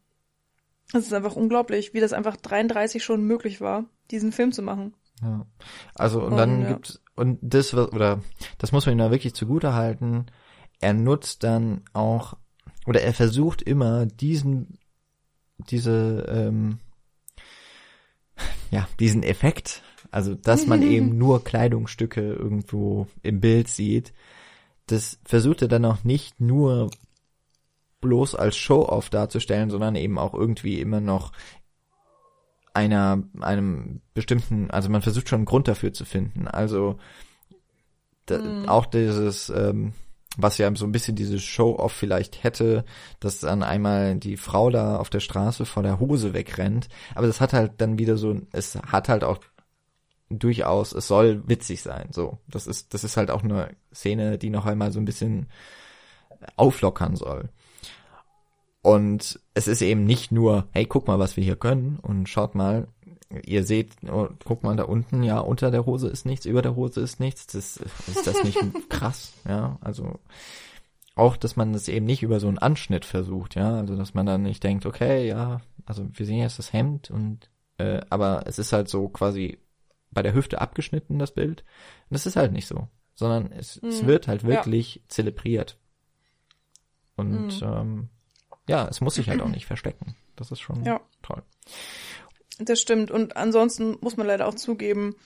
es 0.92 1.06
ist 1.06 1.12
einfach 1.12 1.34
unglaublich, 1.34 1.94
wie 1.94 2.00
das 2.00 2.12
einfach 2.12 2.36
33 2.36 3.02
schon 3.02 3.24
möglich 3.24 3.60
war, 3.60 3.86
diesen 4.10 4.30
Film 4.30 4.52
zu 4.52 4.62
machen. 4.62 4.94
Ja. 5.22 5.46
Also 5.94 6.20
und, 6.20 6.32
und 6.32 6.36
dann 6.36 6.62
ja. 6.62 6.68
gibt's 6.72 7.00
und 7.16 7.38
das 7.42 7.74
oder 7.74 8.22
das 8.58 8.72
muss 8.72 8.86
man 8.86 8.94
ihm 8.94 8.98
da 8.98 9.10
wirklich 9.10 9.34
zugute 9.34 9.74
halten. 9.74 10.26
Er 10.80 10.94
nutzt 10.94 11.44
dann 11.44 11.82
auch 11.92 12.36
oder 12.86 13.02
er 13.02 13.14
versucht 13.14 13.62
immer 13.62 14.06
diesen 14.06 14.78
diese 15.70 16.26
ähm, 16.28 16.78
ja 18.70 18.88
diesen 18.98 19.22
Effekt, 19.22 19.82
also 20.10 20.34
dass 20.34 20.66
man 20.66 20.82
eben 20.90 21.16
nur 21.16 21.44
Kleidungsstücke 21.44 22.20
irgendwo 22.20 23.06
im 23.22 23.40
Bild 23.40 23.68
sieht, 23.68 24.12
das 24.86 25.18
versucht 25.24 25.62
er 25.62 25.68
dann 25.68 25.84
auch 25.84 26.04
nicht 26.04 26.40
nur 26.40 26.90
bloß 28.00 28.34
als 28.34 28.56
Show-off 28.56 29.08
darzustellen, 29.08 29.70
sondern 29.70 29.96
eben 29.96 30.18
auch 30.18 30.34
irgendwie 30.34 30.80
immer 30.80 31.00
noch 31.00 31.32
einer, 32.74 33.22
einem 33.40 34.00
bestimmten, 34.12 34.70
also 34.70 34.90
man 34.90 35.02
versucht 35.02 35.28
schon 35.28 35.38
einen 35.38 35.46
Grund 35.46 35.68
dafür 35.68 35.92
zu 35.92 36.04
finden. 36.04 36.48
Also 36.48 36.98
da, 38.26 38.38
mhm. 38.38 38.68
auch 38.68 38.86
dieses, 38.86 39.48
ähm, 39.50 39.92
was 40.36 40.58
ja 40.58 40.74
so 40.74 40.84
ein 40.84 40.92
bisschen 40.92 41.14
dieses 41.14 41.42
Show-off 41.44 41.92
vielleicht 41.92 42.42
hätte, 42.42 42.84
dass 43.20 43.40
dann 43.40 43.62
einmal 43.62 44.16
die 44.16 44.36
Frau 44.36 44.70
da 44.70 44.96
auf 44.96 45.08
der 45.08 45.20
Straße 45.20 45.64
vor 45.64 45.82
der 45.82 46.00
Hose 46.00 46.34
wegrennt. 46.34 46.88
Aber 47.14 47.28
das 47.28 47.40
hat 47.40 47.52
halt 47.52 47.74
dann 47.78 47.98
wieder 47.98 48.16
so, 48.16 48.40
es 48.52 48.76
hat 48.76 49.08
halt 49.08 49.22
auch 49.22 49.38
durchaus, 50.28 50.92
es 50.92 51.06
soll 51.06 51.46
witzig 51.46 51.82
sein. 51.82 52.08
So, 52.10 52.38
das 52.48 52.66
ist, 52.66 52.92
das 52.94 53.04
ist 53.04 53.16
halt 53.16 53.30
auch 53.30 53.44
eine 53.44 53.70
Szene, 53.94 54.38
die 54.38 54.50
noch 54.50 54.66
einmal 54.66 54.90
so 54.90 54.98
ein 54.98 55.04
bisschen 55.04 55.46
auflockern 56.56 57.14
soll. 57.14 57.50
Und 58.84 59.40
es 59.54 59.66
ist 59.66 59.80
eben 59.80 60.04
nicht 60.04 60.30
nur, 60.30 60.68
hey, 60.72 60.84
guck 60.84 61.08
mal, 61.08 61.18
was 61.18 61.38
wir 61.38 61.42
hier 61.42 61.56
können 61.56 61.98
und 62.02 62.28
schaut 62.28 62.54
mal, 62.54 62.86
ihr 63.46 63.64
seht, 63.64 63.92
oh, 64.06 64.28
guck 64.44 64.62
mal 64.62 64.76
da 64.76 64.84
unten, 64.84 65.22
ja, 65.22 65.38
unter 65.38 65.70
der 65.70 65.86
Hose 65.86 66.06
ist 66.06 66.26
nichts, 66.26 66.44
über 66.44 66.60
der 66.60 66.76
Hose 66.76 67.00
ist 67.00 67.18
nichts. 67.18 67.46
Das, 67.46 67.78
ist 67.78 68.26
das 68.26 68.44
nicht 68.44 68.58
krass, 68.90 69.32
ja? 69.48 69.78
Also 69.80 70.20
auch, 71.14 71.38
dass 71.38 71.56
man 71.56 71.72
das 71.72 71.88
eben 71.88 72.04
nicht 72.04 72.22
über 72.22 72.40
so 72.40 72.46
einen 72.46 72.58
Anschnitt 72.58 73.06
versucht, 73.06 73.54
ja, 73.54 73.74
also 73.74 73.96
dass 73.96 74.12
man 74.12 74.26
dann 74.26 74.42
nicht 74.42 74.62
denkt, 74.62 74.84
okay, 74.84 75.26
ja, 75.26 75.62
also 75.86 76.06
wir 76.12 76.26
sehen 76.26 76.40
jetzt 76.40 76.58
das 76.58 76.74
Hemd 76.74 77.10
und 77.10 77.48
äh, 77.78 78.02
aber 78.10 78.42
es 78.44 78.58
ist 78.58 78.74
halt 78.74 78.90
so 78.90 79.08
quasi 79.08 79.56
bei 80.10 80.20
der 80.20 80.34
Hüfte 80.34 80.60
abgeschnitten, 80.60 81.18
das 81.18 81.32
Bild. 81.32 81.64
Und 82.10 82.14
das 82.16 82.26
ist 82.26 82.36
halt 82.36 82.52
nicht 82.52 82.66
so, 82.66 82.88
sondern 83.14 83.50
es, 83.50 83.80
mhm. 83.80 83.88
es 83.88 84.04
wird 84.04 84.28
halt 84.28 84.44
wirklich 84.44 84.96
ja. 84.96 85.02
zelebriert. 85.08 85.78
Und 87.16 87.62
mhm. 87.62 87.66
ähm, 87.66 88.08
ja, 88.68 88.88
es 88.88 89.00
muss 89.00 89.14
sich 89.14 89.28
halt 89.28 89.40
auch 89.42 89.48
nicht 89.48 89.66
verstecken. 89.66 90.16
Das 90.36 90.50
ist 90.50 90.60
schon 90.60 90.84
ja. 90.84 91.00
toll. 91.22 91.42
Das 92.58 92.80
stimmt. 92.80 93.10
Und 93.10 93.36
ansonsten 93.36 93.96
muss 94.00 94.16
man 94.16 94.26
leider 94.26 94.46
auch 94.46 94.54
zugeben, 94.54 95.16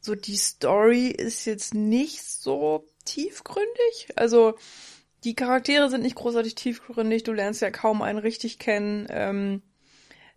so 0.00 0.14
die 0.14 0.36
Story 0.36 1.08
ist 1.08 1.44
jetzt 1.46 1.74
nicht 1.74 2.22
so 2.22 2.86
tiefgründig. 3.04 4.08
Also 4.16 4.54
die 5.24 5.34
Charaktere 5.34 5.90
sind 5.90 6.02
nicht 6.02 6.16
großartig 6.16 6.54
tiefgründig. 6.54 7.24
Du 7.24 7.32
lernst 7.32 7.60
ja 7.60 7.70
kaum 7.70 8.02
einen 8.02 8.18
richtig 8.18 8.58
kennen. 8.58 9.06
Ähm, 9.10 9.62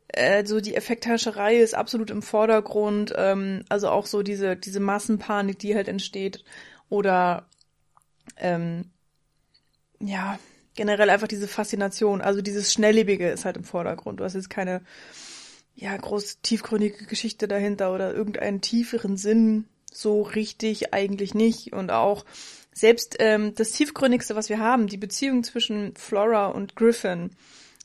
äh, 0.10 0.46
so 0.46 0.60
die 0.60 0.76
Effektherrscherei 0.76 1.58
ist 1.58 1.76
absolut 1.76 2.10
im 2.10 2.22
Vordergrund. 2.22 3.14
Ähm, 3.16 3.64
also 3.70 3.90
auch 3.90 4.06
so 4.06 4.24
diese 4.24 4.56
diese 4.58 4.80
Massenpanik, 4.80 5.60
die 5.60 5.76
halt 5.76 5.88
entsteht. 5.88 6.44
Oder 6.90 7.48
ähm, 8.38 8.92
ja, 10.00 10.38
generell 10.76 11.10
einfach 11.10 11.28
diese 11.28 11.48
Faszination, 11.48 12.22
also 12.22 12.42
dieses 12.42 12.74
Schnelllebige 12.74 13.30
ist 13.30 13.46
halt 13.46 13.58
im 13.58 13.64
Vordergrund. 13.64 14.20
Du 14.20 14.24
hast 14.24 14.34
jetzt 14.34 14.50
keine, 14.50 14.82
ja, 15.76 15.96
groß 15.96 16.42
tiefgründige 16.42 17.06
Geschichte 17.06 17.48
dahinter 17.48 17.94
oder 17.94 18.14
irgendeinen 18.14 18.62
tieferen 18.62 19.18
Sinn 19.18 19.66
so 19.92 20.22
richtig 20.22 20.94
eigentlich 20.94 21.34
nicht. 21.34 21.74
Und 21.74 21.92
auch 21.92 22.26
selbst 22.74 23.18
ähm, 23.20 23.54
das 23.56 23.72
tiefgründigste, 23.72 24.36
was 24.36 24.50
wir 24.50 24.60
haben, 24.60 24.88
die 24.88 24.98
Beziehung 24.98 25.44
zwischen 25.44 25.96
Flora 25.96 26.48
und 26.48 26.76
Griffin, 26.76 27.32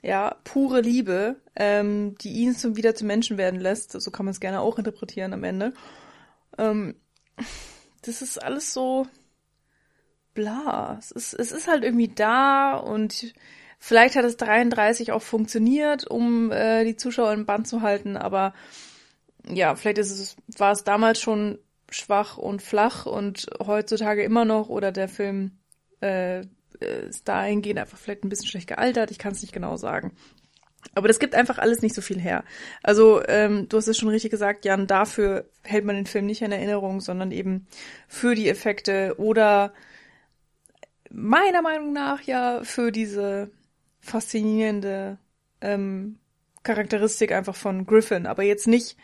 ja, 0.03 0.37
pure 0.45 0.81
Liebe, 0.81 1.37
ähm, 1.57 2.17
die 2.19 2.33
ihn 2.33 2.55
zum 2.55 2.77
wieder 2.77 2.95
zum 2.95 3.09
Menschen 3.09 3.37
werden 3.37 3.61
lässt, 3.61 3.93
so 3.93 4.11
kann 4.11 4.27
man 4.27 4.33
es 4.33 4.41
gerne 4.41 4.61
auch 4.61 4.79
interpretieren 4.79 5.33
am 5.33 5.45
Ende. 5.45 5.75
Ähm, 6.57 6.95
das 8.03 8.23
ist 8.23 8.43
alles 8.43 8.73
so 8.73 9.07
bla. 10.39 10.97
Es 11.01 11.11
ist, 11.11 11.35
es 11.35 11.51
ist 11.51 11.67
halt 11.67 11.83
irgendwie 11.83 12.09
da 12.09 12.77
und 12.77 13.35
vielleicht 13.81 14.15
hat 14.15 14.25
es 14.25 14.37
33 14.37 15.11
auch 15.11 15.23
funktioniert, 15.23 16.09
um 16.09 16.53
äh, 16.53 16.85
die 16.85 16.97
Zuschauer 16.97 17.33
im 17.33 17.45
Band 17.45 17.67
zu 17.67 17.83
halten, 17.83 18.17
aber 18.17 18.55
ja, 19.49 19.75
vielleicht 19.75 19.99
ist 19.99 20.11
es, 20.13 20.37
war 20.57 20.73
es 20.73 20.85
damals 20.85 21.21
schon 21.21 21.59
schwach 21.91 22.37
und 22.37 22.63
flach 22.63 23.07
und 23.07 23.47
heutzutage 23.67 24.23
immer 24.23 24.45
noch 24.45 24.69
oder 24.69 24.93
der 24.93 25.09
Film 25.09 25.59
äh, 26.01 26.43
ist 26.79 27.27
dahingehend 27.27 27.81
einfach 27.81 27.99
vielleicht 27.99 28.25
ein 28.25 28.29
bisschen 28.29 28.47
schlecht 28.47 28.69
gealtert, 28.69 29.11
ich 29.11 29.19
kann 29.19 29.33
es 29.33 29.43
nicht 29.43 29.53
genau 29.53 29.77
sagen. 29.77 30.13
Aber 30.95 31.09
das 31.09 31.19
gibt 31.19 31.35
einfach 31.35 31.59
alles 31.59 31.83
nicht 31.83 31.97
so 31.97 32.01
viel 32.01 32.21
her. 32.21 32.45
Also, 32.85 33.21
ähm, 33.27 33.69
du 33.69 33.77
hast 33.77 33.89
es 33.89 33.99
schon 33.99 34.09
richtig 34.09 34.31
gesagt, 34.31 34.65
Jan, 34.65 34.87
dafür 34.87 35.51
hält 35.65 35.85
man 35.85 35.97
den 35.97 36.07
Film 36.07 36.27
nicht 36.27 36.43
in 36.43 36.53
Erinnerung, 36.53 37.01
sondern 37.01 37.33
eben 37.33 37.67
für 38.07 38.37
die 38.37 38.49
Effekte 38.49 39.17
oder 39.19 39.73
meiner 41.11 41.63
Meinung 41.63 41.93
nach 41.93 42.23
ja 42.23 42.63
für 42.63 42.93
diese 42.93 43.51
faszinierende 44.01 45.19
ähm, 45.61 46.19
Charakteristik 46.63 47.33
einfach 47.33 47.55
von 47.55 47.87
Griffin. 47.87 48.27
Aber 48.27 48.43
jetzt 48.43 48.67
nicht, 48.67 48.97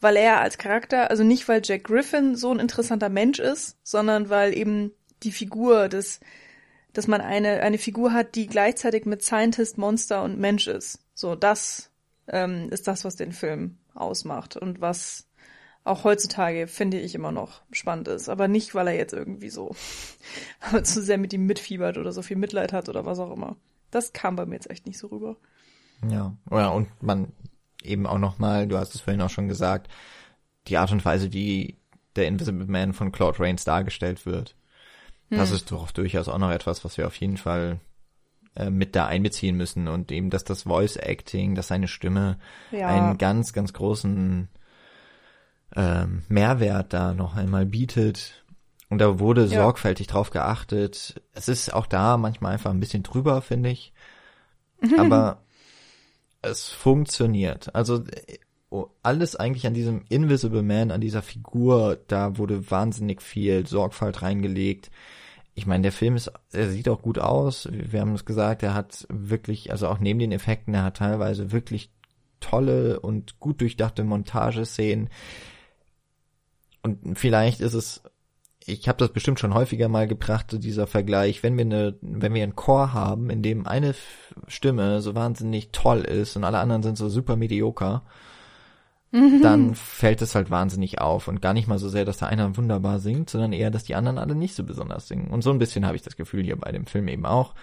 weil 0.00 0.16
er 0.16 0.40
als 0.40 0.58
Charakter, 0.58 1.10
also 1.10 1.24
nicht, 1.24 1.48
weil 1.48 1.60
Jack 1.64 1.84
Griffin 1.84 2.36
so 2.36 2.52
ein 2.52 2.60
interessanter 2.60 3.08
Mensch 3.08 3.38
ist, 3.38 3.76
sondern 3.82 4.30
weil 4.30 4.56
eben 4.56 4.92
die 5.22 5.32
Figur 5.32 5.88
des, 5.88 6.20
dass 6.92 7.06
man 7.06 7.20
eine, 7.20 7.60
eine 7.60 7.78
Figur 7.78 8.12
hat, 8.12 8.34
die 8.34 8.46
gleichzeitig 8.46 9.04
mit 9.04 9.22
Scientist, 9.22 9.78
Monster 9.78 10.22
und 10.22 10.38
Mensch 10.38 10.66
ist. 10.66 11.00
So, 11.14 11.34
das 11.34 11.90
ähm, 12.28 12.68
ist 12.70 12.88
das, 12.88 13.04
was 13.04 13.16
den 13.16 13.32
Film 13.32 13.76
ausmacht 13.94 14.56
und 14.56 14.80
was 14.80 15.26
auch 15.84 16.04
heutzutage 16.04 16.66
finde 16.66 16.98
ich 16.98 17.14
immer 17.14 17.32
noch 17.32 17.62
spannend 17.72 18.08
ist. 18.08 18.28
Aber 18.28 18.48
nicht, 18.48 18.74
weil 18.74 18.88
er 18.88 18.96
jetzt 18.96 19.12
irgendwie 19.12 19.50
so 19.50 19.74
zu 20.82 21.02
sehr 21.02 21.18
mit 21.18 21.32
ihm 21.32 21.46
mitfiebert 21.46 21.98
oder 21.98 22.12
so 22.12 22.22
viel 22.22 22.36
Mitleid 22.36 22.72
hat 22.72 22.88
oder 22.88 23.06
was 23.06 23.18
auch 23.18 23.32
immer. 23.32 23.56
Das 23.90 24.12
kam 24.12 24.36
bei 24.36 24.46
mir 24.46 24.54
jetzt 24.54 24.70
echt 24.70 24.86
nicht 24.86 24.98
so 24.98 25.08
rüber. 25.08 25.36
Ja, 26.08 26.36
ja 26.50 26.68
und 26.68 26.88
man 27.02 27.32
eben 27.82 28.06
auch 28.06 28.18
nochmal, 28.18 28.68
du 28.68 28.76
hast 28.76 28.94
es 28.94 29.00
vorhin 29.00 29.22
auch 29.22 29.30
schon 29.30 29.48
gesagt, 29.48 29.88
die 30.68 30.76
Art 30.76 30.92
und 30.92 31.04
Weise, 31.04 31.32
wie 31.32 31.78
der 32.16 32.26
Invisible 32.26 32.66
Man 32.66 32.92
von 32.92 33.12
Claude 33.12 33.40
Rains 33.40 33.64
dargestellt 33.64 34.26
wird. 34.26 34.56
Hm. 35.30 35.38
Das 35.38 35.50
ist 35.50 35.70
doch 35.70 35.90
durchaus 35.90 36.28
auch 36.28 36.38
noch 36.38 36.50
etwas, 36.50 36.84
was 36.84 36.98
wir 36.98 37.06
auf 37.06 37.16
jeden 37.16 37.38
Fall 37.38 37.80
äh, 38.54 38.68
mit 38.68 38.94
da 38.96 39.06
einbeziehen 39.06 39.56
müssen 39.56 39.88
und 39.88 40.12
eben, 40.12 40.28
dass 40.28 40.44
das 40.44 40.64
Voice 40.64 40.96
Acting, 40.96 41.54
dass 41.54 41.68
seine 41.68 41.88
Stimme 41.88 42.38
ja. 42.70 42.88
einen 42.88 43.16
ganz, 43.16 43.52
ganz 43.52 43.72
großen 43.72 44.48
ähm, 45.76 46.22
Mehrwert 46.28 46.92
da 46.92 47.14
noch 47.14 47.36
einmal 47.36 47.66
bietet. 47.66 48.44
Und 48.88 48.98
da 48.98 49.20
wurde 49.20 49.42
ja. 49.46 49.62
sorgfältig 49.62 50.08
drauf 50.08 50.30
geachtet. 50.30 51.22
Es 51.32 51.48
ist 51.48 51.72
auch 51.72 51.86
da 51.86 52.16
manchmal 52.16 52.54
einfach 52.54 52.70
ein 52.70 52.80
bisschen 52.80 53.02
drüber, 53.02 53.40
finde 53.40 53.70
ich. 53.70 53.92
Aber 54.98 55.42
es 56.42 56.68
funktioniert. 56.68 57.74
Also 57.74 58.02
oh, 58.70 58.86
alles 59.02 59.36
eigentlich 59.36 59.66
an 59.66 59.74
diesem 59.74 60.04
Invisible 60.08 60.62
Man, 60.62 60.90
an 60.90 61.00
dieser 61.00 61.22
Figur, 61.22 61.98
da 62.08 62.38
wurde 62.38 62.70
wahnsinnig 62.70 63.22
viel 63.22 63.66
Sorgfalt 63.66 64.22
reingelegt. 64.22 64.90
Ich 65.54 65.66
meine, 65.66 65.82
der 65.82 65.92
Film 65.92 66.16
ist, 66.16 66.32
er 66.52 66.70
sieht 66.70 66.88
auch 66.88 67.02
gut 67.02 67.18
aus. 67.18 67.68
Wir 67.70 68.00
haben 68.00 68.14
es 68.14 68.24
gesagt, 68.24 68.62
er 68.62 68.74
hat 68.74 69.06
wirklich, 69.10 69.70
also 69.70 69.88
auch 69.88 69.98
neben 69.98 70.18
den 70.18 70.32
Effekten, 70.32 70.74
er 70.74 70.84
hat 70.84 70.96
teilweise 70.96 71.52
wirklich 71.52 71.90
tolle 72.40 73.00
und 73.00 73.38
gut 73.40 73.60
durchdachte 73.60 74.02
Montageszenen. 74.04 75.10
Und 76.82 77.18
vielleicht 77.18 77.60
ist 77.60 77.74
es, 77.74 78.02
ich 78.64 78.88
habe 78.88 78.98
das 78.98 79.12
bestimmt 79.12 79.40
schon 79.40 79.54
häufiger 79.54 79.88
mal 79.88 80.06
gebracht, 80.08 80.46
dieser 80.62 80.86
Vergleich, 80.86 81.42
wenn 81.42 81.56
wir 81.56 81.64
eine, 81.64 81.98
wenn 82.00 82.34
wir 82.34 82.42
einen 82.42 82.56
Chor 82.56 82.92
haben, 82.92 83.30
in 83.30 83.42
dem 83.42 83.66
eine 83.66 83.94
Stimme 84.46 85.00
so 85.02 85.14
wahnsinnig 85.14 85.70
toll 85.72 86.00
ist 86.00 86.36
und 86.36 86.44
alle 86.44 86.58
anderen 86.58 86.82
sind 86.82 86.96
so 86.96 87.08
super 87.08 87.36
medioker, 87.36 88.02
Mhm. 89.12 89.42
dann 89.42 89.74
fällt 89.74 90.22
es 90.22 90.36
halt 90.36 90.50
wahnsinnig 90.50 91.00
auf 91.00 91.26
und 91.26 91.42
gar 91.42 91.52
nicht 91.52 91.66
mal 91.66 91.78
so 91.78 91.88
sehr, 91.88 92.04
dass 92.04 92.18
da 92.18 92.26
einer 92.26 92.56
wunderbar 92.56 93.00
singt, 93.00 93.28
sondern 93.28 93.52
eher, 93.52 93.72
dass 93.72 93.82
die 93.82 93.96
anderen 93.96 94.18
alle 94.18 94.36
nicht 94.36 94.54
so 94.54 94.62
besonders 94.62 95.08
singen. 95.08 95.30
Und 95.30 95.42
so 95.42 95.50
ein 95.50 95.58
bisschen 95.58 95.84
habe 95.84 95.96
ich 95.96 96.02
das 96.02 96.16
Gefühl 96.16 96.44
hier 96.44 96.56
bei 96.56 96.70
dem 96.70 96.86
Film 96.86 97.08
eben 97.08 97.26
auch. 97.26 97.54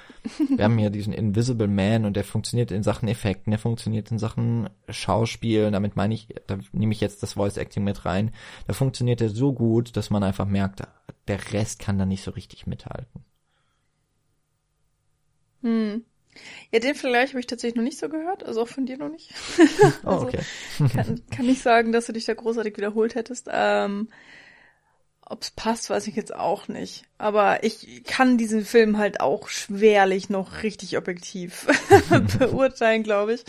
Wir 0.55 0.65
haben 0.65 0.77
hier 0.77 0.89
diesen 0.89 1.13
Invisible 1.13 1.69
Man 1.69 2.03
und 2.03 2.17
der 2.17 2.25
funktioniert 2.25 2.71
in 2.71 2.83
Sachen 2.83 3.07
Effekten, 3.07 3.51
der 3.51 3.59
funktioniert 3.59 4.11
in 4.11 4.19
Sachen 4.19 4.69
Schauspiel 4.89 5.65
und 5.65 5.71
damit 5.71 5.95
meine 5.95 6.13
ich, 6.13 6.27
da 6.47 6.57
nehme 6.73 6.91
ich 6.91 6.99
jetzt 6.99 7.23
das 7.23 7.33
Voice 7.33 7.55
Acting 7.55 7.85
mit 7.85 8.03
rein. 8.03 8.31
Da 8.67 8.73
funktioniert 8.73 9.21
er 9.21 9.29
so 9.29 9.53
gut, 9.53 9.95
dass 9.95 10.09
man 10.09 10.23
einfach 10.23 10.45
merkt, 10.45 10.81
der 11.29 11.53
Rest 11.53 11.79
kann 11.79 11.97
da 11.97 12.05
nicht 12.05 12.23
so 12.23 12.31
richtig 12.31 12.67
mithalten. 12.67 13.23
Hm. 15.61 16.03
Ja, 16.71 16.79
den 16.79 16.95
Vergleich 16.95 17.29
habe 17.29 17.39
ich 17.39 17.47
tatsächlich 17.47 17.75
noch 17.75 17.83
nicht 17.83 17.99
so 17.99 18.09
gehört, 18.09 18.43
also 18.43 18.61
auch 18.61 18.67
von 18.67 18.85
dir 18.85 18.97
noch 18.97 19.09
nicht. 19.09 19.33
oh, 20.03 20.09
also 20.09 20.27
okay. 20.27 20.41
kann, 20.93 21.21
kann 21.29 21.45
nicht 21.45 21.61
sagen, 21.61 21.91
dass 21.91 22.07
du 22.07 22.13
dich 22.13 22.25
da 22.25 22.33
großartig 22.33 22.77
wiederholt 22.77 23.15
hättest. 23.15 23.47
Ähm, 23.51 24.09
Ob's 25.29 25.51
passt, 25.51 25.89
weiß 25.89 26.07
ich 26.07 26.15
jetzt 26.15 26.33
auch 26.33 26.67
nicht. 26.69 27.03
Aber 27.17 27.63
ich 27.63 28.03
kann 28.05 28.37
diesen 28.37 28.63
Film 28.63 28.97
halt 28.97 29.19
auch 29.19 29.49
schwerlich 29.49 30.29
noch 30.29 30.63
richtig 30.63 30.97
objektiv 30.97 31.67
beurteilen, 32.39 33.03
glaube 33.03 33.33
ich. 33.33 33.43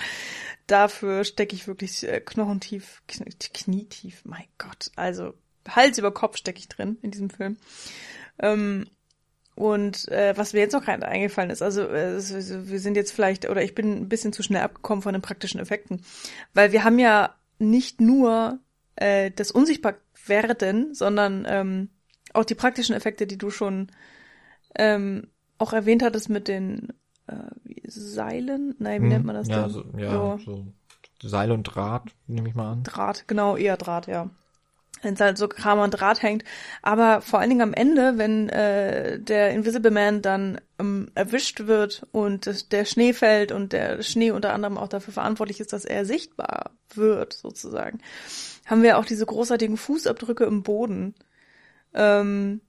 Dafür 0.67 1.25
stecke 1.25 1.55
ich 1.55 1.69
wirklich 1.69 2.07
äh, 2.07 2.21
knochentief, 2.21 3.03
knietief, 3.07 4.23
mein 4.25 4.45
Gott. 4.59 4.91
Also 4.97 5.35
Hals 5.69 5.99
über 5.99 6.13
Kopf 6.13 6.37
stecke 6.37 6.59
ich 6.59 6.69
drin 6.69 6.99
in 7.03 7.11
diesem 7.11 7.31
Film. 7.31 7.59
Ähm, 8.41 8.89
und 9.59 10.07
äh, 10.07 10.37
was 10.37 10.53
mir 10.53 10.61
jetzt 10.61 10.73
noch 10.73 10.85
gerade 10.85 11.09
eingefallen 11.09 11.51
ist, 11.51 11.63
also 11.63 11.83
äh, 11.83 12.15
wir 12.15 12.79
sind 12.79 12.97
jetzt 12.97 13.11
vielleicht, 13.11 13.51
oder 13.51 13.61
ich 13.61 13.75
bin 13.75 14.03
ein 14.03 14.09
bisschen 14.09 14.33
zu 14.33 14.45
schnell 14.45 14.63
abgekommen 14.63 15.03
von 15.03 15.15
den 15.15 15.21
praktischen 15.21 15.59
Effekten, 15.59 16.03
weil 16.55 16.71
wir 16.71 16.85
haben 16.85 17.01
ja 17.01 17.35
nicht 17.59 18.01
nur 18.01 18.61
äh, 18.95 19.33
das 19.33 19.51
Unsichtbarwerden, 19.51 20.95
sondern 20.95 21.45
ähm, 21.49 21.89
auch 22.35 22.45
die 22.45 22.55
praktischen 22.55 22.95
Effekte, 22.95 23.27
die 23.27 23.37
du 23.37 23.51
schon 23.51 23.91
ähm, 24.77 25.27
auch 25.59 25.73
erwähnt 25.73 26.05
hattest 26.05 26.31
mit 26.31 26.47
den 26.47 26.93
äh, 27.27 27.35
Seilen. 27.89 28.77
Nein, 28.79 29.01
wie 29.01 29.07
hm, 29.07 29.09
nennt 29.09 29.25
man 29.25 29.35
das 29.35 29.49
ja, 29.49 29.63
denn? 29.63 29.71
So, 29.71 29.85
ja, 29.97 30.39
so. 30.39 30.39
so 31.21 31.29
Seil 31.29 31.51
und 31.51 31.65
Draht, 31.65 32.13
nehme 32.29 32.49
ich 32.49 32.55
mal 32.55 32.75
an. 32.75 32.85
Draht, 32.85 33.27
genau, 33.27 33.57
eher 33.57 33.77
Draht, 33.77 34.07
ja 34.07 34.31
wenn 35.03 35.15
es 35.15 35.21
halt 35.21 35.39
so 35.39 35.49
Kram 35.49 35.79
an 35.81 35.91
Draht 35.91 36.23
hängt. 36.23 36.45
Aber 36.83 37.21
vor 37.21 37.39
allen 37.39 37.51
Dingen 37.51 37.63
am 37.63 37.75
Ende, 37.75 38.19
wenn 38.19 38.49
äh, 38.49 39.19
der 39.19 39.51
Invisible 39.51 39.91
Man 39.91 40.23
dann 40.23 40.61
ähm, 40.79 41.11
erwischt 41.15 41.67
wird 41.67 42.07
und 42.13 42.73
der 42.73 42.85
Schnee 42.85 43.13
fällt 43.13 43.53
und 43.53 43.73
der 43.73 44.03
Schnee 44.03 44.31
unter 44.31 44.53
anderem 44.53 44.79
auch 44.79 44.89
dafür 44.89 45.13
verantwortlich 45.13 45.61
ist, 45.61 45.73
dass 45.73 45.85
er 45.85 46.05
sichtbar 46.05 46.73
wird, 46.95 47.33
sozusagen, 47.35 48.01
haben 48.67 48.83
wir 48.83 48.99
auch 48.99 49.05
diese 49.05 49.27
großartigen 49.27 49.77
Fußabdrücke 49.77 50.45
im 50.45 50.63
Boden. 50.63 51.15
Ähm, 51.95 52.61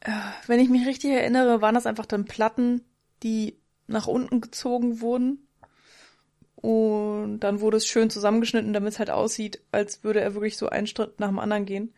äh, 0.00 0.10
wenn 0.46 0.60
ich 0.60 0.68
mich 0.68 0.86
richtig 0.86 1.10
erinnere, 1.10 1.60
waren 1.60 1.74
das 1.74 1.86
einfach 1.86 2.06
dann 2.06 2.24
Platten, 2.24 2.82
die 3.22 3.58
nach 3.86 4.06
unten 4.06 4.40
gezogen 4.40 5.00
wurden 5.00 5.45
und 6.66 7.38
dann 7.38 7.60
wurde 7.60 7.76
es 7.76 7.86
schön 7.86 8.10
zusammengeschnitten, 8.10 8.72
damit 8.72 8.94
es 8.94 8.98
halt 8.98 9.08
aussieht, 9.08 9.60
als 9.70 10.02
würde 10.02 10.20
er 10.20 10.34
wirklich 10.34 10.56
so 10.56 10.68
einen 10.68 10.88
Schritt 10.88 11.20
nach 11.20 11.28
dem 11.28 11.38
anderen 11.38 11.64
gehen. 11.64 11.94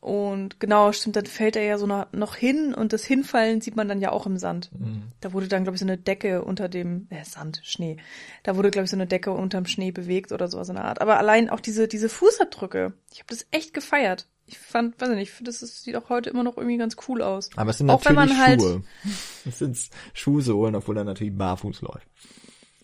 Und 0.00 0.60
genau, 0.60 0.92
stimmt, 0.92 1.16
dann 1.16 1.26
fällt 1.26 1.56
er 1.56 1.64
ja 1.64 1.78
so 1.78 1.88
noch 1.88 2.36
hin 2.36 2.72
und 2.72 2.92
das 2.92 3.04
Hinfallen 3.04 3.60
sieht 3.60 3.74
man 3.74 3.88
dann 3.88 4.00
ja 4.00 4.12
auch 4.12 4.24
im 4.26 4.38
Sand. 4.38 4.70
Mhm. 4.78 5.10
Da 5.20 5.32
wurde 5.32 5.48
dann, 5.48 5.64
glaube 5.64 5.74
ich, 5.74 5.80
so 5.80 5.84
eine 5.84 5.98
Decke 5.98 6.44
unter 6.44 6.68
dem, 6.68 7.08
äh, 7.10 7.24
Sand, 7.24 7.60
Schnee. 7.64 7.96
Da 8.44 8.54
wurde, 8.54 8.70
glaube 8.70 8.84
ich, 8.84 8.90
so 8.92 8.96
eine 8.96 9.08
Decke 9.08 9.32
unterm 9.32 9.66
Schnee 9.66 9.90
bewegt 9.90 10.30
oder 10.30 10.46
sowas 10.46 10.68
in 10.68 10.76
der 10.76 10.84
Art. 10.84 11.00
Aber 11.00 11.18
allein 11.18 11.50
auch 11.50 11.60
diese, 11.60 11.88
diese 11.88 12.08
Fußabdrücke, 12.08 12.92
ich 13.12 13.18
habe 13.18 13.30
das 13.30 13.46
echt 13.50 13.74
gefeiert. 13.74 14.28
Ich 14.46 14.58
fand, 14.58 15.00
weiß 15.00 15.08
nicht, 15.08 15.22
ich 15.22 15.32
finde, 15.32 15.50
das, 15.50 15.58
das 15.58 15.82
sieht 15.82 15.96
auch 15.96 16.08
heute 16.08 16.30
immer 16.30 16.44
noch 16.44 16.56
irgendwie 16.56 16.78
ganz 16.78 16.96
cool 17.08 17.20
aus. 17.20 17.50
Aber 17.56 17.70
es 17.70 17.78
sind 17.78 17.90
auch 17.90 18.04
natürlich 18.04 18.38
halt 18.38 18.60
Schuhe. 18.60 18.84
es 19.44 19.58
sind 19.58 19.76
Schuhsohlen, 20.14 20.76
obwohl 20.76 20.96
er 20.98 21.04
natürlich 21.04 21.36
barfuß 21.36 21.80
läuft. 21.80 22.06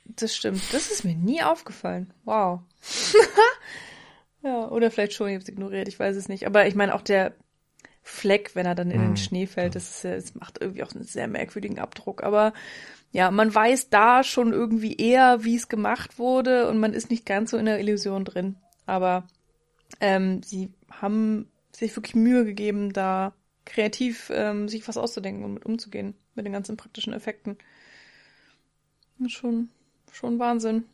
Das 0.09 0.35
stimmt. 0.35 0.63
Das 0.73 0.91
ist 0.91 1.05
mir 1.05 1.15
nie 1.15 1.43
aufgefallen. 1.43 2.13
Wow. 2.25 2.61
ja, 4.43 4.69
oder 4.69 4.91
vielleicht 4.91 5.13
schon, 5.13 5.29
ich 5.29 5.35
habe 5.35 5.43
es 5.43 5.49
ignoriert, 5.49 5.89
ich 5.89 5.99
weiß 5.99 6.17
es 6.17 6.29
nicht. 6.29 6.47
Aber 6.47 6.67
ich 6.67 6.75
meine 6.75 6.95
auch 6.95 7.03
der 7.03 7.35
Fleck, 8.03 8.55
wenn 8.55 8.67
er 8.67 8.75
dann 8.75 8.91
in 8.91 9.01
den 9.01 9.17
Schnee 9.17 9.47
fällt. 9.47 9.75
Das, 9.75 10.05
ist, 10.05 10.05
das 10.05 10.35
macht 10.35 10.61
irgendwie 10.61 10.83
auch 10.83 10.93
einen 10.93 11.05
sehr 11.05 11.29
merkwürdigen 11.29 11.79
Abdruck. 11.79 12.23
Aber 12.23 12.55
ja, 13.13 13.31
man 13.31 13.55
weiß 13.55 13.91
da 13.91 14.25
schon 14.25 14.53
irgendwie 14.53 14.97
eher, 14.97 15.45
wie 15.45 15.57
es 15.57 15.69
gemacht 15.69 16.19
wurde 16.19 16.69
und 16.69 16.79
man 16.79 16.95
ist 16.95 17.11
nicht 17.11 17.27
ganz 17.27 17.51
so 17.51 17.59
in 17.59 17.67
der 17.67 17.81
Illusion 17.81 18.25
drin. 18.25 18.57
Aber 18.87 19.29
ähm, 20.01 20.43
sie 20.43 20.73
haben 20.91 21.51
sich 21.73 21.95
wirklich 21.95 22.15
Mühe 22.15 22.45
gegeben, 22.45 22.93
da 22.93 23.35
kreativ 23.67 24.31
ähm, 24.35 24.69
sich 24.69 24.89
was 24.89 24.97
auszudenken 24.97 25.45
und 25.45 25.55
mit 25.55 25.67
umzugehen, 25.67 26.15
mit 26.35 26.47
den 26.47 26.53
ganzen 26.53 26.77
praktischen 26.77 27.13
Effekten. 27.13 27.59
Schon, 29.27 29.69
schon 30.19 30.39
Wahnsinn. 30.39 30.85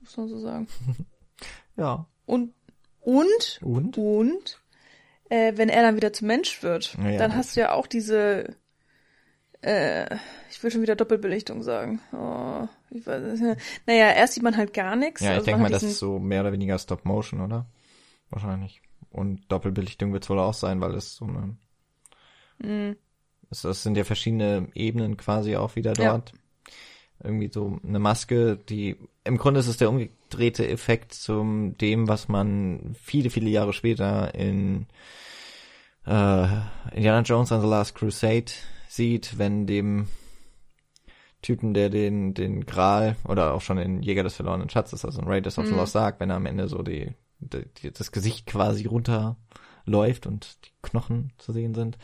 Muss 0.00 0.16
man 0.16 0.28
so 0.28 0.38
sagen. 0.38 0.68
Ja. 1.78 2.06
Und, 2.24 2.54
und, 3.00 3.60
Und? 3.60 3.98
und, 3.98 4.62
äh, 5.28 5.52
wenn 5.56 5.68
er 5.68 5.82
dann 5.82 5.96
wieder 5.96 6.10
zum 6.14 6.28
Mensch 6.28 6.62
wird, 6.62 6.94
Ja, 6.94 7.18
dann 7.18 7.36
hast 7.36 7.54
du 7.54 7.60
ja 7.60 7.72
auch 7.72 7.86
diese, 7.86 8.56
äh, 9.60 10.16
ich 10.48 10.62
will 10.62 10.70
schon 10.70 10.80
wieder 10.80 10.96
Doppelbelichtung 10.96 11.62
sagen. 11.62 12.00
Oh, 12.14 12.66
ich 12.88 13.06
weiß, 13.06 13.40
nicht. 13.40 13.60
naja, 13.86 14.10
erst 14.10 14.32
sieht 14.32 14.42
man 14.42 14.56
halt 14.56 14.72
gar 14.72 14.96
nichts. 14.96 15.20
Ja, 15.20 15.32
ich 15.32 15.34
also 15.34 15.44
denke 15.44 15.60
mal, 15.64 15.70
das 15.70 15.82
ist 15.82 15.98
so 15.98 16.18
mehr 16.18 16.40
oder 16.40 16.52
weniger 16.52 16.78
Stop 16.78 17.04
Motion, 17.04 17.42
oder? 17.42 17.66
Wahrscheinlich. 18.30 18.80
Und 19.10 19.42
Doppelbelichtung 19.52 20.14
wird 20.14 20.24
es 20.24 20.30
wohl 20.30 20.38
auch 20.38 20.54
sein, 20.54 20.80
weil 20.80 20.94
es 20.94 21.16
so 21.16 21.26
eine. 21.26 21.58
Mhm. 22.56 22.96
Es, 23.50 23.64
es 23.64 23.82
sind 23.82 23.98
ja 23.98 24.04
verschiedene 24.04 24.68
Ebenen 24.74 25.18
quasi 25.18 25.56
auch 25.56 25.76
wieder 25.76 25.92
Ja. 25.98 26.14
Irgendwie 27.22 27.50
so 27.52 27.78
eine 27.86 27.98
Maske, 27.98 28.56
die 28.56 28.96
im 29.24 29.38
Grunde 29.38 29.60
ist 29.60 29.68
es 29.68 29.78
der 29.78 29.88
umgedrehte 29.90 30.68
Effekt 30.68 31.14
zum 31.14 31.76
dem, 31.78 32.08
was 32.08 32.28
man 32.28 32.94
viele, 33.00 33.30
viele 33.30 33.50
Jahre 33.50 33.72
später 33.72 34.34
in 34.34 34.86
äh, 36.06 36.46
Indiana 36.92 37.22
Jones 37.22 37.52
and 37.52 37.62
the 37.62 37.68
Last 37.68 37.94
Crusade 37.94 38.52
sieht, 38.88 39.38
wenn 39.38 39.66
dem 39.66 40.08
Typen, 41.42 41.74
der 41.74 41.90
den, 41.90 42.34
den 42.34 42.66
Gral 42.66 43.16
oder 43.26 43.54
auch 43.54 43.60
schon 43.60 43.78
in 43.78 44.02
Jäger 44.02 44.22
des 44.22 44.34
verlorenen 44.36 44.68
Schatzes, 44.68 45.04
also 45.04 45.20
in 45.20 45.28
Raiders 45.28 45.58
of 45.58 45.66
the 45.66 45.72
Mhm. 45.72 45.78
Lost 45.78 45.96
Ark, 45.96 46.16
wenn 46.18 46.30
er 46.30 46.36
am 46.36 46.46
Ende 46.46 46.68
so 46.68 46.82
die, 46.82 47.12
die, 47.40 47.92
das 47.92 48.12
Gesicht 48.12 48.46
quasi 48.46 48.86
runterläuft 48.86 50.26
und 50.26 50.58
die 50.64 50.70
Knochen 50.82 51.32
zu 51.38 51.52
sehen 51.52 51.74
sind. 51.74 51.98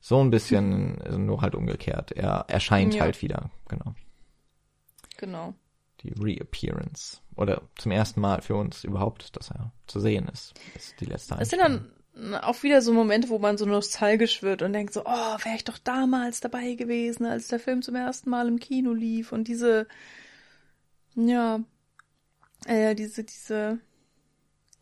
So 0.00 0.20
ein 0.20 0.30
bisschen, 0.30 0.98
nur 1.24 1.40
halt 1.40 1.54
umgekehrt. 1.54 2.12
Er 2.12 2.44
erscheint 2.48 2.94
Ja. 2.94 3.02
halt 3.02 3.22
wieder, 3.22 3.50
genau. 3.68 3.94
Genau. 5.16 5.54
Die 6.02 6.12
Reappearance. 6.12 7.20
Oder 7.36 7.62
zum 7.76 7.92
ersten 7.92 8.20
Mal 8.20 8.42
für 8.42 8.56
uns 8.56 8.84
überhaupt, 8.84 9.36
dass 9.36 9.50
er 9.50 9.72
zu 9.86 10.00
sehen 10.00 10.28
ist. 10.28 10.54
ist 10.74 11.00
die 11.00 11.06
letzte 11.06 11.36
Es 11.40 11.50
sind 11.50 11.60
dann 11.60 11.90
auch 12.42 12.62
wieder 12.62 12.80
so 12.80 12.92
Momente, 12.92 13.28
wo 13.28 13.38
man 13.38 13.58
so 13.58 13.66
nostalgisch 13.66 14.42
wird 14.42 14.62
und 14.62 14.72
denkt 14.72 14.92
so, 14.92 15.02
oh, 15.04 15.36
wäre 15.42 15.56
ich 15.56 15.64
doch 15.64 15.78
damals 15.78 16.40
dabei 16.40 16.74
gewesen, 16.74 17.26
als 17.26 17.48
der 17.48 17.58
Film 17.58 17.82
zum 17.82 17.96
ersten 17.96 18.30
Mal 18.30 18.46
im 18.46 18.60
Kino 18.60 18.92
lief 18.92 19.32
und 19.32 19.48
diese, 19.48 19.88
ja, 21.16 21.60
äh, 22.66 22.94
diese, 22.94 23.24
diese, 23.24 23.80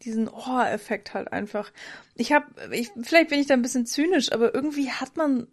diesen 0.02 0.28
Oh-Effekt 0.28 1.14
halt 1.14 1.32
einfach. 1.32 1.72
Ich 2.14 2.32
habe, 2.32 2.46
ich, 2.72 2.90
vielleicht 3.02 3.30
bin 3.30 3.40
ich 3.40 3.46
da 3.46 3.54
ein 3.54 3.62
bisschen 3.62 3.86
zynisch, 3.86 4.30
aber 4.32 4.54
irgendwie 4.54 4.90
hat 4.90 5.16
man 5.16 5.48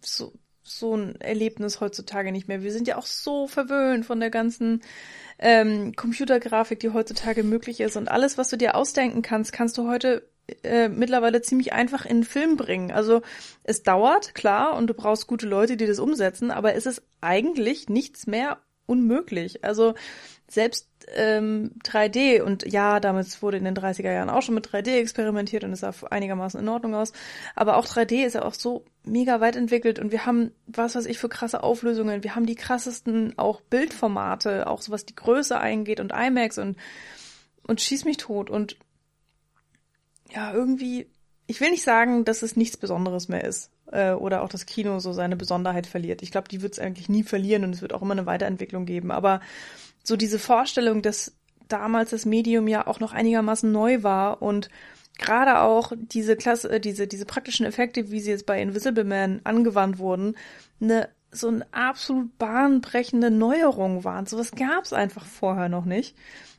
so, 0.00 0.32
so 0.64 0.96
ein 0.96 1.20
Erlebnis 1.20 1.80
heutzutage 1.80 2.32
nicht 2.32 2.48
mehr. 2.48 2.62
Wir 2.62 2.72
sind 2.72 2.88
ja 2.88 2.96
auch 2.96 3.06
so 3.06 3.46
verwöhnt 3.46 4.06
von 4.06 4.18
der 4.18 4.30
ganzen 4.30 4.82
ähm, 5.38 5.94
Computergrafik, 5.94 6.80
die 6.80 6.90
heutzutage 6.90 7.42
möglich 7.42 7.80
ist. 7.80 7.96
Und 7.96 8.08
alles, 8.08 8.38
was 8.38 8.48
du 8.48 8.56
dir 8.56 8.74
ausdenken 8.74 9.22
kannst, 9.22 9.52
kannst 9.52 9.76
du 9.78 9.86
heute 9.86 10.26
äh, 10.62 10.88
mittlerweile 10.88 11.42
ziemlich 11.42 11.72
einfach 11.72 12.06
in 12.06 12.18
den 12.18 12.24
Film 12.24 12.56
bringen. 12.56 12.90
Also 12.90 13.22
es 13.62 13.82
dauert, 13.82 14.34
klar, 14.34 14.76
und 14.76 14.86
du 14.88 14.94
brauchst 14.94 15.26
gute 15.26 15.46
Leute, 15.46 15.76
die 15.76 15.86
das 15.86 15.98
umsetzen, 15.98 16.50
aber 16.50 16.74
es 16.74 16.86
ist 16.86 17.02
eigentlich 17.20 17.88
nichts 17.88 18.26
mehr 18.26 18.58
unmöglich. 18.86 19.64
Also 19.64 19.94
selbst 20.48 20.88
ähm, 21.14 21.72
3D 21.84 22.42
und 22.42 22.70
ja, 22.70 23.00
damals 23.00 23.42
wurde 23.42 23.56
in 23.56 23.64
den 23.64 23.74
30er 23.74 24.12
Jahren 24.12 24.30
auch 24.30 24.42
schon 24.42 24.54
mit 24.54 24.66
3D 24.66 24.98
experimentiert 24.98 25.64
und 25.64 25.72
es 25.72 25.80
sah 25.80 25.92
einigermaßen 26.10 26.60
in 26.60 26.68
Ordnung 26.68 26.94
aus. 26.94 27.12
Aber 27.54 27.76
auch 27.76 27.86
3D 27.86 28.24
ist 28.24 28.34
ja 28.34 28.42
auch 28.42 28.54
so 28.54 28.84
mega 29.04 29.40
weit 29.40 29.56
entwickelt 29.56 29.98
und 29.98 30.12
wir 30.12 30.26
haben, 30.26 30.52
was 30.66 30.94
weiß 30.94 31.06
ich, 31.06 31.18
für 31.18 31.28
krasse 31.28 31.62
Auflösungen. 31.62 32.22
Wir 32.22 32.34
haben 32.34 32.46
die 32.46 32.54
krassesten 32.54 33.38
auch 33.38 33.60
Bildformate, 33.62 34.66
auch 34.66 34.82
so 34.82 34.92
was 34.92 35.06
die 35.06 35.14
Größe 35.14 35.58
eingeht 35.58 36.00
und 36.00 36.12
IMAX 36.12 36.58
und, 36.58 36.76
und 37.66 37.80
schieß 37.80 38.04
mich 38.04 38.16
tot 38.16 38.50
und 38.50 38.76
ja, 40.30 40.52
irgendwie, 40.52 41.10
ich 41.46 41.60
will 41.60 41.70
nicht 41.70 41.84
sagen, 41.84 42.24
dass 42.24 42.42
es 42.42 42.56
nichts 42.56 42.76
Besonderes 42.76 43.28
mehr 43.28 43.44
ist 43.44 43.70
äh, 43.90 44.12
oder 44.12 44.42
auch 44.42 44.48
das 44.48 44.66
Kino 44.66 44.98
so 44.98 45.12
seine 45.12 45.36
Besonderheit 45.36 45.86
verliert. 45.86 46.22
Ich 46.22 46.30
glaube, 46.30 46.48
die 46.48 46.62
wird 46.62 46.74
es 46.74 46.78
eigentlich 46.78 47.08
nie 47.08 47.22
verlieren 47.22 47.64
und 47.64 47.74
es 47.74 47.82
wird 47.82 47.92
auch 47.92 48.02
immer 48.02 48.12
eine 48.12 48.26
Weiterentwicklung 48.26 48.86
geben. 48.86 49.10
Aber 49.10 49.40
so 50.02 50.16
diese 50.16 50.38
Vorstellung, 50.38 51.02
dass 51.02 51.36
damals 51.68 52.10
das 52.10 52.26
Medium 52.26 52.68
ja 52.68 52.86
auch 52.86 53.00
noch 53.00 53.12
einigermaßen 53.12 53.70
neu 53.70 54.02
war 54.02 54.42
und 54.42 54.68
gerade 55.18 55.60
auch 55.60 55.92
diese 55.96 56.36
Klasse, 56.36 56.70
äh, 56.70 56.80
diese, 56.80 57.06
diese 57.06 57.26
praktischen 57.26 57.66
Effekte, 57.66 58.10
wie 58.10 58.20
sie 58.20 58.30
jetzt 58.30 58.46
bei 58.46 58.60
Invisible 58.60 59.04
Man 59.04 59.40
angewandt 59.44 59.98
wurden, 59.98 60.36
eine 60.80 61.08
so 61.30 61.48
eine 61.48 61.66
absolut 61.72 62.38
bahnbrechende 62.38 63.30
Neuerung 63.30 64.04
waren. 64.04 64.26
Sowas 64.26 64.52
gab 64.52 64.84
es 64.84 64.92
einfach 64.92 65.24
vorher 65.24 65.68
noch 65.68 65.84
nicht. 65.84 66.16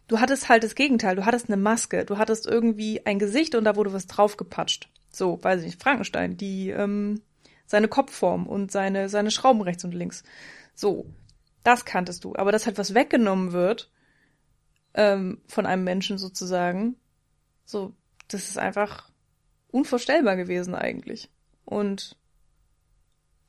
Du 0.07 0.19
hattest 0.19 0.49
halt 0.49 0.63
das 0.63 0.75
Gegenteil. 0.75 1.15
Du 1.15 1.25
hattest 1.25 1.47
eine 1.47 1.57
Maske. 1.57 2.05
Du 2.05 2.17
hattest 2.17 2.45
irgendwie 2.45 3.05
ein 3.05 3.17
Gesicht 3.17 3.55
und 3.55 3.63
da 3.63 3.75
wurde 3.75 3.93
was 3.93 4.07
draufgepatscht. 4.07 4.89
So, 5.15 5.43
weiß 5.43 5.61
ich 5.61 5.65
nicht, 5.67 5.81
Frankenstein, 5.81 6.37
die, 6.37 6.69
ähm, 6.69 7.21
seine 7.65 7.87
Kopfform 7.87 8.47
und 8.47 8.71
seine, 8.71 9.09
seine 9.09 9.31
Schrauben 9.31 9.61
rechts 9.61 9.83
und 9.83 9.93
links. 9.93 10.23
So, 10.73 11.05
das 11.63 11.85
kanntest 11.85 12.23
du. 12.23 12.35
Aber 12.35 12.51
dass 12.51 12.65
halt 12.65 12.77
was 12.77 12.93
weggenommen 12.93 13.51
wird, 13.51 13.91
ähm, 14.93 15.41
von 15.47 15.65
einem 15.65 15.83
Menschen 15.83 16.17
sozusagen, 16.17 16.95
so, 17.65 17.93
das 18.27 18.49
ist 18.49 18.57
einfach 18.57 19.09
unvorstellbar 19.71 20.35
gewesen 20.35 20.75
eigentlich. 20.75 21.29
Und 21.65 22.17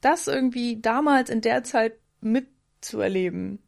das 0.00 0.26
irgendwie 0.26 0.80
damals 0.80 1.30
in 1.30 1.40
der 1.40 1.64
Zeit 1.64 1.98
mitzuerleben, 2.20 3.60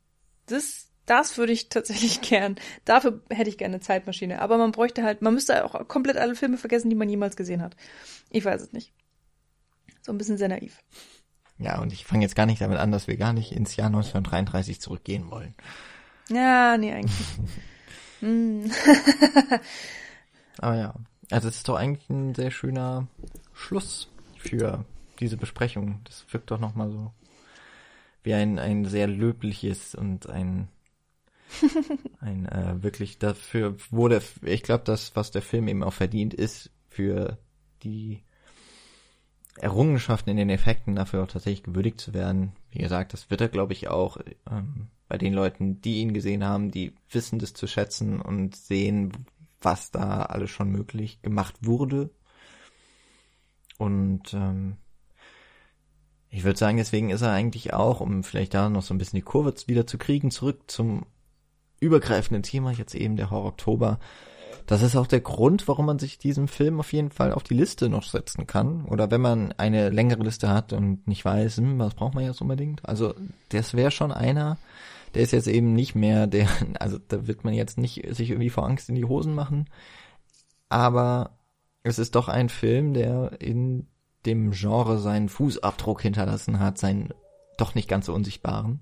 das, 0.47 0.88
das 1.09 1.39
würde 1.39 1.53
ich 1.53 1.69
tatsächlich 1.69 2.21
gern. 2.29 2.57
Dafür 2.85 3.21
hätte 3.31 3.51
ich 3.51 3.59
gerne 3.59 3.75
eine 3.75 3.81
Zeitmaschine. 3.81 4.41
Aber 4.41 4.59
man 4.59 4.73
bräuchte 4.73 5.03
halt, 5.03 5.23
man 5.23 5.35
müsste 5.35 5.65
auch 5.65 5.89
komplett 5.89 6.17
alle 6.17 6.35
Filme 6.35 6.57
vergessen, 6.57 6.91
die 6.91 6.97
man 6.97 7.09
jemals 7.09 7.37
gesehen 7.37 7.63
hat. 7.63 7.77
Ich 8.31 8.45
weiß 8.45 8.63
es 8.63 8.73
nicht. 8.73 8.93
So 10.03 10.13
ein 10.13 10.19
bisschen 10.19 10.39
sehr 10.39 10.49
naiv. 10.49 10.83
Ja, 11.59 11.81
und 11.81 11.93
ich 11.93 12.05
fange 12.05 12.23
jetzt 12.23 12.37
gar 12.37 12.47
nicht 12.47 12.61
damit 12.61 12.79
an, 12.79 12.93
dass 12.93 13.09
wir 13.09 13.17
gar 13.17 13.33
nicht 13.33 13.53
ins 13.53 13.75
Jahr 13.77 13.89
1933 13.89 14.81
zurückgehen 14.81 15.31
wollen. 15.31 15.55
Ja, 16.29 16.77
nee, 16.77 16.93
eigentlich. 16.93 17.27
hm. 18.21 18.71
Aber 20.59 20.77
ja, 20.77 20.95
also 21.31 21.49
es 21.49 21.57
ist 21.57 21.69
doch 21.69 21.77
eigentlich 21.77 22.09
ein 22.11 22.35
sehr 22.35 22.51
schöner 22.51 23.09
Schluss 23.53 24.09
für 24.37 24.85
diese 25.21 25.37
Besprechung. 25.37 26.01
Das 26.05 26.25
wirkt 26.31 26.51
doch 26.51 26.61
nochmal 26.61 26.91
so 26.91 27.13
wie 28.23 28.35
ein, 28.35 28.59
ein 28.59 28.85
sehr 28.85 29.07
löbliches 29.07 29.95
und 29.95 30.29
ein, 30.29 30.69
ein 32.21 32.47
äh, 32.47 32.83
wirklich 32.83 33.19
dafür 33.19 33.77
wurde, 33.91 34.23
ich 34.43 34.63
glaube, 34.63 34.85
das, 34.85 35.17
was 35.17 35.31
der 35.31 35.43
Film 35.43 35.69
eben 35.69 35.83
auch 35.83 35.93
verdient, 35.93 36.35
ist 36.35 36.71
für 36.89 37.39
die 37.83 38.23
Errungenschaften 39.57 40.31
in 40.31 40.37
den 40.37 40.51
Effekten 40.51 40.95
dafür 40.95 41.23
auch 41.23 41.29
tatsächlich 41.29 41.65
gewürdigt 41.65 42.01
zu 42.01 42.15
werden. 42.15 42.53
Wie 42.71 42.79
gesagt, 42.79 43.13
das 43.13 43.31
wird 43.31 43.41
er, 43.41 43.49
glaube 43.49 43.73
ich, 43.73 43.89
auch 43.89 44.19
ähm, 44.51 44.89
bei 45.09 45.19
den 45.19 45.33
Leuten, 45.33 45.81
die 45.81 46.01
ihn 46.01 46.13
gesehen 46.13 46.45
haben, 46.45 46.71
die 46.71 46.95
wissen 47.11 47.39
das 47.39 47.55
zu 47.55 47.67
schätzen 47.67 48.21
und 48.21 48.55
sehen, 48.55 49.13
was 49.61 49.91
da 49.91 50.23
alles 50.23 50.51
schon 50.51 50.71
möglich 50.71 51.23
gemacht 51.23 51.57
wurde. 51.63 52.11
Und 53.79 54.35
ähm, 54.35 54.77
ich 56.31 56.45
würde 56.45 56.59
sagen, 56.59 56.77
deswegen 56.77 57.11
ist 57.11 57.23
er 57.23 57.33
eigentlich 57.33 57.73
auch, 57.73 58.01
um 58.01 58.23
vielleicht 58.23 58.55
da 58.55 58.69
noch 58.69 58.83
so 58.83 58.93
ein 58.93 58.99
bisschen 58.99 59.17
die 59.17 59.25
Kurve 59.25 59.55
wieder 59.67 59.87
zu 59.87 59.99
kriegen, 59.99 60.31
zurück 60.31 60.71
zum 60.71 61.07
übergreifenden 61.81 62.43
Thema, 62.43 62.73
jetzt 62.73 62.95
eben 62.95 63.17
der 63.17 63.31
Horror 63.31 63.49
Oktober. 63.49 63.99
Das 64.67 64.83
ist 64.83 64.97
auch 64.97 65.07
der 65.07 65.21
Grund, 65.21 65.67
warum 65.67 65.87
man 65.87 65.99
sich 65.99 66.19
diesen 66.19 66.47
Film 66.47 66.79
auf 66.79 66.93
jeden 66.93 67.11
Fall 67.11 67.33
auf 67.33 67.43
die 67.43 67.55
Liste 67.55 67.89
noch 67.89 68.03
setzen 68.03 68.47
kann. 68.47 68.85
Oder 68.85 69.11
wenn 69.11 69.23
man 69.23 69.53
eine 69.53 69.89
längere 69.89 70.23
Liste 70.23 70.51
hat 70.51 70.75
und 70.75 71.07
nicht 71.09 71.25
weiß, 71.25 71.57
hm, 71.57 71.79
was 71.79 71.95
braucht 71.95 72.15
man 72.15 72.25
jetzt 72.25 72.43
unbedingt. 72.43 72.87
Also 72.87 73.15
das 73.49 73.75
wäre 73.75 73.91
schon 73.91 74.13
einer, 74.13 74.59
der 75.15 75.23
ist 75.23 75.33
jetzt 75.33 75.49
eben 75.49 75.73
nicht 75.73 75.95
mehr 75.95 76.27
der, 76.27 76.49
also 76.81 76.99
da 76.99 77.27
wird 77.27 77.45
man 77.45 77.55
jetzt 77.55 77.79
nicht 77.79 78.15
sich 78.15 78.31
irgendwie 78.31 78.51
vor 78.51 78.67
Angst 78.67 78.91
in 78.91 78.95
die 78.95 79.07
Hosen 79.07 79.35
machen. 79.35 79.71
Aber 80.69 81.39
es 81.83 81.99
ist 81.99 82.15
doch 82.15 82.29
ein 82.29 82.51
Film, 82.51 82.93
der 82.93 83.41
in 83.41 83.87
dem 84.27 84.51
Genre 84.51 84.99
seinen 84.99 85.31
Fußabdruck 85.31 86.03
hinterlassen 86.03 86.61
hat, 86.61 86.77
seinen 86.77 87.15
doch 87.57 87.75
nicht 87.75 87.89
ganz 87.89 88.07
so 88.07 88.13
unsichtbaren. 88.13 88.81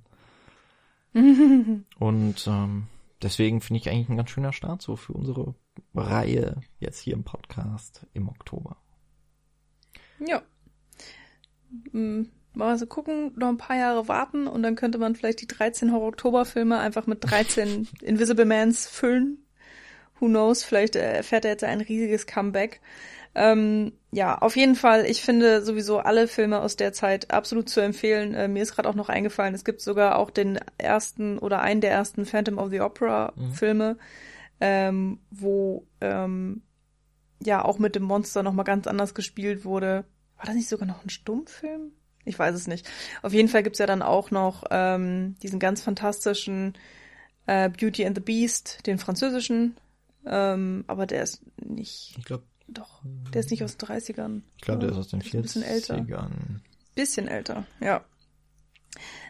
Und 1.98 2.46
ähm, 2.46 2.86
deswegen 3.22 3.62
finde 3.62 3.80
ich 3.80 3.88
eigentlich 3.88 4.08
ein 4.10 4.18
ganz 4.18 4.30
schöner 4.30 4.52
Start 4.52 4.82
so 4.82 4.96
für 4.96 5.14
unsere 5.14 5.54
Reihe 5.94 6.60
jetzt 6.78 7.00
hier 7.00 7.14
im 7.14 7.24
Podcast 7.24 8.06
im 8.12 8.28
Oktober. 8.28 8.76
Ja. 10.18 10.42
Hm, 11.90 12.30
mal 12.52 12.78
so 12.78 12.86
gucken, 12.86 13.32
noch 13.36 13.48
ein 13.48 13.56
paar 13.56 13.76
Jahre 13.76 14.08
warten 14.08 14.46
und 14.46 14.62
dann 14.62 14.76
könnte 14.76 14.98
man 14.98 15.14
vielleicht 15.14 15.40
die 15.40 15.46
13 15.46 15.90
Horror-Oktober-Filme 15.90 16.78
einfach 16.78 17.06
mit 17.06 17.18
13 17.22 17.88
Invisible 18.02 18.44
Mans 18.44 18.86
füllen. 18.86 19.45
Who 20.18 20.26
knows, 20.26 20.64
vielleicht 20.64 20.96
erfährt 20.96 21.44
er 21.44 21.52
jetzt 21.52 21.64
ein 21.64 21.80
riesiges 21.80 22.26
Comeback. 22.26 22.80
Ähm, 23.34 23.92
ja, 24.12 24.38
auf 24.38 24.56
jeden 24.56 24.76
Fall, 24.76 25.04
ich 25.04 25.20
finde 25.20 25.62
sowieso 25.62 25.98
alle 25.98 26.26
Filme 26.26 26.60
aus 26.60 26.76
der 26.76 26.94
Zeit 26.94 27.30
absolut 27.30 27.68
zu 27.68 27.80
empfehlen. 27.80 28.32
Äh, 28.32 28.48
mir 28.48 28.62
ist 28.62 28.74
gerade 28.74 28.88
auch 28.88 28.94
noch 28.94 29.10
eingefallen, 29.10 29.54
es 29.54 29.64
gibt 29.64 29.82
sogar 29.82 30.18
auch 30.18 30.30
den 30.30 30.58
ersten 30.78 31.38
oder 31.38 31.60
einen 31.60 31.82
der 31.82 31.90
ersten 31.90 32.24
Phantom 32.24 32.56
of 32.56 32.70
the 32.70 32.80
Opera 32.80 33.34
mhm. 33.36 33.52
Filme, 33.52 33.98
ähm, 34.58 35.20
wo 35.30 35.86
ähm, 36.00 36.62
ja 37.42 37.62
auch 37.62 37.78
mit 37.78 37.94
dem 37.94 38.04
Monster 38.04 38.42
nochmal 38.42 38.64
ganz 38.64 38.86
anders 38.86 39.14
gespielt 39.14 39.66
wurde. 39.66 40.06
War 40.38 40.46
das 40.46 40.54
nicht 40.54 40.70
sogar 40.70 40.88
noch 40.88 41.04
ein 41.04 41.10
Stummfilm? 41.10 41.92
Ich 42.24 42.38
weiß 42.38 42.54
es 42.54 42.66
nicht. 42.66 42.88
Auf 43.20 43.34
jeden 43.34 43.48
Fall 43.48 43.62
gibt's 43.62 43.78
ja 43.78 43.86
dann 43.86 44.00
auch 44.00 44.30
noch 44.30 44.64
ähm, 44.70 45.36
diesen 45.42 45.58
ganz 45.58 45.82
fantastischen 45.82 46.72
äh, 47.46 47.68
Beauty 47.68 48.06
and 48.06 48.16
the 48.16 48.22
Beast, 48.22 48.86
den 48.86 48.98
französischen. 48.98 49.76
Ähm, 50.26 50.84
aber 50.86 51.06
der 51.06 51.22
ist 51.22 51.42
nicht. 51.64 52.14
Ich 52.18 52.24
glaube, 52.24 52.44
doch, 52.68 53.02
der 53.32 53.40
ist 53.40 53.50
nicht 53.50 53.62
aus 53.62 53.76
den 53.76 53.88
30ern. 53.88 54.42
Ich 54.56 54.62
glaube, 54.62 54.80
der 54.80 54.90
ist 54.90 54.96
aus 54.96 55.08
den 55.08 55.22
40ern. 55.22 55.42
Bisschen 55.42 55.62
älter. 55.62 56.06
Bisschen 56.94 57.28
älter, 57.28 57.66
ja. 57.80 58.04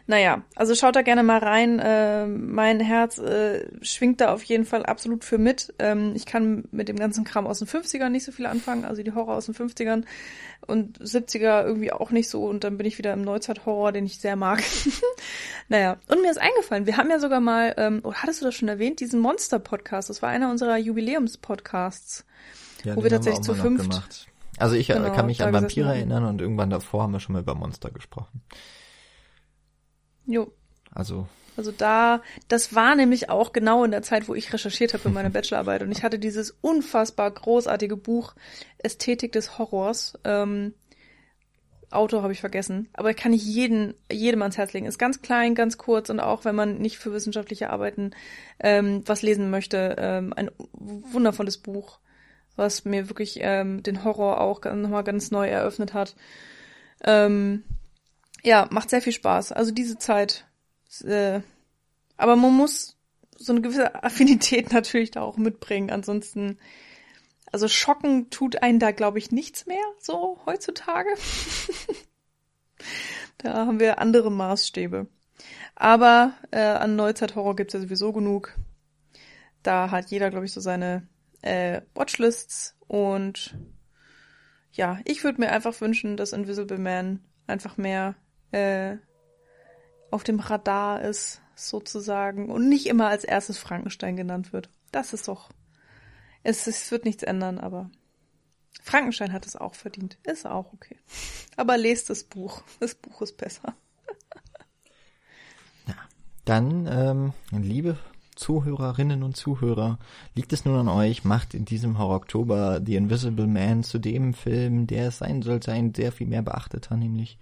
Naja, 0.09 0.43
also 0.55 0.73
schaut 0.73 0.95
da 0.95 1.01
gerne 1.01 1.21
mal 1.21 1.39
rein. 1.39 1.79
Äh, 1.79 2.27
mein 2.27 2.79
Herz 2.79 3.17
äh, 3.17 3.67
schwingt 3.81 4.21
da 4.21 4.33
auf 4.33 4.43
jeden 4.43 4.63
Fall 4.63 4.85
absolut 4.85 5.25
für 5.25 5.37
mit. 5.37 5.73
Ähm, 5.79 6.13
ich 6.15 6.25
kann 6.25 6.63
mit 6.71 6.87
dem 6.87 6.95
ganzen 6.95 7.25
Kram 7.25 7.45
aus 7.45 7.59
den 7.59 7.67
50ern 7.67 8.09
nicht 8.09 8.23
so 8.23 8.31
viel 8.31 8.45
anfangen, 8.45 8.85
also 8.85 9.03
die 9.03 9.11
Horror 9.11 9.35
aus 9.35 9.47
den 9.47 9.55
50ern 9.55 10.05
und 10.65 10.99
70er 10.99 11.65
irgendwie 11.65 11.91
auch 11.91 12.11
nicht 12.11 12.29
so. 12.29 12.45
Und 12.45 12.63
dann 12.63 12.77
bin 12.77 12.87
ich 12.87 12.97
wieder 12.97 13.11
im 13.11 13.21
Neuzeit-Horror, 13.21 13.91
den 13.91 14.05
ich 14.05 14.19
sehr 14.19 14.37
mag. 14.37 14.63
naja, 15.67 15.97
und 16.07 16.21
mir 16.21 16.31
ist 16.31 16.39
eingefallen, 16.39 16.85
wir 16.85 16.95
haben 16.95 17.09
ja 17.09 17.19
sogar 17.19 17.41
mal, 17.41 17.73
ähm, 17.77 17.99
oder 18.03 18.23
hattest 18.23 18.41
du 18.41 18.45
das 18.45 18.55
schon 18.55 18.69
erwähnt, 18.69 19.01
diesen 19.01 19.19
Monster-Podcast. 19.19 20.09
Das 20.09 20.21
war 20.21 20.29
einer 20.29 20.49
unserer 20.49 20.77
Jubiläums-Podcasts. 20.77 22.25
Ja, 22.83 22.95
wo 22.95 23.03
wir 23.03 23.09
tatsächlich 23.09 23.43
zu 23.43 23.55
fünft. 23.55 23.89
Gemacht. 23.89 24.27
Also 24.57 24.75
ich 24.75 24.89
äh, 24.89 24.93
genau, 24.93 25.13
kann 25.13 25.25
mich 25.25 25.43
an 25.43 25.53
Vampire 25.53 25.89
erinnern 25.89 26.25
und 26.25 26.41
irgendwann 26.41 26.69
davor 26.69 27.03
haben 27.03 27.13
wir 27.13 27.19
schon 27.19 27.33
mal 27.33 27.41
über 27.41 27.55
Monster 27.55 27.91
gesprochen. 27.91 28.41
Jo. 30.27 30.51
Also. 30.93 31.27
Also 31.55 31.71
da, 31.71 32.21
das 32.49 32.75
war 32.75 32.95
nämlich 32.95 33.31
auch 33.31 33.51
genau 33.51 33.83
in 33.83 33.89
der 33.89 34.03
Zeit, 34.03 34.27
wo 34.27 34.35
ich 34.35 34.53
recherchiert 34.53 34.93
habe 34.93 35.01
für 35.01 35.09
meine 35.09 35.29
Bachelorarbeit 35.31 35.81
und 35.81 35.91
ich 35.91 36.03
hatte 36.03 36.19
dieses 36.19 36.51
unfassbar 36.61 37.31
großartige 37.31 37.97
Buch 37.97 38.35
Ästhetik 38.77 39.31
des 39.31 39.57
Horrors. 39.57 40.13
Ähm, 40.23 40.75
Autor 41.89 42.21
habe 42.21 42.33
ich 42.33 42.41
vergessen, 42.41 42.89
aber 42.93 43.13
kann 43.13 43.31
ich 43.31 43.43
jeden, 43.45 43.95
jedem 44.11 44.41
ans 44.41 44.57
Herz 44.57 44.73
legen. 44.73 44.85
Ist 44.85 44.99
ganz 44.99 45.21
klein, 45.21 45.55
ganz 45.55 45.77
kurz 45.77 46.09
und 46.09 46.19
auch 46.19 46.43
wenn 46.43 46.53
man 46.53 46.79
nicht 46.79 46.97
für 46.99 47.13
wissenschaftliche 47.13 47.69
Arbeiten 47.69 48.11
ähm, 48.59 49.03
was 49.05 49.21
lesen 49.21 49.49
möchte, 49.49 49.95
ähm, 49.97 50.33
ein 50.35 50.51
wundervolles 50.73 51.57
Buch 51.57 51.99
was 52.57 52.83
mir 52.83 53.07
wirklich 53.07 53.39
ähm, 53.41 53.83
den 53.83 54.03
Horror 54.03 54.41
auch 54.41 54.61
nochmal 54.65 55.03
ganz 55.03 55.31
neu 55.31 55.47
eröffnet 55.47 55.93
hat. 55.93 56.15
Ähm, 57.03 57.63
ja, 58.47 58.65
macht 58.71 58.89
sehr 58.89 59.01
viel 59.01 59.11
Spaß. 59.11 59.51
Also 59.51 59.71
diese 59.71 59.97
Zeit. 59.97 60.47
Äh, 61.03 61.41
aber 62.15 62.37
man 62.37 62.53
muss 62.53 62.97
so 63.35 63.51
eine 63.51 63.61
gewisse 63.61 63.93
Affinität 64.03 64.71
natürlich 64.71 65.11
da 65.11 65.21
auch 65.21 65.35
mitbringen. 65.37 65.91
Ansonsten, 65.91 66.57
also 67.51 67.67
schocken 67.67 68.29
tut 68.29 68.63
einen 68.63 68.79
da, 68.79 68.91
glaube 68.91 69.19
ich, 69.19 69.31
nichts 69.31 69.65
mehr 69.65 69.83
so 69.99 70.39
heutzutage. 70.45 71.09
da 73.37 73.65
haben 73.65 73.81
wir 73.81 73.99
andere 73.99 74.31
Maßstäbe. 74.31 75.07
Aber 75.75 76.33
äh, 76.51 76.61
an 76.61 76.95
Neuzeithorror 76.95 77.57
gibt's 77.57 77.73
ja 77.73 77.81
sowieso 77.81 78.13
genug. 78.13 78.57
Da 79.61 79.91
hat 79.91 80.09
jeder, 80.09 80.29
glaube 80.29 80.45
ich, 80.45 80.53
so 80.53 80.61
seine 80.61 81.05
äh, 81.41 81.81
Watchlists 81.93 82.77
und 82.87 83.57
ja, 84.71 84.99
ich 85.03 85.25
würde 85.25 85.41
mir 85.41 85.51
einfach 85.51 85.79
wünschen, 85.81 86.15
dass 86.15 86.31
Invisible 86.31 86.77
Man 86.77 87.19
einfach 87.45 87.77
mehr 87.77 88.15
äh, 88.51 88.97
auf 90.11 90.23
dem 90.23 90.39
Radar 90.39 91.01
ist, 91.01 91.41
sozusagen, 91.55 92.49
und 92.49 92.69
nicht 92.69 92.87
immer 92.87 93.07
als 93.07 93.23
erstes 93.23 93.57
Frankenstein 93.57 94.15
genannt 94.15 94.53
wird. 94.53 94.69
Das 94.91 95.13
ist 95.13 95.27
doch. 95.27 95.49
Es, 96.43 96.67
es 96.67 96.91
wird 96.91 97.03
nichts 97.03 97.23
ändern, 97.23 97.57
aber 97.59 97.89
Frankenstein 98.81 99.33
hat 99.33 99.45
es 99.45 99.55
auch 99.55 99.75
verdient. 99.75 100.17
Ist 100.23 100.45
auch 100.45 100.71
okay. 100.71 100.97
Aber 101.57 101.77
lest 101.77 102.09
das 102.09 102.23
Buch. 102.23 102.61
Das 102.79 102.95
Buch 102.95 103.21
ist 103.21 103.37
besser. 103.37 103.75
ja. 105.87 105.95
Dann, 106.45 106.87
ähm, 106.89 107.33
liebe 107.51 107.97
Zuhörerinnen 108.35 109.23
und 109.23 109.35
Zuhörer, 109.35 109.99
liegt 110.35 110.53
es 110.53 110.63
nun 110.63 110.75
an 110.75 110.87
euch, 110.87 111.25
macht 111.25 111.53
in 111.53 111.65
diesem 111.65 111.97
Horror 111.97 112.17
Oktober 112.17 112.81
The 112.85 112.95
Invisible 112.95 113.47
Man 113.47 113.83
zu 113.83 113.97
dem 113.99 114.33
Film, 114.33 114.87
der 114.87 115.09
es 115.09 115.17
sein 115.17 115.41
sollte, 115.41 115.71
ein 115.71 115.93
sehr 115.93 116.11
viel 116.11 116.27
mehr 116.27 116.43
beachteter, 116.43 116.95
nämlich 116.95 117.39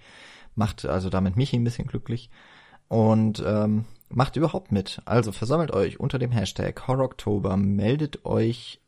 macht 0.55 0.85
also 0.85 1.09
damit 1.09 1.35
mich 1.35 1.53
ein 1.53 1.63
bisschen 1.63 1.87
glücklich 1.87 2.29
und 2.87 3.43
ähm, 3.45 3.85
macht 4.09 4.35
überhaupt 4.35 4.71
mit. 4.71 5.01
Also 5.05 5.31
versammelt 5.31 5.71
euch 5.71 5.99
unter 5.99 6.19
dem 6.19 6.31
Hashtag 6.31 6.87
Horror 6.87 7.05
Oktober, 7.05 7.57
meldet 7.57 8.25
euch 8.25 8.81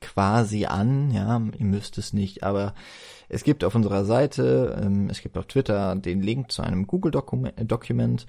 quasi 0.00 0.66
an, 0.66 1.10
ja, 1.12 1.40
ihr 1.58 1.64
müsst 1.64 1.96
es 1.98 2.12
nicht, 2.12 2.42
aber 2.42 2.74
es 3.28 3.42
gibt 3.42 3.64
auf 3.64 3.74
unserer 3.74 4.04
Seite, 4.04 4.78
ähm, 4.82 5.08
es 5.08 5.22
gibt 5.22 5.38
auf 5.38 5.46
Twitter 5.46 5.96
den 5.96 6.20
Link 6.20 6.52
zu 6.52 6.62
einem 6.62 6.86
Google-Dokument, 6.86 8.26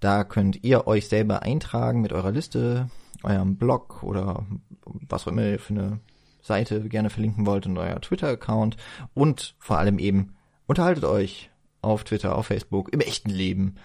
da 0.00 0.24
könnt 0.24 0.64
ihr 0.64 0.86
euch 0.86 1.08
selber 1.08 1.42
eintragen 1.42 2.00
mit 2.00 2.12
eurer 2.12 2.30
Liste, 2.30 2.88
eurem 3.22 3.56
Blog 3.56 4.02
oder 4.02 4.46
was 4.84 5.26
auch 5.26 5.32
immer 5.32 5.44
ihr 5.44 5.58
für 5.58 5.74
eine 5.74 6.00
Seite 6.40 6.88
gerne 6.88 7.10
verlinken 7.10 7.46
wollt 7.46 7.66
und 7.66 7.76
euer 7.78 8.00
Twitter-Account. 8.00 8.76
Und 9.14 9.54
vor 9.58 9.78
allem 9.78 9.98
eben 9.98 10.34
unterhaltet 10.66 11.04
euch 11.04 11.50
auf 11.82 12.04
Twitter, 12.04 12.36
auf 12.36 12.46
Facebook, 12.46 12.92
im 12.92 13.00
echten 13.00 13.30
Leben 13.30 13.76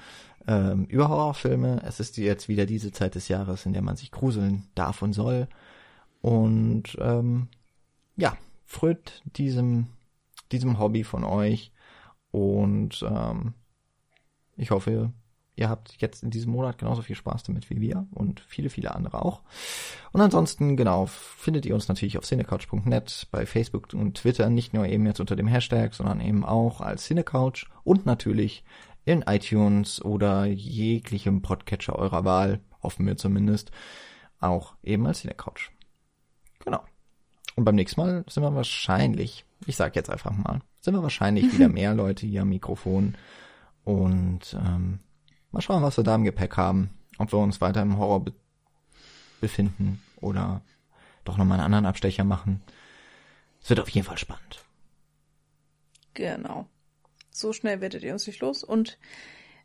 ähm, 0.48 0.86
über 0.86 1.10
Horrorfilme. 1.10 1.82
Es 1.86 2.00
ist 2.00 2.18
jetzt 2.18 2.48
wieder 2.48 2.66
diese 2.66 2.92
Zeit 2.92 3.16
des 3.16 3.28
Jahres, 3.28 3.66
in 3.66 3.74
der 3.74 3.82
man 3.82 3.96
sich 3.96 4.12
gruseln 4.12 4.68
darf 4.76 5.02
und 5.02 5.14
soll. 5.14 5.48
Und 6.22 6.98
ähm, 7.00 7.48
ja, 8.16 8.38
frönt 8.66 9.22
diesem, 9.38 9.88
diesem 10.52 10.80
Hobby 10.80 11.04
von 11.04 11.24
euch. 11.24 11.72
Und 12.32 13.06
ähm, 13.08 13.54
ich 14.56 14.72
hoffe, 14.72 15.12
ihr 15.56 15.70
habt 15.70 15.96
jetzt 16.00 16.24
in 16.24 16.32
diesem 16.32 16.52
Monat 16.52 16.78
genauso 16.78 17.02
viel 17.02 17.16
Spaß 17.16 17.44
damit 17.44 17.70
wie 17.70 17.80
wir 17.80 18.08
und 18.12 18.42
viele, 18.48 18.70
viele 18.70 18.96
andere 18.96 19.24
auch. 19.24 19.42
Und 20.12 20.22
ansonsten, 20.22 20.78
genau, 20.78 21.06
findet 21.06 21.66
ihr 21.66 21.76
uns 21.76 21.88
natürlich 21.88 22.18
auf 22.18 22.26
cinecouch.net, 22.26 23.28
bei 23.32 23.46
Facebook 23.46 23.94
und 23.94 24.18
Twitter, 24.18 24.50
nicht 24.50 24.74
nur 24.74 24.86
eben 24.88 25.06
jetzt 25.06 25.20
unter 25.20 25.36
dem 25.36 25.48
Hashtag, 25.48 25.94
sondern 25.94 26.22
eben 26.22 26.44
auch 26.44 26.82
als 26.82 27.06
Cinecouch 27.06 27.68
und 27.84 28.06
natürlich 28.06 28.64
in 29.06 29.22
iTunes 29.24 30.04
oder 30.04 30.46
jeglichem 30.46 31.42
Podcatcher 31.42 31.96
eurer 31.98 32.26
Wahl, 32.26 32.62
hoffen 32.82 33.06
wir 33.06 33.18
zumindest, 33.18 33.72
auch 34.40 34.76
eben 34.84 35.06
als 35.06 35.22
Cinecouch. 35.22 35.72
Genau. 36.64 36.84
Und 37.56 37.66
beim 37.66 37.76
nächsten 37.76 38.02
Mal 38.02 38.26
sind 38.28 38.44
wir 38.44 38.56
wahrscheinlich, 38.56 39.46
ich 39.68 39.76
sag 39.76 39.96
jetzt 39.96 40.10
einfach 40.10 40.32
mal, 40.32 40.62
sind 40.82 40.96
wir 40.96 41.04
wahrscheinlich 41.04 41.54
wieder 41.58 41.70
mehr 41.70 41.94
Leute 41.94 42.26
hier 42.26 42.42
am 42.42 42.50
Mikrofon 42.50 43.16
und 43.84 44.58
ähm, 44.60 45.00
Mal 45.54 45.62
schauen, 45.62 45.84
was 45.84 45.98
wir 45.98 46.04
da 46.04 46.16
im 46.16 46.24
Gepäck 46.24 46.58
haben. 46.58 46.90
Ob 47.20 47.32
wir 47.32 47.38
uns 47.38 47.62
weiter 47.62 47.84
im 47.84 48.00
Horror 48.00 48.26
be 48.26 48.34
befinden 49.40 50.02
oder 50.22 50.62
doch 51.26 51.38
nochmal 51.38 51.60
einen 51.60 51.66
anderen 51.66 51.86
Abstecher 51.86 52.24
machen. 52.24 52.64
Es 53.62 53.70
wird 53.70 53.80
auf 53.80 53.90
jeden 53.90 54.08
Fall 54.08 54.18
spannend. 54.18 54.64
Genau. 56.14 56.68
So 57.30 57.54
schnell 57.54 57.82
werdet 57.82 58.04
ihr 58.04 58.14
uns 58.14 58.26
nicht 58.26 58.40
los. 58.40 58.64
Und 58.64 58.98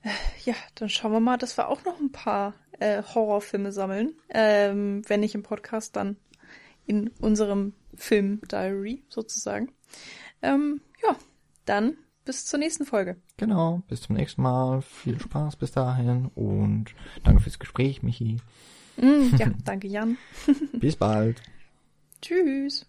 äh, 0.02 0.10
ja, 0.44 0.54
dann 0.74 0.88
schauen 0.90 1.12
wir 1.12 1.20
mal, 1.20 1.38
dass 1.38 1.56
wir 1.56 1.68
auch 1.68 1.84
noch 1.84 1.98
ein 2.00 2.12
paar 2.12 2.54
äh, 2.80 3.02
Horrorfilme 3.02 3.72
sammeln. 3.72 4.14
Ähm, 4.28 5.02
wenn 5.08 5.20
nicht 5.20 5.36
im 5.36 5.42
Podcast, 5.42 5.96
dann 5.96 6.16
in 6.86 7.08
unserem 7.20 7.72
Film-Diary 7.94 9.04
sozusagen. 9.08 9.72
Ähm, 10.42 10.82
ja, 11.02 11.16
dann 11.64 11.96
bis 12.28 12.44
zur 12.44 12.58
nächsten 12.58 12.84
Folge. 12.84 13.16
Genau, 13.38 13.80
bis 13.88 14.02
zum 14.02 14.16
nächsten 14.16 14.42
Mal. 14.42 14.82
Viel 14.82 15.18
Spaß 15.18 15.56
bis 15.56 15.72
dahin 15.72 16.30
und 16.34 16.94
danke 17.24 17.42
fürs 17.42 17.58
Gespräch, 17.58 18.02
Michi. 18.02 18.36
Mm, 18.98 19.34
ja, 19.38 19.46
danke, 19.64 19.88
Jan. 19.88 20.18
bis 20.74 20.94
bald. 20.96 21.40
Tschüss. 22.20 22.84